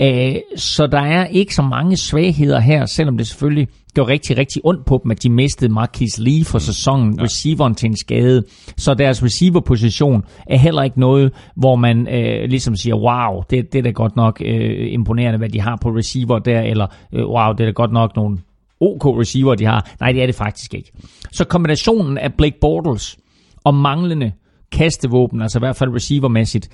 Øh, 0.00 0.34
så 0.56 0.86
der 0.86 1.00
er 1.00 1.26
ikke 1.26 1.54
så 1.54 1.62
mange 1.62 1.96
svagheder 1.96 2.60
her, 2.60 2.86
selvom 2.86 3.16
det 3.16 3.26
selvfølgelig 3.26 3.68
gjorde 3.96 4.12
rigtig, 4.12 4.38
rigtig 4.38 4.62
ondt 4.64 4.86
på 4.86 5.00
dem, 5.02 5.10
at 5.10 5.22
de 5.22 5.30
mistede 5.30 5.72
Marquis 5.72 6.18
Lee 6.18 6.44
for 6.44 6.58
sæsonen, 6.58 7.14
ja. 7.18 7.24
receiveren 7.24 7.74
til 7.74 7.86
en 7.86 7.96
skade. 7.96 8.42
Så 8.76 8.94
deres 8.94 9.22
receiver-position 9.24 10.24
er 10.46 10.58
heller 10.58 10.82
ikke 10.82 11.00
noget, 11.00 11.32
hvor 11.56 11.76
man 11.76 12.08
øh, 12.08 12.48
ligesom 12.48 12.76
siger, 12.76 12.94
wow, 12.94 13.42
det, 13.50 13.72
det 13.72 13.78
er 13.78 13.82
da 13.82 13.90
godt 13.90 14.16
nok 14.16 14.42
øh, 14.44 14.92
imponerende, 14.92 15.38
hvad 15.38 15.48
de 15.48 15.60
har 15.60 15.78
på 15.82 15.88
receiver 15.88 16.38
der, 16.38 16.60
eller 16.60 16.86
øh, 17.12 17.26
wow, 17.26 17.52
det 17.52 17.60
er 17.60 17.64
da 17.64 17.70
godt 17.70 17.92
nok 17.92 18.16
nogle 18.16 18.38
OK 18.80 19.04
receiver, 19.04 19.54
de 19.54 19.64
har. 19.64 19.90
Nej, 20.00 20.12
det 20.12 20.22
er 20.22 20.26
det 20.26 20.34
faktisk 20.34 20.74
ikke. 20.74 20.92
Så 21.32 21.44
kombinationen 21.44 22.18
af 22.18 22.34
Blake 22.34 22.56
Bortles 22.60 23.16
og 23.64 23.74
manglende 23.74 24.32
kastevåben, 24.72 25.42
altså 25.42 25.58
i 25.58 25.60
hvert 25.60 25.76
fald 25.76 25.94
receivermæssigt, 25.94 26.68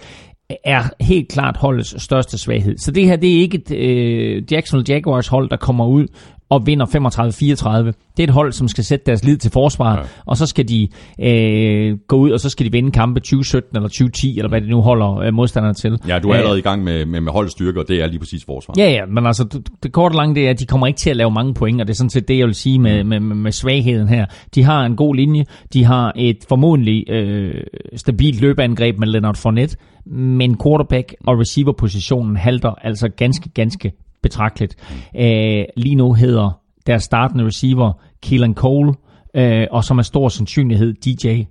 er 0.65 0.83
helt 1.01 1.29
klart 1.29 1.57
holdets 1.57 2.03
største 2.03 2.39
svaghed. 2.39 2.79
Så 2.79 2.91
det 2.91 3.05
her, 3.05 3.17
det 3.17 3.37
er 3.37 3.41
ikke 3.41 3.59
et 3.59 3.71
øh, 3.71 4.43
Jacksonville 4.53 4.95
Jaguars 4.95 5.29
hold, 5.29 5.51
der 5.51 5.57
kommer 5.57 5.87
ud 5.87 6.07
og 6.53 6.67
vinder 6.67 6.87
35-34. 6.87 7.93
Det 8.17 8.23
er 8.23 8.25
et 8.25 8.31
hold, 8.31 8.53
som 8.53 8.69
skal 8.69 8.85
sætte 8.85 9.07
deres 9.07 9.25
lid 9.25 9.37
til 9.37 9.51
forsvaret, 9.51 9.99
ja. 9.99 10.03
og 10.27 10.37
så 10.37 10.47
skal 10.47 10.69
de 10.69 10.89
øh, 11.21 11.99
gå 12.09 12.17
ud, 12.17 12.31
og 12.31 12.41
så 12.41 12.51
skal 12.51 12.67
de 12.67 12.73
vinde 12.73 12.91
kampe 12.91 13.21
2017 13.21 13.77
eller 13.77 13.89
2010, 13.89 14.39
eller 14.39 14.49
hvad 14.49 14.61
det 14.61 14.71
nu 14.71 14.81
holder 14.81 15.19
øh, 15.19 15.35
modstanderne 15.35 15.75
til. 15.75 15.99
Ja, 16.09 16.19
du 16.19 16.31
er 16.31 16.35
allerede 16.35 16.59
i 16.59 16.63
gang 16.63 16.85
med, 16.85 17.07
med, 17.07 17.21
med 17.21 17.33
holdets 17.33 17.53
styrke, 17.53 17.81
og 17.81 17.89
det 17.89 18.03
er 18.03 18.07
lige 18.07 18.19
præcis 18.19 18.45
forsvar. 18.45 18.75
Ja, 18.77 18.91
ja, 18.91 19.07
men 19.07 19.27
altså, 19.27 19.61
det, 19.83 19.93
korte 19.93 20.17
lange, 20.17 20.35
det 20.35 20.47
er, 20.47 20.51
at 20.51 20.61
de 20.61 20.67
kommer 20.67 20.87
ikke 20.87 20.99
til 20.99 21.11
at 21.11 21.17
lave 21.17 21.31
mange 21.31 21.55
point, 21.55 21.81
og 21.81 21.87
det 21.87 21.93
er 21.93 21.97
sådan 21.97 22.11
set 22.11 22.29
det, 22.29 22.39
jeg 22.39 22.47
vil 22.47 22.55
sige 22.55 22.79
med, 22.79 23.05
med, 23.05 23.21
med, 23.21 23.37
med 23.37 23.53
svagheden 23.53 24.09
her. 24.09 24.27
De 24.55 24.63
har 24.63 24.85
en 24.85 24.97
god 24.97 25.15
linje, 25.15 25.45
de 25.73 25.85
har 25.85 26.13
et 26.17 26.39
formodentlig 26.49 27.11
øh, 27.11 27.55
stabilt 27.97 28.41
løbeangreb 28.41 28.99
med 28.99 29.09
Leonard 29.09 29.37
Fournette, 29.37 29.77
men 30.07 30.57
quarterback 30.63 31.15
og 31.27 31.39
receiver-positionen 31.41 32.37
halter 32.37 32.75
altså 32.83 33.09
ganske, 33.09 33.49
ganske 33.49 33.93
betragteligt. 34.23 34.77
Øh, 35.17 35.65
lige 35.77 35.95
nu 35.95 36.13
hedder 36.13 36.61
deres 36.87 37.03
startende 37.03 37.47
receiver 37.47 37.93
Keelan 38.23 38.55
Cole, 38.55 38.95
øh, 39.37 39.67
og 39.71 39.85
som 39.85 39.99
er 39.99 40.03
stor 40.03 40.29
sandsynlighed 40.29 40.95
DJ 40.95 41.43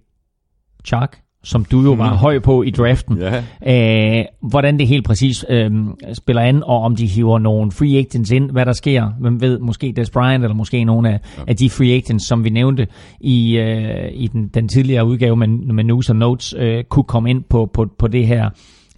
Chark, 0.86 1.22
som 1.44 1.66
du 1.66 1.82
jo 1.82 1.92
var 1.92 2.14
høj 2.14 2.40
på 2.40 2.64
i 2.64 2.70
draften. 2.70 3.18
Ja. 3.18 4.20
Øh, 4.20 4.26
hvordan 4.50 4.80
det 4.80 4.88
helt 4.88 5.06
præcis 5.06 5.46
øh, 5.50 5.72
spiller 6.14 6.42
an, 6.42 6.64
og 6.64 6.82
om 6.82 6.96
de 6.96 7.06
hiver 7.06 7.40
nogle 7.40 7.72
free 7.72 7.98
agents 7.98 8.32
ind, 8.32 8.52
hvad 8.52 8.66
der 8.66 8.74
sker. 8.74 9.12
Hvem 9.20 9.42
ved, 9.42 9.60
måske 9.60 9.94
Des 9.96 10.10
Bryant, 10.10 10.44
eller 10.44 10.56
måske 10.56 10.84
nogle 10.84 11.10
af, 11.10 11.20
ja. 11.38 11.44
af 11.48 11.56
de 11.56 11.70
free 11.70 11.94
agents, 11.94 12.28
som 12.28 12.44
vi 12.44 12.50
nævnte 12.50 12.88
i, 13.22 13.58
øh, 13.58 14.12
i 14.14 14.28
den, 14.28 14.48
den 14.48 14.68
tidligere 14.68 15.06
udgave 15.06 15.36
med, 15.36 15.48
med 15.48 15.84
News 15.84 16.10
and 16.10 16.20
Notes, 16.20 16.56
øh, 16.58 16.84
kunne 16.84 17.04
komme 17.04 17.30
ind 17.30 17.44
på, 17.50 17.70
på, 17.74 17.86
på 18.00 18.08
det 18.08 18.28
her 18.28 18.50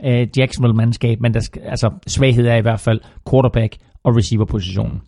øh, 0.06 0.28
Jacksonville-mandskab. 0.38 1.22
Men 1.22 1.34
der, 1.34 1.40
skal- 1.40 1.62
altså, 1.66 1.92
svaghed 2.08 2.46
er 2.48 2.56
i 2.56 2.62
hvert 2.62 2.80
fald 2.80 3.00
quarterback 3.30 3.76
og 4.04 4.16
receiver-positionen. 4.16 5.02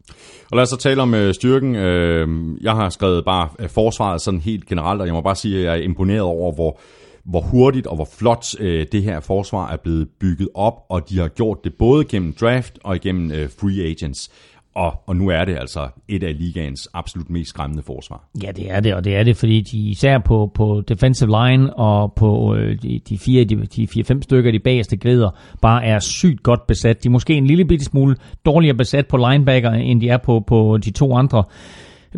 Og 0.51 0.55
lad 0.55 0.61
os 0.63 0.69
så 0.69 0.77
tale 0.77 1.01
om 1.01 1.13
øh, 1.13 1.33
styrken. 1.33 1.75
Øh, 1.75 2.27
jeg 2.61 2.73
har 2.73 2.89
skrevet 2.89 3.25
bare 3.25 3.49
øh, 3.59 3.69
forsvaret 3.69 4.21
sådan 4.21 4.39
helt 4.39 4.65
generelt, 4.65 5.01
og 5.01 5.07
jeg 5.07 5.13
må 5.13 5.21
bare 5.21 5.35
sige, 5.35 5.57
at 5.57 5.63
jeg 5.65 5.71
er 5.79 5.83
imponeret 5.83 6.21
over, 6.21 6.53
hvor, 6.53 6.79
hvor 7.25 7.41
hurtigt 7.41 7.87
og 7.87 7.95
hvor 7.95 8.07
flot 8.17 8.45
øh, 8.59 8.85
det 8.91 9.03
her 9.03 9.19
forsvar 9.19 9.71
er 9.71 9.77
blevet 9.77 10.07
bygget 10.19 10.49
op, 10.55 10.73
og 10.89 11.09
de 11.09 11.19
har 11.19 11.27
gjort 11.27 11.57
det 11.63 11.73
både 11.79 12.03
gennem 12.05 12.33
draft 12.33 12.79
og 12.83 12.95
igennem 12.95 13.31
øh, 13.31 13.49
free 13.61 13.83
agents 13.91 14.31
og, 14.75 14.93
og 15.07 15.15
nu 15.15 15.29
er 15.29 15.45
det 15.45 15.57
altså 15.57 15.87
et 16.07 16.23
af 16.23 16.37
ligaens 16.39 16.89
absolut 16.93 17.29
mest 17.29 17.49
skræmmende 17.49 17.83
forsvar. 17.83 18.29
Ja, 18.43 18.51
det 18.51 18.71
er 18.71 18.79
det, 18.79 18.95
og 18.95 19.03
det 19.03 19.15
er 19.15 19.23
det, 19.23 19.37
fordi 19.37 19.61
de 19.61 19.77
især 19.77 20.17
på, 20.17 20.51
på 20.53 20.83
defensive 20.87 21.29
line 21.29 21.73
og 21.73 22.13
på 22.13 22.55
øh, 22.55 22.81
de, 22.81 22.99
de, 23.09 23.17
fire, 23.17 23.43
de, 23.43 23.65
de 23.65 23.87
fire-fem 23.87 24.21
stykker, 24.21 24.51
de 24.51 24.59
bagerste 24.59 24.97
glæder, 24.97 25.29
bare 25.61 25.85
er 25.85 25.99
sygt 25.99 26.43
godt 26.43 26.67
besat. 26.67 27.03
De 27.03 27.07
er 27.07 27.11
måske 27.11 27.33
en 27.33 27.47
lille 27.47 27.65
bitte 27.65 27.85
smule 27.85 28.15
dårligere 28.45 28.77
besat 28.77 29.07
på 29.07 29.17
linebacker, 29.17 29.71
end 29.71 30.01
de 30.01 30.09
er 30.09 30.17
på, 30.17 30.43
på 30.47 30.77
de 30.77 30.91
to 30.91 31.15
andre 31.15 31.43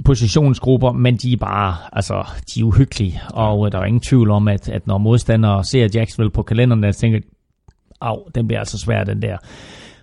positionsgrupper, 0.06 0.92
men 0.92 1.18
de 1.18 1.34
er 1.34 1.38
bare, 1.38 1.76
altså, 1.92 2.28
de 2.54 2.60
er 2.60 2.64
uhyggelige, 2.64 3.22
og 3.34 3.66
øh, 3.66 3.72
der 3.72 3.80
er 3.80 3.86
ingen 3.86 4.02
tvivl 4.02 4.32
om, 4.32 4.48
at, 4.48 4.70
at 4.70 4.88
når 4.88 4.98
modstandere 4.98 5.64
ser 5.64 5.88
Jacksonville 5.96 6.32
på 6.32 6.44
kalenderen, 6.44 6.84
der 6.84 6.92
tænker, 6.92 7.20
af, 8.02 8.18
den 8.36 8.48
bliver 8.48 8.60
altså 8.60 8.78
svær, 8.78 9.04
den 9.04 9.22
der. 9.22 9.38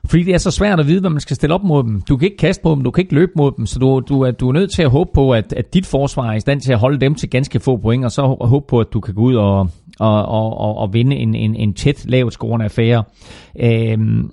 Fordi 0.07 0.23
det 0.23 0.35
er 0.35 0.39
så 0.39 0.51
svært 0.51 0.81
at 0.81 0.87
vide, 0.87 1.01
hvad 1.01 1.11
man 1.11 1.21
skal 1.21 1.37
stille 1.37 1.55
op 1.55 1.65
mod 1.65 1.85
dem. 1.85 2.01
Du 2.01 2.17
kan 2.17 2.27
ikke 2.27 2.37
kaste 2.37 2.63
på 2.63 2.71
dem, 2.71 2.85
du 2.85 2.91
kan 2.91 3.03
ikke 3.03 3.15
løbe 3.15 3.33
mod 3.37 3.53
dem, 3.57 3.67
så 3.67 3.79
du, 3.79 4.01
du, 4.09 4.21
er, 4.21 4.31
du 4.31 4.49
er 4.49 4.53
nødt 4.53 4.73
til 4.73 4.83
at 4.83 4.91
håbe 4.91 5.11
på, 5.15 5.33
at, 5.33 5.53
at 5.53 5.75
dit 5.75 5.87
forsvar 5.87 6.31
er 6.31 6.35
i 6.35 6.41
stand 6.41 6.61
til 6.61 6.73
at 6.73 6.79
holde 6.79 7.01
dem 7.01 7.15
til 7.15 7.31
ganske 7.31 7.61
få 7.61 7.77
point, 7.77 8.05
og 8.05 8.13
så 8.13 8.37
håbe 8.41 8.67
på, 8.69 8.81
at 8.81 8.87
du 8.93 9.01
kan 9.01 9.15
gå 9.15 9.23
ud 9.23 9.35
og, 9.35 9.59
og, 10.01 10.27
og, 10.27 10.59
og, 10.59 10.77
og 10.77 10.93
vinde 10.93 11.17
en, 11.17 11.35
en, 11.35 11.55
en 11.55 11.75
tæt, 11.75 12.05
lavt 12.09 12.33
scorende 12.33 12.65
affære. 12.65 13.05
Øhm, 13.61 14.31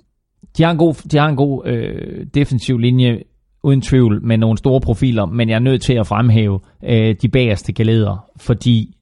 de 0.56 0.62
har 0.62 0.70
en 0.70 0.78
god, 0.78 1.08
de 1.08 1.18
har 1.18 1.28
en 1.28 1.36
god 1.36 1.66
øh, 1.66 2.26
defensiv 2.34 2.78
linje, 2.78 3.18
uden 3.64 3.80
tvivl, 3.80 4.22
med 4.22 4.38
nogle 4.38 4.58
store 4.58 4.80
profiler, 4.80 5.26
men 5.26 5.48
jeg 5.48 5.54
er 5.54 5.60
nødt 5.60 5.82
til 5.82 5.94
at 5.94 6.06
fremhæve 6.06 6.60
øh, 6.84 7.14
de 7.22 7.28
bagerste 7.28 7.72
galeder, 7.72 8.24
fordi 8.36 8.96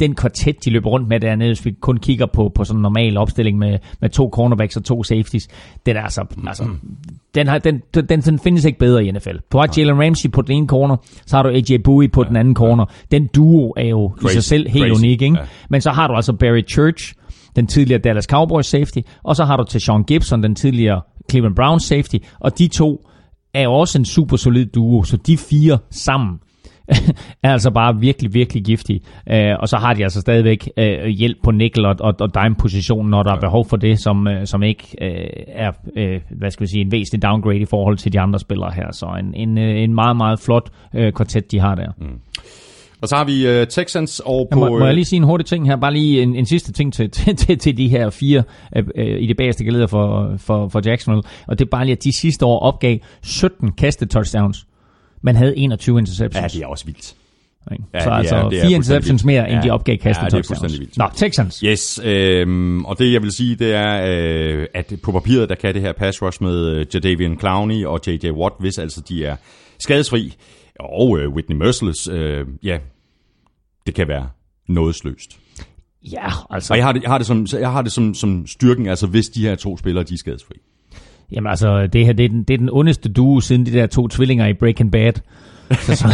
den 0.00 0.14
kvartet, 0.14 0.64
de 0.64 0.70
løber 0.70 0.90
rundt 0.90 1.08
med 1.08 1.20
dernede, 1.20 1.48
hvis 1.48 1.64
vi 1.64 1.70
kun 1.80 1.96
kigger 1.96 2.26
på, 2.26 2.52
på 2.54 2.64
sådan 2.64 2.78
en 2.78 2.82
normal 2.82 3.16
opstilling 3.16 3.58
med, 3.58 3.78
med 4.00 4.10
to 4.10 4.30
cornerbacks 4.32 4.76
og 4.76 4.84
to 4.84 5.02
safeties, 5.02 5.48
den 5.86 5.96
er 5.96 6.02
altså, 6.02 6.24
altså 6.46 6.64
den, 7.34 7.48
har, 7.48 7.58
den, 7.58 7.82
den, 7.94 8.20
den 8.20 8.38
findes 8.38 8.64
ikke 8.64 8.78
bedre 8.78 9.04
i 9.04 9.10
NFL. 9.10 9.36
Du 9.52 9.58
har 9.58 9.68
Jalen 9.76 10.02
Ramsey 10.02 10.30
på 10.30 10.42
den 10.42 10.56
ene 10.56 10.66
corner, 10.66 10.96
så 11.26 11.36
har 11.36 11.42
du 11.42 11.48
AJ 11.48 11.78
Bowie 11.84 12.08
på 12.08 12.22
ja, 12.22 12.28
den 12.28 12.36
anden 12.36 12.54
corner. 12.54 12.84
Den 13.10 13.26
duo 13.26 13.72
er 13.76 13.88
jo 13.88 14.14
crazy, 14.20 14.32
i 14.32 14.34
sig 14.34 14.44
selv 14.44 14.68
helt 14.70 14.86
crazy, 14.86 14.98
unik, 15.00 15.22
ikke? 15.22 15.36
Ja. 15.38 15.46
Men 15.70 15.80
så 15.80 15.90
har 15.90 16.08
du 16.08 16.14
altså 16.14 16.32
Barry 16.32 16.62
Church, 16.72 17.14
den 17.56 17.66
tidligere 17.66 18.00
Dallas 18.00 18.24
Cowboys 18.24 18.66
safety, 18.66 18.98
og 19.22 19.36
så 19.36 19.44
har 19.44 19.56
du 19.56 19.64
til 19.64 19.80
Sean 19.80 20.04
Gibson, 20.04 20.42
den 20.42 20.54
tidligere 20.54 21.00
Cleveland 21.30 21.56
Browns 21.56 21.84
safety, 21.84 22.16
og 22.40 22.58
de 22.58 22.68
to 22.68 23.08
er 23.54 23.68
også 23.68 23.98
en 23.98 24.04
super 24.04 24.36
solid 24.36 24.66
duo, 24.66 25.02
så 25.02 25.16
de 25.16 25.36
fire 25.36 25.78
sammen 25.90 26.38
er 27.42 27.52
altså 27.52 27.70
bare 27.70 28.00
virkelig, 28.00 28.34
virkelig 28.34 28.64
giftige. 28.64 29.00
Uh, 29.32 29.60
og 29.60 29.68
så 29.68 29.76
har 29.76 29.94
de 29.94 30.02
altså 30.02 30.20
stadigvæk 30.20 30.68
uh, 30.80 31.06
hjælp 31.06 31.38
på 31.44 31.50
nickel 31.50 31.84
og, 31.84 31.96
og, 32.00 32.14
og 32.20 32.34
dime-positionen, 32.34 33.10
når 33.10 33.22
der 33.22 33.32
er 33.32 33.40
behov 33.40 33.68
for 33.68 33.76
det, 33.76 34.02
som, 34.02 34.26
uh, 34.26 34.44
som 34.44 34.62
ikke 34.62 34.84
uh, 35.00 35.08
er 35.46 35.70
uh, 35.86 36.38
hvad 36.38 36.50
skal 36.50 36.64
vi 36.64 36.70
sige, 36.70 36.80
en 36.80 36.92
væsentlig 36.92 37.22
downgrade 37.22 37.58
i 37.58 37.64
forhold 37.64 37.96
til 37.96 38.12
de 38.12 38.20
andre 38.20 38.38
spillere 38.38 38.72
her. 38.72 38.92
Så 38.92 39.06
en, 39.06 39.34
en, 39.34 39.58
en 39.58 39.94
meget, 39.94 40.16
meget 40.16 40.40
flot 40.40 40.70
uh, 40.94 41.10
kvartet, 41.10 41.52
de 41.52 41.60
har 41.60 41.74
der. 41.74 41.92
Mm. 41.98 42.20
Og 43.02 43.08
så 43.08 43.16
har 43.16 43.24
vi 43.24 43.60
uh, 43.60 43.66
Texans 43.66 44.20
og 44.20 44.48
på... 44.52 44.58
Ja, 44.58 44.70
må, 44.70 44.78
må 44.78 44.84
jeg 44.84 44.94
lige 44.94 45.04
sige 45.04 45.16
en 45.16 45.22
hurtig 45.22 45.46
ting 45.46 45.66
her? 45.66 45.76
Bare 45.76 45.92
lige 45.92 46.22
en, 46.22 46.36
en 46.36 46.46
sidste 46.46 46.72
ting 46.72 46.92
til, 46.92 47.10
til, 47.16 47.36
til, 47.36 47.58
til 47.58 47.76
de 47.76 47.88
her 47.88 48.10
fire 48.10 48.42
uh, 48.76 49.04
i 49.20 49.26
det 49.26 49.36
bagerste 49.36 49.64
galeder 49.64 49.86
for, 49.86 50.34
for, 50.38 50.68
for 50.68 50.80
Jacksonville. 50.84 51.22
Og 51.48 51.58
det 51.58 51.64
er 51.64 51.68
bare 51.70 51.84
lige, 51.84 51.96
at 51.96 52.04
de 52.04 52.12
sidste 52.12 52.46
år 52.46 52.58
opgav 52.58 52.98
17 53.22 53.72
kastet 53.72 54.10
touchdowns 54.10 54.66
man 55.22 55.36
havde 55.36 55.56
21 55.56 55.98
interceptions. 55.98 56.54
Ja, 56.54 56.58
det 56.58 56.64
er 56.64 56.66
også 56.66 56.86
vildt. 56.86 57.14
Ja, 57.94 58.00
så 58.00 58.10
altså 58.10 58.36
er, 58.36 58.50
fire 58.50 58.70
interceptions 58.72 59.24
mere, 59.24 59.50
end 59.50 59.56
ja, 59.56 59.62
de 59.62 59.70
opgav 59.70 59.98
kastet 59.98 60.22
ja, 60.22 60.28
det 60.28 60.38
er 60.38 60.48
fuldstændig 60.48 60.80
vildt. 60.80 60.98
Nå, 60.98 61.04
Texans. 61.16 61.60
Yes, 61.60 62.00
øhm, 62.04 62.84
og 62.84 62.98
det 62.98 63.12
jeg 63.12 63.22
vil 63.22 63.32
sige, 63.32 63.56
det 63.56 63.74
er, 63.74 64.02
øh, 64.06 64.66
at 64.74 64.92
på 65.02 65.12
papiret, 65.12 65.48
der 65.48 65.54
kan 65.54 65.74
det 65.74 65.82
her 65.82 65.92
pass 65.92 66.22
rush 66.22 66.42
med 66.42 66.66
øh, 66.66 66.86
Jadavian 66.94 67.38
Clowney 67.38 67.84
og 67.84 68.00
J.J. 68.06 68.30
Watt, 68.30 68.54
hvis 68.58 68.78
altså 68.78 69.00
de 69.00 69.24
er 69.24 69.36
skadesfri, 69.78 70.34
og 70.80 71.18
øh, 71.18 71.28
Whitney 71.28 71.56
Merciless, 71.56 72.08
øh, 72.08 72.46
ja, 72.62 72.78
det 73.86 73.94
kan 73.94 74.08
være 74.08 74.28
nådesløst. 74.68 75.38
Ja, 76.12 76.28
altså... 76.50 76.72
Og 76.72 76.76
jeg 76.76 76.86
har 76.86 76.92
det, 76.92 77.02
jeg 77.02 77.10
har 77.10 77.18
det, 77.18 77.26
som, 77.26 77.46
jeg 77.52 77.72
har 77.72 77.82
det 77.82 77.92
som, 77.92 78.14
som 78.14 78.46
styrken, 78.46 78.86
altså 78.86 79.06
hvis 79.06 79.28
de 79.28 79.42
her 79.42 79.54
to 79.54 79.76
spillere, 79.76 80.04
de 80.04 80.14
er 80.14 80.18
skadesfri. 80.18 80.54
Jamen 81.32 81.50
altså, 81.50 81.86
det 81.86 82.06
her 82.06 82.12
det 82.12 82.24
er, 82.24 82.28
den, 82.28 82.42
det 82.42 82.54
er 82.54 82.58
den 82.58 82.70
ondeste 82.72 83.12
duo 83.12 83.40
siden 83.40 83.66
de 83.66 83.72
der 83.72 83.86
to 83.86 84.08
tvillinger 84.08 84.46
i 84.46 84.52
Breaking 84.52 84.92
Bad. 84.92 85.12
Så, 85.70 85.96
så, 85.96 86.08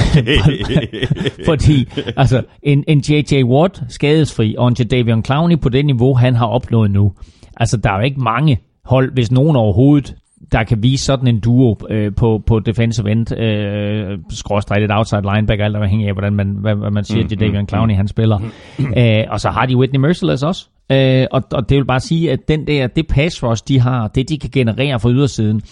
fordi 1.49 1.89
altså, 2.17 2.43
en, 2.63 2.85
en 2.89 2.99
J.J. 2.99 3.45
Watt 3.45 3.83
skadesfri, 3.89 4.55
og 4.59 4.69
en 4.69 4.77
Jadavion 4.79 5.25
Clowney 5.25 5.61
på 5.61 5.69
det 5.69 5.87
niveau, 5.87 6.15
han 6.15 6.35
har 6.35 6.47
opnået 6.47 6.91
nu. 6.91 7.13
Altså, 7.57 7.77
der 7.77 7.91
er 7.91 7.97
jo 7.97 8.03
ikke 8.03 8.21
mange 8.21 8.59
hold, 8.85 9.13
hvis 9.13 9.31
nogen 9.33 9.57
overhovedet, 9.57 10.15
der 10.53 10.65
kan 10.65 10.83
vise 10.83 11.05
sådan 11.05 11.29
en 11.29 11.41
duo 11.41 11.77
øh, 11.91 12.15
på, 12.15 12.43
på 12.47 12.61
defensive 12.61 13.11
end, 13.11 13.39
øh, 13.39 14.19
skråstrej 14.31 14.79
lidt 14.79 14.93
outside 14.93 15.23
linebacker, 15.35 15.65
alt 15.65 15.77
afhængig 15.77 16.09
af, 16.09 16.15
hvordan 16.15 16.33
man, 16.33 16.49
hvad, 16.61 16.75
hvad 16.75 16.91
man 16.91 17.05
siger, 17.05 17.23
mm, 17.23 17.29
Jadavion 17.31 17.63
mm, 17.63 17.69
Clowney, 17.69 17.95
mm. 17.95 17.97
han 17.97 18.09
spiller. 18.09 18.39
Mm. 18.79 18.95
Øh, 18.97 19.25
og 19.31 19.41
så 19.41 19.51
har 19.51 19.67
de 19.67 19.77
Whitney 19.77 20.01
Merciless 20.01 20.43
også, 20.43 20.69
Øh, 20.93 21.27
og, 21.31 21.43
og 21.53 21.69
det 21.69 21.77
vil 21.77 21.85
bare 21.85 22.01
sige, 22.01 22.33
at 22.33 22.49
den 22.49 22.67
der, 22.67 22.87
det 22.87 23.07
pass 23.07 23.43
rush, 23.43 23.65
de 23.69 23.81
har, 23.81 24.09
det 24.09 24.29
de 24.29 24.39
kan 24.39 24.51
generere 24.51 25.01
fra 25.01 25.11
ydersiden, 25.11 25.63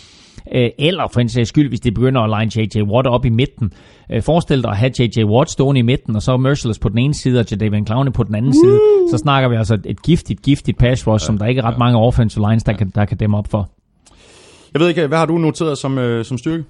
øh, 0.55 0.71
eller 0.79 1.09
for 1.13 1.21
en 1.21 1.29
sags 1.29 1.49
skyld, 1.49 1.69
hvis 1.69 1.81
de 1.81 1.93
begynder 1.93 2.21
at 2.21 2.41
line 2.41 2.63
J.J. 2.63 2.83
Watt 2.83 3.07
op 3.07 3.25
i 3.25 3.29
midten. 3.29 3.73
Øh, 4.13 4.23
forestil 4.23 4.63
dig 4.63 4.71
at 4.71 4.77
have 4.77 4.91
J.J. 4.99 5.25
Watt 5.25 5.51
stående 5.51 5.79
i 5.79 5.83
midten, 5.83 6.17
og 6.17 6.23
så 6.23 6.37
Merciless 6.37 6.79
på 6.79 6.89
den 6.89 6.99
ene 6.99 7.15
side, 7.15 7.41
og 7.41 7.47
Jadavian 7.51 7.87
Clowney 7.87 8.13
på 8.13 8.23
den 8.23 8.35
anden 8.35 8.53
Woo! 8.53 8.65
side. 8.65 8.81
Så 9.11 9.19
snakker 9.19 9.49
vi 9.49 9.57
altså 9.57 9.79
et 9.85 10.03
giftigt, 10.03 10.43
giftigt 10.43 10.79
pass 10.79 11.07
rush, 11.07 11.23
ja, 11.23 11.27
som 11.27 11.39
der 11.39 11.47
ikke 11.47 11.59
er 11.59 11.65
ret 11.65 11.73
ja. 11.73 11.79
mange 11.79 11.99
offensive 11.99 12.49
lines, 12.49 12.63
der, 12.63 12.73
ja. 12.73 12.79
kan, 12.79 12.93
der 12.95 13.05
kan 13.05 13.17
dæmme 13.17 13.37
op 13.37 13.49
for. 13.51 13.71
Jeg 14.75 14.81
ved 14.81 14.89
ikke, 14.89 15.07
hvad 15.07 15.19
har 15.19 15.27
du 15.27 15.39
noteret 15.39 15.79
som, 15.79 15.99
øh, 15.99 16.25
som 16.25 16.39
styrke? 16.39 16.65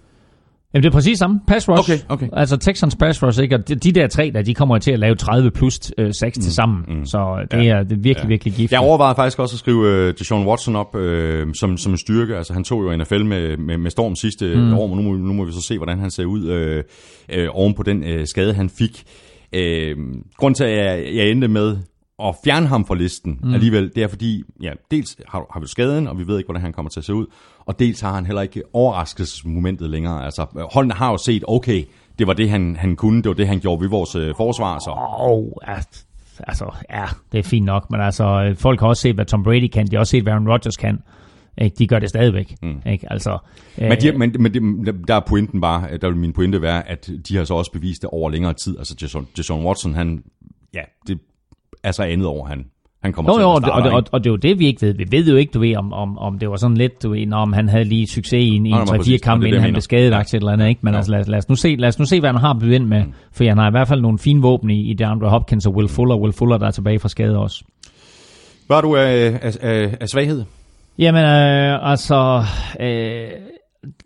Jamen 0.74 0.82
det 0.82 0.88
er 0.88 0.92
præcis 0.92 1.18
samme. 1.18 1.40
Pass 1.46 1.68
rush. 1.68 1.90
Okay, 1.90 1.98
okay. 2.08 2.28
Altså 2.32 2.56
Texans 2.56 2.96
pass 2.96 3.22
rush, 3.22 3.42
ikke? 3.42 3.54
Og 3.54 3.68
de, 3.68 3.74
de 3.74 3.92
der 3.92 4.06
tre 4.06 4.30
der, 4.34 4.42
de 4.42 4.54
kommer 4.54 4.78
til 4.78 4.90
at 4.90 4.98
lave 4.98 5.14
30 5.14 5.50
plus 5.50 5.92
øh, 5.98 6.14
6 6.14 6.38
mm, 6.38 6.42
til 6.42 6.54
sammen. 6.54 6.84
Mm, 6.88 7.04
så 7.04 7.46
det, 7.50 7.64
ja, 7.64 7.70
er, 7.70 7.82
det 7.82 7.92
er 7.92 7.96
virkelig, 7.96 8.16
ja. 8.22 8.28
virkelig 8.28 8.52
giftigt. 8.52 8.72
Jeg 8.72 8.80
overvejede 8.80 9.14
faktisk 9.16 9.38
også 9.38 9.54
at 9.54 9.58
skrive 9.58 9.88
øh, 9.88 10.14
Deshaun 10.18 10.46
Watson 10.46 10.76
op 10.76 10.96
øh, 10.96 11.46
som, 11.54 11.76
som 11.76 11.92
en 11.92 11.98
styrke. 11.98 12.36
Altså 12.36 12.52
han 12.52 12.64
tog 12.64 12.82
jo 12.82 12.96
NFL 12.96 13.24
med, 13.24 13.56
med, 13.56 13.78
med 13.78 13.90
storm 13.90 14.16
sidste 14.16 14.56
mm. 14.56 14.74
år, 14.74 14.86
men 14.86 14.96
nu 14.96 15.02
må, 15.02 15.16
nu 15.16 15.32
må 15.32 15.44
vi 15.44 15.52
så 15.52 15.60
se, 15.60 15.76
hvordan 15.76 15.98
han 15.98 16.10
ser 16.10 16.24
ud 16.24 16.44
øh, 16.46 16.84
øh, 17.28 17.48
oven 17.52 17.74
på 17.74 17.82
den 17.82 18.04
øh, 18.04 18.26
skade, 18.26 18.54
han 18.54 18.70
fik. 18.78 19.04
Øh, 19.52 19.96
grund 20.36 20.54
til, 20.54 20.64
at 20.64 20.70
jeg, 20.70 21.14
jeg 21.14 21.30
endte 21.30 21.48
med 21.48 21.76
at 22.22 22.34
fjerne 22.44 22.66
ham 22.66 22.86
fra 22.86 22.94
listen 22.94 23.40
mm. 23.42 23.54
alligevel, 23.54 23.92
det 23.94 24.02
er 24.02 24.08
fordi, 24.08 24.42
ja, 24.62 24.72
dels 24.90 25.16
har, 25.28 25.46
har 25.52 25.60
vi 25.60 25.66
skaden, 25.66 26.08
og 26.08 26.18
vi 26.18 26.26
ved 26.26 26.38
ikke, 26.38 26.46
hvordan 26.46 26.62
han 26.62 26.72
kommer 26.72 26.90
til 26.90 27.00
at 27.00 27.04
se 27.04 27.14
ud, 27.14 27.26
og 27.66 27.78
dels 27.78 28.00
har 28.00 28.14
han 28.14 28.26
heller 28.26 28.42
ikke 28.42 28.62
overraskelsesmomentet 28.72 29.90
længere. 29.90 30.24
Altså, 30.24 30.66
holdene 30.72 30.94
har 30.94 31.10
jo 31.10 31.18
set, 31.18 31.44
okay, 31.48 31.84
det 32.18 32.26
var 32.26 32.32
det, 32.32 32.50
han, 32.50 32.76
han 32.76 32.96
kunne, 32.96 33.22
det 33.22 33.28
var 33.28 33.34
det, 33.34 33.48
han 33.48 33.60
gjorde 33.60 33.82
ved 33.82 33.88
vores 33.88 34.14
øh, 34.14 34.34
forsvar. 34.36 34.78
Så. 34.78 34.94
Oh, 35.18 35.46
altså, 36.38 36.74
ja, 36.90 37.04
det 37.32 37.38
er 37.38 37.42
fint 37.42 37.66
nok, 37.66 37.90
men 37.90 38.00
altså, 38.00 38.54
folk 38.58 38.80
har 38.80 38.86
også 38.86 39.00
set, 39.00 39.14
hvad 39.14 39.24
Tom 39.24 39.42
Brady 39.42 39.68
kan, 39.68 39.86
de 39.86 39.96
har 39.96 40.00
også 40.00 40.10
set, 40.10 40.22
hvad 40.22 40.32
Aaron 40.32 40.48
Rodgers 40.48 40.76
kan. 40.76 40.98
Ikke? 41.58 41.76
De 41.78 41.86
gør 41.86 41.98
det 41.98 42.08
stadigvæk. 42.08 42.54
Mm. 42.62 42.80
Ikke? 42.86 43.12
Altså, 43.12 43.38
men, 43.78 44.00
de, 44.00 44.08
øh, 44.08 44.18
men, 44.18 44.36
men 44.38 44.84
der 45.08 45.14
er 45.14 45.20
pointen 45.20 45.60
bare, 45.60 45.96
der 45.96 46.08
vil 46.08 46.16
min 46.16 46.32
pointe 46.32 46.62
være, 46.62 46.88
at 46.88 47.10
de 47.28 47.36
har 47.36 47.44
så 47.44 47.54
også 47.54 47.72
bevist 47.72 48.02
det 48.02 48.10
over 48.10 48.30
længere 48.30 48.52
tid. 48.52 48.78
Altså 48.78 48.96
Jason, 49.02 49.28
Jason 49.38 49.66
Watson, 49.66 49.94
han, 49.94 50.22
ja, 50.74 50.82
det 51.06 51.20
er 51.82 51.92
så 51.92 52.02
andet 52.02 52.26
over, 52.26 52.46
han, 52.46 52.64
han 53.02 53.12
kommer 53.12 53.32
jo, 53.32 53.38
til 53.38 53.42
jo, 53.42 53.52
at 53.52 53.62
starte, 53.62 53.86
og, 53.86 53.92
og, 53.92 54.02
og, 54.12 54.24
det 54.24 54.30
er 54.30 54.32
jo 54.32 54.36
det, 54.36 54.58
vi 54.58 54.66
ikke 54.66 54.86
ved. 54.86 54.94
Vi 54.94 55.06
ved 55.10 55.26
jo 55.28 55.36
ikke, 55.36 55.50
du 55.50 55.60
ved, 55.60 55.76
om, 55.76 55.92
om, 55.92 56.18
om 56.18 56.38
det 56.38 56.50
var 56.50 56.56
sådan 56.56 56.76
lidt, 56.76 57.02
du 57.02 57.10
ved, 57.10 57.32
om 57.32 57.52
han 57.52 57.68
havde 57.68 57.84
lige 57.84 58.06
succes 58.06 58.44
i 58.44 58.48
en, 58.48 58.66
en 58.66 58.74
3-4 58.74 59.18
kamp, 59.18 59.44
inden 59.44 59.60
han 59.60 59.72
blev 59.72 59.82
skadet 59.82 60.34
eller 60.34 60.52
andet, 60.52 60.68
ikke? 60.68 60.80
Men 60.82 60.92
ja. 60.94 60.96
altså, 60.96 61.12
lad, 61.12 61.24
lad, 61.24 61.38
os 61.38 61.48
nu 61.48 61.54
se, 61.54 61.76
lad 61.78 61.88
os 61.88 61.98
nu 61.98 62.04
se, 62.04 62.20
hvad 62.20 62.30
han 62.30 62.40
har 62.40 62.72
ind 62.72 62.86
med, 62.86 63.04
mm. 63.04 63.12
for 63.32 63.44
han 63.44 63.58
har 63.58 63.68
i 63.68 63.70
hvert 63.70 63.88
fald 63.88 64.00
nogle 64.00 64.18
fine 64.18 64.42
våben 64.42 64.70
i, 64.70 64.90
i 64.90 64.94
DeAndre 64.94 65.28
Hopkins 65.28 65.66
og 65.66 65.74
Will 65.74 65.88
Fuller. 65.88 66.16
Will 66.16 66.32
Fuller, 66.32 66.58
der 66.58 66.66
er 66.66 66.70
tilbage 66.70 66.98
fra 66.98 67.08
skade 67.08 67.38
også. 67.38 67.64
Hvad 68.66 68.76
er 68.76 68.80
du 68.80 68.96
af, 68.96 69.38
af, 69.42 69.56
af, 69.60 69.96
af 70.00 70.08
svaghed? 70.08 70.44
Jamen, 70.98 71.24
øh, 71.24 71.90
altså, 71.90 72.44
øh, 72.80 73.28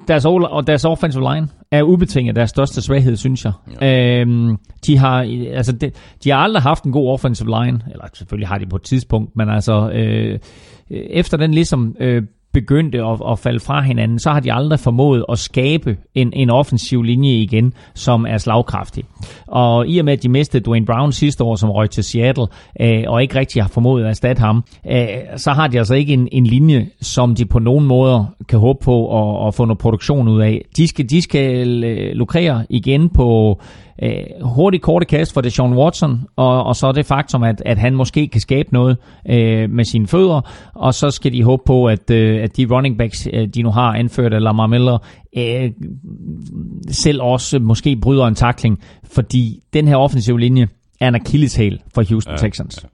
deres, 0.08 0.24
og 0.24 0.66
deres 0.66 0.84
offensive 0.84 1.34
line 1.34 1.48
er 1.70 1.82
ubetinget 1.82 2.36
deres 2.36 2.50
største 2.50 2.82
svaghed, 2.82 3.16
synes 3.16 3.44
jeg. 3.44 3.52
Ja. 3.80 4.20
Øhm, 4.20 4.56
de, 4.86 4.98
har, 4.98 5.18
altså 5.52 5.72
de, 5.72 5.90
de 6.24 6.30
har 6.30 6.38
aldrig 6.38 6.62
haft 6.62 6.84
en 6.84 6.92
god 6.92 7.08
offensive 7.08 7.48
line, 7.48 7.80
eller 7.90 8.04
selvfølgelig 8.14 8.48
har 8.48 8.58
de 8.58 8.66
på 8.66 8.76
et 8.76 8.82
tidspunkt, 8.82 9.36
men 9.36 9.48
altså 9.48 9.90
øh, 9.90 10.38
efter 10.90 11.36
den 11.36 11.54
ligesom 11.54 11.96
øh, 12.00 12.22
begyndte 12.52 12.98
at, 12.98 13.18
at 13.30 13.38
falde 13.38 13.60
fra 13.60 13.82
hinanden, 13.82 14.18
så 14.18 14.30
har 14.30 14.40
de 14.40 14.52
aldrig 14.52 14.80
formået 14.80 15.24
at 15.28 15.38
skabe 15.38 15.96
en, 16.14 16.32
en 16.32 16.50
offensiv 16.50 17.02
linje 17.02 17.32
igen, 17.32 17.72
som 17.94 18.26
er 18.28 18.38
slagkraftig. 18.38 19.04
Og 19.46 19.88
i 19.88 19.98
og 19.98 20.04
med, 20.04 20.12
at 20.12 20.22
de 20.22 20.28
mistede 20.28 20.64
Dwayne 20.64 20.86
Brown 20.86 21.12
sidste 21.12 21.44
år, 21.44 21.56
som 21.56 21.70
røg 21.70 21.90
til 21.90 22.04
Seattle, 22.04 22.46
øh, 22.80 23.04
og 23.06 23.22
ikke 23.22 23.38
rigtig 23.38 23.62
har 23.62 23.68
formået 23.68 24.02
at 24.02 24.08
erstatte 24.08 24.40
ham, 24.40 24.64
øh, 24.90 25.06
så 25.36 25.50
har 25.50 25.66
de 25.66 25.78
altså 25.78 25.94
ikke 25.94 26.12
en, 26.12 26.28
en 26.32 26.46
linje, 26.46 26.88
som 27.00 27.34
de 27.34 27.46
på 27.46 27.58
nogen 27.58 27.86
måder 27.86 28.24
kan 28.48 28.58
håbe 28.58 28.78
på 28.84 29.18
at, 29.18 29.48
at 29.48 29.54
få 29.54 29.64
noget 29.64 29.78
produktion 29.78 30.28
ud 30.28 30.40
af. 30.42 30.64
De 30.76 30.88
skal, 30.88 31.10
de 31.10 31.22
skal 31.22 31.84
øh, 31.84 32.12
lukrere 32.12 32.66
igen 32.70 33.08
på 33.08 33.60
øh, 34.02 34.24
hurtigt 34.42 34.82
korte 34.82 35.06
kast 35.06 35.34
for 35.34 35.40
Deshaun 35.40 35.76
Watson, 35.76 36.20
og, 36.36 36.64
og 36.64 36.76
så 36.76 36.92
det 36.92 37.06
faktum, 37.06 37.42
at, 37.42 37.62
at 37.66 37.78
han 37.78 37.94
måske 37.94 38.28
kan 38.28 38.40
skabe 38.40 38.68
noget 38.72 38.96
øh, 39.30 39.70
med 39.70 39.84
sine 39.84 40.06
fødder, 40.06 40.50
og 40.74 40.94
så 40.94 41.10
skal 41.10 41.32
de 41.32 41.42
håbe 41.42 41.62
på, 41.66 41.86
at, 41.86 42.10
øh, 42.10 42.42
at 42.42 42.56
de 42.56 42.66
running 42.70 42.98
backs, 42.98 43.28
øh, 43.32 43.48
de 43.48 43.62
nu 43.62 43.70
har 43.70 43.94
anført 43.94 44.32
af 44.32 44.42
Lamar 44.42 44.66
Miller, 44.66 44.98
øh, 45.36 45.70
selv 46.90 47.22
også 47.22 47.58
måske 47.58 47.96
bryder 47.96 48.26
en 48.26 48.34
takling, 48.34 48.78
fordi 49.04 49.62
den 49.72 49.88
her 49.88 49.96
offensive 49.96 50.40
linje 50.40 50.68
er 51.00 51.08
en 51.08 51.14
akilleshæl 51.14 51.82
for 51.94 52.02
Houston 52.08 52.34
ja, 52.34 52.38
Texans. 52.38 52.78
Ja. 52.82 52.88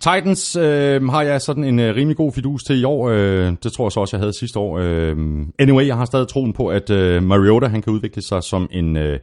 Titans 0.00 0.56
øh, 0.56 1.08
har 1.08 1.22
jeg 1.22 1.40
sådan 1.40 1.64
en 1.64 1.78
øh, 1.78 1.96
rimelig 1.96 2.16
god 2.16 2.32
fidus 2.32 2.64
til 2.64 2.80
i 2.80 2.84
år. 2.84 3.08
Øh, 3.08 3.52
det 3.62 3.72
tror 3.72 3.86
jeg 3.86 3.92
så 3.92 4.00
også, 4.00 4.16
jeg 4.16 4.20
havde 4.20 4.38
sidste 4.38 4.58
år. 4.58 4.78
Øh, 4.78 5.16
anyway, 5.58 5.86
jeg 5.86 5.96
har 5.96 6.04
stadig 6.04 6.28
troen 6.28 6.52
på, 6.52 6.68
at 6.68 6.90
øh, 6.90 7.22
Mariota 7.22 7.66
han 7.66 7.82
kan 7.82 7.92
udvikle 7.92 8.22
sig 8.22 8.42
som 8.42 8.68
en... 8.72 8.96
Øh, 8.96 9.18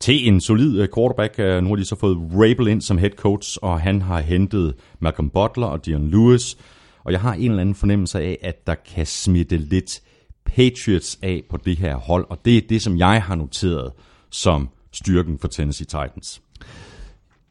til 0.00 0.28
en 0.28 0.40
solid 0.40 0.80
øh, 0.80 0.88
quarterback. 0.96 1.38
Øh, 1.38 1.62
nu 1.62 1.68
har 1.68 1.76
de 1.76 1.84
så 1.84 1.96
fået 2.00 2.18
Rabel 2.32 2.68
ind 2.68 2.80
som 2.80 2.98
head 2.98 3.10
coach, 3.10 3.58
og 3.62 3.80
han 3.80 4.02
har 4.02 4.20
hentet 4.20 4.74
Malcolm 5.00 5.30
Butler 5.30 5.66
og 5.66 5.86
Dion 5.86 6.10
Lewis. 6.10 6.56
Og 7.04 7.12
jeg 7.12 7.20
har 7.20 7.34
en 7.34 7.50
eller 7.50 7.60
anden 7.60 7.74
fornemmelse 7.74 8.20
af, 8.20 8.38
at 8.42 8.66
der 8.66 8.74
kan 8.94 9.06
smitte 9.06 9.56
lidt 9.56 10.00
Patriots 10.44 11.18
af 11.22 11.42
på 11.50 11.56
det 11.56 11.78
her 11.78 11.96
hold, 11.96 12.26
og 12.30 12.38
det 12.44 12.56
er 12.56 12.60
det, 12.68 12.82
som 12.82 12.98
jeg 12.98 13.22
har 13.22 13.34
noteret 13.34 13.92
som 14.30 14.68
styrken 14.92 15.38
for 15.38 15.48
Tennessee 15.48 15.86
Titans. 15.86 16.42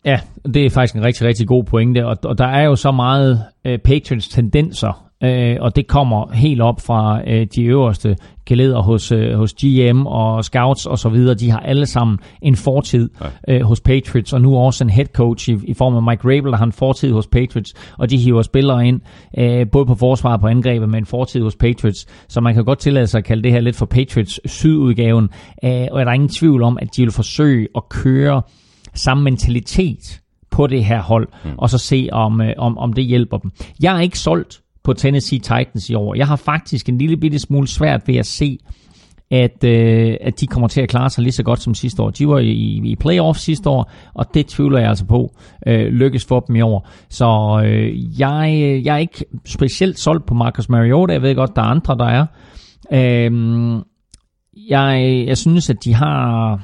Ja, 0.06 0.20
det 0.54 0.66
er 0.66 0.70
faktisk 0.70 0.96
en 0.96 1.04
rigtig, 1.04 1.28
rigtig 1.28 1.48
god 1.48 1.64
pointe, 1.64 2.06
og, 2.06 2.18
og 2.24 2.38
der 2.38 2.48
er 2.48 2.64
jo 2.64 2.76
så 2.76 2.92
meget 2.92 3.44
øh, 3.66 3.80
Patriots 3.80 4.28
tendenser, 4.28 5.05
uh, 5.24 5.56
og 5.60 5.76
det 5.76 5.88
kommer 5.88 6.34
helt 6.34 6.62
op 6.62 6.82
fra 6.82 7.22
uh, 7.22 7.44
de 7.56 7.64
øverste 7.64 8.16
geleder 8.46 8.82
hos, 8.82 9.12
uh, 9.12 9.32
hos 9.34 9.54
GM 9.54 10.06
og 10.06 10.46
scouts 10.46 10.86
og 10.86 11.00
så 11.00 11.10
videre. 11.10 11.36
De 11.36 11.52
har 11.52 11.60
alle 11.60 11.86
sammen 11.86 12.20
en 12.42 12.56
fortid 12.56 13.10
uh, 13.52 13.62
hos 13.62 13.82
Patriots, 13.82 14.34
og 14.34 14.42
nu 14.42 14.58
også 14.58 14.84
en 14.84 14.90
head 14.90 15.06
coach 15.06 15.50
i, 15.50 15.58
i 15.64 15.74
form 15.74 15.96
af 15.96 16.04
Mike 16.04 16.36
Rabel, 16.36 16.52
der 16.52 16.58
har 16.58 16.66
en 16.66 16.72
fortid 16.72 17.12
hos 17.12 17.28
Patriots, 17.28 17.74
og 17.98 18.10
de 18.10 18.18
hiver 18.18 18.42
spillere 18.42 18.88
ind, 18.88 19.02
uh, 19.38 19.70
både 19.72 19.86
på 19.86 19.96
forsvar 19.96 20.34
og 20.34 20.40
på 20.40 20.48
angrebet, 20.48 20.90
med 20.90 21.00
en 21.00 21.06
fortid 21.06 21.42
hos 21.42 21.56
Patriots, 21.56 22.06
så 22.30 22.42
man 22.42 22.54
kan 22.54 22.66
godt 22.66 22.80
tillade 22.80 23.08
sig 23.08 23.18
at 23.18 23.24
kalde 23.24 23.44
det 23.44 23.52
her 23.52 23.60
lidt 23.60 23.76
for 23.76 23.86
Patriots 23.86 24.40
sydudgaven, 24.52 25.30
uh, 25.64 25.70
og 25.70 26.00
er 26.00 26.04
der 26.04 26.12
ingen 26.12 26.30
tvivl 26.30 26.64
om, 26.64 26.78
at 26.82 26.88
de 26.96 27.02
vil 27.02 27.12
forsøge 27.12 27.68
at 27.76 27.90
køre 27.90 28.42
samme 28.94 29.24
mentalitet 29.24 30.22
på 30.52 30.68
det 30.68 30.86
her 30.86 31.02
hold, 31.02 31.28
mm. 31.46 31.52
og 31.58 31.70
så 31.70 31.78
se, 31.78 32.10
om, 32.12 32.42
øh, 32.42 32.54
om, 32.58 32.78
om 32.78 32.94
det 32.94 33.04
hjælper 33.04 33.38
dem. 33.38 33.52
Jeg 33.82 33.98
er 33.98 34.00
ikke 34.00 34.20
solgt 34.20 34.62
på 34.86 34.94
Tennessee 34.94 35.40
Titans 35.40 35.90
i 35.90 35.96
år. 35.96 36.16
Jeg 36.16 36.28
har 36.28 36.36
faktisk 36.36 36.90
en 36.90 36.98
lille 36.98 37.18
bitte 37.18 37.40
smule 37.40 37.68
svært 37.68 38.08
ved 38.08 38.16
at 38.16 38.26
se, 38.26 38.58
at, 39.32 39.64
øh, 39.64 40.16
at 40.22 40.40
de 40.40 40.48
kommer 40.48 40.68
til 40.68 40.82
at 40.82 40.90
klare 40.90 41.10
sig 41.10 41.24
lige 41.24 41.34
så 41.34 41.44
godt 41.44 41.62
som 41.62 41.74
sidste 41.74 42.02
år. 42.02 42.10
De 42.10 42.28
var 42.28 42.40
i, 42.40 42.82
i 42.84 42.96
playoff 42.96 43.40
sidste 43.40 43.70
år, 43.70 43.92
og 44.14 44.34
det 44.34 44.46
tvivler 44.48 44.80
jeg 44.80 44.90
altså 44.90 45.06
på 45.06 45.36
øh, 45.68 45.88
lykkes 45.88 46.26
for 46.26 46.40
dem 46.40 46.56
i 46.56 46.62
år. 46.62 46.90
Så 47.10 47.62
øh, 47.66 48.20
jeg, 48.20 48.82
jeg 48.86 48.94
er 48.94 49.00
ikke 49.00 49.26
specielt 49.46 50.00
solgt 50.00 50.26
på 50.26 50.34
Marcus 50.34 50.70
Mariota. 50.70 51.14
Jeg 51.14 51.22
ved 51.22 51.36
godt, 51.36 51.56
der 51.56 51.62
er 51.62 51.66
andre, 51.66 51.98
der 51.98 52.06
er. 52.06 52.26
Øh, 52.94 53.32
jeg, 54.70 55.24
jeg 55.28 55.38
synes, 55.38 55.70
at 55.70 55.84
de 55.84 55.94
har 55.94 56.60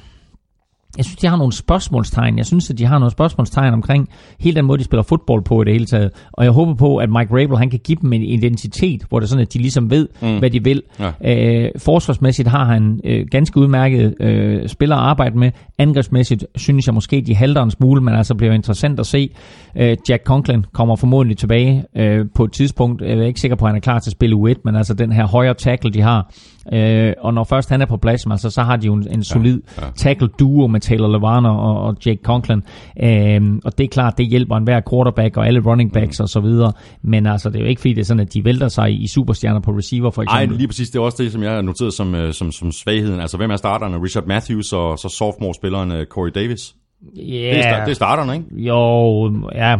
jeg 0.97 1.05
synes, 1.05 1.17
de 1.17 1.27
har 1.27 1.37
nogle 1.37 1.53
spørgsmålstegn. 1.53 2.37
Jeg 2.37 2.45
synes, 2.45 2.69
at 2.69 2.77
de 2.77 2.85
har 2.85 2.99
nogle 2.99 3.11
spørgsmålstegn 3.11 3.73
omkring 3.73 4.09
hele 4.39 4.55
den 4.55 4.65
måde, 4.65 4.77
de 4.77 4.83
spiller 4.83 5.03
fodbold 5.03 5.43
på 5.43 5.61
i 5.61 5.65
det 5.65 5.73
hele 5.73 5.85
taget. 5.85 6.11
Og 6.31 6.43
jeg 6.43 6.51
håber 6.51 6.73
på, 6.73 6.97
at 6.97 7.09
Mike 7.09 7.41
Rabel 7.41 7.57
han 7.57 7.69
kan 7.69 7.79
give 7.83 7.97
dem 8.01 8.13
en 8.13 8.21
identitet, 8.21 9.03
hvor 9.09 9.19
det 9.19 9.25
er 9.25 9.29
sådan, 9.29 9.41
at 9.41 9.53
de 9.53 9.59
ligesom 9.59 9.89
ved, 9.89 10.07
mm. 10.21 10.39
hvad 10.39 10.49
de 10.49 10.63
vil. 10.63 10.83
Ja. 10.99 11.65
Øh, 11.65 11.71
forsvarsmæssigt 11.77 12.47
har 12.47 12.65
han 12.65 12.99
øh, 13.03 13.25
ganske 13.31 13.59
udmærket 13.59 14.15
øh, 14.19 14.67
spillere 14.67 14.99
at 14.99 15.05
arbejde 15.05 15.37
med. 15.37 15.51
Angrebsmæssigt 15.77 16.45
synes 16.55 16.87
jeg 16.87 16.93
måske, 16.93 17.21
de 17.21 17.35
halter 17.35 17.63
en 17.63 17.71
smule, 17.71 18.01
men 18.01 18.15
altså 18.15 18.35
bliver 18.35 18.53
interessant 18.53 18.99
at 18.99 19.05
se. 19.05 19.29
Øh, 19.77 19.97
Jack 20.09 20.23
Conklin 20.23 20.65
kommer 20.73 20.95
formodentlig 20.95 21.37
tilbage 21.37 21.85
øh, 21.97 22.25
på 22.35 22.43
et 22.43 22.51
tidspunkt. 22.51 23.01
Jeg 23.01 23.17
er 23.17 23.25
ikke 23.25 23.39
sikker 23.39 23.55
på, 23.55 23.65
at 23.65 23.69
han 23.69 23.75
er 23.75 23.81
klar 23.81 23.99
til 23.99 24.09
at 24.09 24.11
spille 24.11 24.35
u 24.35 24.47
men 24.65 24.75
altså 24.75 24.93
den 24.93 25.11
her 25.11 25.27
højre 25.27 25.53
tackle, 25.53 25.91
de 25.91 26.01
har, 26.01 26.31
Øh, 26.73 27.13
og 27.19 27.33
når 27.33 27.43
først 27.43 27.69
han 27.69 27.81
er 27.81 27.85
på 27.85 27.97
plads, 27.97 28.25
altså, 28.25 28.49
så 28.49 28.61
har 28.61 28.75
de 28.75 28.87
jo 28.87 28.93
en, 28.93 29.07
en 29.11 29.23
solid 29.23 29.61
ja, 29.77 29.85
ja. 29.85 29.91
tackle 29.95 30.27
duo 30.39 30.67
med 30.67 30.79
Taylor 30.79 31.07
Levan 31.07 31.45
og, 31.45 31.81
og 31.81 31.97
Jake 32.05 32.19
Conklin. 32.23 32.61
Øh, 33.03 33.41
og 33.65 33.77
det 33.77 33.83
er 33.83 33.87
klart, 33.87 34.17
det 34.17 34.27
hjælper 34.27 34.55
enhver 34.55 34.81
quarterback 34.89 35.37
og 35.37 35.47
alle 35.47 35.61
running 35.65 35.93
backs 35.93 36.19
mm. 36.19 36.23
og 36.23 36.29
så 36.29 36.39
videre. 36.39 36.73
Men 37.01 37.27
altså, 37.27 37.49
det 37.49 37.55
er 37.55 37.59
jo 37.59 37.67
ikke 37.67 37.81
fordi, 37.81 37.93
det 37.93 38.01
er 38.01 38.05
sådan, 38.05 38.21
at 38.21 38.33
de 38.33 38.45
vælter 38.45 38.67
sig 38.67 39.01
i 39.01 39.07
superstjerner 39.07 39.59
på 39.59 39.71
receiver 39.71 40.11
for 40.11 40.21
eksempel. 40.21 40.47
Nej, 40.49 40.57
lige 40.57 40.67
præcis. 40.67 40.89
Det 40.89 40.99
er 40.99 41.03
også 41.03 41.23
det, 41.23 41.31
som 41.31 41.43
jeg 41.43 41.51
har 41.51 41.61
noteret 41.61 41.93
som, 41.93 42.15
øh, 42.15 42.33
som, 42.33 42.51
som 42.51 42.71
svagheden. 42.71 43.19
Altså, 43.19 43.37
hvem 43.37 43.51
er 43.51 43.55
starterne? 43.55 44.03
Richard 44.03 44.25
Matthews 44.27 44.73
og 44.73 44.97
så 44.97 45.09
sophomore-spilleren 45.09 45.91
øh, 45.91 46.05
Corey 46.05 46.31
Davis? 46.35 46.75
Yeah. 47.17 47.55
Det, 47.55 47.67
er, 47.67 47.83
det 47.83 47.91
er 47.91 47.95
starterne, 47.95 48.33
ikke? 48.33 48.45
Jo, 48.55 49.33
ja, 49.55 49.77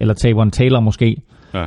eller 0.00 0.14
Tavon 0.14 0.50
Taylor 0.50 0.80
måske. 0.80 1.16
Ja. 1.54 1.64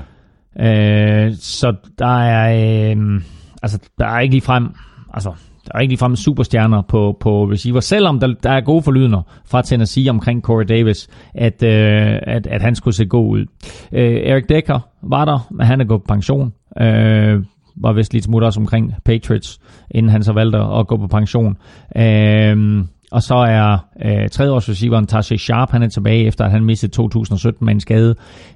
Øh, 0.59 1.33
så 1.39 1.75
der 1.99 2.17
er... 2.19 2.91
Øh, 2.95 3.21
altså, 3.61 3.79
der 3.99 4.05
er 4.05 4.19
ikke 4.19 4.33
lige 4.33 4.41
frem, 4.41 4.67
altså, 5.13 5.33
der 5.65 5.71
er 5.75 5.79
ikke 5.79 5.97
frem 5.97 6.15
superstjerner 6.15 6.81
på, 6.81 7.17
på 7.19 7.43
receiver, 7.43 7.79
selvom 7.79 8.19
der, 8.19 8.33
der 8.43 8.51
er 8.51 8.61
gode 8.61 8.83
forlydende 8.83 9.23
fra 9.45 9.61
Tennessee 9.61 10.09
omkring 10.09 10.41
Corey 10.41 10.65
Davis, 10.65 11.09
at, 11.35 11.63
øh, 11.63 12.19
at, 12.21 12.47
at 12.47 12.61
han 12.61 12.75
skulle 12.75 12.95
se 12.95 13.05
god 13.05 13.29
ud. 13.29 13.45
Øh, 13.91 14.21
Eric 14.23 14.43
Decker 14.49 14.79
var 15.01 15.25
der, 15.25 15.47
men 15.51 15.67
han 15.67 15.81
er 15.81 15.85
gået 15.85 16.01
på 16.01 16.13
pension. 16.13 16.53
Øh, 16.81 17.43
var 17.75 17.93
vist 17.93 18.13
lidt 18.13 18.23
smut 18.23 18.43
også 18.43 18.59
omkring 18.59 18.93
Patriots, 19.05 19.59
inden 19.91 20.11
han 20.11 20.23
så 20.23 20.33
valgte 20.33 20.59
at 20.59 20.87
gå 20.87 20.97
på 20.97 21.07
pension. 21.07 21.57
Øh, 21.97 22.83
og 23.11 23.21
så 23.21 23.35
er 23.35 23.77
øh, 24.05 24.29
tredjeårsreceiveren 24.29 25.05
receiveren 25.13 25.39
Sharp, 25.39 25.71
han 25.71 25.83
er 25.83 25.87
tilbage 25.87 26.25
efter, 26.25 26.45
at 26.45 26.51
han 26.51 26.65
mistede 26.65 26.91
2017 26.91 27.65
med 27.65 27.73
en 27.73 27.79
skade. 27.79 28.15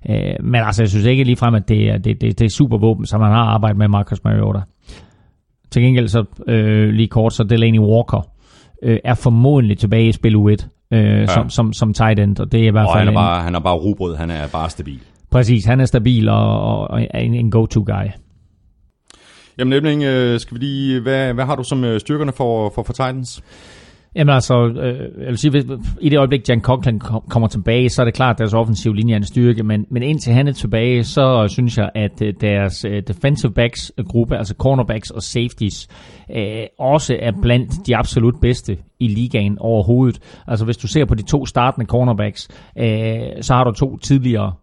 Øh, 0.09 0.35
men 0.43 0.55
altså, 0.55 0.83
jeg 0.83 0.89
synes 0.89 1.05
ikke 1.05 1.23
lige 1.23 1.35
frem, 1.35 1.55
at 1.55 1.69
det 1.69 1.89
er, 1.89 1.97
det, 1.97 2.21
det, 2.21 2.39
det 2.39 2.45
er 2.45 2.49
super 2.49 2.77
våben, 2.77 3.05
som 3.05 3.21
han 3.21 3.31
har 3.31 3.43
arbejdet 3.43 3.77
med 3.77 3.87
Marcus 3.87 4.23
Mariota. 4.23 4.59
Til 5.75 5.83
gengæld 5.83 6.07
så 6.07 6.23
øh, 6.47 6.89
lige 6.89 7.07
kort, 7.07 7.33
så 7.33 7.43
Delaney 7.43 7.79
Walker 7.79 8.27
øh, 8.83 8.99
er 9.03 9.13
formodentlig 9.13 9.77
tilbage 9.77 10.07
i 10.07 10.11
spil 10.11 10.35
U1 10.35 10.67
øh, 10.91 10.99
ja. 10.99 11.25
som, 11.25 11.49
som, 11.49 11.73
som 11.73 11.93
tight 11.93 12.19
end, 12.19 12.39
og 12.39 12.51
det 12.51 12.63
er 12.63 12.67
i 12.67 12.69
hvert 12.69 12.87
fald... 12.93 12.99
han 12.99 13.07
er 13.07 13.13
bare, 13.13 13.37
en, 13.37 13.43
han 13.43 13.55
er 13.55 13.59
bare 13.59 13.75
rubrød, 13.75 14.15
han 14.15 14.31
er 14.31 14.47
bare 14.47 14.69
stabil. 14.69 14.99
Præcis, 15.31 15.65
han 15.65 15.79
er 15.79 15.85
stabil 15.85 16.29
og, 16.29 16.61
og, 16.61 16.87
og 16.87 17.01
en, 17.13 17.33
en 17.33 17.51
go-to-guy. 17.51 18.07
Jamen 19.57 19.73
Ebling, 19.73 20.03
øh, 20.03 20.39
skal 20.39 20.55
vi 20.55 20.65
lige, 20.65 20.99
hvad, 20.99 21.33
hvad 21.33 21.45
har 21.45 21.55
du 21.55 21.63
som 21.63 21.83
øh, 21.83 21.99
styrkerne 21.99 22.31
for, 22.31 22.71
for, 22.75 22.83
for 22.83 22.93
Titans? 22.93 23.43
Jamen 24.15 24.33
altså, 24.33 24.67
øh, 24.67 24.99
jeg 25.21 25.27
vil 25.27 25.37
sige, 25.37 25.51
hvis, 25.51 25.65
i 26.01 26.09
det 26.09 26.17
øjeblik, 26.17 26.49
Jan 26.49 26.61
Conklin 26.61 26.99
kommer 27.29 27.47
tilbage, 27.47 27.89
så 27.89 28.01
er 28.01 28.05
det 28.05 28.13
klart, 28.13 28.35
at 28.35 28.39
deres 28.39 28.53
offensiv 28.53 28.93
linje 28.93 29.13
er 29.13 29.17
en 29.17 29.25
styrke, 29.25 29.63
men, 29.63 29.85
men 29.89 30.03
indtil 30.03 30.33
han 30.33 30.47
er 30.47 30.51
tilbage, 30.51 31.03
så 31.03 31.47
synes 31.47 31.77
jeg, 31.77 31.89
at 31.95 32.21
øh, 32.21 32.33
deres 32.41 32.85
øh, 32.85 33.03
defensive 33.07 33.51
backs 33.51 33.91
gruppe, 34.07 34.37
altså 34.37 34.55
cornerbacks 34.57 35.11
og 35.11 35.21
safeties, 35.21 35.87
øh, 36.35 36.63
også 36.79 37.17
er 37.19 37.31
blandt 37.41 37.87
de 37.87 37.95
absolut 37.95 38.35
bedste 38.41 38.77
i 38.99 39.07
ligaen 39.07 39.57
overhovedet. 39.59 40.43
Altså 40.47 40.65
hvis 40.65 40.77
du 40.77 40.87
ser 40.87 41.05
på 41.05 41.15
de 41.15 41.23
to 41.23 41.45
startende 41.45 41.85
cornerbacks, 41.85 42.47
øh, 42.77 43.19
så 43.41 43.53
har 43.53 43.63
du 43.63 43.71
to 43.71 43.97
tidligere 43.97 44.53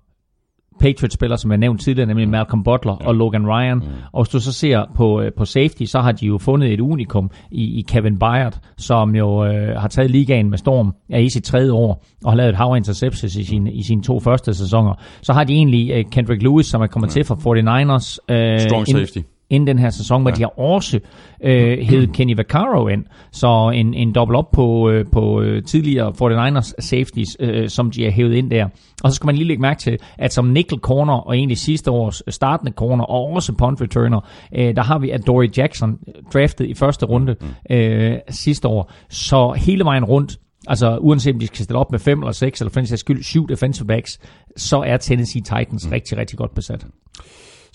Patriots-spillere, 0.83 1.39
som 1.39 1.51
jeg 1.51 1.59
nævnt 1.59 1.81
tidligere, 1.81 2.07
nemlig 2.07 2.29
Malcolm 2.29 2.65
Butler 2.65 2.97
ja. 3.01 3.09
og 3.09 3.15
Logan 3.15 3.47
Ryan. 3.47 3.79
Mm. 3.79 3.85
Og 4.13 4.23
hvis 4.23 4.29
du 4.29 4.41
så 4.41 4.53
ser 4.53 4.85
på, 4.97 5.21
øh, 5.21 5.33
på 5.39 5.45
safety, 5.45 5.83
så 5.85 6.01
har 6.01 6.13
de 6.13 6.27
jo 6.27 6.39
fundet 6.39 6.73
et 6.73 6.81
unikum 6.81 7.31
i, 7.51 7.79
i 7.79 7.85
Kevin 7.89 8.19
Byard, 8.19 8.59
som 8.77 9.15
jo 9.15 9.45
øh, 9.45 9.77
har 9.77 9.89
taget 9.89 10.11
ligaen 10.11 10.51
med 10.51 10.59
storm, 10.59 10.95
er 11.11 11.19
i 11.19 11.29
sit 11.29 11.45
tredje 11.45 11.73
år, 11.73 12.05
og 12.25 12.31
har 12.31 12.37
lavet 12.37 12.51
et 12.51 12.57
hav 12.57 12.77
interceptions 12.77 13.37
i 13.37 13.45
sine, 13.45 13.73
i 13.73 13.83
sine 13.83 14.03
to 14.03 14.21
første 14.21 14.55
sæsoner. 14.55 14.95
Så 15.23 15.33
har 15.33 15.45
de 15.45 15.53
egentlig 15.53 15.99
uh, 15.99 16.11
Kendrick 16.11 16.43
Lewis, 16.43 16.67
som 16.67 16.83
er 16.83 16.87
kommet 16.87 17.09
mm. 17.09 17.13
til 17.13 17.25
fra 17.25 17.35
49ers. 17.35 18.19
Uh, 18.35 18.61
Strong 18.69 18.87
safety 18.87 19.19
inden 19.53 19.67
den 19.67 19.79
her 19.79 19.91
sæson, 19.91 20.23
hvor 20.23 20.31
ja. 20.31 20.35
de 20.35 20.41
har 20.41 20.59
også 20.59 21.01
øh, 21.45 21.79
hed 21.79 22.07
Kenny 22.07 22.37
Vaccaro 22.37 22.89
ind. 22.89 23.05
Så 23.33 23.71
en, 23.75 23.95
en 23.95 24.13
dobbelt 24.13 24.37
op 24.37 24.51
på, 24.51 24.91
øh, 24.91 25.05
på 25.13 25.41
øh, 25.41 25.63
tidligere 25.65 26.09
49ers 26.09 26.73
safeties, 26.79 27.37
øh, 27.41 27.69
som 27.69 27.91
de 27.91 28.05
har 28.05 28.11
hævet 28.11 28.35
ind 28.35 28.51
der. 28.51 28.69
Og 29.03 29.11
så 29.11 29.17
skal 29.17 29.27
man 29.27 29.35
lige 29.35 29.49
lægge 29.49 29.61
mærke 29.61 29.81
til, 29.81 29.99
at 30.19 30.33
som 30.33 30.45
nickel 30.45 30.79
corner, 30.79 31.15
og 31.15 31.37
egentlig 31.37 31.59
sidste 31.59 31.91
års 31.91 32.23
startende 32.29 32.73
corner, 32.73 33.05
og 33.05 33.31
også 33.31 33.53
punt 33.53 33.81
returner, 33.81 34.21
øh, 34.55 34.77
der 34.77 34.83
har 34.83 34.99
vi 34.99 35.13
Dory 35.27 35.49
Jackson 35.57 35.99
draftet 36.33 36.67
i 36.67 36.75
første 36.75 37.07
runde 37.07 37.37
mm. 37.41 37.77
øh, 37.77 38.19
sidste 38.29 38.69
år. 38.69 38.93
Så 39.11 39.55
hele 39.57 39.85
vejen 39.85 40.05
rundt, 40.05 40.39
Altså 40.69 40.99
uanset 41.01 41.35
om 41.35 41.41
de 41.41 41.47
skal 41.47 41.65
stille 41.65 41.79
op 41.79 41.91
med 41.91 41.99
fem 41.99 42.19
eller 42.19 42.33
seks, 42.33 42.61
eller 42.61 42.71
for 42.71 42.81
en 42.81 42.87
skyld 42.87 43.23
syv 43.23 43.49
defensive 43.49 43.87
backs, 43.87 44.19
så 44.57 44.83
er 44.87 44.97
Tennessee 44.97 45.43
Titans 45.43 45.87
mm. 45.87 45.93
rigtig, 45.93 46.19
rigtig 46.19 46.39
godt 46.39 46.55
besat. 46.55 46.87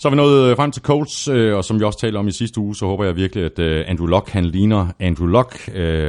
Så 0.00 0.08
er 0.08 0.10
vi 0.10 0.16
nået 0.16 0.50
øh, 0.50 0.56
frem 0.56 0.72
til 0.72 0.82
Colts, 0.82 1.28
øh, 1.28 1.56
og 1.56 1.64
som 1.64 1.78
vi 1.78 1.84
også 1.84 1.98
talte 1.98 2.16
om 2.16 2.28
i 2.28 2.32
sidste 2.32 2.60
uge, 2.60 2.76
så 2.76 2.86
håber 2.86 3.04
jeg 3.04 3.16
virkelig, 3.16 3.44
at 3.44 3.58
øh, 3.58 3.84
Andrew 3.88 4.06
Luck 4.06 4.30
han 4.30 4.44
ligner 4.44 4.86
Andrew 5.00 5.26
Luck, 5.26 5.68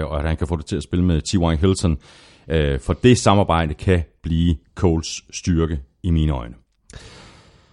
og 0.09 0.19
at 0.19 0.27
han 0.27 0.37
kan 0.37 0.47
få 0.47 0.55
det 0.55 0.65
til 0.65 0.75
at 0.75 0.83
spille 0.83 1.05
med 1.05 1.21
T.Y. 1.21 1.59
Hilton. 1.59 1.97
For 2.81 2.93
det 2.93 3.17
samarbejde 3.17 3.73
kan 3.73 4.03
blive 4.23 4.55
Colts 4.75 5.23
styrke 5.37 5.79
i 6.03 6.11
mine 6.11 6.31
øjne. 6.31 6.53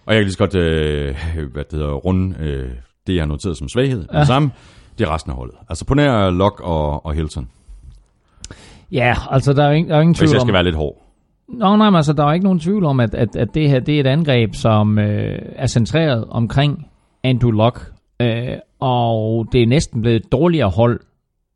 Og 0.05 0.13
jeg 0.13 0.19
kan 0.19 0.23
lige 0.23 0.33
så 0.33 0.37
godt 0.37 0.53
hvad 1.51 1.63
det 1.63 1.73
hedder, 1.79 1.93
runde 1.93 2.35
det, 3.07 3.15
jeg 3.15 3.21
har 3.21 3.27
noteret 3.27 3.57
som 3.57 3.69
svaghed. 3.69 4.05
Ja. 4.13 4.19
Det 4.19 4.27
samme, 4.27 4.51
det 4.97 5.07
er 5.07 5.13
resten 5.13 5.31
af 5.31 5.37
holdet. 5.37 5.55
Altså 5.69 5.85
på 5.85 5.93
nær 5.93 6.29
Luck 6.29 6.59
og, 6.59 7.05
og 7.05 7.13
Hilton. 7.13 7.49
Ja, 8.91 9.15
altså 9.29 9.53
der 9.53 9.63
er 9.63 9.71
ingen, 9.71 9.89
der 9.89 9.97
er 9.97 10.01
ingen 10.01 10.13
Hvis 10.13 10.19
tvivl 10.19 10.31
jeg 10.31 10.41
om... 10.41 10.47
skal 10.47 10.53
være 10.53 10.63
lidt 10.63 10.75
hård. 10.75 11.06
Nå, 11.49 11.75
nej, 11.75 11.89
men 11.89 11.95
altså, 11.95 12.13
der 12.13 12.25
er 12.25 12.33
ikke 12.33 12.43
nogen 12.43 12.59
tvivl 12.59 12.85
om, 12.85 12.99
at, 12.99 13.15
at, 13.15 13.35
at 13.35 13.47
det 13.53 13.69
her 13.69 13.79
det 13.79 13.95
er 13.95 13.99
et 13.99 14.07
angreb, 14.07 14.55
som 14.55 14.99
øh, 14.99 15.39
er 15.55 15.67
centreret 15.67 16.25
omkring 16.29 16.87
Andrew 17.23 17.51
Luck. 17.51 17.91
Øh, 18.21 18.57
og 18.79 19.47
det 19.51 19.61
er 19.61 19.67
næsten 19.67 20.01
blevet 20.01 20.15
et 20.15 20.31
dårligere 20.31 20.69
hold, 20.69 20.99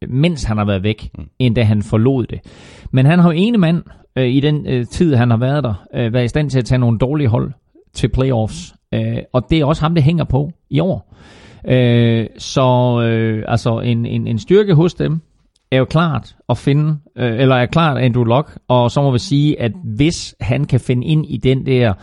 mens 0.07 0.43
han 0.43 0.57
har 0.57 0.65
været 0.65 0.83
væk, 0.83 1.09
mm. 1.17 1.25
end 1.39 1.55
da 1.55 1.63
han 1.63 1.81
forlod 1.81 2.25
det. 2.25 2.39
Men 2.91 3.05
han 3.05 3.19
har 3.19 3.33
jo 3.33 3.37
ene 3.37 3.57
mand 3.57 3.83
øh, 4.15 4.27
i 4.27 4.39
den 4.39 4.67
øh, 4.67 4.85
tid, 4.85 5.15
han 5.15 5.29
har 5.29 5.37
været 5.37 5.63
der, 5.63 5.73
øh, 5.95 6.13
været 6.13 6.25
i 6.25 6.27
stand 6.27 6.49
til 6.49 6.59
at 6.59 6.65
tage 6.65 6.79
nogle 6.79 6.99
dårlige 6.99 7.27
hold 7.27 7.51
til 7.93 8.09
playoffs. 8.09 8.75
Øh, 8.93 9.17
og 9.33 9.49
det 9.49 9.59
er 9.59 9.65
også 9.65 9.81
ham, 9.81 9.95
det 9.95 10.03
hænger 10.03 10.23
på 10.23 10.51
i 10.69 10.79
år. 10.79 11.15
Øh, 11.67 12.27
så 12.37 13.01
øh, 13.01 13.43
altså 13.47 13.79
en, 13.79 14.05
en, 14.05 14.27
en 14.27 14.39
styrke 14.39 14.73
hos 14.73 14.93
dem 14.93 15.21
er 15.71 15.77
jo 15.77 15.85
klart 15.85 16.35
at 16.49 16.57
finde, 16.57 16.97
øh, 17.17 17.39
eller 17.39 17.55
er 17.55 17.65
klart 17.65 17.97
Andrew 17.97 18.23
Luck, 18.23 18.57
og 18.67 18.91
så 18.91 19.01
må 19.01 19.11
vi 19.11 19.19
sige, 19.19 19.61
at 19.61 19.71
hvis 19.95 20.35
han 20.41 20.65
kan 20.65 20.79
finde 20.79 21.07
ind 21.07 21.25
i 21.25 21.37
den 21.37 21.65
der 21.65 21.93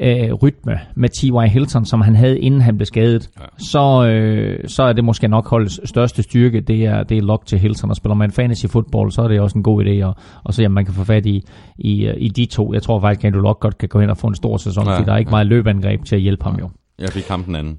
øh, 0.00 0.32
rytme 0.32 0.80
med 0.94 1.08
T.Y. 1.08 1.52
Hilton, 1.52 1.84
som 1.84 2.00
han 2.00 2.16
havde 2.16 2.40
inden 2.40 2.60
han 2.60 2.76
blev 2.76 2.86
skadet, 2.86 3.30
ja. 3.40 3.44
så, 3.58 4.06
øh, 4.06 4.68
så 4.68 4.82
er 4.82 4.92
det 4.92 5.04
måske 5.04 5.28
nok 5.28 5.48
holdets 5.48 5.80
største 5.88 6.22
styrke, 6.22 6.60
det 6.60 6.84
er, 6.84 7.02
det 7.02 7.18
er 7.18 7.22
Luck 7.22 7.46
til 7.46 7.58
Hilton, 7.58 7.90
og 7.90 7.96
spiller 7.96 8.14
man 8.14 8.30
fantasy 8.30 8.66
football, 8.66 9.12
så 9.12 9.22
er 9.22 9.28
det 9.28 9.40
også 9.40 9.58
en 9.58 9.62
god 9.62 9.84
idé 9.84 9.90
at, 9.90 10.14
at 10.48 10.54
se, 10.54 10.66
om 10.66 10.72
man 10.72 10.84
kan 10.84 10.94
få 10.94 11.04
fat 11.04 11.26
i, 11.26 11.42
i, 11.78 12.10
i 12.16 12.28
de 12.28 12.46
to. 12.46 12.72
Jeg 12.72 12.82
tror 12.82 13.00
faktisk, 13.00 13.24
at 13.24 13.28
Andrew 13.28 13.42
Luck 13.42 13.60
godt 13.60 13.78
kan 13.78 13.88
gå 13.88 14.00
hen 14.00 14.10
og 14.10 14.16
få 14.16 14.26
en 14.26 14.34
stor 14.34 14.56
sæson, 14.56 14.86
ja, 14.86 14.92
fordi 14.92 15.04
der 15.04 15.12
er 15.12 15.18
ikke 15.18 15.28
ja. 15.28 15.34
meget 15.34 15.46
løbeangreb 15.46 16.04
til 16.04 16.16
at 16.16 16.22
hjælpe 16.22 16.44
ham 16.44 16.56
jo. 16.60 16.70
Jeg 16.98 17.08
fik 17.08 17.28
ham 17.28 17.44
den 17.44 17.56
anden. 17.56 17.78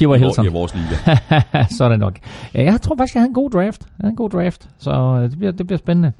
I, 0.00 0.18
Hilton. 0.18 0.44
I 0.44 0.48
vores 0.48 0.74
liga. 0.74 1.14
så 1.78 1.88
det 1.88 1.98
nok. 1.98 2.18
Ja, 2.54 2.62
Jeg 2.62 2.80
tror 2.80 2.96
faktisk, 2.96 3.14
jeg 3.14 3.20
havde 3.20 3.28
en 3.28 3.34
god 3.34 3.50
draft. 3.50 3.80
Jeg 3.82 3.88
havde 4.00 4.10
en 4.10 4.16
god 4.16 4.30
draft, 4.30 4.68
så 4.78 4.90
øh, 4.90 5.30
det 5.30 5.38
bliver, 5.38 5.52
det 5.52 5.66
bliver 5.66 5.78
spændende. 5.78 6.12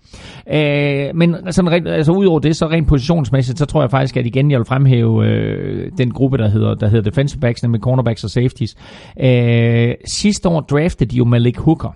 Øh, 0.53 1.15
men 1.15 1.37
sådan 1.53 1.71
rent, 1.71 1.89
altså 1.89 2.13
udover 2.13 2.39
det, 2.39 2.57
så 2.57 2.67
rent 2.67 2.89
positionsmæssigt, 2.89 3.59
så 3.59 3.67
tror 3.67 3.81
jeg 3.83 3.91
faktisk, 3.91 4.17
at 4.17 4.27
igen, 4.27 4.51
jeg 4.51 4.59
vil 4.59 4.65
fremhæve 4.67 5.27
øh, 5.27 5.91
den 5.99 6.11
gruppe, 6.11 6.39
der 6.39 6.49
hedder, 6.49 6.75
der 6.75 6.89
hedder 6.89 7.11
defensive 7.11 7.41
backs, 7.41 7.63
nemlig 7.63 7.81
cornerbacks 7.81 8.25
og 8.25 8.31
safeties. 8.31 8.77
Øh, 9.21 9.95
sidste 10.05 10.49
år 10.49 10.61
draftede 10.61 11.11
de 11.11 11.17
jo 11.17 11.25
Malik 11.25 11.59
Hooker. 11.59 11.95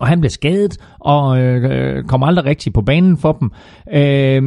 Og 0.00 0.06
han 0.06 0.20
blev 0.20 0.30
skadet, 0.30 0.78
og 1.00 1.38
øh, 1.40 2.04
kom 2.04 2.22
aldrig 2.22 2.44
rigtig 2.44 2.72
på 2.72 2.82
banen 2.82 3.16
for 3.18 3.32
dem. 3.32 3.50
Øh, 3.92 4.42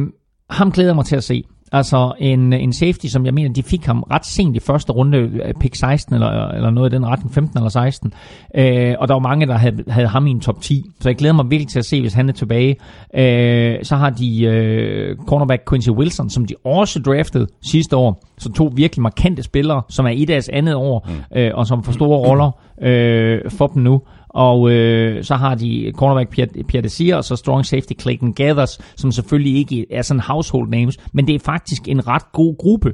ham 0.50 0.72
glæder 0.72 0.94
mig 0.94 1.04
til 1.04 1.16
at 1.16 1.24
se. 1.24 1.44
Altså 1.72 2.12
en, 2.18 2.52
en 2.52 2.72
safety, 2.72 3.06
som 3.06 3.26
jeg 3.26 3.34
mener, 3.34 3.52
de 3.52 3.62
fik 3.62 3.86
ham 3.86 4.02
ret 4.10 4.26
sent 4.26 4.56
i 4.56 4.60
første 4.60 4.92
runde, 4.92 5.18
øh, 5.18 5.54
pick 5.60 5.74
16 5.74 6.14
eller, 6.14 6.48
eller 6.48 6.70
noget 6.70 6.92
i 6.92 6.96
den 6.96 7.06
retning, 7.06 7.34
15 7.34 7.58
eller 7.58 7.68
16. 7.68 8.12
Øh, 8.54 8.94
og 8.98 9.08
der 9.08 9.14
var 9.14 9.20
mange, 9.20 9.46
der 9.46 9.54
havde, 9.56 9.84
havde 9.88 10.08
ham 10.08 10.26
i 10.26 10.30
en 10.30 10.40
top 10.40 10.60
10. 10.60 10.84
Så 11.00 11.08
jeg 11.08 11.16
glæder 11.16 11.34
mig 11.34 11.50
virkelig 11.50 11.68
til 11.68 11.78
at 11.78 11.84
se, 11.84 12.00
hvis 12.00 12.14
han 12.14 12.28
er 12.28 12.32
tilbage. 12.32 12.76
Øh, 13.14 13.84
så 13.84 13.96
har 13.96 14.10
de 14.10 14.42
øh, 14.44 15.16
cornerback 15.16 15.68
Quincy 15.70 15.88
Wilson, 15.88 16.30
som 16.30 16.46
de 16.46 16.54
også 16.64 17.00
draftede 17.00 17.46
sidste 17.62 17.96
år. 17.96 18.24
Så 18.38 18.52
to 18.52 18.72
virkelig 18.74 19.02
markante 19.02 19.42
spillere, 19.42 19.82
som 19.88 20.06
er 20.06 20.10
i 20.10 20.24
deres 20.24 20.48
andet 20.48 20.74
år, 20.74 21.08
mm. 21.08 21.38
øh, 21.38 21.50
og 21.54 21.66
som 21.66 21.84
får 21.84 21.92
store 21.92 22.18
roller 22.18 22.50
øh, 22.82 23.50
for 23.50 23.66
dem 23.66 23.82
nu. 23.82 24.02
Og 24.30 24.70
øh, 24.70 25.24
så 25.24 25.34
har 25.34 25.54
de 25.54 25.92
cornerback 25.96 26.30
Pierre, 26.30 26.64
Pierre 26.68 26.82
Desir, 26.82 27.16
og 27.16 27.24
så 27.24 27.36
strong 27.36 27.66
safety 27.66 27.92
Clayton 28.00 28.32
Gathers, 28.32 28.78
som 28.96 29.12
selvfølgelig 29.12 29.56
ikke 29.56 29.86
er 29.90 30.02
sådan 30.02 30.20
household 30.20 30.68
names, 30.68 30.98
men 31.12 31.26
det 31.26 31.34
er 31.34 31.38
faktisk 31.38 31.88
en 31.88 32.06
ret 32.06 32.32
god 32.32 32.56
gruppe, 32.58 32.92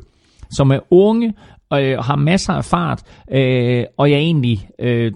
som 0.50 0.70
er 0.70 0.78
unge 0.90 1.34
og 1.70 1.84
øh, 1.84 1.98
har 1.98 2.16
masser 2.16 2.52
af 2.52 2.64
fart, 2.64 3.02
øh, 3.32 3.84
og 3.96 4.10
jeg 4.10 4.18
egentlig 4.18 4.68
øh, 4.78 5.12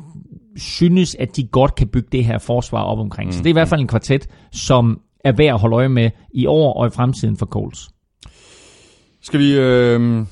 synes, 0.57 1.15
at 1.15 1.37
de 1.37 1.47
godt 1.47 1.75
kan 1.75 1.89
bygge 1.89 2.09
det 2.13 2.25
her 2.25 2.39
forsvar 2.39 2.83
op 2.83 2.99
omkring. 2.99 3.29
Mm. 3.29 3.33
Så 3.33 3.39
det 3.39 3.47
er 3.47 3.51
i 3.51 3.53
hvert 3.53 3.69
fald 3.69 3.81
en 3.81 3.87
kvartet, 3.87 4.29
som 4.53 5.01
er 5.25 5.33
værd 5.33 5.55
at 5.55 5.61
holde 5.61 5.77
øje 5.77 5.89
med 5.89 6.11
i 6.35 6.47
år 6.47 6.73
og 6.73 6.87
i 6.87 6.91
fremtiden 6.91 7.37
for 7.37 7.47
Coles. 7.47 7.89
Skal 9.23 9.41
vi 9.41 9.59
øh, 9.59 10.25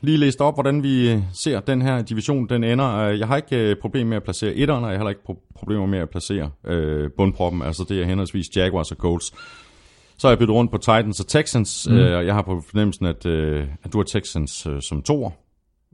lige 0.00 0.16
læse 0.16 0.40
op, 0.40 0.54
hvordan 0.54 0.82
vi 0.82 1.22
ser 1.32 1.60
den 1.60 1.82
her 1.82 2.02
division, 2.02 2.48
den 2.48 2.64
ender. 2.64 2.96
Øh, 2.96 3.18
Jeg 3.18 3.26
har 3.28 3.36
ikke 3.36 3.56
øh, 3.56 3.76
problemer 3.80 4.08
med 4.08 4.16
at 4.16 4.22
placere 4.22 4.54
etteren, 4.54 4.84
og 4.84 4.92
jeg 4.92 5.00
har 5.00 5.08
ikke 5.08 5.20
pro- 5.28 5.52
problemer 5.54 5.86
med 5.86 5.98
at 5.98 6.10
placere 6.10 6.50
øh, 6.66 7.10
bundproppen. 7.16 7.62
Altså 7.62 7.84
det 7.88 8.02
er 8.02 8.04
henholdsvis 8.04 8.46
Jaguars 8.56 8.90
og 8.90 8.96
Colts. 8.96 9.32
Så 10.18 10.26
har 10.26 10.30
jeg 10.30 10.38
byttet 10.38 10.54
rundt 10.54 10.70
på 10.70 10.78
Titans 10.78 11.20
og 11.20 11.26
Texans, 11.26 11.88
mm. 11.90 11.96
øh, 11.96 12.18
og 12.18 12.26
jeg 12.26 12.34
har 12.34 12.42
på 12.42 12.62
fornemmelsen, 12.70 13.06
at, 13.06 13.26
øh, 13.26 13.66
at 13.84 13.92
du 13.92 13.98
har 13.98 14.04
Texans 14.04 14.66
øh, 14.66 14.82
som 14.82 15.02
toer, 15.02 15.30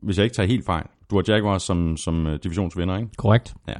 hvis 0.02 0.16
jeg 0.18 0.24
ikke 0.24 0.34
tager 0.36 0.46
helt 0.46 0.66
fejl. 0.66 0.86
Du 1.10 1.16
har 1.16 1.24
Jaguars 1.28 1.62
som, 1.62 1.96
som 1.96 2.26
øh, 2.26 2.38
divisionsvinder, 2.42 2.96
ikke? 2.96 3.08
Korrekt. 3.18 3.54
Ja. 3.68 3.74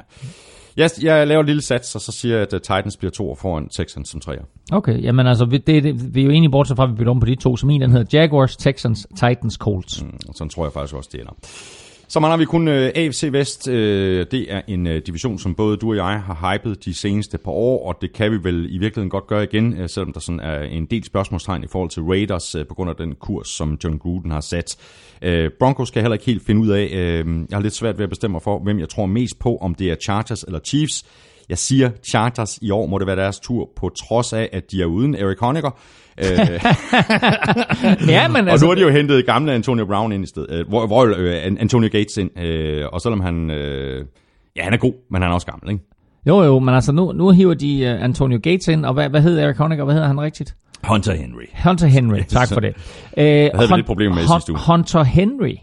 Jeg, 0.76 0.90
jeg 1.02 1.26
laver 1.26 1.40
et 1.40 1.46
lille 1.46 1.62
sats, 1.62 1.94
og 1.94 2.00
så 2.00 2.12
siger 2.12 2.34
jeg, 2.34 2.42
at 2.42 2.54
øh, 2.54 2.60
Titans 2.60 2.96
bliver 2.96 3.10
toer 3.10 3.34
foran 3.34 3.68
Texans 3.68 4.08
som 4.08 4.20
treer. 4.20 4.42
Okay, 4.72 5.02
jamen 5.02 5.26
altså, 5.26 5.44
vi, 5.44 5.58
det, 5.58 5.82
det, 5.84 6.14
vi 6.14 6.20
er 6.20 6.24
jo 6.24 6.30
egentlig 6.30 6.50
bortset 6.50 6.76
fra, 6.76 6.84
at 6.84 6.90
vi 6.90 6.94
bytter 6.94 7.10
om 7.10 7.20
på 7.20 7.26
de 7.26 7.34
to, 7.34 7.56
som 7.56 7.70
en 7.70 7.80
den 7.80 7.90
hedder 7.90 8.18
Jaguars, 8.18 8.56
Texans, 8.56 9.06
Titans, 9.10 9.54
Colts. 9.54 10.02
Mm. 10.02 10.18
Sådan 10.34 10.50
tror 10.50 10.64
jeg 10.64 10.72
faktisk 10.72 10.94
også, 10.94 11.10
det 11.12 11.20
ender. 11.20 11.32
Så 12.12 12.20
har 12.20 12.36
vi 12.36 12.44
kun 12.44 12.68
øh, 12.68 12.92
AFC 12.94 13.28
Vest. 13.32 13.68
Øh, 13.68 14.26
det 14.30 14.52
er 14.52 14.62
en 14.68 14.86
øh, 14.86 15.02
division, 15.06 15.38
som 15.38 15.54
både 15.54 15.76
du 15.76 15.90
og 15.90 15.96
jeg 15.96 16.22
har 16.22 16.52
hypet 16.52 16.84
de 16.84 16.94
seneste 16.94 17.38
par 17.38 17.52
år, 17.52 17.88
og 17.88 17.98
det 18.00 18.12
kan 18.12 18.32
vi 18.32 18.38
vel 18.42 18.66
i 18.70 18.78
virkeligheden 18.78 19.10
godt 19.10 19.26
gøre 19.26 19.44
igen, 19.44 19.80
øh, 19.80 19.88
selvom 19.88 20.12
der 20.12 20.20
sådan 20.20 20.40
er 20.40 20.62
en 20.62 20.86
del 20.86 21.04
spørgsmålstegn 21.04 21.64
i 21.64 21.66
forhold 21.66 21.90
til 21.90 22.02
Raiders 22.02 22.54
øh, 22.54 22.66
på 22.66 22.74
grund 22.74 22.90
af 22.90 22.96
den 22.96 23.14
kurs, 23.14 23.48
som 23.48 23.78
John 23.84 23.98
Gruden 23.98 24.30
har 24.30 24.40
sat. 24.40 24.76
Øh, 25.22 25.50
Broncos 25.58 25.90
kan 25.90 25.98
jeg 25.98 26.02
heller 26.02 26.14
ikke 26.14 26.26
helt 26.26 26.46
finde 26.46 26.60
ud 26.60 26.68
af. 26.68 26.84
Øh, 26.92 27.26
jeg 27.50 27.56
har 27.56 27.60
lidt 27.60 27.74
svært 27.74 27.98
ved 27.98 28.04
at 28.04 28.10
bestemme 28.10 28.32
mig 28.32 28.42
for, 28.42 28.58
hvem 28.58 28.78
jeg 28.78 28.88
tror 28.88 29.06
mest 29.06 29.38
på, 29.38 29.56
om 29.56 29.74
det 29.74 29.90
er 29.90 29.96
Chargers 30.04 30.42
eller 30.42 30.60
Chiefs. 30.64 31.04
Jeg 31.48 31.58
siger 31.58 31.90
Chargers 32.04 32.58
i 32.62 32.70
år 32.70 32.86
må 32.86 32.98
det 32.98 33.06
være 33.06 33.16
deres 33.16 33.40
tur, 33.40 33.70
på 33.76 33.88
trods 33.88 34.32
af, 34.32 34.48
at 34.52 34.70
de 34.70 34.82
er 34.82 34.86
uden 34.86 35.14
Eric 35.14 35.38
Honecker. 35.38 35.70
Øh, 36.18 36.26
Ja, 38.08 38.28
men 38.28 38.44
og 38.44 38.50
altså, 38.50 38.66
nu 38.66 38.70
har 38.70 38.74
de 38.74 38.82
jo 38.82 38.88
hentet 38.88 39.26
gamle 39.26 39.52
Antonio 39.52 39.84
Brown 39.86 40.12
ind 40.12 40.24
i 40.24 40.26
stedet. 40.26 40.50
Øh, 40.50 40.68
hvor, 40.68 40.86
hvor 40.86 41.14
øh, 41.18 41.56
Antonio 41.60 41.88
Gates 41.92 42.16
ind. 42.16 42.38
Øh, 42.40 42.84
og 42.92 43.00
selvom 43.00 43.20
han... 43.20 43.50
Øh, 43.50 44.04
ja, 44.56 44.62
han 44.62 44.72
er 44.72 44.76
god, 44.76 44.92
men 45.10 45.22
han 45.22 45.30
er 45.30 45.34
også 45.34 45.46
gammel, 45.46 45.72
ikke? 45.72 45.84
jo 46.26 46.42
jo, 46.42 46.58
men 46.58 46.74
altså 46.74 46.92
nu, 46.92 47.12
nu 47.12 47.30
hiver 47.30 47.54
de 47.54 47.94
uh, 47.98 48.04
Antonio 48.04 48.40
Gates 48.42 48.68
ind, 48.68 48.86
og 48.86 48.94
hvad, 48.94 49.08
hvad 49.08 49.22
hedder 49.22 49.44
Eric 49.44 49.56
Honecker, 49.56 49.84
hvad 49.84 49.94
hedder 49.94 50.08
han 50.08 50.20
rigtigt? 50.20 50.54
Hunter 50.88 51.14
Henry. 51.14 51.44
Hunter 51.64 51.86
Henry, 51.86 52.18
tak 52.38 52.48
for 52.48 52.60
det. 52.60 52.74
Jeg 53.16 53.50
havde 53.54 53.68
vi 53.68 53.76
lidt 53.76 53.86
problemer 53.86 54.14
med 54.14 54.24
i 54.24 54.26
sidste 54.26 54.52
uge. 54.52 54.60
Hunter 54.66 55.02
Henry 55.02 55.54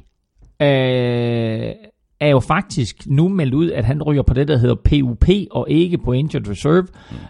uh, 0.64 1.89
er 2.20 2.30
jo 2.30 2.40
faktisk 2.40 3.04
nu 3.08 3.28
meldt 3.30 3.54
ud, 3.54 3.72
at 3.72 3.86
han 3.86 4.04
ryger 4.04 4.22
på 4.22 4.34
det, 4.34 4.48
der 4.48 4.58
hedder 4.58 4.76
PUP, 4.76 5.30
og 5.52 5.70
ikke 5.70 5.98
på 5.98 6.12
Injured 6.12 6.50
Reserve, 6.50 6.88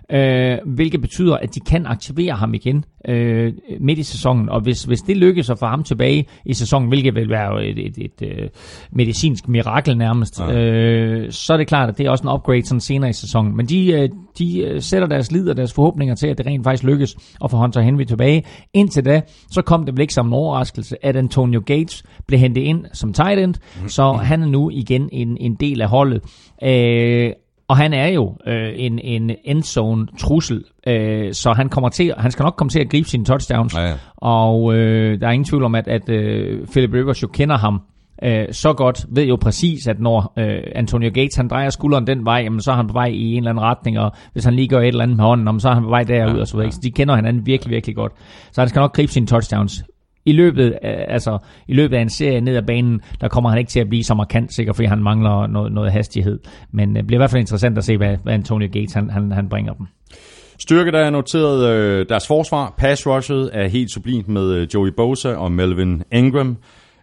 mm. 0.10 0.16
øh, 0.16 0.58
hvilket 0.66 1.02
betyder, 1.02 1.36
at 1.36 1.56
de 1.56 1.60
kan 1.60 1.86
aktivere 1.86 2.36
ham 2.36 2.54
igen 2.54 2.86
øh, 3.08 3.54
midt 3.80 4.00
i 4.00 4.04
sæsonen, 4.04 4.50
og 4.50 4.62
hvis, 4.62 4.84
hvis 4.84 5.02
det 5.02 5.18
lykkes 5.18 5.50
at 5.50 5.60
få 5.60 5.66
ham 5.66 5.84
tilbage 5.84 6.26
i 6.46 6.54
sæsonen, 6.54 6.88
hvilket 6.88 7.16
vil 7.16 7.30
være 7.30 7.66
et, 7.66 7.80
et, 7.80 7.98
et, 7.98 8.22
et 8.22 8.50
medicinsk 8.92 9.48
mirakel 9.48 9.98
nærmest, 9.98 10.40
Ja. 10.40 10.54
øh, 10.60 11.32
så 11.32 11.54
er 11.54 11.58
det 11.58 11.68
klart, 11.68 11.90
at 11.90 11.98
det 11.98 12.06
er 12.06 12.10
også 12.10 12.24
en 12.24 12.34
upgrade 12.34 12.66
sådan 12.66 12.80
senere 12.82 13.10
i 13.10 13.14
sæsonen. 13.14 13.58
Men 13.58 13.66
de, 13.66 13.92
øh, 13.92 14.10
de 14.40 14.60
øh, 14.60 14.82
sætter 14.82 15.08
deres 15.08 15.32
lid 15.32 15.50
og 15.50 15.58
deres 15.58 15.74
forhåbninger 15.74 16.16
til, 16.16 16.28
at 16.28 16.38
det 16.38 16.46
rent 16.46 16.64
faktisk 16.64 16.84
lykkes 16.84 17.16
at 17.44 17.52
få 17.52 17.58
Hunter 17.58 17.82
Henry 17.82 18.04
tilbage. 18.04 18.44
Indtil 18.74 19.06
da, 19.06 19.22
så 19.52 19.62
kom 19.62 19.86
det 19.86 19.94
vel 19.94 20.02
ikke 20.02 20.14
som 20.14 20.28
en 20.28 20.34
overraskelse, 20.34 21.06
at 21.06 21.16
Antonio 21.16 21.62
Gates 21.66 22.04
blev 22.28 22.40
hentet 22.40 22.62
ind 22.62 22.86
som 22.94 23.14
tight 23.14 23.40
end, 23.40 23.56
så 23.88 24.12
han 24.12 24.42
er 24.42 24.48
nu 24.48 24.70
igen 24.70 25.10
en, 25.12 25.38
en 25.40 25.56
del 25.56 25.82
af 25.82 25.90
holdet. 25.90 26.22
Øh, 26.64 27.32
og 27.68 27.78
han 27.78 27.94
er 27.94 28.08
jo 28.08 28.36
øh, 28.48 28.72
en, 28.76 29.00
en 29.00 29.32
endzone 29.44 30.08
trussel, 30.20 30.64
øh, 30.88 31.34
så 31.34 31.54
han 31.54 31.70
kommer 31.70 31.90
til, 31.90 32.14
han 32.18 32.32
skal 32.32 32.44
nok 32.44 32.56
komme 32.58 32.70
til 32.70 32.80
at 32.80 32.90
gribe 32.90 33.10
sine 33.10 33.26
touchdowns. 33.26 33.76
Ja, 33.76 33.82
ja. 33.82 33.94
Og 34.18 34.74
øh, 34.76 35.22
der 35.22 35.28
er 35.28 35.32
ingen 35.32 35.46
tvivl 35.46 35.64
om, 35.64 35.76
at, 35.76 35.88
at 35.88 36.10
øh, 36.10 36.68
Philip 36.68 36.94
Rivers 36.94 37.24
jo 37.24 37.28
kender 37.28 37.58
ham 37.58 37.82
øh, 38.24 38.46
så 38.52 38.74
godt, 38.74 39.06
ved 39.10 39.26
jo 39.26 39.36
præcis, 39.36 39.88
at 39.88 40.00
når 40.00 40.34
øh, 40.38 40.60
Antonio 40.76 41.12
Gates 41.14 41.36
han 41.36 41.48
drejer 41.48 41.70
skulderen 41.70 42.08
den 42.08 42.26
vej, 42.26 42.42
jamen, 42.44 42.62
så 42.62 42.72
er 42.72 42.76
han 42.76 42.88
på 42.88 42.94
vej 42.94 43.06
i 43.08 43.32
en 43.32 43.38
eller 43.38 43.50
anden 43.50 43.64
retning, 43.64 44.00
og 44.00 44.12
hvis 44.34 44.44
han 44.46 44.54
lige 44.54 44.68
gør 44.68 44.80
et 44.80 44.88
eller 44.88 45.04
andet 45.04 45.18
med 45.18 45.26
hånden, 45.26 45.48
jamen, 45.48 45.60
så 45.60 45.70
er 45.70 45.74
han 45.74 45.84
på 45.84 45.90
vej 45.90 46.04
derud 46.04 46.36
Ja, 46.36 46.42
og 46.42 46.48
så 46.48 46.54
videre. 46.58 46.68
ja. 46.68 46.72
Så 46.72 46.80
de 46.84 46.92
kender 46.92 47.16
hinanden 47.16 47.46
virkelig, 47.46 47.72
virkelig 47.72 47.96
godt. 47.96 48.12
Så 48.52 48.62
han 48.62 48.70
skal 48.70 48.80
nok 48.80 48.94
gribe 48.96 49.12
sine 49.12 49.28
touchdowns. 49.28 49.84
I 50.26 50.32
løbet, 50.32 50.74
af, 50.82 51.06
altså, 51.08 51.38
I 51.68 51.74
løbet 51.74 51.98
af 51.98 52.02
en 52.02 52.10
serie 52.10 52.42
ned 52.42 52.56
ad 52.56 52.62
banen, 52.62 53.02
der 53.22 53.28
kommer 53.28 53.50
han 53.50 53.60
ikke 53.60 53.70
til 53.70 53.80
at 53.80 53.90
blive 53.90 54.04
så 54.04 54.14
markant, 54.14 54.54
sikkert 54.54 54.76
fordi 54.76 54.88
han 54.88 55.04
mangler 55.04 55.48
noget, 55.48 55.72
noget 55.72 55.92
hastighed. 55.92 56.40
Men 56.72 56.96
det 56.96 57.08
bliver 57.08 57.18
i 57.18 57.22
hvert 57.22 57.30
fald 57.30 57.40
interessant 57.40 57.78
at 57.78 57.84
se, 57.84 57.98
hvad, 57.98 58.18
hvad 58.24 58.34
Antonio 58.34 58.68
Gates 58.72 58.94
han, 58.94 59.10
han, 59.10 59.32
han 59.32 59.50
bringer 59.50 59.74
dem. 59.74 59.86
Styrke, 60.60 60.92
der 60.92 61.00
er 61.00 61.10
noteret 61.10 61.70
øh, 61.74 62.06
deres 62.10 62.28
forsvar. 62.28 62.74
Pass 62.78 63.08
rushet 63.08 63.50
er 63.54 63.68
helt 63.68 63.92
sublimt 63.92 64.28
med 64.28 64.52
øh, 64.54 64.68
Joey 64.74 64.90
Bosa 64.98 65.34
og 65.36 65.52
Melvin 65.52 66.04
Ingram. 66.12 66.58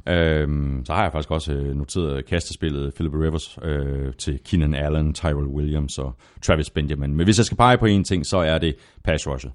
Øhm, 0.09 0.83
så 0.85 0.93
har 0.93 1.03
jeg 1.03 1.13
faktisk 1.13 1.31
også 1.31 1.53
øh, 1.53 1.77
noteret 1.77 2.27
kastespillet 2.27 2.95
Philip 2.95 3.15
Rivers 3.15 3.59
øh, 3.63 4.13
til 4.15 4.39
Keenan 4.45 4.75
Allen, 4.75 5.15
Tyrell 5.15 5.47
Williams 5.47 5.99
og 5.99 6.17
Travis 6.43 6.71
Benjamin. 6.71 7.15
Men 7.15 7.25
hvis 7.25 7.39
jeg 7.39 7.47
skal 7.47 7.57
pege 7.57 7.79
på 7.79 7.87
en 7.87 8.05
ting, 8.05 8.27
så 8.27 8.39
er 8.39 8.59
det 8.59 8.75
pass 9.05 9.29
rushet. 9.29 9.53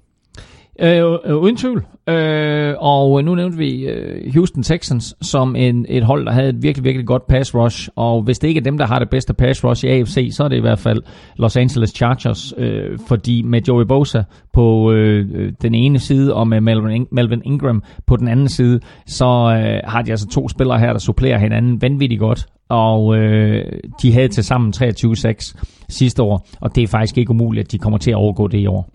Øh, 0.80 1.18
øh, 1.24 1.36
uden 1.36 1.56
tvivl. 1.56 1.84
Øh, 2.08 2.74
og 2.78 3.24
nu 3.24 3.34
nævnte 3.34 3.58
vi 3.58 3.84
øh, 3.84 4.34
Houston 4.34 4.62
Texans 4.62 5.14
som 5.20 5.56
en, 5.56 5.86
et 5.88 6.04
hold, 6.04 6.26
der 6.26 6.32
havde 6.32 6.48
et 6.48 6.62
virkelig, 6.62 6.84
virkelig 6.84 7.06
godt 7.06 7.26
pass 7.26 7.54
rush. 7.54 7.88
Og 7.96 8.22
hvis 8.22 8.38
det 8.38 8.48
ikke 8.48 8.58
er 8.58 8.64
dem, 8.64 8.78
der 8.78 8.86
har 8.86 8.98
det 8.98 9.10
bedste 9.10 9.34
pass 9.34 9.64
rush 9.64 9.84
i 9.84 9.88
AFC, 9.88 10.28
så 10.32 10.44
er 10.44 10.48
det 10.48 10.56
i 10.56 10.60
hvert 10.60 10.78
fald 10.78 11.02
Los 11.36 11.56
Angeles 11.56 11.90
Chargers. 11.90 12.54
Øh, 12.58 12.98
fordi 13.08 13.42
med 13.42 13.62
Joey 13.68 13.84
Bosa 13.84 14.22
på 14.52 14.92
øh, 14.92 15.26
øh 15.34 15.52
den 15.62 15.74
ene 15.74 15.98
side, 15.98 16.34
og 16.34 16.48
med 16.48 16.60
Melvin, 16.60 17.06
Melvin 17.12 17.42
Ingram 17.44 17.82
på 18.06 18.16
den 18.16 18.28
anden 18.28 18.48
side, 18.48 18.80
så 19.06 19.24
øh, 19.24 19.90
har 19.90 20.02
de 20.02 20.10
altså 20.10 20.28
to 20.28 20.48
spillere 20.48 20.78
her, 20.78 20.92
der 20.92 20.98
supplerer 20.98 21.38
hinanden 21.38 21.82
vanvittigt 21.82 22.20
godt 22.20 22.46
og 22.72 23.16
øh, 23.16 23.64
de 24.02 24.12
havde 24.12 24.28
til 24.28 24.44
sammen 24.44 24.72
23-6 24.76 25.54
sidste 25.88 26.22
år, 26.22 26.46
og 26.60 26.74
det 26.74 26.82
er 26.82 26.88
faktisk 26.88 27.18
ikke 27.18 27.30
umuligt, 27.30 27.64
at 27.64 27.72
de 27.72 27.78
kommer 27.78 27.98
til 27.98 28.10
at 28.10 28.16
overgå 28.16 28.48
det 28.48 28.58
i 28.58 28.66
år. 28.66 28.90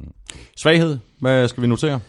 Svaghed, 0.58 0.98
hvad 1.20 1.48
skal 1.48 1.64
vi 1.64 1.68
notere? 1.68 2.00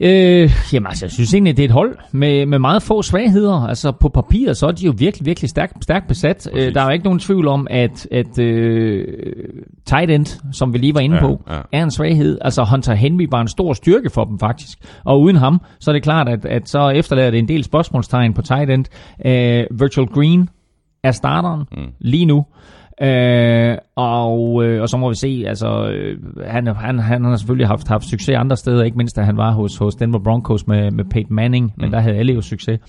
Øh, 0.00 0.50
jamen 0.72 0.86
altså, 0.86 1.04
jeg 1.04 1.10
synes 1.10 1.34
egentlig, 1.34 1.56
det 1.56 1.62
er 1.62 1.68
et 1.68 1.72
hold 1.72 1.96
med, 2.12 2.46
med 2.46 2.58
meget 2.58 2.82
få 2.82 3.02
svagheder. 3.02 3.66
Altså 3.66 3.92
på 3.92 4.08
papiret, 4.08 4.56
så 4.56 4.66
er 4.66 4.72
de 4.72 4.86
jo 4.86 4.94
virkelig, 4.98 5.26
virkelig 5.26 5.50
stærkt 5.50 5.84
stærk 5.84 6.08
besat. 6.08 6.50
Øh, 6.52 6.74
der 6.74 6.80
er 6.80 6.84
jo 6.84 6.90
ikke 6.90 7.04
nogen 7.04 7.18
tvivl 7.18 7.48
om, 7.48 7.66
at, 7.70 8.08
at 8.10 8.38
øh, 8.38 9.06
tight 9.86 10.10
end, 10.10 10.26
som 10.52 10.72
vi 10.72 10.78
lige 10.78 10.94
var 10.94 11.00
inde 11.00 11.16
ja, 11.16 11.22
på, 11.22 11.42
ja. 11.50 11.60
er 11.72 11.82
en 11.82 11.90
svaghed. 11.90 12.38
Altså 12.40 12.64
Hunter 12.64 12.94
Henry 12.94 13.26
var 13.30 13.40
en 13.40 13.48
stor 13.48 13.72
styrke 13.72 14.10
for 14.10 14.24
dem 14.24 14.38
faktisk. 14.38 14.78
Og 15.04 15.20
uden 15.20 15.36
ham, 15.36 15.60
så 15.80 15.90
er 15.90 15.92
det 15.92 16.02
klart, 16.02 16.28
at, 16.28 16.44
at 16.44 16.68
så 16.68 16.88
efterlader 16.88 17.30
det 17.30 17.38
en 17.38 17.48
del 17.48 17.64
spørgsmålstegn 17.64 18.34
på 18.34 18.42
tight 18.42 18.70
end. 18.70 18.84
Øh, 19.26 19.80
Virtual 19.80 20.06
Green 20.06 20.48
er 21.04 21.10
starteren 21.10 21.64
mm. 21.76 21.92
lige 21.98 22.26
nu. 22.26 22.44
Øh, 23.02 23.76
og, 23.96 24.64
øh, 24.64 24.82
og 24.82 24.88
så 24.88 24.96
må 24.96 25.08
vi 25.08 25.14
se, 25.14 25.44
altså 25.46 25.88
øh, 25.88 26.18
han, 26.46 26.66
han, 26.66 26.98
han 26.98 27.24
har 27.24 27.36
selvfølgelig 27.36 27.66
haft, 27.66 27.88
haft 27.88 28.04
succes 28.04 28.36
andre 28.36 28.56
steder, 28.56 28.84
ikke 28.84 28.96
mindst 28.96 29.16
da 29.16 29.22
han 29.22 29.36
var 29.36 29.52
hos, 29.52 29.76
hos 29.78 29.94
Denver 29.94 30.18
Broncos 30.18 30.66
med, 30.66 30.90
med 30.90 31.04
Peyton 31.04 31.34
Manning, 31.34 31.64
mm. 31.64 31.82
men 31.82 31.92
der 31.92 32.00
havde 32.00 32.16
alle 32.16 32.32
jo 32.32 32.40
succes, 32.40 32.80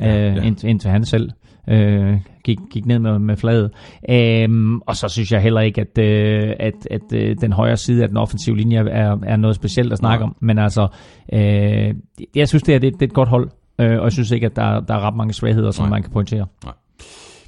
ja, 0.00 0.28
øh, 0.28 0.36
ja. 0.36 0.42
Indtil, 0.42 0.70
indtil 0.70 0.90
han 0.90 1.04
selv 1.04 1.30
øh, 1.68 2.18
gik, 2.44 2.58
gik 2.70 2.86
ned 2.86 2.98
med, 2.98 3.18
med 3.18 3.36
fladet. 3.36 3.70
Øh, 4.10 4.48
og 4.86 4.96
så 4.96 5.08
synes 5.08 5.32
jeg 5.32 5.42
heller 5.42 5.60
ikke, 5.60 5.80
at, 5.80 5.98
øh, 5.98 6.52
at, 6.60 6.88
at 6.90 7.12
øh, 7.14 7.36
den 7.40 7.52
højre 7.52 7.76
side 7.76 8.02
af 8.02 8.08
den 8.08 8.16
offensive 8.16 8.56
linje 8.56 8.78
er, 8.78 9.16
er 9.26 9.36
noget 9.36 9.56
specielt 9.56 9.92
at 9.92 9.98
snakke 9.98 10.22
ja. 10.22 10.28
om, 10.28 10.36
men 10.40 10.58
altså, 10.58 10.88
øh, 11.32 11.94
jeg 12.34 12.48
synes, 12.48 12.62
det 12.62 12.74
er, 12.74 12.78
det, 12.78 12.92
det 12.92 13.02
er 13.02 13.06
et 13.06 13.14
godt 13.14 13.28
hold, 13.28 13.50
øh, 13.78 13.98
og 13.98 14.04
jeg 14.04 14.12
synes 14.12 14.30
ikke, 14.30 14.46
at 14.46 14.56
der, 14.56 14.80
der 14.80 14.94
er 14.94 15.06
ret 15.06 15.16
mange 15.16 15.32
svagheder, 15.32 15.70
som 15.70 15.82
Nej. 15.82 15.90
man 15.90 16.02
kan 16.02 16.12
pointere. 16.12 16.46
Nej. 16.64 16.74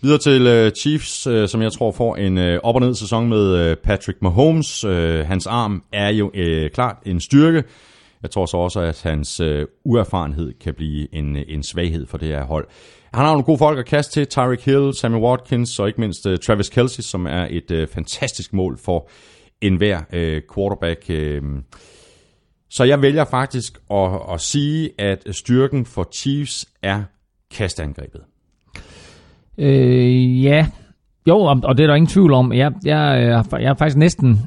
Videre 0.07 0.19
til 0.19 0.67
uh, 0.67 0.73
Chiefs, 0.73 1.27
uh, 1.27 1.49
som 1.49 1.63
jeg 1.63 1.73
tror 1.73 1.93
får 1.93 2.17
en 2.17 2.39
uh, 2.39 2.55
op- 2.63 2.75
og 2.75 2.81
ned 2.81 2.95
sæson 2.95 3.29
med 3.29 3.71
uh, 3.71 3.77
Patrick 3.77 4.23
Mahomes. 4.23 4.85
Uh, 4.85 4.93
hans 5.19 5.47
arm 5.47 5.83
er 5.93 6.09
jo 6.09 6.27
uh, 6.27 6.71
klart 6.75 6.97
en 7.07 7.21
styrke. 7.21 7.65
Jeg 8.23 8.31
tror 8.31 8.47
så 8.47 8.57
også, 8.57 8.81
at 8.81 9.03
hans 9.03 9.41
uh, 9.41 9.63
uerfarenhed 9.85 10.53
kan 10.61 10.75
blive 10.75 11.15
en, 11.15 11.37
en 11.37 11.63
svaghed 11.63 12.07
for 12.07 12.19
det 12.19 12.29
her 12.29 12.45
hold. 12.45 12.69
Han 13.15 13.25
har 13.25 13.33
nogle 13.33 13.45
gode 13.45 13.59
folk 13.59 13.79
at 13.79 13.87
kaste 13.87 14.13
til. 14.13 14.27
Tyreek 14.27 14.65
Hill, 14.65 14.95
Sammy 14.95 15.17
Watkins 15.17 15.79
og 15.79 15.89
ikke 15.89 16.01
mindst 16.01 16.27
uh, 16.27 16.37
Travis 16.47 16.69
Kelsey, 16.69 17.03
som 17.03 17.27
er 17.27 17.47
et 17.51 17.71
uh, 17.71 17.89
fantastisk 17.89 18.53
mål 18.53 18.79
for 18.79 19.09
enhver 19.61 19.99
uh, 19.99 20.55
quarterback. 20.55 21.05
Uh, 21.11 21.59
så 22.71 22.85
jeg 22.85 23.03
vælger 23.03 23.25
faktisk 23.25 23.79
at, 23.91 24.11
at 24.33 24.41
sige, 24.41 24.91
at 24.99 25.27
styrken 25.33 25.87
for 25.87 26.09
Chiefs 26.13 26.67
er 26.83 27.03
kastangrebet. 27.51 28.21
Øh, 29.59 30.45
ja, 30.45 30.67
jo, 31.29 31.39
og 31.39 31.79
det 31.79 31.85
er 31.85 31.87
der 31.87 31.95
ingen 31.95 32.09
tvivl 32.09 32.33
om. 32.33 32.53
Jeg, 32.53 32.73
jeg, 32.85 33.45
jeg 33.53 33.71
er 33.71 33.75
faktisk 33.75 33.97
næsten 33.97 34.41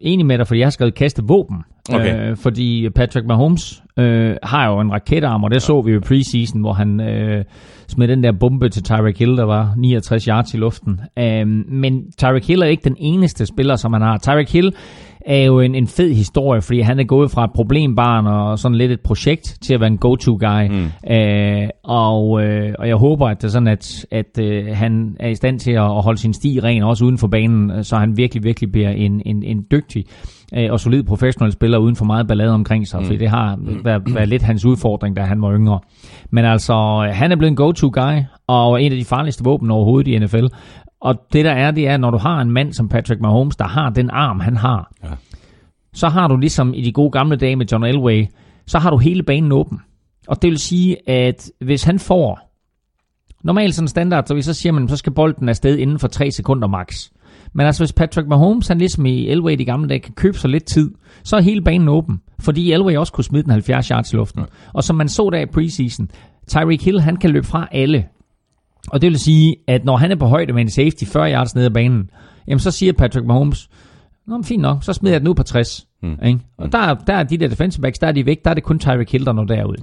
enig 0.00 0.26
med 0.26 0.38
dig, 0.38 0.46
fordi 0.46 0.60
jeg 0.60 0.66
har 0.66 0.70
skrevet 0.70 0.94
kaste 0.94 1.22
våben. 1.24 1.56
Okay. 1.92 2.30
Øh, 2.30 2.36
fordi 2.36 2.88
Patrick 2.90 3.26
Mahomes 3.26 3.82
øh, 3.96 4.36
har 4.42 4.68
jo 4.68 4.80
en 4.80 4.92
raketarm, 4.92 5.44
og 5.44 5.50
det 5.50 5.56
ja. 5.56 5.60
så 5.60 5.82
vi 5.82 5.92
jo 5.92 5.98
i 5.98 6.00
preseason, 6.00 6.60
hvor 6.60 6.72
han 6.72 7.00
øh, 7.00 7.44
smed 7.88 8.08
den 8.08 8.22
der 8.22 8.32
bombe 8.32 8.68
til 8.68 8.82
Tyreek 8.82 9.18
Hill, 9.18 9.36
der 9.36 9.44
var 9.44 9.74
69 9.76 10.24
yards 10.24 10.54
i 10.54 10.56
luften. 10.56 11.00
Øh, 11.18 11.46
men 11.68 12.12
Tyreek 12.18 12.46
Hill 12.46 12.62
er 12.62 12.66
ikke 12.66 12.84
den 12.84 12.96
eneste 12.98 13.46
spiller, 13.46 13.76
som 13.76 13.92
han 13.92 14.02
har. 14.02 14.18
Tyreek 14.18 14.52
Hill 14.52 14.72
er 15.26 15.44
jo 15.44 15.60
en, 15.60 15.74
en 15.74 15.86
fed 15.86 16.14
historie, 16.14 16.62
fordi 16.62 16.80
han 16.80 17.00
er 17.00 17.04
gået 17.04 17.30
fra 17.30 17.44
et 17.44 17.50
problembarn 17.54 18.26
og 18.26 18.58
sådan 18.58 18.78
lidt 18.78 18.92
et 18.92 19.00
projekt 19.00 19.58
til 19.62 19.74
at 19.74 19.80
være 19.80 19.90
en 19.90 19.98
go-to-guy. 19.98 20.68
Mm. 20.68 21.12
Øh, 21.14 21.68
og, 21.84 22.44
øh, 22.44 22.74
og 22.78 22.88
jeg 22.88 22.96
håber, 22.96 23.28
at 23.28 23.36
det 23.42 23.44
er 23.44 23.52
sådan, 23.52 23.68
at, 23.68 24.06
at 24.10 24.38
øh, 24.38 24.66
han 24.76 25.16
er 25.20 25.28
i 25.28 25.34
stand 25.34 25.58
til 25.58 25.72
at, 25.72 26.02
holde 26.02 26.20
sin 26.20 26.34
sti 26.34 26.60
ren, 26.60 26.82
også 26.82 27.04
uden 27.04 27.18
for 27.18 27.26
banen, 27.26 27.84
så 27.84 27.96
han 27.96 28.16
virkelig, 28.16 28.44
virkelig 28.44 28.72
bliver 28.72 28.90
en, 28.90 29.22
en, 29.26 29.42
en 29.42 29.66
dygtig 29.70 30.04
øh, 30.54 30.72
og 30.72 30.80
solid 30.80 31.02
professionel 31.02 31.52
spiller 31.52 31.78
uden 31.78 31.96
for 31.96 32.04
meget 32.04 32.28
ballade 32.28 32.50
omkring 32.50 32.88
sig, 32.88 33.00
mm. 33.00 33.06
for 33.06 33.14
det 33.14 33.28
har 33.28 33.56
mm. 33.56 33.84
været, 33.84 34.02
været 34.14 34.28
lidt 34.28 34.42
hans 34.42 34.64
udfordring, 34.64 35.16
da 35.16 35.22
han 35.22 35.42
var 35.42 35.54
yngre. 35.54 35.80
Men 36.30 36.44
altså, 36.44 37.08
han 37.12 37.32
er 37.32 37.36
blevet 37.36 37.50
en 37.50 37.56
go-to-guy, 37.56 38.22
og 38.46 38.82
en 38.82 38.92
af 38.92 38.98
de 38.98 39.04
farligste 39.04 39.44
våben 39.44 39.70
overhovedet 39.70 40.10
i 40.10 40.18
NFL. 40.18 40.46
Og 41.02 41.14
det 41.32 41.44
der 41.44 41.52
er, 41.52 41.70
det 41.70 41.88
er, 41.88 41.96
når 41.96 42.10
du 42.10 42.18
har 42.18 42.40
en 42.40 42.50
mand 42.50 42.72
som 42.72 42.88
Patrick 42.88 43.20
Mahomes, 43.20 43.56
der 43.56 43.64
har 43.64 43.90
den 43.90 44.10
arm, 44.10 44.40
han 44.40 44.56
har, 44.56 44.92
ja. 45.04 45.08
så 45.92 46.08
har 46.08 46.28
du 46.28 46.36
ligesom 46.36 46.74
i 46.74 46.82
de 46.82 46.92
gode 46.92 47.10
gamle 47.10 47.36
dage 47.36 47.56
med 47.56 47.66
John 47.66 47.84
Elway, 47.84 48.26
så 48.66 48.78
har 48.78 48.90
du 48.90 48.98
hele 48.98 49.22
banen 49.22 49.52
åben. 49.52 49.80
Og 50.28 50.42
det 50.42 50.50
vil 50.50 50.58
sige, 50.58 51.08
at 51.08 51.50
hvis 51.60 51.84
han 51.84 51.98
får, 51.98 52.52
normalt 53.44 53.74
sådan 53.74 53.88
standard, 53.88 54.26
så, 54.26 54.34
vi 54.34 54.42
så 54.42 54.54
siger 54.54 54.72
man, 54.72 54.88
så 54.88 54.96
skal 54.96 55.12
bolden 55.12 55.48
afsted 55.48 55.78
inden 55.78 55.98
for 55.98 56.08
3 56.08 56.30
sekunder 56.30 56.68
max. 56.68 57.10
Men 57.52 57.66
altså 57.66 57.84
hvis 57.84 57.92
Patrick 57.92 58.28
Mahomes, 58.28 58.68
han 58.68 58.78
ligesom 58.78 59.06
i 59.06 59.28
Elway 59.28 59.58
de 59.58 59.64
gamle 59.64 59.88
dage, 59.88 60.00
kan 60.00 60.14
købe 60.14 60.38
sig 60.38 60.50
lidt 60.50 60.64
tid, 60.64 60.90
så 61.24 61.36
er 61.36 61.40
hele 61.40 61.62
banen 61.62 61.88
åben. 61.88 62.20
Fordi 62.40 62.72
Elway 62.72 62.96
også 62.96 63.12
kunne 63.12 63.24
smide 63.24 63.42
den 63.42 63.52
70 63.52 63.88
yards 63.88 64.12
i 64.12 64.16
luften. 64.16 64.40
Ja. 64.40 64.46
Og 64.72 64.84
som 64.84 64.96
man 64.96 65.08
så 65.08 65.30
der 65.32 65.38
i 65.38 65.46
preseason, 65.46 66.10
Tyreek 66.48 66.84
Hill, 66.84 67.00
han 67.00 67.16
kan 67.16 67.30
løbe 67.30 67.46
fra 67.46 67.68
alle. 67.72 68.06
Og 68.88 69.02
det 69.02 69.10
vil 69.10 69.18
sige, 69.18 69.56
at 69.66 69.84
når 69.84 69.96
han 69.96 70.10
er 70.10 70.16
på 70.16 70.26
højde 70.26 70.52
med 70.52 70.62
en 70.62 70.70
safety 70.70 71.04
40 71.04 71.32
yards 71.32 71.54
nede 71.54 71.66
af 71.66 71.72
banen, 71.72 72.10
jamen 72.48 72.60
så 72.60 72.70
siger 72.70 72.92
Patrick 72.92 73.26
Mahomes, 73.26 73.68
Nå, 74.26 74.36
men 74.36 74.44
fint 74.44 74.62
nok, 74.62 74.84
så 74.84 74.92
smider 74.92 75.14
jeg 75.14 75.20
den 75.20 75.28
ud 75.28 75.34
på 75.34 75.42
60. 75.42 75.86
Mm. 76.02 76.16
Ikke? 76.24 76.40
Og 76.58 76.64
mm. 76.64 76.70
der, 76.70 76.94
der 76.94 77.14
er 77.14 77.22
de 77.22 77.38
der 77.38 77.48
defensive 77.48 77.82
backs, 77.82 77.98
der 77.98 78.06
er 78.06 78.12
de 78.12 78.26
væk, 78.26 78.44
der 78.44 78.50
er 78.50 78.54
det 78.54 78.62
kun 78.62 78.78
Tyreek 78.78 79.12
Hill, 79.12 79.26
der 79.26 79.32
når 79.32 79.44
derud. 79.44 79.76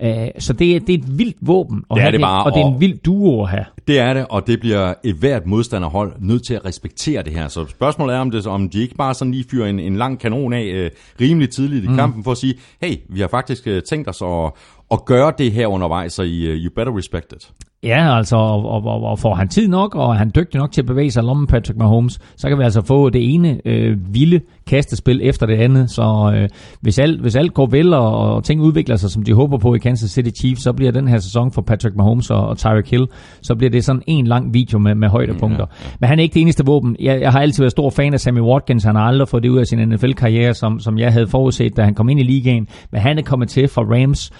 Ja. 0.00 0.22
Uh, 0.22 0.28
så 0.38 0.52
det 0.52 0.76
er, 0.76 0.80
det 0.80 0.94
er 0.94 0.98
et 0.98 1.18
vildt 1.18 1.36
våben, 1.40 1.84
og, 1.88 1.96
det 1.96 2.06
er 2.06 2.10
det 2.10 2.20
bare, 2.20 2.44
og 2.44 2.52
det 2.52 2.60
er 2.60 2.66
en 2.66 2.80
vild 2.80 2.98
duo 2.98 3.44
her. 3.44 3.64
Det 3.88 3.98
er 3.98 4.14
det, 4.14 4.26
og 4.30 4.46
det 4.46 4.60
bliver 4.60 4.94
et 5.04 5.14
hvert 5.14 5.46
modstanderhold 5.46 6.12
nødt 6.20 6.46
til 6.46 6.54
at 6.54 6.64
respektere 6.64 7.22
det 7.22 7.32
her. 7.32 7.48
Så 7.48 7.66
spørgsmålet 7.66 8.16
er, 8.16 8.18
om, 8.18 8.30
det, 8.30 8.46
om 8.46 8.68
de 8.70 8.80
ikke 8.80 8.94
bare 8.94 9.14
sådan 9.14 9.32
lige 9.32 9.44
fyrer 9.50 9.66
en, 9.66 9.78
en 9.80 9.96
lang 9.96 10.18
kanon 10.20 10.52
af 10.52 10.84
uh, 10.84 10.90
rimelig 11.20 11.50
tidligt 11.50 11.84
i 11.84 11.88
mm. 11.88 11.94
kampen, 11.94 12.24
for 12.24 12.30
at 12.30 12.38
sige, 12.38 12.54
hey, 12.82 12.96
vi 13.08 13.20
har 13.20 13.28
faktisk 13.28 13.66
uh, 13.66 13.78
tænkt 13.88 14.08
os 14.08 14.22
at, 14.22 14.52
at 14.90 15.04
gøre 15.04 15.32
det 15.38 15.52
her 15.52 15.66
undervejs, 15.66 16.12
så 16.12 16.22
I, 16.22 16.52
uh, 16.52 16.64
you 16.64 16.70
better 16.76 16.96
respect 16.98 17.32
it. 17.32 17.50
Ja, 17.84 18.16
altså, 18.16 18.36
og, 18.36 18.68
og, 18.68 18.84
og, 18.84 19.02
og 19.02 19.18
får 19.18 19.34
han 19.34 19.48
tid 19.48 19.68
nok, 19.68 19.94
og 19.94 20.12
er 20.12 20.18
han 20.18 20.32
dygtig 20.34 20.60
nok 20.60 20.72
til 20.72 20.80
at 20.80 20.86
bevæge 20.86 21.10
sig 21.10 21.24
lommen 21.24 21.46
Patrick 21.46 21.78
Mahomes, 21.78 22.18
så 22.36 22.48
kan 22.48 22.58
vi 22.58 22.62
altså 22.62 22.82
få 22.82 23.10
det 23.10 23.34
ene 23.34 23.60
øh, 23.64 24.14
vilde 24.14 24.40
kastespil 24.66 25.20
efter 25.22 25.46
det 25.46 25.54
andet. 25.54 25.90
Så 25.90 26.32
øh, 26.36 26.48
hvis, 26.80 26.98
alt, 26.98 27.20
hvis 27.20 27.36
alt 27.36 27.54
går 27.54 27.66
vel, 27.66 27.94
og, 27.94 28.34
og 28.34 28.44
ting 28.44 28.60
udvikler 28.60 28.96
sig, 28.96 29.10
som 29.10 29.22
de 29.22 29.34
håber 29.34 29.58
på 29.58 29.74
i 29.74 29.78
Kansas 29.78 30.10
City 30.10 30.40
Chiefs, 30.40 30.62
så 30.62 30.72
bliver 30.72 30.92
den 30.92 31.08
her 31.08 31.18
sæson 31.18 31.52
for 31.52 31.62
Patrick 31.62 31.96
Mahomes 31.96 32.30
og, 32.30 32.48
og 32.48 32.58
Tyreek 32.58 32.90
Hill, 32.90 33.06
så 33.42 33.54
bliver 33.54 33.70
det 33.70 33.84
sådan 33.84 34.02
en 34.06 34.26
lang 34.26 34.54
video 34.54 34.78
med, 34.78 34.94
med 34.94 35.08
højdepunkter. 35.08 35.66
Ja, 35.70 35.84
ja. 35.84 35.90
Men 36.00 36.08
han 36.08 36.18
er 36.18 36.22
ikke 36.22 36.34
det 36.34 36.42
eneste 36.42 36.64
våben. 36.66 36.96
Jeg, 37.00 37.20
jeg 37.20 37.32
har 37.32 37.40
altid 37.40 37.62
været 37.62 37.70
stor 37.70 37.90
fan 37.90 38.14
af 38.14 38.20
Sammy 38.20 38.40
Watkins. 38.40 38.84
Han 38.84 38.94
har 38.94 39.02
aldrig 39.02 39.28
fået 39.28 39.42
det 39.42 39.48
ud 39.48 39.58
af 39.58 39.66
sin 39.66 39.88
NFL-karriere, 39.88 40.54
som, 40.54 40.80
som 40.80 40.98
jeg 40.98 41.12
havde 41.12 41.26
forudset, 41.26 41.76
da 41.76 41.82
han 41.82 41.94
kom 41.94 42.08
ind 42.08 42.20
i 42.20 42.22
ligaen. 42.22 42.68
Men 42.92 43.00
han 43.00 43.18
er 43.18 43.22
kommet 43.22 43.48
til 43.48 43.68
fra 43.68 43.82
Rams. 43.82 44.32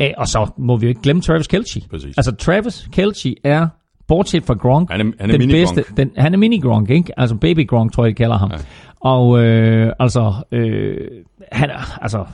Øh, 0.00 0.10
og 0.16 0.28
så 0.28 0.50
må 0.58 0.76
vi 0.76 0.86
jo 0.86 0.88
ikke 0.88 1.00
glemme 1.00 1.22
Travis 1.22 1.46
Kelce. 1.46 1.80
Præcis. 1.90 2.16
Altså 2.16 2.32
Travis 2.36 2.88
Kelce 2.92 3.34
er 3.44 3.68
bortset 4.08 4.44
fra 4.44 4.54
Gronk, 4.54 4.90
han 4.90 5.00
er, 5.00 5.12
han 5.20 5.30
er 5.30 5.38
den 5.38 5.48
bedste, 5.48 5.84
den, 5.96 6.10
han 6.16 6.34
er 6.34 6.38
mini 6.38 6.58
Gronk, 6.58 6.90
ikke? 6.90 7.20
Altså 7.20 7.36
baby 7.36 7.66
Gronk, 7.66 7.92
tror 7.92 8.04
jeg, 8.04 8.10
de 8.10 8.14
kalder 8.14 8.38
ham. 8.38 8.50
Ja. 8.52 8.58
Og 9.00 9.44
øh, 9.44 9.92
altså, 10.00 10.32
øh, 10.52 10.96
han, 11.52 11.70
altså, 12.00 12.24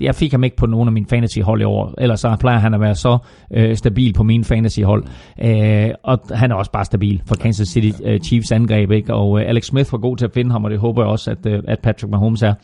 jeg 0.00 0.14
fik 0.14 0.32
ham 0.32 0.44
ikke 0.44 0.56
på 0.56 0.66
nogen 0.66 0.88
af 0.88 0.92
mine 0.92 1.06
fantasy-hold 1.06 1.60
i 1.60 1.64
år, 1.64 1.94
ellers 1.98 2.20
så 2.20 2.36
plejer 2.40 2.58
han 2.58 2.74
at 2.74 2.80
være 2.80 2.94
så 2.94 3.18
øh, 3.54 3.76
stabil 3.76 4.12
på 4.12 4.22
mine 4.22 4.44
fantasy-hold. 4.44 5.04
Øh, 5.42 5.90
og 6.02 6.20
han 6.30 6.50
er 6.50 6.54
også 6.54 6.70
bare 6.70 6.84
stabil 6.84 7.22
for 7.26 7.34
Kansas 7.34 7.68
City 7.68 8.02
øh, 8.04 8.20
Chiefs 8.20 8.52
angreb, 8.52 8.90
ikke? 8.90 9.14
Og 9.14 9.40
øh, 9.40 9.48
Alex 9.48 9.64
Smith 9.64 9.92
var 9.92 9.98
god 9.98 10.16
til 10.16 10.24
at 10.24 10.32
finde 10.32 10.50
ham, 10.50 10.64
og 10.64 10.70
det 10.70 10.78
håber 10.78 11.02
jeg 11.02 11.10
også, 11.10 11.30
at, 11.30 11.46
øh, 11.46 11.62
at 11.68 11.78
Patrick 11.82 12.10
Mahomes 12.10 12.42
er. 12.42 12.54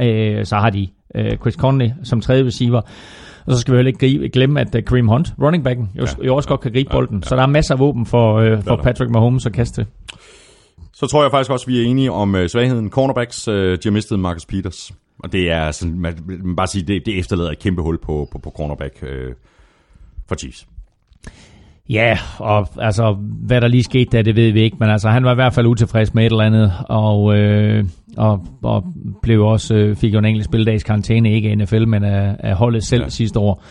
Øh, 0.00 0.44
så 0.44 0.56
har 0.56 0.70
de 0.70 0.88
øh, 1.14 1.36
Chris 1.36 1.54
Conley 1.54 1.90
som 2.02 2.20
tredje 2.20 2.44
receiver. 2.44 2.80
Og 3.48 3.54
så 3.54 3.60
skal 3.60 3.72
vi 3.72 3.78
heller 3.78 3.92
ikke 4.02 4.28
glemme, 4.28 4.60
at 4.60 4.74
uh, 4.74 4.84
Kareem 4.84 5.08
Hunt, 5.08 5.32
running 5.42 5.64
backen, 5.64 5.90
jo, 5.94 6.06
ja, 6.18 6.26
jo 6.26 6.36
også 6.36 6.46
ja, 6.48 6.52
godt 6.52 6.60
kan 6.60 6.72
gribe 6.72 6.90
bolden. 6.90 7.16
Ja, 7.16 7.20
ja. 7.24 7.28
Så 7.28 7.36
der 7.36 7.42
er 7.42 7.46
masser 7.46 7.74
af 7.74 7.78
våben 7.78 8.06
for, 8.06 8.52
uh, 8.52 8.62
for 8.62 8.76
Patrick 8.82 9.10
Mahomes 9.10 9.46
at 9.46 9.52
kaste. 9.52 9.86
Så 10.92 11.06
tror 11.06 11.22
jeg 11.22 11.30
faktisk 11.30 11.50
også, 11.50 11.64
at 11.64 11.68
vi 11.68 11.82
er 11.82 11.86
enige 11.86 12.12
om 12.12 12.34
uh, 12.34 12.46
svagheden. 12.46 12.90
Cornerbacks, 12.90 13.48
uh, 13.48 13.54
de 13.54 13.78
har 13.84 13.90
mistet 13.90 14.18
Marcus 14.18 14.46
Peters. 14.46 14.92
Og 15.18 15.32
det 15.32 15.50
er 15.50 15.70
sådan, 15.70 15.98
man, 15.98 16.14
man 16.26 16.56
bare 16.56 16.66
sige, 16.66 16.86
det, 16.86 17.06
det 17.06 17.18
efterlader 17.18 17.50
et 17.50 17.58
kæmpe 17.58 17.82
hul 17.82 17.98
på, 17.98 18.28
på, 18.32 18.38
på 18.38 18.50
cornerback 18.56 18.98
uh, 19.02 19.08
for 20.28 20.34
Chiefs. 20.34 20.66
Ja, 21.90 22.18
og 22.38 22.68
altså, 22.78 23.16
hvad 23.20 23.60
der 23.60 23.68
lige 23.68 23.82
skete 23.82 24.16
der, 24.16 24.22
det 24.22 24.36
ved 24.36 24.52
vi 24.52 24.60
ikke, 24.60 24.76
men 24.80 24.90
altså, 24.90 25.08
han 25.08 25.24
var 25.24 25.32
i 25.32 25.34
hvert 25.34 25.54
fald 25.54 25.66
utilfreds 25.66 26.14
med 26.14 26.26
et 26.26 26.32
eller 26.32 26.44
andet, 26.44 26.72
og 26.88 27.36
øh, 27.36 27.84
og, 28.18 28.40
og 28.62 28.84
blev 29.22 29.42
også, 29.44 29.74
øh, 29.74 29.96
fik 29.96 30.14
jo 30.14 30.18
en 30.18 30.24
enkelt 30.24 30.44
spildags 30.44 30.82
karantæne, 30.84 31.32
ikke 31.32 31.54
NFL, 31.56 31.86
men 31.86 32.04
af, 32.04 32.36
af 32.38 32.54
holdet 32.56 32.84
selv 32.84 33.02
Ja. 33.02 33.08
sidste 33.08 33.38
år. 33.38 33.62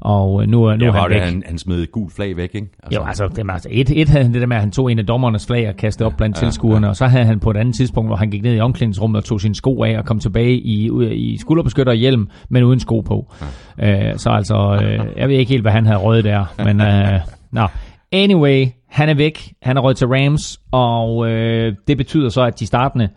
Og 0.00 0.42
øh, 0.42 0.48
nu, 0.48 0.64
er- 0.64 0.76
nu 0.76 0.84
Ja, 0.84 0.90
er 0.90 0.94
han 0.94 1.10
det, 1.10 1.14
væk. 1.14 1.22
han, 1.22 1.42
han 1.46 1.58
smed 1.58 1.82
et 1.82 1.92
gult 1.92 2.14
flag 2.14 2.36
væk, 2.36 2.50
ikke? 2.54 2.66
Jo, 2.94 3.04
altså, 3.06 3.28
det, 3.28 3.44
altså 3.50 3.68
et, 3.72 3.90
et 4.00 4.08
havde 4.08 4.24
han 4.24 4.32
det 4.32 4.40
der 4.40 4.46
med, 4.46 4.56
at 4.56 4.62
han 4.62 4.70
tog 4.70 4.92
en 4.92 4.98
af 4.98 5.06
dommernes 5.06 5.46
flag 5.46 5.68
og 5.68 5.76
kastede 5.76 6.06
op 6.06 6.12
blandt 6.16 6.36
Ja, 6.36 6.46
tilskuerne, 6.46 6.86
ja. 6.86 6.88
og 6.90 6.96
så 6.96 7.06
havde 7.06 7.24
han 7.24 7.40
på 7.40 7.50
et 7.50 7.56
andet 7.56 7.74
tidspunkt, 7.74 8.08
hvor 8.08 8.16
han 8.16 8.30
gik 8.30 8.42
ned 8.42 8.56
i 8.56 8.60
omklædningsrummet 8.60 9.18
og 9.18 9.24
tog 9.24 9.40
sine 9.40 9.54
sko 9.54 9.82
af 9.82 9.98
og 9.98 10.04
kom 10.04 10.18
tilbage 10.18 10.52
i, 10.54 10.90
i 11.14 11.36
skulderbeskytter 11.38 11.92
og 11.92 11.96
hjelm, 11.96 12.28
men 12.48 12.64
uden 12.64 12.80
sko 12.80 13.00
på. 13.00 13.32
Ja. 13.78 14.08
Øh, 14.10 14.18
så 14.18 14.30
altså, 14.30 14.80
øh, 14.82 15.06
jeg 15.16 15.28
ved 15.28 15.36
ikke 15.36 15.50
helt, 15.52 15.62
hvad 15.64 15.72
han 15.72 15.86
havde 15.86 15.98
røget 15.98 16.24
der, 16.24 16.44
men 16.64 16.80
øh, 16.80 17.20
nå. 17.52 17.66
Anyway, 18.12 18.66
han 18.88 19.08
er 19.08 19.14
væk, 19.14 19.52
han 19.62 19.76
er 19.76 19.80
røget 19.80 19.96
til 19.96 20.06
Rams, 20.06 20.60
og 20.72 21.30
øh, 21.30 21.74
det 21.88 21.96
betyder 21.96 22.28
så, 22.28 22.42
at 22.42 22.60
de 22.60 22.66
startende 22.66 23.08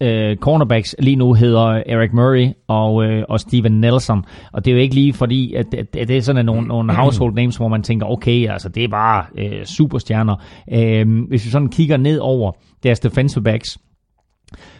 øh, 0.00 0.36
cornerbacks 0.36 0.96
lige 0.98 1.16
nu 1.16 1.34
hedder 1.34 1.82
Eric 1.86 2.12
Murray 2.12 2.48
og, 2.68 3.04
øh, 3.04 3.24
og 3.28 3.40
Steven 3.40 3.80
Nelson. 3.80 4.24
Og 4.52 4.64
det 4.64 4.70
er 4.70 4.74
jo 4.74 4.80
ikke 4.80 4.94
lige 4.94 5.12
fordi, 5.12 5.54
at, 5.54 5.74
at, 5.74 5.96
at 5.96 6.08
det 6.08 6.16
er 6.16 6.22
sådan 6.22 6.46
nogle, 6.46 6.68
nogle 6.68 6.92
household 7.02 7.34
names, 7.34 7.56
hvor 7.56 7.68
man 7.68 7.82
tænker, 7.82 8.06
okay, 8.06 8.48
altså 8.48 8.68
det 8.68 8.84
er 8.84 8.88
bare 8.88 9.24
øh, 9.38 9.64
superstjerner. 9.64 10.36
Øh, 10.72 11.06
hvis 11.28 11.44
vi 11.44 11.50
sådan 11.50 11.68
kigger 11.68 11.96
ned 11.96 12.18
over 12.18 12.52
deres 12.82 13.00
defensive 13.00 13.44
backs, 13.44 13.78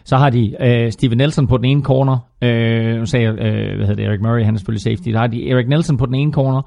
så 0.05 0.17
har 0.17 0.31
de 0.31 0.57
øh, 0.61 0.93
Steven 0.93 1.19
Nelson 1.19 1.47
på 1.47 1.57
den 1.57 1.65
ene 1.65 1.83
corner. 1.83 2.19
Øh, 2.43 2.99
nu 2.99 3.07
sagde 3.07 3.27
jeg, 3.27 3.33
øh, 3.33 3.77
hvad 3.77 3.87
hedder 3.87 3.95
det, 3.95 4.05
Eric 4.05 4.21
Murray, 4.21 4.45
han 4.45 4.55
er 4.55 4.59
selvfølgelig 4.59 4.83
safety. 4.83 5.09
Der 5.09 5.19
har 5.19 5.27
de 5.27 5.51
Eric 5.51 5.67
Nelson 5.69 5.97
på 5.97 6.07
den 6.07 6.15
ene 6.15 6.33
corner, 6.33 6.63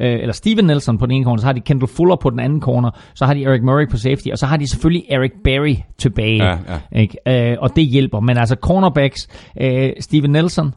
øh, 0.00 0.12
eller 0.20 0.32
Steven 0.32 0.64
Nelson 0.64 0.98
på 0.98 1.06
den 1.06 1.14
ene 1.14 1.24
corner, 1.24 1.40
så 1.40 1.46
har 1.46 1.52
de 1.52 1.60
Kendall 1.60 1.88
Fuller 1.88 2.16
på 2.16 2.30
den 2.30 2.40
anden 2.40 2.60
corner, 2.60 2.90
så 3.14 3.26
har 3.26 3.34
de 3.34 3.44
Eric 3.44 3.62
Murray 3.62 3.88
på 3.88 3.96
safety, 3.96 4.28
og 4.32 4.38
så 4.38 4.46
har 4.46 4.56
de 4.56 4.66
selvfølgelig 4.66 5.04
Eric 5.10 5.32
Berry 5.44 5.74
tilbage. 5.98 6.44
Ja, 6.44 6.58
ja. 6.92 7.00
Ikke? 7.00 7.50
Øh, 7.52 7.56
og 7.60 7.76
det 7.76 7.84
hjælper. 7.84 8.20
Men 8.20 8.36
altså 8.36 8.56
cornerbacks, 8.60 9.28
øh, 9.60 9.90
Steven 10.00 10.30
Nelson, 10.30 10.74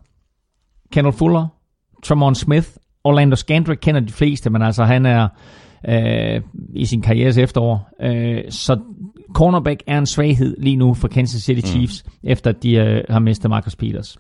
Kendall 0.92 1.14
Fuller, 1.14 1.48
Tramon 2.04 2.36
Smith, 2.36 2.68
Orlando 3.04 3.36
Scandrick 3.36 3.80
kender 3.82 4.02
de 4.02 4.14
fleste, 4.14 4.50
men 4.50 4.62
altså 4.62 4.84
han 4.84 5.06
er 5.06 5.28
øh, 5.90 6.42
i 6.74 6.86
sin 6.86 7.02
karrieres 7.02 7.38
efterår. 7.38 7.90
Øh, 8.02 8.44
så 8.50 8.80
cornerback 9.34 9.84
er 9.88 9.98
en 9.98 10.06
svaghed 10.06 10.56
lige 10.60 10.76
nu 10.76 10.94
for 10.94 11.08
Kansas 11.08 11.42
City 11.42 11.68
Chiefs, 11.68 12.04
mm. 12.06 12.12
efter 12.24 12.52
de 12.52 12.76
øh, 12.76 13.04
har 13.10 13.20
mistet 13.20 13.50
Marcus 13.50 13.76
Peters. 13.76 14.18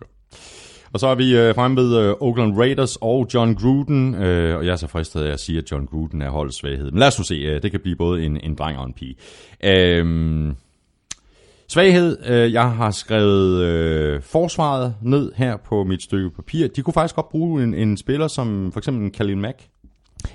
Og 0.93 0.99
så 0.99 1.07
er 1.07 1.15
vi 1.15 1.37
øh, 1.37 1.55
fremme 1.55 1.77
ved 1.77 1.97
øh, 1.97 2.15
Oakland 2.19 2.57
Raiders 2.57 2.97
og 3.01 3.27
John 3.33 3.55
Gruden, 3.55 4.15
øh, 4.15 4.57
og 4.57 4.65
jeg 4.65 4.71
er 4.71 4.75
så 4.75 4.87
fristet 4.87 5.23
af 5.23 5.31
at 5.31 5.39
sige, 5.39 5.57
at 5.57 5.71
John 5.71 5.85
Gruden 5.85 6.21
er 6.21 6.29
holdets 6.29 6.57
svaghed. 6.57 6.91
Men 6.91 6.99
lad 6.99 7.07
os 7.07 7.19
nu 7.19 7.23
se, 7.23 7.35
øh, 7.35 7.61
det 7.61 7.71
kan 7.71 7.79
blive 7.79 7.95
både 7.95 8.25
en, 8.25 8.39
en 8.43 8.55
dreng 8.55 8.77
og 8.77 8.85
en 8.85 8.93
pige. 8.93 9.15
Øh, 9.63 10.53
svaghed, 11.67 12.17
øh, 12.25 12.53
jeg 12.53 12.71
har 12.71 12.91
skrevet 12.91 13.61
øh, 13.61 14.21
forsvaret 14.21 14.95
ned 15.01 15.31
her 15.35 15.57
på 15.57 15.83
mit 15.83 16.03
stykke 16.03 16.29
papir. 16.29 16.67
De 16.67 16.81
kunne 16.81 16.93
faktisk 16.93 17.15
godt 17.15 17.29
bruge 17.29 17.63
en, 17.63 17.73
en 17.73 17.97
spiller 17.97 18.27
som 18.27 18.71
for 18.71 18.79
eksempel 18.79 19.03
en 19.03 19.11
Khalil 19.11 19.37
Mack. 19.37 19.59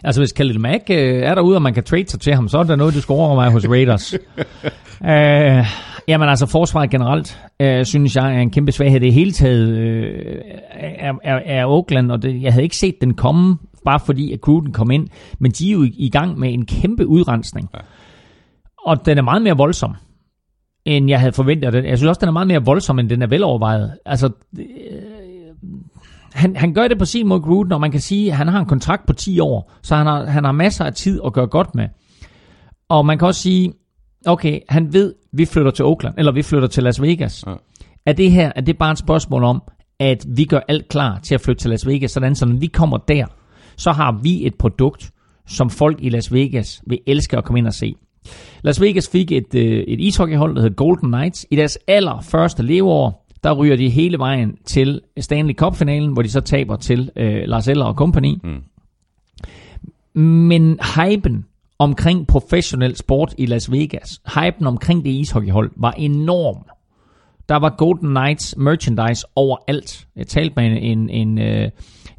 Altså 0.05 0.21
hvis 0.21 0.33
Khalil 0.33 0.61
Mack 0.61 0.91
øh, 0.91 1.23
er 1.23 1.35
derude, 1.35 1.57
og 1.57 1.63
man 1.63 1.75
kan 1.75 1.85
trade 1.85 2.09
sig 2.09 2.21
til 2.21 2.35
ham, 2.35 2.49
så 2.49 2.59
er 2.59 2.63
der 2.63 2.77
noget, 2.77 2.95
du 2.95 3.01
skal 3.01 3.13
overveje 3.13 3.51
hos 3.51 3.69
Raiders. 3.69 4.15
øh, 5.13 5.67
jamen 6.09 6.29
altså 6.29 6.47
forsvaret 6.47 6.91
generelt, 6.91 7.41
øh, 7.61 7.85
synes 7.85 8.17
jeg 8.17 8.35
er 8.35 8.39
en 8.39 8.51
kæmpe 8.51 8.73
svaghed. 8.73 9.01
Det 9.01 9.13
hele 9.13 9.33
taget 9.33 9.69
øh, 9.69 10.41
er, 10.79 11.13
er, 11.25 11.41
er 11.45 11.67
Oakland, 11.67 12.13
og 12.13 12.23
det, 12.23 12.43
jeg 12.43 12.53
havde 12.53 12.65
ikke 12.65 12.77
set 12.77 12.95
den 13.01 13.15
komme, 13.15 13.57
bare 13.85 14.01
fordi 14.01 14.33
at 14.33 14.41
Gruden 14.41 14.73
kom 14.73 14.91
ind, 14.91 15.09
men 15.39 15.51
de 15.51 15.69
er 15.69 15.73
jo 15.73 15.83
i, 15.83 15.95
i 15.99 16.11
gang 16.11 16.39
med 16.39 16.53
en 16.53 16.67
kæmpe 16.67 17.07
udrensning. 17.07 17.71
Ja. 17.75 17.81
Og 18.87 19.07
den 19.07 19.19
er 19.19 19.23
meget 19.23 19.43
mere 19.43 19.57
voldsom, 19.57 19.95
end 20.85 21.09
jeg 21.09 21.21
havde 21.21 21.33
forventet. 21.33 21.75
Jeg 21.75 21.99
synes 21.99 22.09
også, 22.09 22.19
den 22.21 22.29
er 22.29 22.33
meget 22.33 22.49
mere 22.49 22.65
voldsom, 22.65 22.99
end 22.99 23.09
den 23.09 23.23
er 23.23 23.27
velovervejet. 23.27 23.99
Altså, 24.07 24.31
han, 26.37 26.57
han 26.57 26.75
gør 26.75 26.89
det 26.89 26.99
på 26.99 27.05
sin 27.05 27.29
måde, 27.29 27.41
Gruden, 27.41 27.73
og 27.73 27.81
man 27.81 27.91
kan 27.91 28.01
sige, 28.01 28.31
at 28.31 28.37
han 28.37 28.49
har 28.49 28.61
en 28.61 28.67
kontrakt 28.67 29.07
på 29.07 29.13
10 29.13 29.41
år, 29.41 29.73
så 29.83 29.97
han 29.97 30.07
har, 30.07 30.25
han 30.25 30.45
har 30.45 30.53
masser 30.53 30.85
af 30.85 30.93
tid 30.93 31.21
at 31.27 31.33
gøre 31.33 31.47
godt 31.47 31.75
med. 31.75 31.89
Og 32.89 33.07
man 33.07 33.19
kan 33.19 33.29
også 33.29 33.41
sige, 33.41 33.73
okay, 34.27 34.61
han 34.69 34.93
ved, 34.93 35.15
vi 35.33 35.45
flytter 35.45 35.71
til 35.71 35.85
Oakland, 35.85 36.15
eller 36.19 36.33
vi 36.33 36.43
flytter 36.43 36.69
til 36.69 36.83
Las 36.83 37.03
Vegas. 37.03 37.45
Ja. 37.47 37.55
Er 38.07 38.13
det 38.13 38.31
her, 38.31 38.53
er 38.57 38.61
det 38.61 38.79
bare 38.79 38.93
et 38.93 38.99
spørgsmål 38.99 39.45
om, 39.45 39.63
at 40.01 40.27
vi 40.29 40.45
gør 40.45 40.61
alt 40.69 40.89
klar 40.89 41.19
til 41.23 41.35
at 41.35 41.41
flytte 41.41 41.63
til 41.63 41.71
Las 41.71 41.87
Vegas, 41.87 42.11
sådan 42.11 42.35
så 42.35 42.47
når 42.47 42.57
vi 42.57 42.67
kommer 42.67 42.97
der, 42.97 43.27
så 43.77 43.93
har 43.93 44.21
vi 44.23 44.47
et 44.47 44.55
produkt, 44.55 45.11
som 45.47 45.71
folk 45.71 45.99
i 46.01 46.09
Las 46.09 46.33
Vegas 46.33 46.83
vil 46.87 46.99
elske 47.07 47.37
at 47.39 47.45
komme 47.45 47.59
ind 47.59 47.67
og 47.67 47.75
se. 47.75 47.95
Las 48.63 48.81
Vegas 48.81 49.09
fik 49.09 49.33
et, 49.33 49.55
øh, 49.55 49.85
et 49.89 50.01
ishockeyhold, 50.01 50.55
der 50.55 50.63
hedder 50.63 50.75
Golden 50.75 51.09
Knights. 51.09 51.47
I 51.51 51.57
deres 51.57 51.79
allerførste 51.89 52.63
leveår, 52.63 53.26
der 53.47 53.53
ryger 53.53 53.77
de 53.77 53.89
hele 53.89 54.19
vejen 54.19 54.57
til 54.65 55.01
Stanley 55.19 55.55
Cup-finalen, 55.55 56.13
hvor 56.13 56.23
de 56.23 56.31
så 56.31 56.41
taber 56.41 56.77
til 56.77 57.11
øh, 57.17 57.43
Lars 57.47 57.69
Eller 57.69 57.85
og 57.85 57.95
company. 57.95 58.39
Mm. 58.43 58.63
Men 60.23 60.79
hypen 60.97 61.47
omkring 61.79 62.27
professionel 62.27 62.97
sport 62.97 63.35
i 63.39 63.47
Las 63.47 63.73
Vegas, 63.73 64.21
hypen 64.35 64.67
omkring 64.67 65.05
det 65.05 65.11
ishockeyhold, 65.11 65.71
var 65.77 65.93
enorm. 65.93 66.67
Der 67.49 67.57
var 67.57 67.75
Golden 67.79 68.09
Knights 68.09 68.57
merchandise 68.57 69.27
overalt. 69.37 70.07
Jeg 70.17 70.27
talte 70.27 70.53
med 70.57 70.67
en, 70.67 70.79
en, 70.79 71.11
en, 71.11 71.39
øh, 71.39 71.71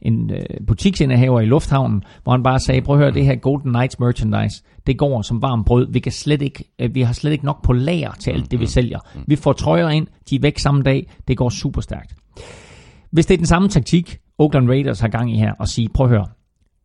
en 0.07 0.31
øh, 0.31 0.45
butiksindehaver 0.67 1.41
i 1.41 1.45
lufthavnen, 1.45 2.03
hvor 2.23 2.31
han 2.31 2.43
bare 2.43 2.59
sagde, 2.59 2.81
prøv 2.81 2.95
at 2.95 3.01
høre, 3.01 3.13
det 3.13 3.25
her 3.25 3.35
Golden 3.35 3.71
Knights 3.71 3.99
merchandise, 3.99 4.63
det 4.87 4.97
går 4.97 5.21
som 5.21 5.41
varm 5.41 5.63
brød. 5.63 5.91
Vi, 5.91 5.99
kan 5.99 6.11
slet 6.11 6.41
ikke, 6.41 6.63
øh, 6.79 6.95
vi 6.95 7.01
har 7.01 7.13
slet 7.13 7.31
ikke 7.31 7.45
nok 7.45 7.63
på 7.63 7.73
lager 7.73 8.11
til 8.11 8.31
alt 8.31 8.51
det, 8.51 8.59
vi 8.59 8.65
sælger. 8.65 8.99
Vi 9.27 9.35
får 9.35 9.53
trøjer 9.53 9.89
ind, 9.89 10.07
de 10.29 10.35
er 10.35 10.39
væk 10.41 10.59
samme 10.59 10.83
dag, 10.83 11.09
det 11.27 11.37
går 11.37 11.49
super 11.49 11.81
stærkt. 11.81 12.15
Hvis 13.11 13.25
det 13.25 13.33
er 13.33 13.37
den 13.37 13.45
samme 13.45 13.69
taktik, 13.69 14.17
Oakland 14.37 14.69
Raiders 14.69 14.99
har 14.99 15.07
gang 15.07 15.33
i 15.33 15.37
her, 15.37 15.53
og 15.59 15.67
sige, 15.67 15.89
prøv 15.89 16.05
at 16.05 16.09
høre, 16.09 16.25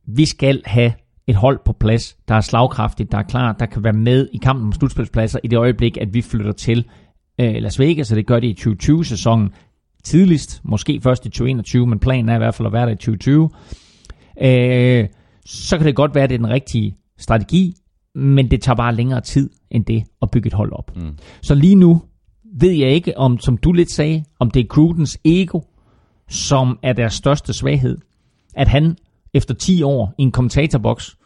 vi 0.07 0.25
skal 0.25 0.63
have 0.65 0.93
et 1.27 1.35
hold 1.35 1.61
på 1.65 1.73
plads, 1.73 2.17
der 2.29 2.35
er 2.35 2.41
slagkraftigt, 2.41 3.13
der 3.13 3.19
er 3.19 3.23
klar, 3.23 3.53
der 3.53 3.67
kan 3.67 3.85
være 3.85 3.93
med 3.93 4.29
i 4.33 4.37
kampen 4.37 4.67
om 4.67 4.73
slutspilspladser 4.73 5.39
i 5.45 5.49
det 5.49 5.57
øjeblik, 5.57 5.97
at 5.97 6.15
vi 6.15 6.23
flytter 6.23 6.53
til 6.53 6.85
øh, 7.41 7.55
Las 7.55 7.79
Vegas, 7.79 8.11
og 8.11 8.17
det 8.17 8.27
gør 8.27 8.41
det 8.41 8.49
i 8.49 8.69
2020-sæsonen 8.69 9.51
tidligst, 10.05 10.61
måske 10.65 11.01
først 11.03 11.27
i 11.27 11.29
2021, 11.29 11.87
men 11.87 11.99
planen 11.99 12.29
er 12.29 12.35
i 12.35 12.39
hvert 12.39 12.55
fald 12.55 12.67
at 12.67 12.73
være 12.73 12.87
der 12.87 12.93
i 12.93 12.97
2020. 12.97 13.51
Øh, 14.43 15.09
så 15.47 15.77
kan 15.77 15.87
det 15.87 15.97
godt 15.97 16.15
være, 16.15 16.25
at 16.25 16.31
det 16.31 16.35
er 16.35 16.39
den 16.39 16.51
rigtige 16.51 16.97
strategi, 17.19 17.75
men 18.15 18.51
det 18.51 18.63
tager 18.63 18.77
bare 18.77 18.95
længere 18.95 19.21
tid 19.21 19.51
end 19.71 19.85
det 19.85 20.05
at 20.23 20.31
bygge 20.31 20.47
et 20.47 20.53
hold 20.53 20.73
op. 20.73 20.97
Mm. 20.97 21.19
Så 21.43 21.55
lige 21.55 21.75
nu 21.75 22.03
ved 22.61 22.71
jeg 22.71 22.91
ikke, 22.91 23.19
om 23.19 23.39
som 23.39 23.57
du 23.57 23.73
lidt 23.73 23.91
sagde, 23.91 24.25
om 24.39 24.51
det 24.51 24.61
er 24.61 24.67
Grudens 24.67 25.19
ego, 25.25 25.61
som 26.29 26.79
er 26.83 26.93
deres 26.93 27.15
største 27.15 27.53
svaghed. 27.53 27.99
At 28.55 28.69
han 28.69 28.97
efter 29.35 29.55
10 29.55 29.83
år 29.83 30.15
i 30.19 30.23
en 30.23 30.33
kommentatorbokс 30.33 31.17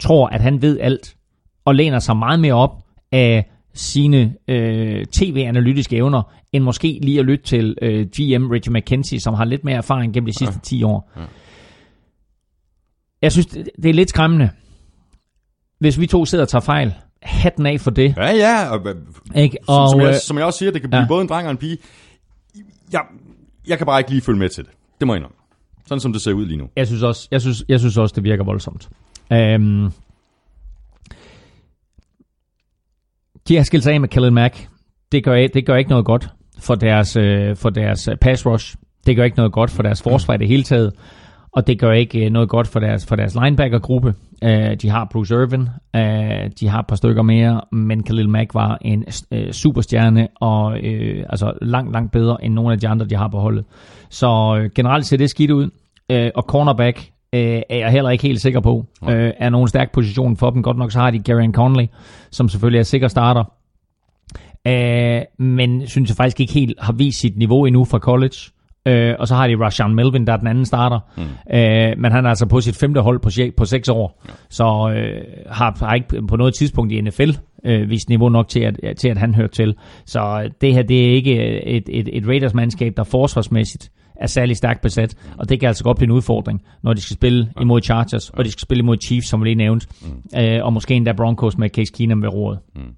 tror, 0.00 0.26
at 0.28 0.40
han 0.40 0.62
ved 0.62 0.80
alt, 0.80 1.16
og 1.64 1.74
læner 1.74 1.98
sig 1.98 2.16
meget 2.16 2.40
mere 2.40 2.54
op 2.54 2.82
af 3.12 3.50
sine 3.74 4.34
øh, 4.48 5.04
tv-analytiske 5.06 5.96
evner, 5.96 6.22
end 6.52 6.64
måske 6.64 6.98
lige 7.02 7.18
at 7.18 7.24
lytte 7.24 7.44
til 7.44 7.76
øh, 7.82 8.06
GM 8.06 8.46
Reggie 8.46 8.72
McKenzie, 8.72 9.20
som 9.20 9.34
har 9.34 9.44
lidt 9.44 9.64
mere 9.64 9.76
erfaring 9.76 10.14
gennem 10.14 10.26
de 10.26 10.38
sidste 10.38 10.60
10 10.60 10.82
år. 10.82 11.10
Jeg 13.22 13.32
synes, 13.32 13.46
det, 13.46 13.68
det 13.82 13.88
er 13.88 13.94
lidt 13.94 14.08
skræmmende. 14.08 14.50
Hvis 15.78 16.00
vi 16.00 16.06
to 16.06 16.24
sidder 16.24 16.44
og 16.44 16.48
tager 16.48 16.60
fejl, 16.62 16.94
hatten 17.22 17.66
af 17.66 17.80
for 17.80 17.90
det. 17.90 18.14
Ja, 18.16 18.30
ja, 18.30 18.68
og, 18.70 18.86
Ikke? 19.36 19.58
og, 19.66 19.82
Og, 19.82 19.90
som, 19.90 20.00
øh, 20.00 20.06
jeg, 20.06 20.14
som 20.14 20.38
jeg 20.38 20.46
også 20.46 20.58
siger, 20.58 20.72
det 20.72 20.80
kan 20.80 20.90
blive 20.90 20.98
ja. 20.98 21.02
ja. 21.02 21.08
både 21.08 21.22
en 21.22 21.28
dreng 21.28 21.46
og 21.46 21.50
en 21.50 21.56
pige. 21.56 21.78
Jeg, 22.92 23.00
jeg 23.68 23.78
kan 23.78 23.86
bare 23.86 24.00
ikke 24.00 24.10
lige 24.10 24.20
følge 24.22 24.38
med 24.38 24.48
til 24.48 24.64
det. 24.64 24.72
Det 25.00 25.06
må 25.06 25.12
jeg 25.14 25.18
indrømme. 25.18 25.36
Sådan 25.86 26.00
som 26.00 26.12
det 26.12 26.22
ser 26.22 26.32
ud 26.32 26.46
lige 26.46 26.56
nu. 26.56 26.68
Jeg 26.76 26.86
synes 26.86 27.02
også, 27.02 27.28
jeg 27.30 27.40
synes, 27.40 27.64
jeg 27.68 27.80
synes 27.80 27.96
også 27.96 28.12
det 28.14 28.24
virker 28.24 28.44
voldsomt. 28.44 28.88
Um, 29.30 29.92
de 33.48 33.56
har 33.56 33.62
skilt 33.62 33.84
sig 33.84 33.92
af 33.92 34.00
med 34.00 34.08
Kellen 34.08 34.34
Mack. 34.34 34.68
Det 35.12 35.24
gør, 35.24 35.46
det 35.54 35.66
gør 35.66 35.76
ikke 35.76 35.90
noget 35.90 36.04
godt 36.04 36.28
for 36.58 36.74
deres, 36.74 37.16
øh, 37.16 37.56
for 37.56 37.70
deres 37.70 38.08
øh, 38.08 38.16
pass 38.16 38.46
rush. 38.46 38.76
Det 39.06 39.16
gør 39.16 39.24
ikke 39.24 39.36
noget 39.36 39.52
godt 39.52 39.70
for 39.70 39.82
deres 39.82 40.02
forsvar 40.02 40.34
i 40.34 40.38
det 40.38 40.48
hele 40.48 40.62
taget. 40.62 40.92
Og 41.52 41.66
det 41.66 41.78
gør 41.78 41.92
ikke 41.92 42.24
øh, 42.24 42.30
noget 42.30 42.48
godt 42.48 42.68
for 42.68 42.80
deres, 42.80 43.06
for 43.06 43.16
deres 43.16 43.34
linebacker-gruppe. 43.34 44.14
Uh, 44.42 44.74
de 44.82 44.88
har 44.88 45.08
Bruce 45.12 45.34
Irvin. 45.34 45.60
Uh, 45.94 46.50
de 46.60 46.68
har 46.68 46.80
et 46.80 46.86
par 46.86 46.96
stykker 46.96 47.22
mere. 47.22 47.60
Men 47.72 48.02
Khalil 48.02 48.28
Mack 48.28 48.54
var 48.54 48.78
en 48.80 49.04
uh, 49.32 49.50
superstjerne. 49.50 50.28
Og 50.40 50.64
uh, 50.64 51.22
altså 51.28 51.52
langt, 51.62 51.92
langt 51.92 52.12
bedre 52.12 52.44
end 52.44 52.54
nogle 52.54 52.72
af 52.72 52.78
de 52.78 52.88
andre, 52.88 53.06
de 53.06 53.14
har 53.14 53.28
på 53.28 53.38
holdet. 53.38 53.64
Så 54.10 54.60
uh, 54.60 54.70
generelt 54.74 55.06
ser 55.06 55.16
det 55.16 55.30
skidt 55.30 55.50
ud. 55.50 55.70
Uh, 56.12 56.28
og 56.34 56.42
cornerback 56.42 57.10
øh, 57.34 57.62
er 57.68 57.76
jeg 57.78 57.90
heller 57.90 58.10
ikke 58.10 58.22
helt 58.22 58.40
sikker 58.40 58.60
på, 58.60 58.86
øh, 59.08 59.32
er 59.38 59.50
nogen 59.50 59.68
stærk 59.68 59.92
position 59.92 60.36
for 60.36 60.50
dem. 60.50 60.62
Godt 60.62 60.78
nok 60.78 60.92
så 60.92 60.98
har 60.98 61.10
de 61.10 61.18
Gary 61.18 61.52
Conley, 61.52 61.86
som 62.30 62.48
selvfølgelig 62.48 62.78
er 62.78 62.82
sikker 62.82 63.08
starter. 63.08 63.44
Øh, 64.66 65.22
men 65.38 65.86
synes 65.86 66.10
jeg 66.10 66.16
faktisk 66.16 66.40
ikke 66.40 66.52
helt 66.52 66.80
har 66.80 66.92
vist 66.92 67.20
sit 67.20 67.36
niveau 67.36 67.64
endnu 67.64 67.84
fra 67.84 67.98
college. 67.98 68.36
Øh, 68.88 69.14
og 69.18 69.28
så 69.28 69.34
har 69.34 69.46
de 69.46 69.56
Rashan 69.56 69.94
Melvin, 69.94 70.26
der 70.26 70.32
er 70.32 70.36
den 70.36 70.46
anden 70.46 70.64
starter. 70.64 71.00
Mm. 71.16 71.56
Øh, 71.56 71.98
men 71.98 72.12
han 72.12 72.24
er 72.24 72.28
altså 72.28 72.46
på 72.46 72.60
sit 72.60 72.76
femte 72.76 73.00
hold 73.00 73.20
på, 73.20 73.30
på 73.56 73.64
seks 73.64 73.88
år. 73.88 74.22
Ja. 74.28 74.32
Så 74.50 74.92
øh, 74.96 75.22
har, 75.50 75.84
har 75.86 75.94
ikke 75.94 76.26
på 76.28 76.36
noget 76.36 76.54
tidspunkt 76.54 76.92
i 76.92 77.00
NFL 77.00 77.30
øh, 77.64 77.90
vist 77.90 78.08
niveau 78.08 78.28
nok 78.28 78.48
til 78.48 78.60
at, 78.60 78.96
til, 78.96 79.08
at 79.08 79.18
han 79.18 79.34
hører 79.34 79.48
til. 79.48 79.74
Så 80.06 80.42
øh, 80.44 80.50
det 80.60 80.74
her, 80.74 80.82
det 80.82 81.06
er 81.06 81.14
ikke 81.14 81.62
et, 81.66 81.84
et, 81.88 82.08
et 82.12 82.26
Raiders-mandskab, 82.28 82.92
der 82.96 83.04
forsvarsmæssigt 83.04 83.90
er 84.16 84.26
særlig 84.26 84.56
stærkt 84.56 84.80
besat, 84.80 85.16
og 85.38 85.48
det 85.48 85.60
kan 85.60 85.66
altså 85.66 85.84
godt 85.84 85.96
blive 85.96 86.06
en 86.06 86.16
udfordring, 86.16 86.62
når 86.82 86.92
de 86.92 87.00
skal 87.00 87.14
spille 87.14 87.52
ja. 87.56 87.60
imod 87.60 87.82
Chargers, 87.82 88.30
og 88.30 88.44
de 88.44 88.50
skal 88.50 88.60
spille 88.60 88.80
imod 88.80 88.96
Chiefs, 89.04 89.28
som 89.28 89.40
vi 89.40 89.46
lige 89.46 89.54
nævnte, 89.54 89.86
mm. 90.02 90.40
øh, 90.40 90.64
og 90.64 90.72
måske 90.72 90.94
endda 90.94 91.12
Broncos 91.12 91.58
med 91.58 91.70
Case 91.70 91.92
Keenum 91.92 92.22
ved 92.22 92.28
roret. 92.28 92.58
Mm. 92.74 92.94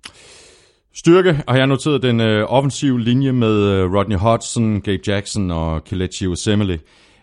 Styrke 0.94 1.40
har 1.48 1.56
jeg 1.56 1.66
noteret 1.66 2.02
den 2.02 2.20
øh, 2.20 2.44
offensive 2.48 3.00
linje 3.00 3.32
med 3.32 3.62
øh, 3.62 3.92
Rodney 3.92 4.16
Hodgson, 4.16 4.80
Gabe 4.80 5.02
Jackson 5.06 5.50
og 5.50 5.84
Kelechi 5.84 6.26
Osemele, 6.26 6.78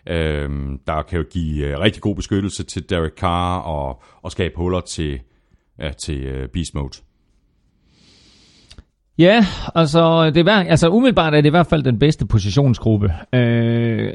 øh, 0.06 0.50
der 0.86 1.02
kan 1.02 1.18
jo 1.18 1.24
give 1.30 1.66
øh, 1.66 1.78
rigtig 1.78 2.02
god 2.02 2.14
beskyttelse 2.14 2.64
til 2.64 2.90
Derek 2.90 3.12
Carr 3.18 3.58
og, 3.58 4.02
og 4.22 4.32
skabe 4.32 4.54
huller 4.56 4.80
til, 4.80 5.20
ja, 5.78 5.92
til 5.92 6.16
øh, 6.16 6.48
Beast 6.48 6.74
Mode. 6.74 6.98
Ja, 9.18 9.46
altså, 9.74 10.30
det 10.30 10.48
er, 10.48 10.52
altså 10.52 10.88
umiddelbart 10.88 11.34
er 11.34 11.40
det 11.40 11.46
i 11.46 11.50
hvert 11.50 11.66
fald 11.66 11.82
den 11.82 11.98
bedste 11.98 12.26
positionsgruppe. 12.26 13.12
Øh, 13.32 14.12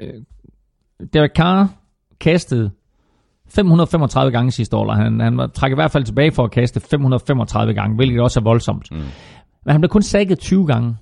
Derek 1.14 1.32
Carr 1.36 1.68
kastede 2.20 2.72
535 3.50 4.32
gange 4.32 4.52
sidste 4.52 4.78
år, 4.78 4.94
han, 4.94 5.20
han 5.20 5.50
trækker 5.54 5.76
i 5.76 5.82
hvert 5.82 5.92
fald 5.92 6.04
tilbage 6.04 6.32
for 6.32 6.44
at 6.44 6.52
kaste 6.52 6.80
535 6.80 7.74
gange, 7.74 7.96
hvilket 7.96 8.22
også 8.22 8.40
er 8.40 8.44
voldsomt. 8.44 8.92
Mm. 8.92 8.98
Men 9.66 9.72
han 9.72 9.82
blev 9.82 9.90
kun 9.90 10.02
sækket 10.02 10.40
20 10.40 10.68
gange. 10.68 10.96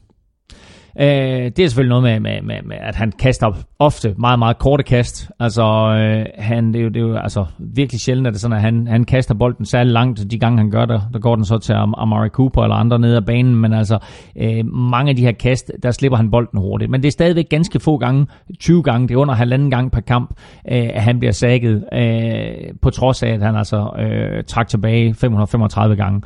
Øh, 0.99 1.51
det 1.55 1.59
er 1.59 1.67
selvfølgelig 1.67 2.01
noget 2.01 2.03
med, 2.03 2.19
med, 2.19 2.41
med, 2.41 2.61
med, 2.63 2.77
at 2.79 2.95
han 2.95 3.11
kaster 3.11 3.51
ofte 3.79 4.15
meget, 4.17 4.39
meget 4.39 4.57
korte 4.57 4.83
kast. 4.83 5.31
Altså, 5.39 5.63
øh, 5.63 6.25
han, 6.37 6.73
det, 6.73 6.79
er 6.79 6.83
jo, 6.83 6.89
det 6.89 6.97
er 6.97 7.07
jo 7.07 7.15
altså, 7.15 7.45
virkelig 7.59 8.01
sjældent, 8.01 8.27
at 8.27 8.33
det 8.33 8.41
sådan, 8.41 8.57
at 8.57 8.61
han, 8.61 8.87
han 8.87 9.03
kaster 9.03 9.33
bolden 9.33 9.65
særlig 9.65 9.93
langt. 9.93 10.31
De 10.31 10.39
gange 10.39 10.57
han 10.57 10.71
gør 10.71 10.85
det, 10.85 11.01
der 11.13 11.19
går 11.19 11.35
den 11.35 11.45
så 11.45 11.57
til 11.57 11.73
Amari 11.73 12.29
Cooper 12.29 12.63
eller 12.63 12.75
andre 12.75 12.99
nede 12.99 13.17
ad 13.17 13.21
banen. 13.21 13.55
Men 13.55 13.73
altså, 13.73 13.99
øh, 14.37 14.65
mange 14.65 15.09
af 15.09 15.15
de 15.15 15.21
her 15.21 15.31
kast, 15.31 15.71
der 15.83 15.91
slipper 15.91 16.17
han 16.17 16.31
bolden 16.31 16.59
hurtigt. 16.59 16.91
Men 16.91 17.01
det 17.01 17.07
er 17.07 17.11
stadigvæk 17.11 17.49
ganske 17.49 17.79
få 17.79 17.97
gange, 17.97 18.27
20 18.59 18.83
gange, 18.83 19.07
det 19.07 19.13
er 19.13 19.19
under 19.19 19.33
halvanden 19.35 19.71
gang 19.71 19.91
per 19.91 20.01
kamp, 20.01 20.29
øh, 20.71 20.89
at 20.93 21.03
han 21.03 21.19
bliver 21.19 21.31
sækket. 21.31 21.83
Øh, 21.93 22.73
på 22.81 22.89
trods 22.89 23.23
af, 23.23 23.29
at 23.29 23.41
han 23.41 23.55
altså 23.55 23.89
øh, 23.99 24.43
trak 24.43 24.67
tilbage 24.67 25.13
535 25.13 25.95
gange. 25.95 26.21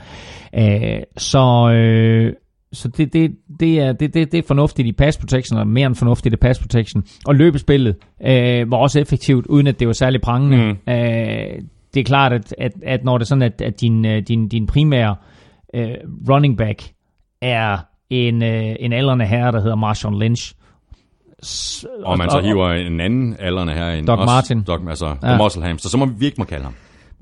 Øh, 0.57 1.01
så... 1.17 1.71
Øh, 1.73 2.33
så 2.73 2.87
det, 2.87 3.13
det, 3.13 3.31
det, 3.59 3.79
er, 3.79 3.93
det, 3.93 4.13
det, 4.13 4.31
det 4.31 4.37
er 4.37 4.43
fornuftigt 4.47 4.87
i 4.87 4.91
pass 4.91 5.17
protection, 5.17 5.59
og 5.59 5.67
mere 5.67 5.87
end 5.87 5.95
fornuftigt 5.95 6.33
i 6.33 6.37
pass 6.37 6.59
protection. 6.59 7.03
Og 7.25 7.35
løbespillet 7.35 7.95
øh, 8.25 8.71
var 8.71 8.77
også 8.77 8.99
effektivt, 8.99 9.45
uden 9.45 9.67
at 9.67 9.79
det 9.79 9.87
var 9.87 9.93
særlig 9.93 10.21
prangende. 10.21 10.57
Mm. 10.57 10.93
Øh, 10.93 11.61
det 11.93 11.99
er 11.99 12.03
klart, 12.03 12.33
at, 12.33 12.55
at, 12.57 12.71
at 12.83 13.03
når 13.03 13.17
det 13.17 13.25
er 13.25 13.27
sådan, 13.27 13.41
at, 13.41 13.61
at 13.61 13.81
din, 13.81 14.05
øh, 14.05 14.21
din, 14.21 14.47
din 14.47 14.67
primære 14.67 15.15
øh, 15.75 15.95
running 16.29 16.57
back 16.57 16.83
er 17.41 17.77
en, 18.09 18.43
øh, 18.43 18.75
en 18.79 18.93
aldrende 18.93 19.25
herre, 19.25 19.51
der 19.51 19.61
hedder 19.61 19.75
Marshawn 19.75 20.19
Lynch, 20.19 20.53
S- 21.43 21.85
og 22.03 22.17
man 22.17 22.29
så 22.29 22.41
hiver 22.41 22.69
en 22.69 22.99
anden 22.99 23.35
aldrende 23.39 23.73
her 23.73 23.89
en 23.89 24.07
Doc 24.07 24.19
også, 24.19 24.33
Martin. 24.33 24.63
Doc, 24.63 24.79
altså 24.89 25.15
ja. 25.23 25.37
Muscle 25.37 25.63
Hamster, 25.63 25.89
så 25.89 25.97
må 25.97 26.05
vi 26.05 26.13
virkelig 26.17 26.35
må 26.37 26.45
kalde 26.45 26.63
ham. 26.63 26.73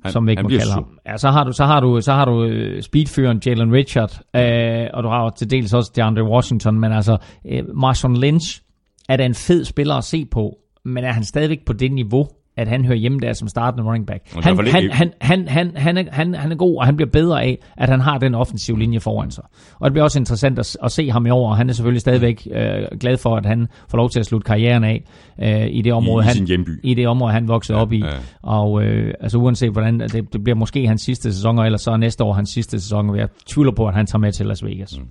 Han, 0.03 0.11
som 0.11 0.27
vi 0.27 0.31
ikke 0.31 0.43
må 0.43 0.49
kalde 0.49 0.73
ham. 0.73 0.85
Ja, 1.05 1.17
så 1.17 1.29
har 1.29 1.43
du, 1.43 1.53
så 1.53 1.65
har 1.65 1.79
du, 1.79 2.01
så 2.01 2.13
har 2.13 2.25
du 2.25 2.43
uh, 2.43 2.81
speedføreren 2.81 3.41
Jalen 3.45 3.73
Richard, 3.73 4.11
uh, 4.37 4.87
og 4.93 5.03
du 5.03 5.09
har 5.09 5.29
til 5.29 5.51
dels 5.51 5.73
også 5.73 5.91
DeAndre 5.95 6.23
Washington, 6.23 6.79
men 6.79 6.91
altså 6.91 7.17
uh, 7.45 7.75
Marshawn 7.75 8.17
Lynch 8.17 8.61
er 9.09 9.17
da 9.17 9.25
en 9.25 9.35
fed 9.35 9.65
spiller 9.65 9.95
at 9.95 10.03
se 10.03 10.25
på, 10.25 10.57
men 10.85 11.03
er 11.03 11.11
han 11.11 11.23
stadigvæk 11.23 11.65
på 11.65 11.73
det 11.73 11.91
niveau, 11.91 12.27
at 12.59 12.67
han 12.67 12.85
hører 12.85 12.97
hjemme 12.97 13.19
der 13.19 13.33
som 13.33 13.47
startende 13.47 13.85
running 13.85 14.07
back. 14.07 14.23
Han, 14.43 14.67
han, 14.67 14.91
han, 14.91 15.13
han, 15.21 15.47
han, 15.47 15.77
han, 15.77 15.97
er, 15.97 16.03
han, 16.11 16.33
han 16.35 16.51
er 16.51 16.55
god, 16.55 16.77
og 16.77 16.85
han 16.85 16.95
bliver 16.95 17.09
bedre 17.09 17.43
af, 17.43 17.57
at 17.77 17.89
han 17.89 17.99
har 17.99 18.17
den 18.17 18.35
offensive 18.35 18.79
linje 18.79 18.99
foran 18.99 19.31
sig. 19.31 19.43
Og 19.79 19.85
det 19.85 19.93
bliver 19.93 20.03
også 20.03 20.19
interessant 20.19 20.59
at, 20.59 20.77
at 20.83 20.91
se 20.91 21.11
ham 21.11 21.25
i 21.25 21.29
år, 21.29 21.49
og 21.49 21.57
han 21.57 21.69
er 21.69 21.73
selvfølgelig 21.73 22.01
stadigvæk 22.01 22.47
øh, 22.51 22.99
glad 22.99 23.17
for, 23.17 23.35
at 23.35 23.45
han 23.45 23.67
får 23.89 23.97
lov 23.97 24.09
til 24.09 24.19
at 24.19 24.25
slutte 24.25 24.45
karrieren 24.45 24.83
af 24.83 25.03
øh, 25.43 25.67
i 25.71 25.81
det 25.81 25.93
område, 25.93 26.23
I, 26.23 26.27
han, 26.27 26.35
sin 26.35 26.47
hjemby. 26.47 26.79
i 26.83 26.93
det 26.93 27.07
område, 27.07 27.33
han 27.33 27.47
voksede 27.47 27.77
ja, 27.77 27.81
op 27.81 27.93
i. 27.93 27.99
Ja. 27.99 28.09
Og 28.41 28.83
øh, 28.83 29.13
altså 29.19 29.37
uanset 29.37 29.71
hvordan, 29.71 29.99
det, 29.99 30.33
det 30.33 30.43
bliver 30.43 30.55
måske 30.55 30.87
hans 30.87 31.01
sidste 31.01 31.33
sæson, 31.33 31.59
eller 31.59 31.77
så 31.77 31.97
næste 31.97 32.23
år 32.23 32.33
hans 32.33 32.49
sidste 32.49 32.79
sæson, 32.79 33.09
og 33.09 33.17
jeg 33.17 33.27
tvivler 33.45 33.71
på, 33.71 33.87
at 33.87 33.93
han 33.93 34.05
tager 34.05 34.19
med 34.19 34.31
til 34.31 34.45
Las 34.45 34.65
Vegas. 34.65 34.99
Mm. 34.99 35.05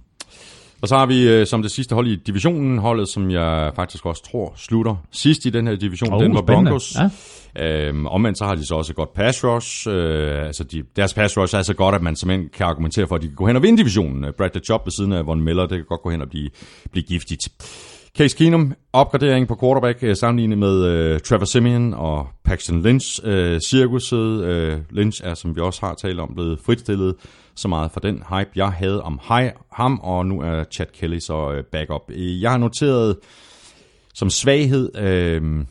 Og 0.83 0.89
så 0.89 0.97
har 0.97 1.07
vi 1.07 1.29
øh, 1.29 1.47
som 1.47 1.63
det 1.63 1.71
sidste 1.71 1.95
hold 1.95 2.07
i 2.07 2.17
divisionen, 2.17 2.79
holdet, 2.79 3.09
som 3.09 3.31
jeg 3.31 3.73
faktisk 3.77 4.07
også 4.07 4.23
tror 4.31 4.53
slutter 4.57 4.97
sidst 5.11 5.47
i 5.47 5.51
den 5.51 5.67
her 5.67 5.77
division, 5.77 6.13
oh, 6.13 6.23
Denver 6.23 6.43
spændende. 6.43 6.71
Broncos. 6.71 6.97
Ja. 6.97 7.11
Øhm, 7.57 8.07
omvendt 8.07 8.39
så 8.39 8.45
har 8.45 8.55
de 8.55 8.67
så 8.67 8.75
også 8.75 8.93
et 8.93 8.97
godt 8.97 9.15
pass 9.15 9.45
rush. 9.45 9.89
Øh, 9.89 10.47
altså 10.47 10.65
de, 10.65 10.83
deres 10.97 11.15
pass 11.15 11.39
rush 11.39 11.57
er 11.57 11.63
så 11.63 11.75
godt, 11.75 11.95
at 11.95 12.03
man 12.03 12.17
simpelthen 12.17 12.49
kan 12.53 12.67
argumentere 12.67 13.07
for, 13.07 13.15
at 13.15 13.23
de 13.23 13.27
kan 13.27 13.37
gå 13.37 13.47
hen 13.47 13.57
og 13.57 13.63
vinde 13.63 13.79
divisionen. 13.79 14.33
Bradley 14.39 14.63
Chubb 14.65 14.87
ved 14.87 14.93
siden 14.93 15.13
af 15.13 15.27
Von 15.27 15.41
Miller, 15.41 15.63
det 15.63 15.79
kan 15.79 15.85
godt 15.89 16.03
gå 16.03 16.11
hen 16.11 16.21
og 16.21 16.29
blive, 16.29 16.51
blive 16.93 17.05
giftigt. 17.05 17.49
Case 18.19 18.37
Keenum, 18.37 18.75
opgradering 18.93 19.49
på 19.49 19.57
quarterback 19.61 20.03
øh, 20.03 20.17
sammenlignet 20.17 20.59
med 20.59 20.85
øh, 20.85 21.21
Trevor 21.21 21.45
Simeon 21.45 21.95
og 21.95 22.29
Paxton 22.45 22.83
Lynch. 22.83 23.21
Uh, 23.25 23.59
cirkuset 23.69 24.45
øh, 24.45 24.79
Lynch 24.91 25.21
er, 25.25 25.35
som 25.35 25.57
vi 25.57 25.61
også 25.61 25.87
har 25.87 25.95
talt 25.95 26.21
om, 26.21 26.35
blevet 26.35 26.59
fritstillet 26.67 27.15
så 27.55 27.69
meget 27.69 27.91
for 27.91 28.01
den 28.01 28.15
hype, 28.15 28.51
jeg 28.57 28.69
havde 28.69 29.03
om 29.03 29.21
ham, 29.73 30.01
og 30.03 30.27
nu 30.27 30.41
er 30.41 30.65
Chad 30.65 30.87
Kelly 30.87 31.19
så 31.19 31.53
øh, 31.53 31.65
backup. 31.65 32.03
Øh, 32.09 32.43
jeg 32.43 32.51
har 32.51 32.59
noteret 32.59 33.17
som 34.15 34.31
svaghed 34.31 34.97
øh, 34.97 35.65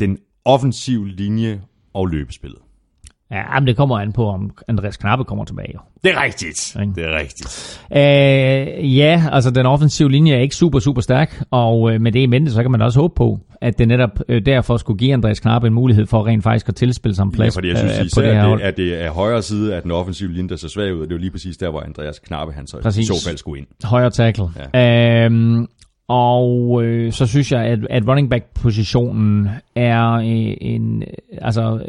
den 0.00 0.18
offensive 0.44 1.08
linje 1.08 1.62
og 1.94 2.06
løbespillet. 2.06 2.58
Ja, 3.30 3.60
men 3.60 3.66
det 3.66 3.76
kommer 3.76 3.98
an 3.98 4.12
på, 4.12 4.28
om 4.28 4.50
Andreas 4.68 4.96
Knappe 4.96 5.24
kommer 5.24 5.44
tilbage. 5.44 5.72
Jo. 5.74 5.80
Det 6.04 6.12
er 6.12 6.22
rigtigt. 6.22 6.76
Ja. 6.78 6.80
Det 6.80 7.04
er 7.04 7.18
rigtigt. 7.18 7.80
Øh, 7.96 8.96
ja, 8.96 9.24
altså 9.32 9.50
den 9.50 9.66
offensive 9.66 10.10
linje 10.10 10.34
er 10.34 10.40
ikke 10.40 10.54
super, 10.54 10.78
super 10.78 11.00
stærk, 11.00 11.42
og 11.50 11.92
øh, 11.92 12.00
med 12.00 12.12
det 12.12 12.20
i 12.20 12.26
mente, 12.26 12.52
så 12.52 12.62
kan 12.62 12.70
man 12.70 12.82
også 12.82 13.00
håbe 13.00 13.14
på, 13.16 13.38
at 13.60 13.78
det 13.78 13.88
netop 13.88 14.10
øh, 14.28 14.46
derfor 14.46 14.76
skulle 14.76 14.98
give 14.98 15.12
Andreas 15.12 15.40
Knappe 15.40 15.68
en 15.68 15.74
mulighed 15.74 16.06
for 16.06 16.26
rent 16.26 16.42
faktisk 16.42 16.68
at 16.68 16.74
tilspille 16.74 17.14
sig 17.14 17.22
en 17.22 17.32
plads 17.32 17.54
ja, 17.54 17.58
fordi 17.58 17.68
jeg 17.68 17.78
synes, 17.78 17.98
øh, 17.98 18.06
på 18.14 18.26
det 18.26 18.34
her 18.34 18.56
det, 18.56 18.62
at 18.62 18.76
det 18.76 19.04
er 19.04 19.10
højre 19.10 19.42
side 19.42 19.74
af 19.74 19.82
den 19.82 19.90
offensive 19.90 20.32
linje, 20.32 20.48
der 20.48 20.56
ser 20.56 20.68
svag 20.68 20.94
ud, 20.94 21.00
og 21.00 21.04
det 21.04 21.12
er 21.12 21.16
jo 21.16 21.20
lige 21.20 21.30
præcis 21.30 21.56
der, 21.56 21.70
hvor 21.70 21.80
Andreas 21.80 22.18
Knappe 22.18 22.54
han 22.54 22.66
så 22.66 22.80
præcis. 22.82 23.04
i 23.04 23.06
så 23.06 23.24
fald 23.26 23.36
skulle 23.36 23.58
ind. 23.58 23.66
Højre 23.84 24.10
tackle. 24.10 24.44
Ja. 24.74 25.24
Øhm, 25.24 25.66
og 26.08 26.82
øh, 26.84 27.12
så 27.12 27.26
synes 27.26 27.52
jeg, 27.52 27.64
at, 27.64 27.78
at 27.90 28.08
running 28.08 28.30
back-positionen 28.30 29.48
er 29.76 30.12
øh, 30.12 30.56
en... 30.60 31.02
Altså, 31.42 31.86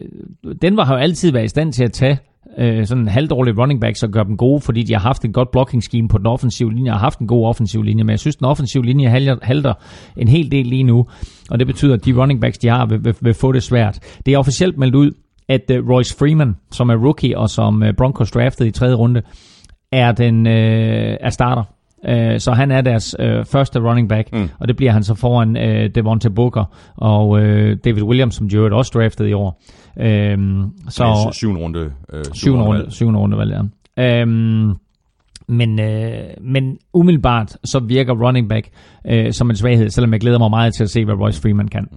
den 0.62 0.78
var 0.78 0.86
har 0.86 0.94
jo 0.94 1.00
altid 1.00 1.32
været 1.32 1.46
i 1.46 1.48
stand 1.48 1.74
til 1.74 1.84
at 1.84 1.92
tage 1.92 2.18
øh, 2.58 2.86
sådan 2.86 3.04
en 3.04 3.08
halvdårlig 3.08 3.58
running 3.60 3.82
backs 3.82 4.04
og 4.04 4.10
gøre 4.10 4.24
dem 4.24 4.38
gode, 4.38 4.62
fordi 4.62 4.84
de 4.84 4.94
har 4.94 5.00
haft 5.00 5.26
et 5.26 5.34
godt 5.34 5.52
blocking 5.52 5.84
scheme 5.84 6.08
på 6.08 6.18
den 6.18 6.26
offensive 6.26 6.74
linje, 6.74 6.92
og 6.92 6.96
har 6.96 7.00
haft 7.00 7.20
en 7.20 7.28
god 7.28 7.46
offensiv 7.46 7.82
linje, 7.84 8.04
men 8.04 8.10
jeg 8.10 8.20
synes, 8.20 8.36
den 8.36 8.46
offensive 8.46 8.86
linje 8.86 9.10
halter, 9.10 9.36
halter 9.42 9.74
en 10.18 10.28
hel 10.28 10.52
del 10.52 10.66
lige 10.66 10.84
nu, 10.84 11.06
og 11.50 11.60
det 11.60 11.68
betyder, 11.68 11.94
at 11.94 12.06
de 12.06 12.22
running 12.22 12.42
backs, 12.42 12.58
de 12.58 12.68
har, 12.68 12.86
vil, 12.86 13.06
vil, 13.06 13.16
vil 13.22 13.34
få 13.34 13.52
det 13.52 13.64
svært. 13.64 14.00
Det 14.26 14.34
er 14.34 14.38
officielt 14.38 14.78
meldt 14.78 14.96
ud, 14.96 15.12
at 15.50 15.72
uh, 15.72 15.90
Royce 15.90 16.18
Freeman, 16.18 16.56
som 16.72 16.90
er 16.90 16.96
rookie 16.96 17.38
og 17.38 17.50
som 17.50 17.82
uh, 17.82 17.88
Broncos 17.98 18.32
draftede 18.32 18.70
i 18.70 18.72
tredje 18.72 18.96
runde, 18.96 19.22
er 19.92 20.12
den 20.12 20.48
øh, 20.48 21.18
er 21.22 21.30
starter 21.30 21.64
Øh, 22.08 22.40
så 22.40 22.52
han 22.52 22.72
er 22.72 22.82
deres 22.82 23.16
øh, 23.20 23.46
første 23.46 23.80
running 23.80 24.10
back, 24.10 24.34
mm. 24.34 24.50
og 24.60 24.68
det 24.68 24.76
bliver 24.76 24.92
han 24.92 25.04
så 25.04 25.16
foran 25.16 25.58
øh, 25.58 25.90
Devontae 25.96 26.32
Booker 26.32 26.66
og 26.96 27.40
øh, 27.40 27.78
David 27.86 28.04
Williams, 28.04 28.36
som 28.36 28.48
jo 28.48 28.78
også 28.78 28.92
draftet 28.94 29.28
i 29.28 29.34
år. 29.34 29.62
Øh, 30.00 30.38
så 30.90 31.30
syvende 31.32 31.62
runde. 31.62 31.92
Øh, 32.14 32.24
syvende 32.34 32.66
runde, 32.66 32.92
syvende 32.92 33.20
runde 33.20 33.38
valg, 33.38 33.52
ja. 33.98 34.22
Øh, 34.22 34.28
men, 35.48 35.80
øh, 35.80 36.24
men 36.42 36.78
umiddelbart 36.94 37.58
så 37.64 37.80
virker 37.80 38.14
running 38.14 38.50
back 38.50 38.70
øh, 39.08 39.34
som 39.34 39.50
en 39.50 39.56
svaghed, 39.56 39.90
selvom 39.90 40.14
jeg 40.14 40.20
glæder 40.20 40.40
mig 40.40 40.50
meget 40.50 40.74
til 40.74 40.84
at 40.84 40.90
se, 40.90 41.06
hvad 41.06 41.16
Royce 41.16 41.42
Freeman 41.42 41.68
kan. 41.68 41.88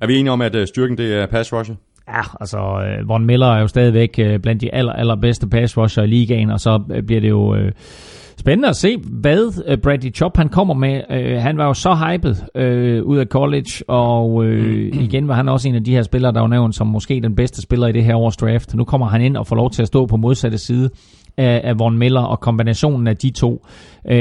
Er 0.00 0.06
vi 0.06 0.16
enige 0.16 0.32
om, 0.32 0.40
at 0.40 0.54
øh, 0.54 0.66
styrken 0.66 0.98
det 0.98 1.14
er 1.14 1.26
pass 1.26 1.52
rusher? 1.52 1.74
Ja, 2.08 2.22
altså 2.40 2.58
øh, 2.58 3.08
Von 3.08 3.26
Miller 3.26 3.46
er 3.46 3.60
jo 3.60 3.66
stadigvæk 3.66 4.14
øh, 4.18 4.40
blandt 4.40 4.60
de 4.60 4.74
aller, 4.74 4.92
allerbedste 4.92 5.48
pass 5.48 5.78
rusher 5.78 6.02
i 6.02 6.06
ligaen, 6.06 6.50
og 6.50 6.60
så 6.60 7.02
bliver 7.06 7.20
det 7.20 7.28
jo... 7.28 7.54
Øh, 7.54 7.72
Spændende 8.40 8.68
at 8.68 8.76
se, 8.76 8.96
hvad 8.96 9.46
uh, 9.46 9.78
Bradley 9.82 10.14
Chop 10.14 10.36
han 10.36 10.48
kommer 10.48 10.74
med. 10.74 11.00
Uh, 11.10 11.42
han 11.42 11.58
var 11.58 11.66
jo 11.66 11.74
så 11.74 11.94
hyped 11.94 12.36
uh, 12.54 13.08
ud 13.08 13.18
af 13.18 13.26
college, 13.26 13.70
og 13.88 14.34
uh, 14.34 14.46
igen 15.04 15.28
var 15.28 15.34
han 15.34 15.48
også 15.48 15.68
en 15.68 15.74
af 15.74 15.84
de 15.84 15.90
her 15.90 16.02
spillere, 16.02 16.32
der 16.32 16.40
var 16.40 16.48
nævnt 16.48 16.74
som 16.74 16.86
måske 16.86 17.20
den 17.20 17.34
bedste 17.34 17.62
spiller 17.62 17.86
i 17.86 17.92
det 17.92 18.04
her 18.04 18.16
års 18.16 18.36
draft. 18.36 18.74
Nu 18.74 18.84
kommer 18.84 19.06
han 19.06 19.22
ind 19.22 19.36
og 19.36 19.46
får 19.46 19.56
lov 19.56 19.70
til 19.70 19.82
at 19.82 19.88
stå 19.88 20.06
på 20.06 20.16
modsatte 20.16 20.58
side 20.58 20.90
af, 21.36 21.60
af 21.64 21.78
Von 21.78 21.98
Miller, 21.98 22.20
og 22.20 22.40
kombinationen 22.40 23.06
af 23.06 23.16
de 23.16 23.30
to. 23.30 23.66
Uh, 24.04 24.12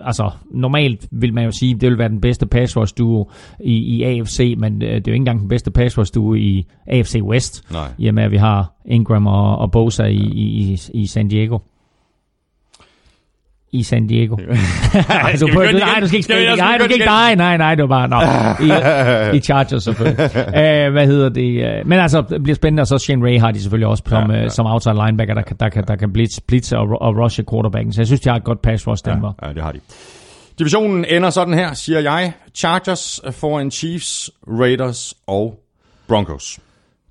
altså, 0.00 0.30
normalt 0.50 1.08
vil 1.10 1.34
man 1.34 1.44
jo 1.44 1.50
sige, 1.50 1.74
det 1.74 1.90
vil 1.90 1.98
være 1.98 2.08
den 2.08 2.20
bedste 2.20 2.46
pass 2.46 2.76
rush 2.76 2.94
duo 2.98 3.30
i, 3.60 3.72
i 3.72 4.02
AFC, 4.02 4.54
men 4.58 4.74
uh, 4.74 4.80
det 4.80 4.88
er 4.88 4.94
jo 4.94 5.12
ikke 5.12 5.16
engang 5.16 5.40
den 5.40 5.48
bedste 5.48 5.70
pass 5.70 5.98
rush 5.98 6.14
duo 6.14 6.34
i 6.34 6.66
AFC 6.86 7.20
West, 7.22 7.72
Nej. 7.72 7.88
i 7.98 8.08
og 8.08 8.14
med 8.14 8.22
at 8.22 8.30
vi 8.30 8.36
har 8.36 8.72
Ingram 8.86 9.26
og, 9.26 9.58
og 9.58 9.70
Bosa 9.70 10.04
i, 10.04 10.16
i, 10.16 10.78
i 10.94 11.06
San 11.06 11.28
Diego. 11.28 11.58
I 13.72 13.82
San 13.82 14.06
Diego. 14.06 14.36
Skal 14.36 15.40
du, 15.40 15.46
vi 15.46 15.52
du, 15.52 15.78
nej, 15.78 16.00
du 16.00 16.06
skal 16.06 16.16
ikke 16.16 16.22
spille 16.24 16.42
skal 16.46 16.56
Nej, 16.58 16.78
du 16.78 16.84
skal 16.84 16.94
ikke 16.94 17.06
nej, 17.06 17.34
nej, 17.34 17.56
nej, 17.56 17.74
det 17.74 17.88
var 17.88 18.08
bare, 18.08 18.08
nå, 18.08 19.32
i, 19.32 19.36
i 19.36 19.40
Chargers 19.40 19.84
selvfølgelig. 19.84 20.24
uh, 20.46 20.92
hvad 20.94 21.06
hedder 21.06 21.28
det? 21.28 21.80
Uh, 21.82 21.88
men 21.88 21.98
altså, 21.98 22.22
det 22.30 22.42
bliver 22.42 22.56
spændende, 22.56 22.80
og 22.80 22.86
så 22.86 22.98
Shane 22.98 23.26
Ray 23.26 23.40
har 23.40 23.50
de 23.50 23.60
selvfølgelig 23.62 23.86
også 23.88 24.02
som, 24.08 24.22
Ja, 24.30 24.32
ja, 24.32 24.36
ja. 24.38 24.42
ja. 24.42 24.48
som 24.48 24.66
outside 24.66 24.94
linebacker, 24.94 25.34
der, 25.34 25.42
kan- 25.42 25.56
der, 25.60 25.68
kan, 25.68 25.84
der 25.88 25.96
kan 25.96 26.12
blitz, 26.12 26.40
blitze 26.48 26.78
og, 26.78 27.02
og 27.02 27.16
rushe 27.16 27.44
quarterbacken. 27.50 27.92
Så 27.92 28.00
jeg 28.00 28.06
synes, 28.06 28.20
de 28.20 28.28
har 28.28 28.36
et 28.36 28.44
godt 28.44 28.62
pass 28.62 28.86
rush, 28.86 29.04
Denver. 29.04 29.32
Ja, 29.42 29.52
det 29.52 29.62
har 29.62 29.72
de. 29.72 29.80
Divisionen 30.58 31.04
ender 31.04 31.30
sådan 31.30 31.54
her, 31.54 31.74
siger 31.74 32.00
jeg. 32.00 32.32
Chargers 32.54 33.20
foran 33.32 33.70
Chiefs, 33.70 34.30
Raiders 34.48 35.14
og 35.26 35.54
Broncos. 36.08 36.58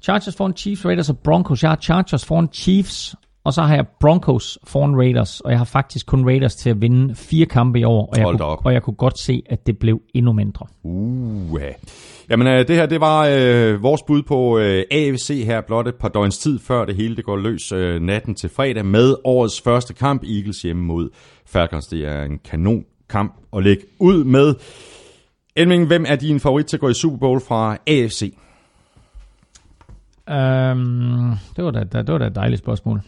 Chargers 0.03 0.35
foran 0.35 0.53
Chiefs, 0.57 0.85
Raiders 0.85 1.09
og 1.09 1.17
Broncos. 1.17 1.63
Jeg 1.63 1.71
har 1.71 1.77
Chargers 1.81 2.25
foran 2.25 2.49
Chiefs, 2.53 3.15
og 3.45 3.53
så 3.53 3.61
har 3.61 3.75
jeg 3.75 3.85
Broncos 3.99 4.59
foran 4.63 4.95
Raiders. 4.97 5.41
Og 5.41 5.51
jeg 5.51 5.59
har 5.59 5.65
faktisk 5.65 6.05
kun 6.05 6.25
Raiders 6.25 6.55
til 6.55 6.69
at 6.69 6.81
vinde 6.81 7.15
fire 7.15 7.45
kampe 7.45 7.79
i 7.79 7.83
år. 7.83 8.05
Og 8.05 8.17
jeg, 8.17 8.25
Hold 8.25 8.37
kunne, 8.37 8.45
op. 8.45 8.65
og 8.65 8.73
jeg 8.73 8.83
kunne 8.83 8.95
godt 8.95 9.19
se, 9.19 9.43
at 9.49 9.67
det 9.67 9.77
blev 9.77 10.01
endnu 10.13 10.33
mindre. 10.33 10.65
Uh. 10.83 11.61
Jamen, 12.29 12.47
øh, 12.47 12.67
det 12.67 12.75
her, 12.75 12.85
det 12.85 13.01
var 13.01 13.27
øh, 13.31 13.83
vores 13.83 14.01
bud 14.03 14.23
på 14.23 14.57
øh, 14.57 14.83
AFC 14.91 15.43
her 15.45 15.61
blot 15.61 15.87
et 15.87 15.95
par 15.95 16.07
døgns 16.07 16.37
tid 16.37 16.59
før 16.59 16.85
det 16.85 16.95
hele 16.95 17.15
det 17.15 17.25
går 17.25 17.37
løs 17.37 17.71
øh, 17.71 18.01
natten 18.01 18.35
til 18.35 18.49
fredag 18.49 18.85
med 18.85 19.15
årets 19.23 19.61
første 19.61 19.93
kamp, 19.93 20.23
Eagles 20.23 20.61
hjemme 20.61 20.83
mod 20.83 21.09
Falcons. 21.45 21.87
Det 21.87 22.07
er 22.07 22.23
en 22.23 22.39
kanon 22.39 22.85
kamp 23.09 23.33
at 23.53 23.63
lægge 23.63 23.83
ud 23.99 24.23
med. 24.23 24.55
Elming, 25.55 25.87
hvem 25.87 26.05
er 26.07 26.15
din 26.15 26.39
favorit 26.39 26.65
til 26.65 26.77
at 26.77 26.81
gå 26.81 26.89
i 26.89 26.93
Super 26.93 27.17
Bowl 27.17 27.41
fra 27.41 27.77
AFC? 27.87 28.33
Um, 30.27 31.33
det, 31.55 31.63
var 31.63 31.71
da, 31.71 31.83
det 32.01 32.11
var 32.11 32.17
da 32.17 32.27
et 32.27 32.35
dejligt 32.35 32.59
spørgsmål. 32.59 33.01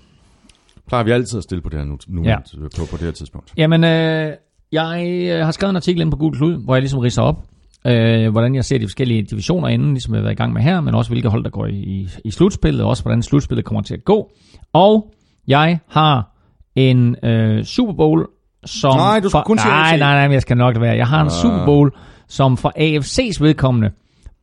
Plejer 0.88 1.04
vi 1.04 1.12
altid 1.12 1.38
at 1.38 1.44
stille 1.44 1.62
på 1.62 1.70
det 1.70 1.80
her, 1.80 1.86
nu, 1.86 1.98
nu 2.08 2.24
Ja. 2.24 2.36
på, 2.78 2.86
på 2.92 2.98
det 2.98 3.02
her 3.02 3.12
tidspunkt. 3.12 3.54
Jamen, 3.58 3.84
øh, 3.84 4.34
jeg 4.72 5.08
øh, 5.30 5.46
har 5.46 5.52
skrevet 5.52 5.70
en 5.70 5.76
artikel 5.76 6.02
ind 6.02 6.12
på 6.12 6.18
Google 6.18 6.38
Klud, 6.38 6.64
hvor 6.64 6.76
jeg 6.76 6.82
ligesom 6.82 7.00
ridser 7.00 7.22
op, 7.22 7.44
øh, 7.88 8.30
hvordan 8.32 8.56
jeg 8.56 8.66
ser 8.66 8.78
de 8.78 8.86
forskellige 8.86 9.24
divisioner 9.24 9.68
inden, 9.68 9.94
ligesom 9.94 10.14
jeg 10.14 10.20
har 10.20 10.24
været 10.24 10.34
i 10.34 10.38
gang 10.38 10.54
med 10.54 10.62
her, 10.62 10.82
men 10.82 10.96
også 10.96 11.12
hvilke 11.12 11.30
hold, 11.30 11.44
der 11.44 11.50
går 11.50 11.66
i, 11.66 12.08
i, 12.26 12.32
slutspillet, 12.32 12.84
og 12.84 12.90
også 12.90 13.04
hvordan 13.04 13.24
slutspillet 13.24 13.66
kommer 13.66 13.82
til 13.82 13.94
at 13.94 14.04
gå. 14.06 14.32
Og 14.74 15.14
jeg 15.48 15.80
har 15.88 16.36
en 16.76 17.16
øh, 17.26 17.64
Super 17.64 17.94
Bowl, 17.94 18.28
som... 18.66 18.96
Nej, 18.98 19.20
du 19.20 19.30
for, 19.30 19.42
kun 19.46 19.58
sige 19.58 19.70
nej, 19.70 19.98
nej, 19.98 20.14
nej, 20.14 20.28
men 20.28 20.34
jeg 20.34 20.42
skal 20.42 20.58
nok 20.58 20.80
være. 20.82 20.96
Jeg 20.96 21.08
har 21.08 21.22
en 21.22 21.28
Ah. 21.28 21.32
Super 21.32 21.66
Bowl, 21.66 21.92
som 22.28 22.58
for 22.58 22.70
AFC's 22.78 23.44
vedkommende 23.44 23.92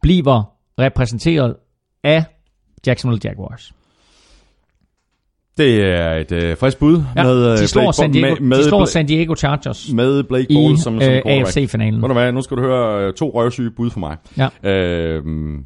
bliver 0.02 0.42
repræsenteret 0.78 1.56
af 2.04 2.24
Jacksonville 2.86 3.20
Jaguars. 3.24 3.72
Det 5.58 5.80
er 5.84 6.12
et 6.14 6.32
øh, 6.32 6.56
frisk 6.56 6.78
bud 6.78 7.02
Ja, 7.16 7.22
med, 7.24 7.52
øh, 7.52 7.58
de 7.58 7.68
slår, 7.68 7.82
Blake 7.82 7.96
San 7.96 8.12
Diego, 8.12 8.34
med, 8.34 8.40
med, 8.40 8.58
de 8.58 8.64
slår 8.68 8.82
Bla- 8.84 8.90
San 8.90 9.06
Diego 9.06 9.34
Chargers 9.34 9.92
med 9.92 10.22
Blake 10.22 10.46
i 10.52 10.76
som, 10.76 11.00
som 11.00 11.02
øh. 11.02 11.22
AFC-finalen. 11.26 12.02
Ved 12.02 12.08
du 12.08 12.12
hvad, 12.14 12.32
nu 12.32 12.42
skal 12.42 12.56
du 12.56 12.62
høre 12.62 13.06
øh, 13.06 13.12
to 13.14 13.30
røvsyge 13.34 13.70
bud 13.70 13.90
for 13.90 14.00
mig. 14.00 14.16
Ja. 14.64 14.70
Øhm, 14.70 15.64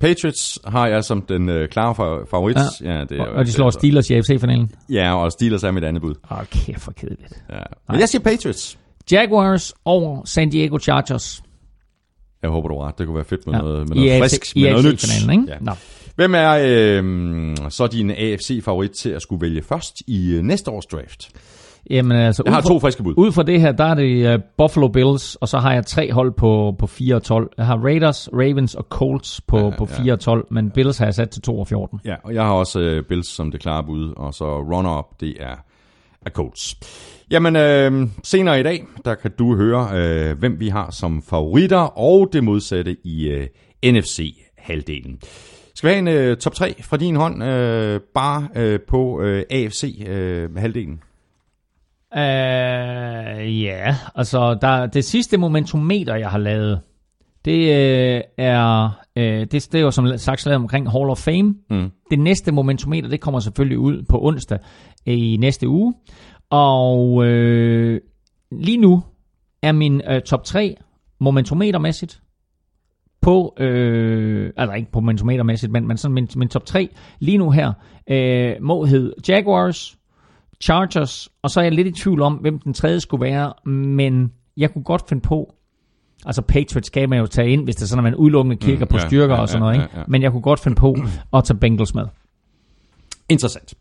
Patriots 0.00 0.58
har 0.66 0.86
jeg 0.86 1.04
som 1.04 1.22
den 1.22 1.48
øh, 1.48 1.68
klare 1.68 1.90
fa- 1.92 2.30
favorit. 2.30 2.56
Ja. 2.84 2.92
Ja, 2.94 3.04
det 3.04 3.18
er, 3.20 3.24
Og, 3.24 3.32
og 3.32 3.46
de 3.46 3.52
slår 3.52 3.70
Steelers 3.70 4.10
i 4.10 4.14
AFC-finalen. 4.14 4.70
Ja, 4.90 5.14
og 5.24 5.32
Steelers 5.32 5.62
er 5.64 5.70
mit 5.70 5.84
andet 5.84 6.02
bud. 6.02 6.14
Åh, 6.30 6.38
kæft 6.50 6.80
for 6.80 6.92
kedeligt. 6.92 7.44
Ja. 7.50 7.56
Men 7.90 8.00
jeg 8.00 8.08
siger 8.08 8.22
Patriots. 8.22 8.78
Jaguars 9.12 9.72
over 9.84 10.24
San 10.24 10.50
Diego 10.50 10.78
Chargers 10.78 11.42
Jeg 12.42 12.50
håber, 12.50 12.68
du 12.68 12.80
har 12.80 12.88
ret. 12.88 12.98
Det 12.98 13.06
kunne 13.06 13.16
være 13.16 13.24
fedt 13.24 13.46
med 13.46 13.54
ja. 13.54 13.60
noget, 13.60 13.88
med 13.88 13.96
i 13.96 14.00
noget 14.00 14.22
AFC, 14.22 14.30
frisk, 14.38 14.56
i 14.56 14.62
med 14.62 14.70
noget 14.70 14.84
nyt. 14.84 15.30
Ikke? 15.32 15.44
Ja. 15.48 15.54
Nå. 15.60 15.72
Hvem 16.16 16.34
er 16.34 16.50
øh, 16.62 17.56
så 17.68 17.86
din 17.86 18.10
AFC-favorit 18.10 18.90
til 18.90 19.10
at 19.10 19.22
skulle 19.22 19.40
vælge 19.40 19.62
først 19.62 20.02
i 20.06 20.34
øh, 20.34 20.42
næste 20.42 20.70
års 20.70 20.86
draft? 20.86 21.30
Jamen, 21.90 22.16
altså, 22.18 22.42
Jeg 22.46 22.54
har 22.54 22.60
fra, 22.60 22.68
to 22.68 22.80
friske 22.80 23.02
bud. 23.02 23.14
ud 23.16 23.32
fra 23.32 23.42
det 23.42 23.60
her, 23.60 23.72
der 23.72 23.84
er 23.84 23.94
det 23.94 24.34
uh, 24.34 24.40
Buffalo 24.56 24.88
Bills, 24.88 25.34
og 25.34 25.48
så 25.48 25.58
har 25.58 25.72
jeg 25.72 25.86
tre 25.86 26.12
hold 26.12 26.32
på, 26.32 26.74
på 26.78 26.86
4 26.86 27.14
og 27.14 27.22
12. 27.22 27.50
Jeg 27.58 27.66
har 27.66 27.76
Raiders, 27.84 28.28
Ravens 28.32 28.74
og 28.74 28.86
Colts 28.90 29.40
på, 29.40 29.58
ja, 29.58 29.70
på 29.78 29.86
4 29.86 30.12
og 30.12 30.20
12, 30.20 30.46
men 30.50 30.70
Bills 30.70 30.98
har 30.98 31.06
jeg 31.06 31.14
sat 31.14 31.30
til 31.30 31.42
2 31.42 31.58
og 31.58 31.66
14. 31.68 32.00
Ja, 32.04 32.14
og 32.24 32.34
jeg 32.34 32.42
har 32.44 32.52
også 32.52 32.80
øh, 32.80 33.02
Bills 33.04 33.28
som 33.28 33.50
det 33.50 33.60
klare 33.60 33.84
bud, 33.84 34.12
og 34.16 34.34
så 34.34 34.44
runner-up, 34.44 35.20
det 35.20 35.36
er, 35.40 35.56
er 36.26 36.30
Colts. 36.30 36.76
Jamen, 37.30 37.56
øh, 37.56 38.08
senere 38.24 38.60
i 38.60 38.62
dag, 38.62 38.84
der 39.04 39.14
kan 39.14 39.30
du 39.38 39.56
høre, 39.56 39.88
øh, 39.94 40.38
hvem 40.38 40.60
vi 40.60 40.68
har 40.68 40.90
som 40.90 41.22
favoritter, 41.22 41.98
og 41.98 42.28
det 42.32 42.44
modsatte 42.44 42.96
i 43.04 43.28
øh, 43.28 43.46
NFC-halvdelen. 43.86 45.18
Skal 45.80 45.88
vi 45.88 45.94
have 45.94 45.98
en 45.98 46.08
øh, 46.08 46.36
top 46.36 46.54
3 46.54 46.82
fra 46.82 46.96
din 46.96 47.16
hånd, 47.16 47.44
øh, 47.44 48.00
bare 48.14 48.48
øh, 48.54 48.80
på 48.88 49.20
øh, 49.20 49.44
AFC-halvdelen? 49.50 51.02
Uh, 52.16 53.62
ja, 53.62 53.96
altså 54.14 54.58
der, 54.60 54.86
det 54.86 55.04
sidste 55.04 55.36
momentometer, 55.36 56.14
jeg 56.14 56.30
har 56.30 56.38
lavet, 56.38 56.80
det 57.44 57.60
uh, 57.60 58.20
er, 58.38 58.84
uh, 59.16 59.22
det, 59.22 59.52
det 59.52 59.74
er 59.74 59.80
jo 59.80 59.90
som 59.90 60.18
sagt 60.18 60.46
lavet 60.46 60.56
omkring 60.56 60.90
Hall 60.90 61.10
of 61.10 61.18
Fame. 61.18 61.54
Mm. 61.70 61.90
Det 62.10 62.18
næste 62.18 62.52
momentometer, 62.52 63.08
det 63.08 63.20
kommer 63.20 63.40
selvfølgelig 63.40 63.78
ud 63.78 64.02
på 64.02 64.24
onsdag 64.24 64.58
i 65.06 65.36
næste 65.40 65.68
uge. 65.68 65.94
Og 66.50 67.12
uh, 67.12 67.96
lige 68.52 68.78
nu 68.78 69.02
er 69.62 69.72
min 69.72 70.02
uh, 70.10 70.18
top 70.18 70.44
3 70.44 70.76
momentometermæssigt 71.20 72.22
på, 73.22 73.54
øh, 73.58 74.50
altså 74.56 74.74
ikke 74.74 74.92
på 74.92 75.00
momentometermæssigt, 75.00 75.72
men, 75.72 75.88
men 75.88 75.96
sådan 75.96 76.14
min, 76.14 76.28
min 76.36 76.48
top 76.48 76.66
3 76.66 76.88
lige 77.18 77.38
nu 77.38 77.50
her, 77.50 77.72
øh, 78.10 78.52
må 78.60 78.84
hedde 78.84 79.14
Jaguars, 79.28 79.96
Chargers, 80.62 81.28
og 81.42 81.50
så 81.50 81.60
er 81.60 81.64
jeg 81.64 81.72
lidt 81.72 81.86
i 81.86 81.92
tvivl 82.02 82.22
om, 82.22 82.34
hvem 82.34 82.58
den 82.58 82.74
tredje 82.74 83.00
skulle 83.00 83.24
være, 83.24 83.70
men 83.70 84.32
jeg 84.56 84.72
kunne 84.72 84.84
godt 84.84 85.08
finde 85.08 85.22
på, 85.22 85.54
altså 86.26 86.42
Patriots 86.42 86.86
skal 86.86 87.08
man 87.08 87.18
jo 87.18 87.26
tage 87.26 87.50
ind, 87.50 87.64
hvis 87.64 87.76
det 87.76 87.82
er 87.82 87.86
sådan, 87.86 88.06
at 88.06 88.10
man 88.12 88.14
udelukkende 88.14 88.56
kigger 88.56 88.84
Mm, 88.84 88.88
på 88.90 88.96
ja, 88.96 89.06
styrker 89.06 89.34
ja, 89.34 89.40
og 89.40 89.48
sådan 89.48 89.62
ja, 89.62 89.68
noget, 89.70 89.74
ikke? 89.82 89.94
ja, 89.94 89.98
ja. 89.98 90.04
men 90.08 90.22
jeg 90.22 90.32
kunne 90.32 90.42
godt 90.42 90.60
finde 90.60 90.74
på 90.74 90.96
at 91.32 91.44
tage 91.44 91.58
Bengals 91.58 91.94
med. 91.94 92.04
Interessant. 93.28 93.74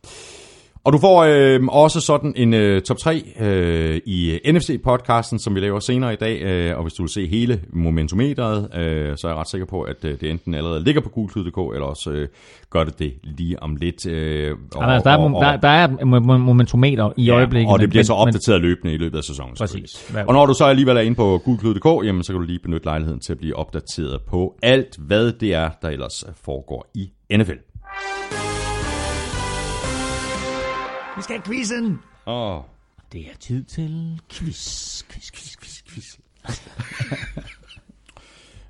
Og 0.84 0.94
du 0.94 0.98
får 0.98 1.24
øh, 1.24 1.60
også 1.68 2.02
sådan 2.02 2.34
en 2.36 2.54
øh, 2.54 2.82
top 2.82 2.98
3 2.98 3.24
øh, 3.40 4.02
i 4.06 4.40
NFC-podcasten, 4.46 5.38
som 5.38 5.56
vi 5.56 5.60
laver 5.60 5.80
senere 5.80 6.14
i 6.14 6.16
dag. 6.16 6.42
Øh, 6.42 6.78
og 6.78 6.84
hvis 6.84 6.94
du 6.94 7.04
vil 7.04 7.10
se 7.10 7.28
hele 7.28 7.62
momentometeret, 7.74 8.70
øh, 8.76 9.18
så 9.18 9.28
er 9.28 9.32
jeg 9.32 9.38
ret 9.40 9.50
sikker 9.50 9.66
på, 9.68 9.82
at 9.82 10.06
øh, 10.06 10.20
det 10.22 10.30
enten 10.30 10.54
allerede 10.54 10.84
ligger 10.84 11.02
på 11.02 11.10
gulklyd.dk, 11.10 11.58
eller 11.74 11.86
også 11.86 12.12
øh, 12.12 12.28
gør 12.70 12.84
det 12.84 13.00
det 13.00 13.14
lige 13.24 13.64
om 13.64 13.76
lidt. 13.76 14.08
Øh, 14.08 14.56
og, 14.76 14.94
Altså, 14.94 15.10
der, 15.10 15.16
er, 15.16 15.34
og, 15.34 15.46
der, 15.46 15.58
der 15.58 15.68
er 15.68 15.84
et 15.88 15.92
mo- 15.92 16.26
mo- 16.34 16.38
momentometer 16.38 17.10
i 17.18 17.24
ja, 17.26 17.34
øjeblikket. 17.34 17.72
Og 17.74 17.80
det 17.80 17.84
men- 17.84 17.90
bliver 17.90 18.04
så 18.04 18.14
men- 18.14 18.22
opdateret 18.28 18.62
løbende 18.62 18.94
i 18.94 18.98
løbet 18.98 19.18
af 19.18 19.24
sæsonen. 19.24 19.56
Præcis. 19.60 20.12
Og 20.28 20.34
når 20.34 20.46
du 20.46 20.54
så 20.54 20.66
alligevel 20.66 20.98
er 20.98 21.02
inde 21.02 21.16
på 21.16 21.42
gulklyd.dk, 21.46 22.06
jamen, 22.06 22.24
så 22.24 22.34
kan 22.34 22.42
du 22.42 22.46
lige 22.48 22.60
benytte 22.64 22.86
lejligheden 22.86 23.20
til 23.20 23.32
at 23.34 23.38
blive 23.40 23.56
opdateret 23.56 24.22
på 24.30 24.56
alt, 24.64 24.98
hvad 25.00 25.32
det 25.32 25.54
er, 25.54 25.70
der 25.82 25.90
ellers 25.90 26.26
foregår 26.46 26.92
i 26.96 27.10
NFL. 27.38 27.52
Vi 31.20 31.24
skal 31.24 31.36
have 31.36 31.44
quizzen! 31.44 32.00
Åh, 32.28 32.60
Det 33.14 33.22
er 33.22 33.36
tid 33.40 33.64
til 33.64 34.20
quiz, 34.32 35.04
quiz, 35.04 35.32
quiz, 35.32 35.56
quiz, 35.58 35.82
quiz. 35.90 36.18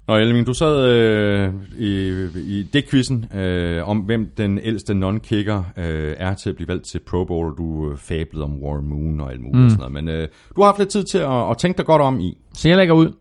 Nå, 0.08 0.18
Elving, 0.18 0.48
du 0.48 0.54
sad 0.54 0.86
øh, 0.86 1.54
i, 1.78 2.10
i 2.36 2.64
det-quizzen 2.74 3.38
øh, 3.38 3.90
om, 3.90 3.98
hvem 3.98 4.32
den 4.38 4.60
ældste 4.60 4.94
non-kicker 4.94 5.64
øh, 5.78 6.16
er 6.18 6.34
til 6.34 6.50
at 6.50 6.56
blive 6.56 6.68
valgt 6.68 6.86
til 6.86 7.00
Pro 7.00 7.26
Bowl. 7.26 7.58
Du 7.58 7.92
øh, 7.92 7.98
fablede 7.98 8.44
om 8.44 8.64
Warren 8.64 8.88
Moon 8.88 9.20
og 9.20 9.32
alt 9.32 9.42
muligt 9.42 9.58
mm. 9.58 9.66
og 9.66 9.72
sådan 9.72 9.92
noget. 9.92 9.94
Men 9.94 10.10
øh, 10.10 10.28
du 10.56 10.62
har 10.62 10.66
haft 10.66 10.80
lidt 10.80 10.90
tid 10.90 11.04
til 11.04 11.18
at, 11.18 11.50
at 11.52 11.58
tænke 11.58 11.78
dig 11.78 11.86
godt 11.86 12.02
om 12.02 12.20
i. 12.20 12.38
Så 12.54 12.70
jeg 12.70 12.78
lægger 12.78 12.94
ud. 12.94 13.12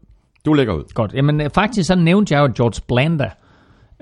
Du 0.44 0.52
lægger 0.52 0.74
ud. 0.74 0.84
Godt. 0.94 1.14
Jamen 1.14 1.40
øh, 1.40 1.50
faktisk 1.54 1.86
så 1.86 1.94
nævnte 1.94 2.34
jeg 2.34 2.40
jo 2.40 2.52
George 2.56 2.80
Blanda, 2.88 3.30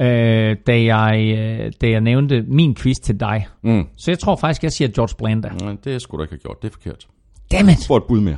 øh, 0.00 0.56
da, 0.66 0.82
jeg, 0.96 1.36
øh, 1.38 1.72
da 1.80 1.90
jeg 1.90 2.00
nævnte 2.00 2.42
min 2.42 2.74
quiz 2.74 2.96
til 2.96 3.20
dig. 3.20 3.46
Mm. 3.62 3.86
Så 3.96 4.10
jeg 4.10 4.18
tror 4.18 4.36
faktisk, 4.36 4.62
jeg 4.62 4.72
siger 4.72 4.88
George 4.88 5.14
Blanda. 5.18 5.48
Nej, 5.48 5.76
det 5.84 6.02
skulle 6.02 6.18
du 6.18 6.22
ikke 6.22 6.32
have 6.32 6.38
gjort. 6.38 6.62
Det 6.62 6.68
er 6.68 6.72
forkert. 6.72 7.06
Dammit! 7.52 7.86
Få 7.86 7.96
et 7.96 8.04
bud 8.08 8.20
mere. 8.20 8.36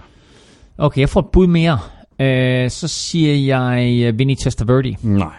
Okay, 0.78 1.00
jeg 1.00 1.08
får 1.08 1.20
et 1.20 1.26
bud 1.32 1.46
mere. 1.46 1.78
Øh, 2.20 2.70
så 2.70 2.88
siger 2.88 3.56
jeg 3.56 4.02
øh, 4.02 4.18
Vinny 4.18 4.34
Testaverde. 4.34 4.96
Nej. 5.02 5.34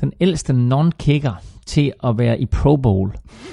Den 0.00 0.12
ældste 0.20 0.52
non-kicker 0.52 1.32
til 1.66 1.92
at 2.04 2.18
være 2.18 2.40
i 2.40 2.46
Pro 2.46 2.76
Bowl. 2.76 3.12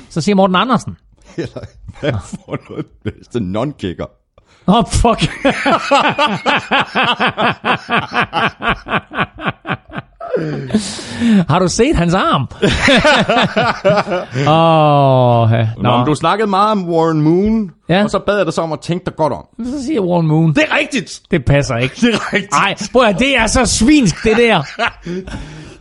Så 0.10 0.22
siger 0.22 0.36
Morten 0.36 0.56
Andersen. 0.56 0.98
Eller 1.38 1.60
hvad 2.00 2.14
for 2.46 2.70
noget 2.70 2.86
bedste 3.04 3.40
non-kicker? 3.40 4.06
Åh, 4.68 4.76
oh, 4.76 4.86
fuck. 4.88 5.30
Har 11.50 11.60
du 11.60 11.68
set 11.68 11.96
hans 11.96 12.14
arm? 12.14 12.48
Åh, 14.48 15.44
oh, 15.44 15.52
ja. 15.52 15.68
Nå, 15.78 15.82
Nå, 15.84 15.98
men 15.98 16.06
du 16.06 16.16
snakkede 16.16 16.50
meget 16.50 16.72
om 16.72 16.90
Warren 16.90 17.22
Moon, 17.22 17.72
Ja. 17.90 18.04
og 18.04 18.10
så 18.10 18.20
bad 18.20 18.38
jeg 18.38 18.46
dig 18.46 18.54
så 18.54 18.62
om 18.62 18.72
at 18.72 18.80
tænke 18.80 19.06
dig 19.06 19.16
godt 19.16 19.34
om. 19.34 19.46
så 19.66 19.84
siger 19.86 20.02
Warren 20.02 20.28
Moon. 20.28 20.54
Det 20.56 20.64
er 20.72 20.78
rigtigt! 20.78 21.22
Det 21.32 21.46
passer 21.46 21.78
ikke. 21.78 21.96
Det 22.02 22.14
er 22.14 22.34
rigtigt. 22.34 22.52
Nej, 22.52 22.76
prøv 22.94 23.02
at, 23.02 23.20
det 23.20 23.38
er 23.38 23.48
så 23.48 23.66
svinsk, 23.66 24.24
det 24.24 24.38
der. 24.38 24.64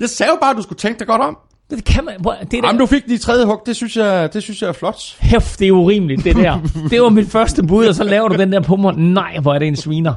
Jeg 0.01 0.09
sagde 0.09 0.31
jo 0.33 0.39
bare, 0.41 0.51
at 0.51 0.57
du 0.57 0.63
skulle 0.63 0.79
tænke 0.79 0.99
dig 0.99 1.07
godt 1.07 1.23
om. 1.23 1.37
Det 1.77 1.85
kan 1.85 2.05
man... 2.05 2.15
Det 2.19 2.53
der, 2.53 2.59
Jamen, 2.65 2.81
du 2.81 2.87
fik 2.87 3.07
de 3.07 3.19
tredje 3.19 3.47
hug, 3.47 3.63
det 3.67 3.77
synes 3.77 3.97
jeg, 3.97 4.33
det 4.33 4.43
synes 4.43 4.63
jeg 4.63 4.69
er 4.69 4.73
flot. 4.73 5.17
Hæft, 5.21 5.59
det 5.59 5.69
er 5.69 5.73
urimeligt, 5.73 6.25
det 6.25 6.37
der. 6.37 6.59
Det 6.91 7.03
var 7.03 7.09
mit 7.09 7.31
første 7.31 7.63
bud, 7.63 7.87
og 7.87 7.95
så 7.95 8.05
laver 8.05 8.29
du 8.29 8.37
den 8.37 8.53
der 8.53 8.61
på 8.61 8.77
mig. 8.77 8.95
Nej, 8.97 9.39
hvor 9.43 9.55
er 9.55 9.59
det 9.59 9.69
en 9.69 9.77
sviner. 9.77 10.15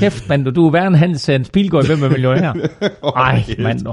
Hæft, 0.00 0.28
mand, 0.28 0.44
du, 0.44 0.50
du 0.50 0.66
er 0.66 0.70
værre 0.70 0.86
end 0.86 0.96
Hans 0.96 1.26
Hans 1.26 1.50
Pilgaard, 1.50 1.86
hvem 1.86 2.02
er 2.02 2.08
millionær? 2.08 2.52
Ej, 3.16 3.44
mand. 3.58 3.86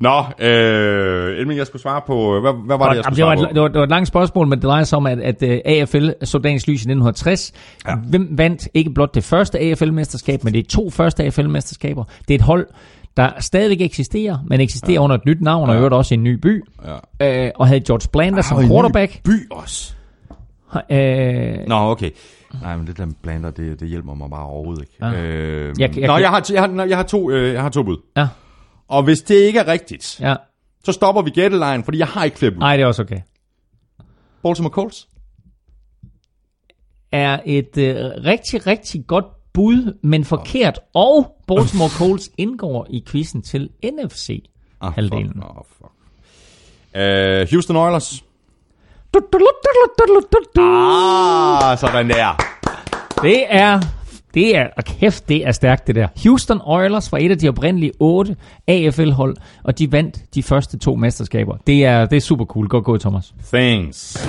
Nå, 0.00 0.46
øh, 0.46 1.38
Elming, 1.38 1.58
jeg 1.58 1.66
skulle 1.66 1.82
svare 1.82 2.00
på, 2.06 2.40
hvad, 2.40 2.52
hvad 2.66 2.78
var 2.78 2.88
det, 2.88 2.96
jeg 2.96 3.04
skulle 3.04 3.16
det, 3.16 3.24
var 3.24 3.36
svare 3.36 3.50
et, 3.50 3.54
det, 3.54 3.62
var, 3.62 3.68
det 3.68 3.76
var 3.76 3.82
et 3.82 3.90
langt 3.90 4.08
spørgsmål, 4.08 4.46
men 4.46 4.58
det 4.58 4.62
drejer 4.62 4.84
sig 4.84 4.96
om, 4.96 5.06
at, 5.06 5.20
at 5.20 5.42
uh, 5.42 5.48
AFL 5.64 6.08
så 6.22 6.38
dagens 6.38 6.66
lys 6.66 6.80
i 6.80 6.88
1960. 6.88 7.52
Ja. 7.86 7.90
Ja. 7.90 7.96
Hvem 7.96 8.28
vandt 8.30 8.68
ikke 8.74 8.90
blot 8.90 9.14
det 9.14 9.24
første 9.24 9.58
AFL-mesterskab, 9.58 10.44
men 10.44 10.54
det 10.54 10.58
er 10.58 10.68
to 10.68 10.90
første 10.90 11.24
AFL-mesterskaber. 11.24 12.04
Det 12.28 12.34
er 12.34 12.38
et 12.38 12.42
hold, 12.42 12.66
der 13.16 13.40
stadigvæk 13.40 13.80
eksisterer, 13.80 14.38
men 14.46 14.60
eksisterer 14.60 14.92
ja. 14.94 15.00
under 15.02 15.16
et 15.16 15.24
nyt 15.26 15.40
navn, 15.40 15.68
og 15.68 15.74
i 15.74 15.78
øvrigt 15.78 15.94
også 15.94 16.14
i 16.14 16.16
en 16.16 16.24
ny 16.24 16.32
by. 16.34 16.64
Ja. 17.20 17.44
Øh, 17.46 17.52
og 17.56 17.66
havde 17.66 17.80
George 17.80 18.08
Blander 18.12 18.42
som 18.42 18.56
Og 18.56 18.62
en 18.62 18.68
ny 18.68 18.72
quarterback. 18.72 19.22
by 19.24 19.50
også. 19.50 19.94
Øh, 20.90 21.58
Nå, 21.68 21.74
okay. 21.74 22.10
Nej, 22.62 22.76
men 22.76 22.86
det 22.86 22.96
der 22.98 23.06
blander, 23.22 23.50
det, 23.50 23.80
det 23.80 23.88
hjælper 23.88 24.14
mig 24.14 24.30
bare 24.30 24.46
overhovedet 24.46 24.82
ikke. 24.82 24.94
Ja. 25.00 25.22
Øh, 25.22 25.74
Jeg- 25.78 25.96
jeg- 25.98 26.06
Nå, 26.06 26.16
jeg 26.16 26.28
har, 26.30 26.46
jeg, 26.52 26.62
har, 26.62 26.84
jeg, 26.84 26.96
har 26.96 27.04
to, 27.04 27.30
øh, 27.30 27.52
jeg 27.54 27.62
har 27.62 27.68
to 27.68 27.82
bud. 27.82 27.96
ja, 28.16 28.28
Og 28.88 29.02
hvis 29.02 29.22
det 29.22 29.34
ikke 29.34 29.58
er 29.58 29.68
rigtigt, 29.68 30.20
ja. 30.20 30.34
så 30.84 30.92
stopper 30.92 31.22
vi 31.22 31.30
gætteline, 31.30 31.84
fordi 31.84 31.98
jeg 31.98 32.06
har 32.06 32.24
ikke 32.24 32.38
flere 32.38 32.50
bud. 32.52 32.58
Nej, 32.58 32.76
det 32.76 32.82
er 32.82 32.86
også 32.86 33.02
okay. 33.02 33.20
Baltimore 34.42 34.72
Colts? 34.72 35.08
Er 37.12 37.38
et 37.46 37.78
øh, 37.78 37.94
rigtig, 38.24 38.66
rigtig 38.66 39.06
godt 39.06 39.24
bud, 39.54 39.98
men 40.02 40.24
forkert. 40.24 40.80
Og 40.94 41.36
Baltimore 41.46 41.90
Colts 41.98 42.30
indgår 42.38 42.86
i 42.90 43.04
quizzen 43.06 43.42
til 43.42 43.70
NFC. 43.84 44.44
Ah. 44.80 44.94
Fuck. 44.94 45.12
Oh, 45.14 45.64
fuck. 45.78 45.92
Uh, 46.94 47.50
Houston 47.50 47.76
Oilers? 47.76 48.24
Ah, 50.58 51.78
sådan 51.78 52.08
der. 52.08 52.36
Det 53.22 53.44
er, 53.48 53.80
det 54.34 54.56
er, 54.56 54.66
og 54.76 54.84
kæft, 54.84 55.28
det 55.28 55.46
er 55.46 55.52
stærkt 55.52 55.86
det 55.86 55.94
der. 55.94 56.08
Houston 56.22 56.60
Oilers 56.64 57.12
var 57.12 57.18
et 57.18 57.30
af 57.30 57.38
de 57.38 57.48
oprindelige 57.48 57.92
otte 58.00 58.36
AFL-hold, 58.66 59.36
og 59.64 59.78
de 59.78 59.92
vandt 59.92 60.34
de 60.34 60.42
første 60.42 60.78
to 60.78 60.94
mesterskaber. 60.94 61.56
Det 61.66 61.84
er, 61.84 62.06
det 62.06 62.16
er 62.16 62.20
super 62.20 62.44
cool. 62.44 62.68
Godt 62.68 62.84
gået, 62.84 63.00
Thomas. 63.00 63.34
Thanks. 63.52 64.28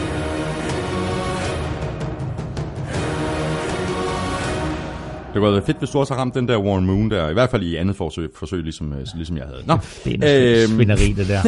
Det 5.36 5.42
kunne 5.42 5.52
været 5.52 5.64
fedt, 5.64 5.78
hvis 5.78 5.90
du 5.90 6.00
også 6.00 6.14
har 6.14 6.22
ramt 6.22 6.36
den 6.36 6.48
der 6.48 6.58
Warren 6.58 6.86
Moon 6.86 7.12
der, 7.12 7.30
i 7.30 7.34
hvert 7.34 7.50
fald 7.50 7.64
i 7.64 7.76
andet 7.76 7.96
forsøg, 7.96 8.30
forsøg 8.36 8.64
ligesom, 8.64 8.94
øh, 8.94 9.06
ligesom 9.16 9.38
jeg 9.38 9.46
havde. 9.46 9.64
Nå, 9.66 9.78
Det 10.06 10.24
er 10.24 10.66
en 10.66 10.70
Øhm. 10.72 11.16
det 11.16 11.28
der. 11.28 11.42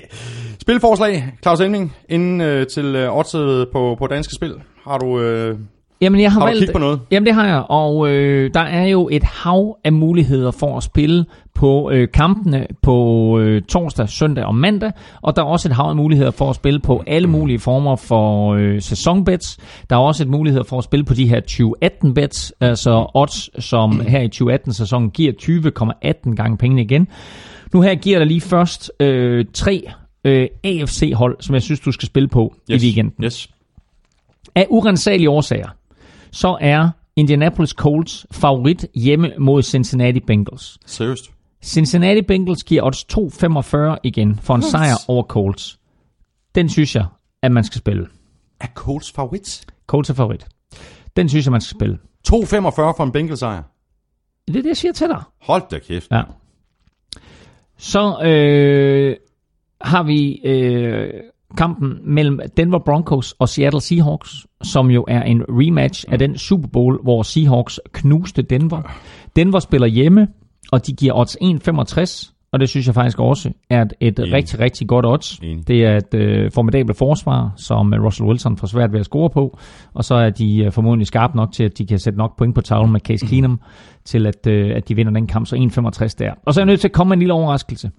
spilforslag, 0.64 1.32
Claus 1.42 1.60
Elming, 1.60 1.96
inden 2.08 2.40
øh, 2.40 2.66
til 2.66 2.84
øh, 2.84 3.16
oddset 3.16 3.68
på, 3.72 3.96
på 3.98 4.06
danske 4.06 4.34
spil. 4.34 4.54
Har 4.84 4.98
du... 4.98 5.20
Øh, 5.20 5.58
Jamen, 6.04 6.20
jeg 6.20 6.32
har, 6.32 6.40
Har 6.40 6.46
du 6.46 6.58
valgt, 6.58 6.72
på 6.72 6.78
noget? 6.78 7.00
Jamen, 7.10 7.26
det 7.26 7.34
har 7.34 7.46
jeg, 7.46 7.62
og 7.68 8.08
øh, 8.08 8.50
der 8.54 8.60
er 8.60 8.86
jo 8.86 9.08
et 9.12 9.22
hav 9.22 9.76
af 9.84 9.92
muligheder 9.92 10.50
for 10.50 10.76
at 10.76 10.82
spille 10.82 11.24
på 11.54 11.90
øh, 11.90 12.08
kampene 12.14 12.66
på 12.82 13.38
øh, 13.38 13.62
torsdag, 13.62 14.08
søndag 14.08 14.44
og 14.44 14.54
mandag, 14.54 14.92
og 15.22 15.36
der 15.36 15.42
er 15.42 15.46
også 15.46 15.68
et 15.68 15.74
hav 15.74 15.84
af 15.84 15.96
muligheder 15.96 16.30
for 16.30 16.50
at 16.50 16.56
spille 16.56 16.80
på 16.80 17.02
alle 17.06 17.28
mulige 17.28 17.58
former 17.58 17.96
for 17.96 18.54
øh, 18.54 18.82
sæsonbets. 18.82 19.58
Der 19.90 19.96
er 19.96 20.00
også 20.00 20.22
et 20.22 20.28
mulighed 20.28 20.64
for 20.64 20.78
at 20.78 20.84
spille 20.84 21.04
på 21.04 21.14
de 21.14 21.28
her 21.28 21.40
2018 21.40 22.14
bets, 22.14 22.52
altså 22.60 23.10
odds, 23.14 23.64
som 23.64 24.00
her 24.00 24.20
i 24.20 24.28
2018-sæsonen 24.34 25.10
giver 25.10 25.32
20,18 25.42 26.34
gange 26.34 26.56
pengene 26.56 26.82
igen. 26.82 27.08
Nu 27.74 27.80
her 27.80 27.94
giver 27.94 28.18
der 28.18 28.26
lige 28.26 28.40
først 28.40 28.92
øh, 29.00 29.44
tre 29.54 29.90
øh, 30.24 30.48
AFC-hold, 30.64 31.36
som 31.40 31.54
jeg 31.54 31.62
synes, 31.62 31.80
du 31.80 31.92
skal 31.92 32.06
spille 32.06 32.28
på 32.28 32.54
yes. 32.70 32.82
i 32.82 32.86
weekenden. 32.86 33.24
Yes. 33.24 33.48
Af 34.54 34.66
urensagelige 34.70 35.30
årsager, 35.30 35.68
så 36.34 36.58
er 36.60 36.90
Indianapolis 37.16 37.70
Colts 37.70 38.26
favorit 38.32 38.86
hjemme 38.94 39.32
mod 39.38 39.62
Cincinnati 39.62 40.20
Bengals. 40.20 40.78
Seriøst? 40.86 41.30
Cincinnati 41.64 42.22
Bengals 42.22 42.64
giver 42.64 42.82
odds 42.82 43.04
2,45 43.94 44.00
igen 44.02 44.38
for 44.42 44.54
en 44.54 44.62
sejr 44.62 44.94
over 45.08 45.22
Colts. 45.22 45.78
Den 46.54 46.68
synes 46.68 46.96
jeg, 46.96 47.06
at 47.42 47.52
man 47.52 47.64
skal 47.64 47.78
spille. 47.78 48.06
Er 48.60 48.66
Colts 48.74 49.12
favorit? 49.12 49.66
Colts 49.86 50.10
er 50.10 50.14
favorit. 50.14 50.46
Den 51.16 51.28
synes 51.28 51.46
jeg, 51.46 51.52
man 51.52 51.60
skal 51.60 51.76
spille. 51.76 51.98
2,45 52.28 52.36
for 52.96 53.02
en 53.04 53.12
Bengals 53.12 53.38
sejr. 53.40 53.62
Det 54.48 54.56
er 54.56 54.62
det, 54.62 54.68
jeg 54.68 54.76
siger 54.76 54.92
til 54.92 55.08
dig. 55.08 55.22
Hold 55.42 55.62
da 55.70 55.78
kæft. 55.78 56.10
Ja. 56.10 56.22
Så 57.76 58.22
øh, 58.22 59.16
har 59.80 60.02
vi 60.02 60.40
øh, 60.44 61.10
kampen 61.56 61.98
mellem 62.04 62.40
Denver 62.56 62.78
Broncos 62.78 63.32
og 63.38 63.48
Seattle 63.48 63.80
Seahawks, 63.80 64.46
som 64.62 64.90
jo 64.90 65.04
er 65.08 65.22
en 65.22 65.42
rematch 65.48 66.04
af 66.08 66.18
den 66.18 66.38
Super 66.38 66.68
Bowl, 66.68 67.02
hvor 67.02 67.22
Seahawks 67.22 67.80
knuste 67.92 68.42
Denver. 68.42 68.82
Denver 69.36 69.58
spiller 69.58 69.86
hjemme, 69.86 70.26
og 70.72 70.86
de 70.86 70.92
giver 70.92 71.12
odds 71.14 71.36
1,65, 71.36 72.48
og 72.52 72.60
det 72.60 72.68
synes 72.68 72.86
jeg 72.86 72.94
faktisk 72.94 73.20
også 73.20 73.50
er 73.70 73.82
et, 73.82 73.92
et 74.00 74.18
Enig. 74.18 74.32
rigtig, 74.32 74.60
rigtig 74.60 74.88
godt 74.88 75.06
odds. 75.06 75.38
Enig. 75.38 75.68
Det 75.68 75.84
er 75.84 75.96
et 75.96 76.14
øh, 76.14 76.50
formidabelt 76.54 76.98
forsvar, 76.98 77.52
som 77.56 77.94
Russell 78.04 78.28
Wilson 78.28 78.56
får 78.56 78.66
svært 78.66 78.92
ved 78.92 79.00
at 79.00 79.06
score 79.06 79.30
på, 79.30 79.58
og 79.94 80.04
så 80.04 80.14
er 80.14 80.30
de 80.30 80.64
øh, 80.64 80.72
formodentlig 80.72 81.06
skarpe 81.06 81.36
nok 81.36 81.52
til, 81.52 81.64
at 81.64 81.78
de 81.78 81.86
kan 81.86 81.98
sætte 81.98 82.18
nok 82.18 82.38
point 82.38 82.54
på 82.54 82.60
tavlen 82.60 82.92
med 82.92 83.00
Case 83.00 83.26
Keenum, 83.26 83.60
til 84.04 84.26
at, 84.26 84.46
øh, 84.46 84.76
at 84.76 84.88
de 84.88 84.94
vinder 84.94 85.12
den 85.12 85.26
kamp, 85.26 85.46
så 85.46 85.56
1,65 85.56 86.14
der. 86.18 86.32
Og 86.46 86.54
så 86.54 86.60
er 86.60 86.62
jeg 86.62 86.66
nødt 86.66 86.80
til 86.80 86.88
at 86.88 86.92
komme 86.92 87.08
med 87.08 87.16
en 87.16 87.20
lille 87.20 87.34
overraskelse. 87.34 87.90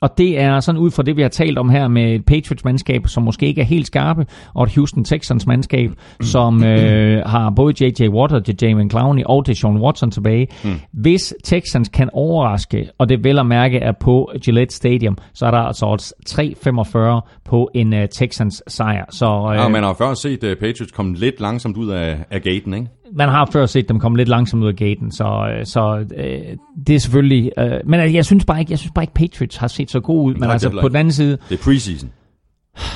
Og 0.00 0.18
det 0.18 0.40
er 0.40 0.60
sådan 0.60 0.80
ud 0.80 0.90
fra 0.90 1.02
det, 1.02 1.16
vi 1.16 1.22
har 1.22 1.28
talt 1.28 1.58
om 1.58 1.70
her 1.70 1.88
med 1.88 2.14
et 2.14 2.24
Patriots-mandskab, 2.24 3.06
som 3.06 3.22
måske 3.22 3.46
ikke 3.46 3.60
er 3.60 3.64
helt 3.64 3.86
skarpe, 3.86 4.26
og 4.54 4.62
et 4.64 4.74
Houston 4.74 5.04
Texans-mandskab, 5.04 5.90
som 6.20 6.64
øh, 6.64 7.22
har 7.26 7.50
både 7.50 7.84
J.J. 7.84 8.08
Watt 8.08 8.32
og 8.32 8.42
J.J. 8.48 8.90
Clowney 8.90 9.22
og 9.26 9.46
Deshaun 9.46 9.80
Watson 9.80 10.10
tilbage. 10.10 10.48
Mm. 10.64 10.70
Hvis 10.92 11.34
Texans 11.44 11.88
kan 11.88 12.10
overraske, 12.12 12.88
og 12.98 13.08
det 13.08 13.24
vel 13.24 13.38
at 13.38 13.46
mærke 13.46 13.78
er 13.78 13.92
på 14.00 14.30
Gillette 14.44 14.74
Stadium, 14.74 15.18
så 15.34 15.46
er 15.46 15.50
der 15.50 15.58
altså 15.58 15.86
odds 15.86 16.12
3,45 16.30 17.40
på 17.44 17.70
en 17.74 17.92
uh, 17.92 17.98
Texans-sejr. 18.12 19.04
Så 19.10 19.50
øh, 19.52 19.56
Ja, 19.56 19.68
man 19.68 19.82
har 19.82 19.94
før 19.94 20.14
set 20.14 20.44
uh, 20.44 20.50
Patriots 20.50 20.92
komme 20.92 21.14
lidt 21.16 21.40
langsomt 21.40 21.76
ud 21.76 21.88
af, 21.88 22.18
af 22.30 22.42
gaten, 22.42 22.74
ikke? 22.74 22.86
Man 23.14 23.28
har 23.28 23.48
før 23.52 23.66
set 23.66 23.88
dem 23.88 24.00
komme 24.00 24.18
lidt 24.18 24.28
langsomt 24.28 24.62
ud 24.62 24.68
af 24.68 24.76
gaten, 24.76 25.12
så, 25.12 25.54
øh, 25.58 25.66
så 25.66 26.04
øh, 26.16 26.56
det 26.86 26.94
er 26.94 26.98
selvfølgelig... 26.98 27.52
Øh, 27.58 27.72
men 27.84 28.14
jeg 28.14 28.24
synes 28.24 28.44
bare 28.44 28.60
ikke, 28.60 28.70
jeg 28.70 28.78
synes 28.78 28.92
bare 28.94 29.02
ikke 29.02 29.14
Patriots 29.14 29.56
har 29.56 29.66
set 29.66 29.90
så 29.90 30.00
god 30.00 30.24
ud. 30.24 30.34
Men 30.34 30.40
Nej, 30.40 30.52
altså 30.52 30.70
på 30.80 30.88
den 30.88 30.96
anden 30.96 31.12
side, 31.12 31.38
Det 31.48 31.58
er 31.58 31.62
preseason. 31.64 32.10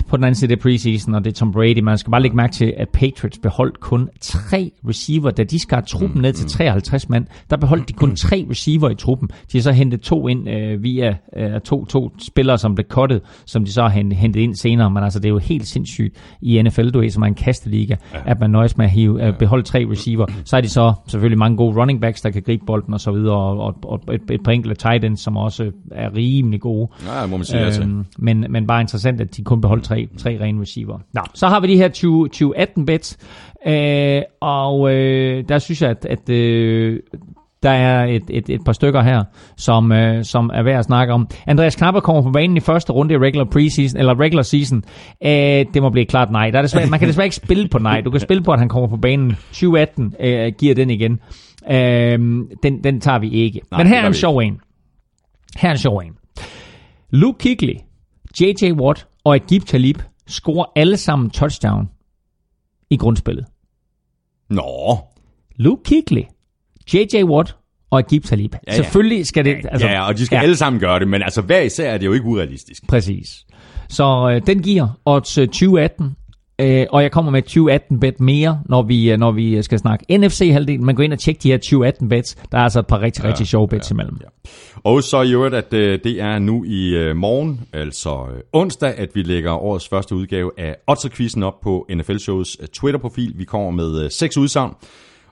På 0.08 0.16
den 0.16 0.24
anden 0.24 0.34
side 0.34 0.48
det 0.48 0.58
er 0.58 0.62
preseason, 0.62 1.14
og 1.14 1.24
det 1.24 1.30
er 1.30 1.34
Tom 1.34 1.52
Brady. 1.52 1.80
Man 1.80 1.98
skal 1.98 2.10
bare 2.10 2.22
lægge 2.22 2.36
mærke 2.36 2.52
til, 2.52 2.74
at 2.76 2.88
Patriots 2.88 3.38
beholdt 3.38 3.80
kun 3.80 4.08
tre 4.20 4.72
receiver. 4.88 5.30
Da 5.30 5.44
de 5.44 5.58
skar 5.58 5.80
truppen 5.80 6.22
ned 6.22 6.32
til 6.32 6.46
53 6.46 7.08
mand, 7.08 7.26
der 7.50 7.56
beholdt 7.56 7.88
de 7.88 7.92
kun 7.92 8.16
tre 8.26 8.46
receiver 8.50 8.90
i 8.90 8.94
truppen. 8.94 9.28
De 9.52 9.58
har 9.58 9.62
så 9.62 9.72
hentet 9.72 10.00
to 10.00 10.28
ind 10.28 10.48
øh, 10.48 10.82
via 10.82 11.16
øh, 11.36 11.60
to, 11.60 11.84
to 11.84 12.10
spillere, 12.18 12.58
som 12.58 12.74
blev 12.74 12.86
cuttet, 12.88 13.20
som 13.46 13.64
de 13.64 13.72
så 13.72 13.82
har 13.82 13.88
hentet, 13.88 14.40
ind 14.40 14.54
senere. 14.54 14.90
Men 14.90 15.02
altså, 15.02 15.18
det 15.18 15.26
er 15.26 15.32
jo 15.32 15.38
helt 15.38 15.66
sindssygt 15.66 16.16
i 16.42 16.62
NFL, 16.62 16.88
du 16.88 17.00
ved, 17.00 17.10
som 17.10 17.22
er 17.22 17.26
en 17.26 17.34
kasteliga, 17.34 17.96
ja. 18.14 18.18
at 18.26 18.40
man 18.40 18.50
nøjes 18.50 18.76
med 18.76 18.84
at 18.84 18.90
hive, 18.90 19.26
øh, 19.26 19.38
beholde 19.38 19.62
tre 19.62 19.86
receiver. 19.90 20.26
Så 20.44 20.56
er 20.56 20.60
de 20.60 20.68
så 20.68 20.92
selvfølgelig 21.08 21.38
mange 21.38 21.56
gode 21.56 21.80
running 21.80 22.00
backs, 22.00 22.20
der 22.20 22.30
kan 22.30 22.42
gribe 22.42 22.66
bolden 22.66 22.94
og 22.94 23.00
så 23.00 23.12
videre, 23.12 23.36
og, 23.36 23.58
og, 23.58 24.00
og 24.06 24.14
et, 24.14 24.30
et 24.30 24.42
par 24.42 24.52
enkelte 24.52 24.76
tight 24.76 25.04
ends, 25.04 25.20
som 25.20 25.36
også 25.36 25.72
er 25.90 26.14
rimelig 26.16 26.60
gode. 26.60 26.88
Ja, 27.06 27.26
må 27.26 27.36
man 27.36 27.44
sige 27.44 27.60
altså. 27.60 27.82
Øhm, 27.82 28.06
men, 28.18 28.46
men 28.50 28.66
bare 28.66 28.80
interessant, 28.80 29.20
at 29.20 29.36
de 29.36 29.44
kun 29.44 29.60
beholdt 29.66 29.84
tre, 29.84 30.08
tre 30.18 30.38
rene 30.40 30.60
receiver. 30.60 30.98
Nå, 31.12 31.20
så 31.34 31.46
har 31.46 31.60
vi 31.60 31.66
de 31.66 31.76
her 31.76 31.88
20, 31.88 32.28
2018 32.28 32.86
bets, 32.86 33.18
øh, 33.66 34.22
og 34.40 34.94
øh, 34.94 35.44
der 35.48 35.58
synes 35.58 35.82
jeg, 35.82 35.90
at, 35.90 36.06
at 36.10 36.30
øh, 36.30 37.00
der 37.62 37.70
er 37.70 38.04
et, 38.04 38.22
et, 38.30 38.48
et 38.48 38.64
par 38.64 38.72
stykker 38.72 39.02
her, 39.02 39.24
som, 39.56 39.92
øh, 39.92 40.24
som 40.24 40.50
er 40.54 40.62
værd 40.62 40.78
at 40.78 40.84
snakke 40.84 41.12
om. 41.14 41.28
Andreas 41.46 41.76
Knapper 41.76 42.00
kommer 42.00 42.22
på 42.22 42.30
banen 42.30 42.56
i 42.56 42.60
første 42.60 42.92
runde 42.92 43.14
i 43.14 43.18
regular 43.18 43.44
preseason, 43.44 43.98
eller 43.98 44.20
regular 44.20 44.42
season. 44.42 44.84
Øh, 45.24 45.30
det 45.74 45.82
må 45.82 45.90
blive 45.90 46.06
klart 46.06 46.30
nej. 46.30 46.50
Der 46.50 46.58
er 46.58 46.62
desværre, 46.62 46.86
man 46.90 46.98
kan 46.98 47.08
desværre 47.08 47.26
ikke 47.26 47.36
spille 47.36 47.68
på 47.68 47.78
nej. 47.78 48.00
Du 48.00 48.10
kan 48.10 48.20
spille 48.20 48.42
på, 48.42 48.52
at 48.52 48.58
han 48.58 48.68
kommer 48.68 48.88
på 48.88 48.96
banen. 48.96 49.30
2018 49.30 50.14
øh, 50.20 50.52
giver 50.58 50.74
den 50.74 50.90
igen. 50.90 51.20
Øh, 51.70 52.18
den, 52.62 52.84
den 52.84 53.00
tager 53.00 53.18
vi 53.18 53.30
ikke. 53.30 53.60
Nej, 53.70 53.82
Men 53.82 53.86
her 53.86 54.02
er 54.02 54.06
en 54.06 54.14
sjov 54.14 54.38
en. 54.38 54.60
Her 55.56 55.68
er 55.68 55.72
en 55.72 55.78
sjov 55.78 55.98
en. 55.98 56.12
Luke 57.10 57.38
Kuechly, 57.38 57.74
J.J. 58.40 58.72
Watt 58.72 59.06
og 59.26 59.34
Agib 59.34 59.62
Talib 59.62 59.98
scorer 60.26 60.64
alle 60.76 60.96
sammen 60.96 61.30
touchdown 61.30 61.88
i 62.90 62.96
grundspillet. 62.96 63.46
Nå. 64.50 64.98
Luke 65.56 65.82
Kuechly, 65.84 66.22
J.J. 66.94 67.24
Watt 67.24 67.56
og 67.90 67.98
Agib 67.98 68.24
Talib. 68.24 68.54
Ja, 68.54 68.58
ja. 68.66 68.72
ja. 68.72 68.82
Selvfølgelig 68.82 69.26
skal 69.26 69.44
det... 69.44 69.56
Altså, 69.68 69.86
ja, 69.86 70.06
og 70.06 70.18
de 70.18 70.26
skal 70.26 70.36
ja. 70.36 70.42
alle 70.42 70.56
sammen 70.56 70.80
gøre 70.80 70.98
det, 70.98 71.08
men 71.08 71.22
altså 71.22 71.42
hver 71.42 71.60
især 71.60 71.92
er 71.92 71.98
det 71.98 72.06
jo 72.06 72.12
ikke 72.12 72.26
urealistisk. 72.26 72.86
Præcis. 72.88 73.46
Så 73.88 74.30
øh, 74.32 74.46
den 74.46 74.62
giver 74.62 74.88
odds 75.04 75.38
øh, 75.38 75.46
2018 75.46 76.16
Øh, 76.60 76.86
og 76.90 77.02
jeg 77.02 77.12
kommer 77.12 77.30
med 77.30 77.42
2018 77.42 78.00
bet 78.00 78.20
mere, 78.20 78.60
når 78.66 78.82
vi, 78.82 79.12
øh, 79.12 79.18
når 79.18 79.32
vi 79.32 79.62
skal 79.62 79.78
snakke 79.78 80.18
NFC-halvdelen. 80.18 80.86
Men 80.86 80.96
gå 80.96 81.02
ind 81.02 81.12
og 81.12 81.18
tjek 81.18 81.42
de 81.42 81.50
her 81.50 81.56
2018 81.56 82.08
bets. 82.08 82.34
Der 82.52 82.58
er 82.58 82.62
altså 82.62 82.80
et 82.80 82.86
par 82.86 83.00
rigtig, 83.00 83.24
ja, 83.24 83.28
rigtig 83.28 83.46
sjove 83.46 83.68
bets 83.68 83.90
ja, 83.90 83.94
imellem. 83.94 84.18
Ja. 84.22 84.50
Og 84.84 85.02
så 85.02 85.22
i 85.22 85.32
øvrigt, 85.32 85.54
at 85.54 85.72
øh, 85.72 85.98
det 86.04 86.20
er 86.20 86.38
nu 86.38 86.64
i 86.64 86.94
øh, 86.94 87.16
morgen, 87.16 87.60
altså 87.72 88.10
øh, 88.34 88.40
onsdag, 88.52 88.94
at 88.98 89.08
vi 89.14 89.22
lægger 89.22 89.52
årets 89.52 89.88
første 89.88 90.14
udgave 90.14 90.50
af 90.58 90.76
Otterquizzen 90.86 91.42
op 91.42 91.60
på 91.60 91.86
NFL 91.94 92.16
Shows 92.16 92.56
øh, 92.60 92.68
Twitter-profil. 92.68 93.32
Vi 93.36 93.44
kommer 93.44 93.70
med 93.70 94.04
øh, 94.04 94.10
seks 94.10 94.36
udsagn 94.36 94.72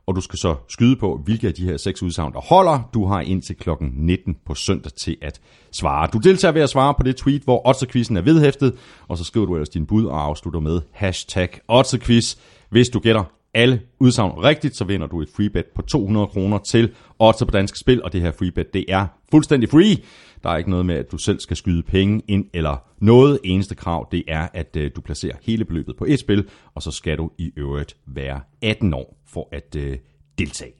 og 0.06 0.16
du 0.16 0.20
skal 0.20 0.38
så 0.38 0.54
skyde 0.68 0.96
på, 0.96 1.20
hvilke 1.24 1.48
af 1.48 1.54
de 1.54 1.64
her 1.64 1.76
seks 1.76 2.02
udsagn, 2.02 2.32
der 2.32 2.40
holder. 2.40 2.90
Du 2.94 3.06
har 3.06 3.20
indtil 3.20 3.56
klokken 3.56 3.92
19 3.96 4.36
på 4.46 4.54
søndag 4.54 4.92
til 4.92 5.16
at 5.22 5.40
svare. 5.72 6.08
Du 6.12 6.18
deltager 6.18 6.52
ved 6.52 6.62
at 6.62 6.70
svare 6.70 6.94
på 6.94 7.02
det 7.02 7.16
tweet, 7.16 7.42
hvor 7.42 7.68
Otterquizzen 7.68 8.16
er 8.16 8.22
vedhæftet, 8.22 8.74
og 9.08 9.18
så 9.18 9.24
skriver 9.24 9.46
du 9.46 9.54
ellers 9.54 9.68
din 9.68 9.86
bud 9.86 10.04
og 10.04 10.24
afslutter 10.24 10.60
med 10.60 10.80
hashtag 10.92 11.48
Otterquiz. 11.68 12.36
Hvis 12.70 12.88
du 12.88 12.98
gætter 12.98 13.24
alle 13.54 13.80
udsagn 14.00 14.30
rigtigt, 14.30 14.76
så 14.76 14.84
vinder 14.84 15.06
du 15.06 15.22
et 15.22 15.28
freebet 15.36 15.64
på 15.74 15.82
200 15.82 16.26
kroner 16.26 16.58
til 16.58 16.92
Otter 17.18 17.44
på 17.44 17.50
Danske 17.50 17.78
Spil, 17.78 18.02
og 18.02 18.12
det 18.12 18.20
her 18.20 18.32
freebet, 18.38 18.74
det 18.74 18.84
er 18.88 19.06
fuldstændig 19.30 19.68
free. 19.68 19.96
Der 20.44 20.50
er 20.50 20.56
ikke 20.56 20.70
noget 20.70 20.86
med, 20.86 20.94
at 20.94 21.12
du 21.12 21.18
selv 21.18 21.40
skal 21.40 21.56
skyde 21.56 21.82
penge 21.82 22.22
ind 22.28 22.44
eller 22.52 22.76
noget. 22.98 23.38
Eneste 23.44 23.74
krav, 23.74 24.08
det 24.12 24.24
er, 24.28 24.48
at 24.54 24.76
øh, 24.76 24.90
du 24.96 25.00
placerer 25.00 25.36
hele 25.42 25.64
beløbet 25.64 25.96
på 25.96 26.04
et 26.08 26.18
spil, 26.18 26.48
og 26.74 26.82
så 26.82 26.90
skal 26.90 27.18
du 27.18 27.30
i 27.38 27.52
øvrigt 27.56 27.96
være 28.06 28.40
18 28.62 28.94
år 28.94 29.16
for 29.26 29.48
at 29.52 29.76
øh, 29.76 29.96
deltage. 30.38 30.72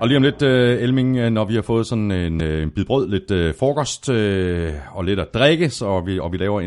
Og 0.00 0.08
lige 0.08 0.16
om 0.16 0.22
lidt, 0.22 0.42
uh, 0.42 0.82
Elming, 0.82 1.16
øh, 1.16 1.30
når 1.30 1.44
vi 1.44 1.54
har 1.54 1.62
fået 1.62 1.86
sådan 1.86 2.10
en, 2.10 2.40
en 2.40 2.70
bid 2.70 2.84
brød, 2.84 3.08
lidt 3.08 3.30
uh, 3.30 3.54
frokost 3.58 4.08
uh, 4.08 4.96
og 4.96 5.04
lidt 5.04 5.20
at 5.20 5.34
drikke, 5.34 5.70
så, 5.70 6.00
vi, 6.00 6.18
og 6.18 6.32
vi 6.32 6.36
laver 6.36 6.60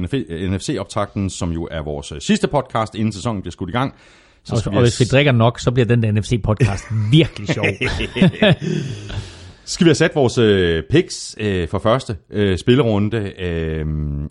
NFC-optakten, 0.48 1.30
som 1.30 1.52
jo 1.52 1.68
er 1.72 1.82
vores 1.82 2.14
sidste 2.20 2.48
podcast, 2.48 2.96
inden 2.96 3.12
sæsonen 3.12 3.42
bliver 3.42 3.52
skudt 3.52 3.70
i 3.70 3.74
gang. 3.74 3.94
Så 4.44 4.64
og, 4.66 4.76
og 4.76 4.82
hvis 4.82 5.00
vi 5.00 5.06
drikker 5.06 5.32
nok, 5.32 5.60
så 5.60 5.72
bliver 5.72 5.86
den 5.86 6.04
der 6.04 6.12
NFC-podcast 6.12 6.94
virkelig 7.12 7.48
sjov. 7.48 7.66
skal 9.66 9.86
vi 9.86 9.90
have 9.90 9.96
sat 9.96 10.16
vores 10.16 10.38
øh, 10.38 10.84
picks 10.90 11.36
øh, 11.40 11.68
for 11.68 11.80
første 11.80 12.18
øh, 12.30 12.58
spillerunde, 12.58 13.42
øh, 13.42 13.86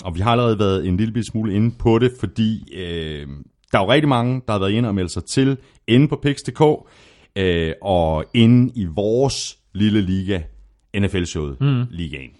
og 0.05 0.15
vi 0.15 0.21
har 0.21 0.31
allerede 0.31 0.59
været 0.59 0.87
en 0.87 0.97
lille 0.97 1.25
smule 1.25 1.55
inde 1.55 1.75
på 1.79 1.99
det, 1.99 2.13
fordi 2.21 2.75
øh, 2.77 3.27
der 3.73 3.79
er 3.79 3.83
jo 3.83 3.93
rigtig 3.93 4.09
mange, 4.09 4.43
der 4.47 4.53
har 4.53 4.59
været 4.59 4.73
inde 4.73 4.89
og 4.89 4.95
meldt 4.95 5.11
sig 5.11 5.25
til 5.25 5.57
inde 5.87 6.09
på 6.09 6.19
picks.dk, 6.23 6.63
øh, 7.37 7.73
og 7.83 8.25
inde 8.35 8.73
i 8.75 8.85
vores 8.85 9.59
lille 9.75 10.01
liga, 10.01 10.41
NFL-showet, 10.97 11.57
mm. 11.61 11.85
ligaen. 11.91 12.31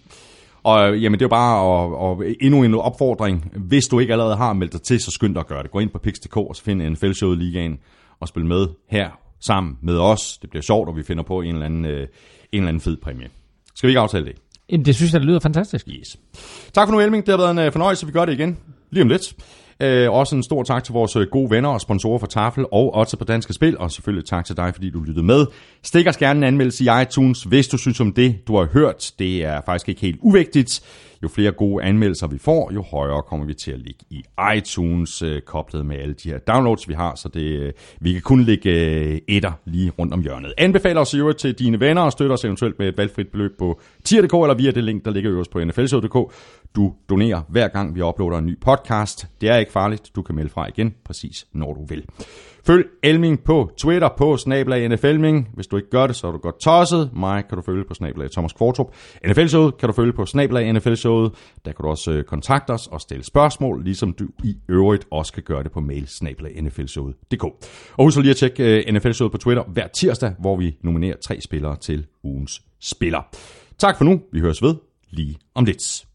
Og 0.63 0.99
jamen, 0.99 1.19
det 1.19 1.21
er 1.21 1.25
jo 1.25 1.29
bare 1.29 1.61
og, 1.61 1.97
og 1.97 2.23
endnu 2.41 2.63
en 2.63 2.73
opfordring. 2.73 3.51
Hvis 3.55 3.85
du 3.85 3.99
ikke 3.99 4.13
allerede 4.13 4.35
har 4.35 4.53
meldt 4.53 4.73
dig 4.73 4.81
til, 4.81 4.99
så 4.99 5.11
skynd 5.11 5.35
dig 5.35 5.39
at 5.39 5.47
gøre 5.47 5.63
det. 5.63 5.71
Gå 5.71 5.79
ind 5.79 5.89
på 5.89 5.99
Pix.dk 5.99 6.37
og 6.37 6.55
så 6.55 6.63
find 6.63 6.81
NFL-showet 6.81 7.37
ligaen 7.37 7.79
og 8.19 8.27
spil 8.27 8.45
med 8.45 8.67
her 8.89 9.09
sammen 9.39 9.77
med 9.81 9.97
os. 9.97 10.37
Det 10.41 10.49
bliver 10.49 10.63
sjovt, 10.63 10.89
og 10.89 10.97
vi 10.97 11.03
finder 11.03 11.23
på 11.23 11.41
en 11.41 11.53
eller 11.53 11.65
anden, 11.65 11.85
øh, 11.85 12.01
en 12.01 12.07
eller 12.51 12.67
anden 12.67 12.81
fed 12.81 12.97
præmie. 12.97 13.27
Skal 13.75 13.87
vi 13.87 13.91
ikke 13.91 13.99
aftale 13.99 14.25
det? 14.25 14.35
Jamen, 14.69 14.85
det 14.85 14.95
synes 14.95 15.13
jeg, 15.13 15.21
det 15.21 15.27
lyder 15.27 15.39
fantastisk. 15.39 15.87
Yes. 15.87 16.17
Tak 16.73 16.87
for 16.87 16.91
nu, 16.91 16.99
Elming. 16.99 17.25
Det 17.25 17.31
har 17.31 17.37
været 17.37 17.51
en 17.51 17.59
øh, 17.59 17.71
fornøjelse. 17.71 18.05
Vi 18.05 18.11
gør 18.11 18.25
det 18.25 18.33
igen 18.33 18.57
lige 18.91 19.01
om 19.01 19.09
lidt. 19.09 19.35
Øh, 19.79 20.11
også 20.11 20.35
en 20.35 20.43
stor 20.43 20.63
tak 20.63 20.83
til 20.83 20.93
vores 20.93 21.15
øh, 21.15 21.27
gode 21.31 21.49
venner 21.49 21.69
og 21.69 21.81
sponsorer 21.81 22.19
for 22.19 22.27
Tafel 22.27 22.65
og 22.71 22.93
også 22.93 23.17
på 23.17 23.23
Danske 23.23 23.53
Spil, 23.53 23.77
og 23.77 23.91
selvfølgelig 23.91 24.25
tak 24.25 24.45
til 24.45 24.57
dig, 24.57 24.73
fordi 24.73 24.89
du 24.89 24.99
lyttede 24.99 25.25
med. 25.25 25.45
Stik 25.83 26.07
os 26.07 26.17
gerne 26.17 26.37
en 26.37 26.43
anmeldelse 26.43 26.83
i 26.83 26.87
iTunes, 27.01 27.43
hvis 27.43 27.67
du 27.67 27.77
synes 27.77 27.99
om 27.99 28.13
det, 28.13 28.47
du 28.47 28.57
har 28.57 28.67
hørt. 28.73 29.11
Det 29.19 29.43
er 29.43 29.61
faktisk 29.65 29.89
ikke 29.89 30.01
helt 30.01 30.19
uvigtigt. 30.21 30.81
Jo 31.23 31.27
flere 31.27 31.51
gode 31.51 31.83
anmeldelser 31.83 32.27
vi 32.27 32.37
får, 32.37 32.71
jo 32.73 32.81
højere 32.81 33.21
kommer 33.21 33.45
vi 33.45 33.53
til 33.53 33.71
at 33.71 33.79
ligge 33.79 34.05
i 34.09 34.23
iTunes, 34.57 35.21
øh, 35.21 35.41
koblet 35.41 35.85
med 35.85 35.97
alle 35.97 36.13
de 36.13 36.29
her 36.29 36.37
downloads, 36.37 36.89
vi 36.89 36.93
har, 36.93 37.15
så 37.15 37.29
det, 37.29 37.41
øh, 37.41 37.73
vi 37.99 38.13
kan 38.13 38.21
kun 38.21 38.41
ligge 38.41 38.69
øh, 38.69 39.19
etter 39.27 39.51
lige 39.65 39.91
rundt 39.99 40.13
om 40.13 40.21
hjørnet. 40.21 40.53
Anbefaler 40.57 41.01
os 41.01 41.13
i 41.13 41.17
øvrigt 41.17 41.39
til 41.39 41.53
dine 41.53 41.79
venner 41.79 42.01
og 42.01 42.11
støtter 42.11 42.33
os 42.33 42.45
eventuelt 42.45 42.79
med 42.79 42.87
et 42.87 42.97
valgfrit 42.97 43.27
beløb 43.27 43.57
på 43.59 43.79
tier.dk 44.03 44.33
eller 44.33 44.53
via 44.53 44.71
det 44.71 44.83
link, 44.83 45.05
der 45.05 45.11
ligger 45.11 45.31
øverst 45.31 45.51
på 45.51 45.63
nflshow.dk. 45.63 46.33
Du 46.75 46.93
donerer 47.09 47.41
hver 47.49 47.67
gang 47.67 47.95
vi 47.95 48.01
uploader 48.01 48.37
en 48.37 48.45
ny 48.45 48.59
podcast. 48.59 49.27
Det 49.41 49.49
er 49.49 49.57
ikke 49.57 49.71
farligt, 49.71 50.11
du 50.15 50.21
kan 50.21 50.35
melde 50.35 50.49
fra 50.49 50.67
igen 50.67 50.95
præcis 51.05 51.47
når 51.53 51.73
du 51.73 51.85
vil. 51.85 52.05
Følg 52.65 52.85
Elming 53.03 53.43
på 53.43 53.71
Twitter 53.77 54.09
på 54.17 54.37
snablag 54.37 54.89
NFLming. 54.89 55.49
Hvis 55.53 55.67
du 55.67 55.77
ikke 55.77 55.89
gør 55.89 56.07
det, 56.07 56.15
så 56.15 56.27
er 56.27 56.31
du 56.31 56.37
godt 56.37 56.59
tosset. 56.59 57.09
Mig 57.13 57.43
kan 57.49 57.55
du 57.55 57.61
følge 57.61 57.83
på 57.87 57.93
snablag 57.93 58.31
Thomas 58.31 58.53
Kvartrup. 58.53 58.93
NFL-showet 59.27 59.77
kan 59.77 59.89
du 59.89 59.93
følge 59.93 60.13
på 60.13 60.25
snablag 60.25 60.73
NFL-showet. 60.73 61.31
Der 61.65 61.71
kan 61.71 61.83
du 61.83 61.89
også 61.89 62.11
øh, 62.11 62.23
kontakte 62.23 62.71
os 62.71 62.87
og 62.87 63.01
stille 63.01 63.23
spørgsmål, 63.23 63.83
ligesom 63.83 64.13
du 64.13 64.27
i 64.43 64.57
øvrigt 64.69 65.07
også 65.11 65.33
kan 65.33 65.43
gøre 65.43 65.63
det 65.63 65.71
på 65.71 65.79
mail 65.79 66.07
snablag 66.07 66.61
NFLshowet.dk. 66.61 67.43
Og 67.43 68.03
husk 68.03 68.17
lige 68.17 68.29
at 68.29 68.37
tjekke 68.37 68.83
øh, 68.87 68.93
NFL-showet 68.93 69.31
på 69.31 69.37
Twitter 69.37 69.63
hver 69.63 69.87
tirsdag, 69.87 70.33
hvor 70.39 70.55
vi 70.55 70.77
nominerer 70.81 71.15
tre 71.17 71.41
spillere 71.41 71.75
til 71.75 72.05
ugens 72.23 72.61
spiller. 72.81 73.21
Tak 73.77 73.97
for 73.97 74.05
nu. 74.05 74.21
Vi 74.33 74.39
høres 74.39 74.61
ved 74.61 74.75
lige 75.09 75.37
om 75.55 75.65
lidt. 75.65 76.05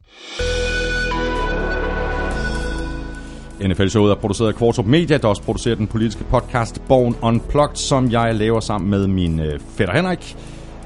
NFL-showet 3.60 4.10
er 4.10 4.14
produceret 4.14 4.48
af 4.48 4.54
Kvartrup 4.54 4.86
Media, 4.86 5.16
der 5.16 5.28
også 5.28 5.42
producerer 5.42 5.74
den 5.74 5.86
politiske 5.86 6.24
podcast 6.24 6.82
Born 6.88 7.16
Unplugged, 7.22 7.76
som 7.76 8.10
jeg 8.10 8.34
laver 8.34 8.60
sammen 8.60 8.90
med 8.90 9.06
min 9.06 9.40
øh, 9.40 9.60
fætter 9.76 9.94
Henrik. 9.94 10.36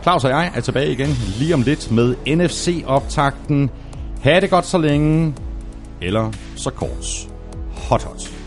Claus 0.03 0.25
og 0.25 0.31
jeg 0.31 0.53
er 0.55 0.61
tilbage 0.61 0.93
igen 0.93 1.09
lige 1.39 1.55
om 1.55 1.63
lidt 1.63 1.91
med 1.91 2.15
NFC-optakten. 2.27 3.71
Ha' 4.23 4.41
det 4.41 4.51
godt 4.51 4.67
så 4.67 4.79
længe, 4.79 5.35
eller 6.01 6.33
så 6.57 6.71
kort. 6.71 7.29
Hot 7.89 8.03
hot. 8.03 8.42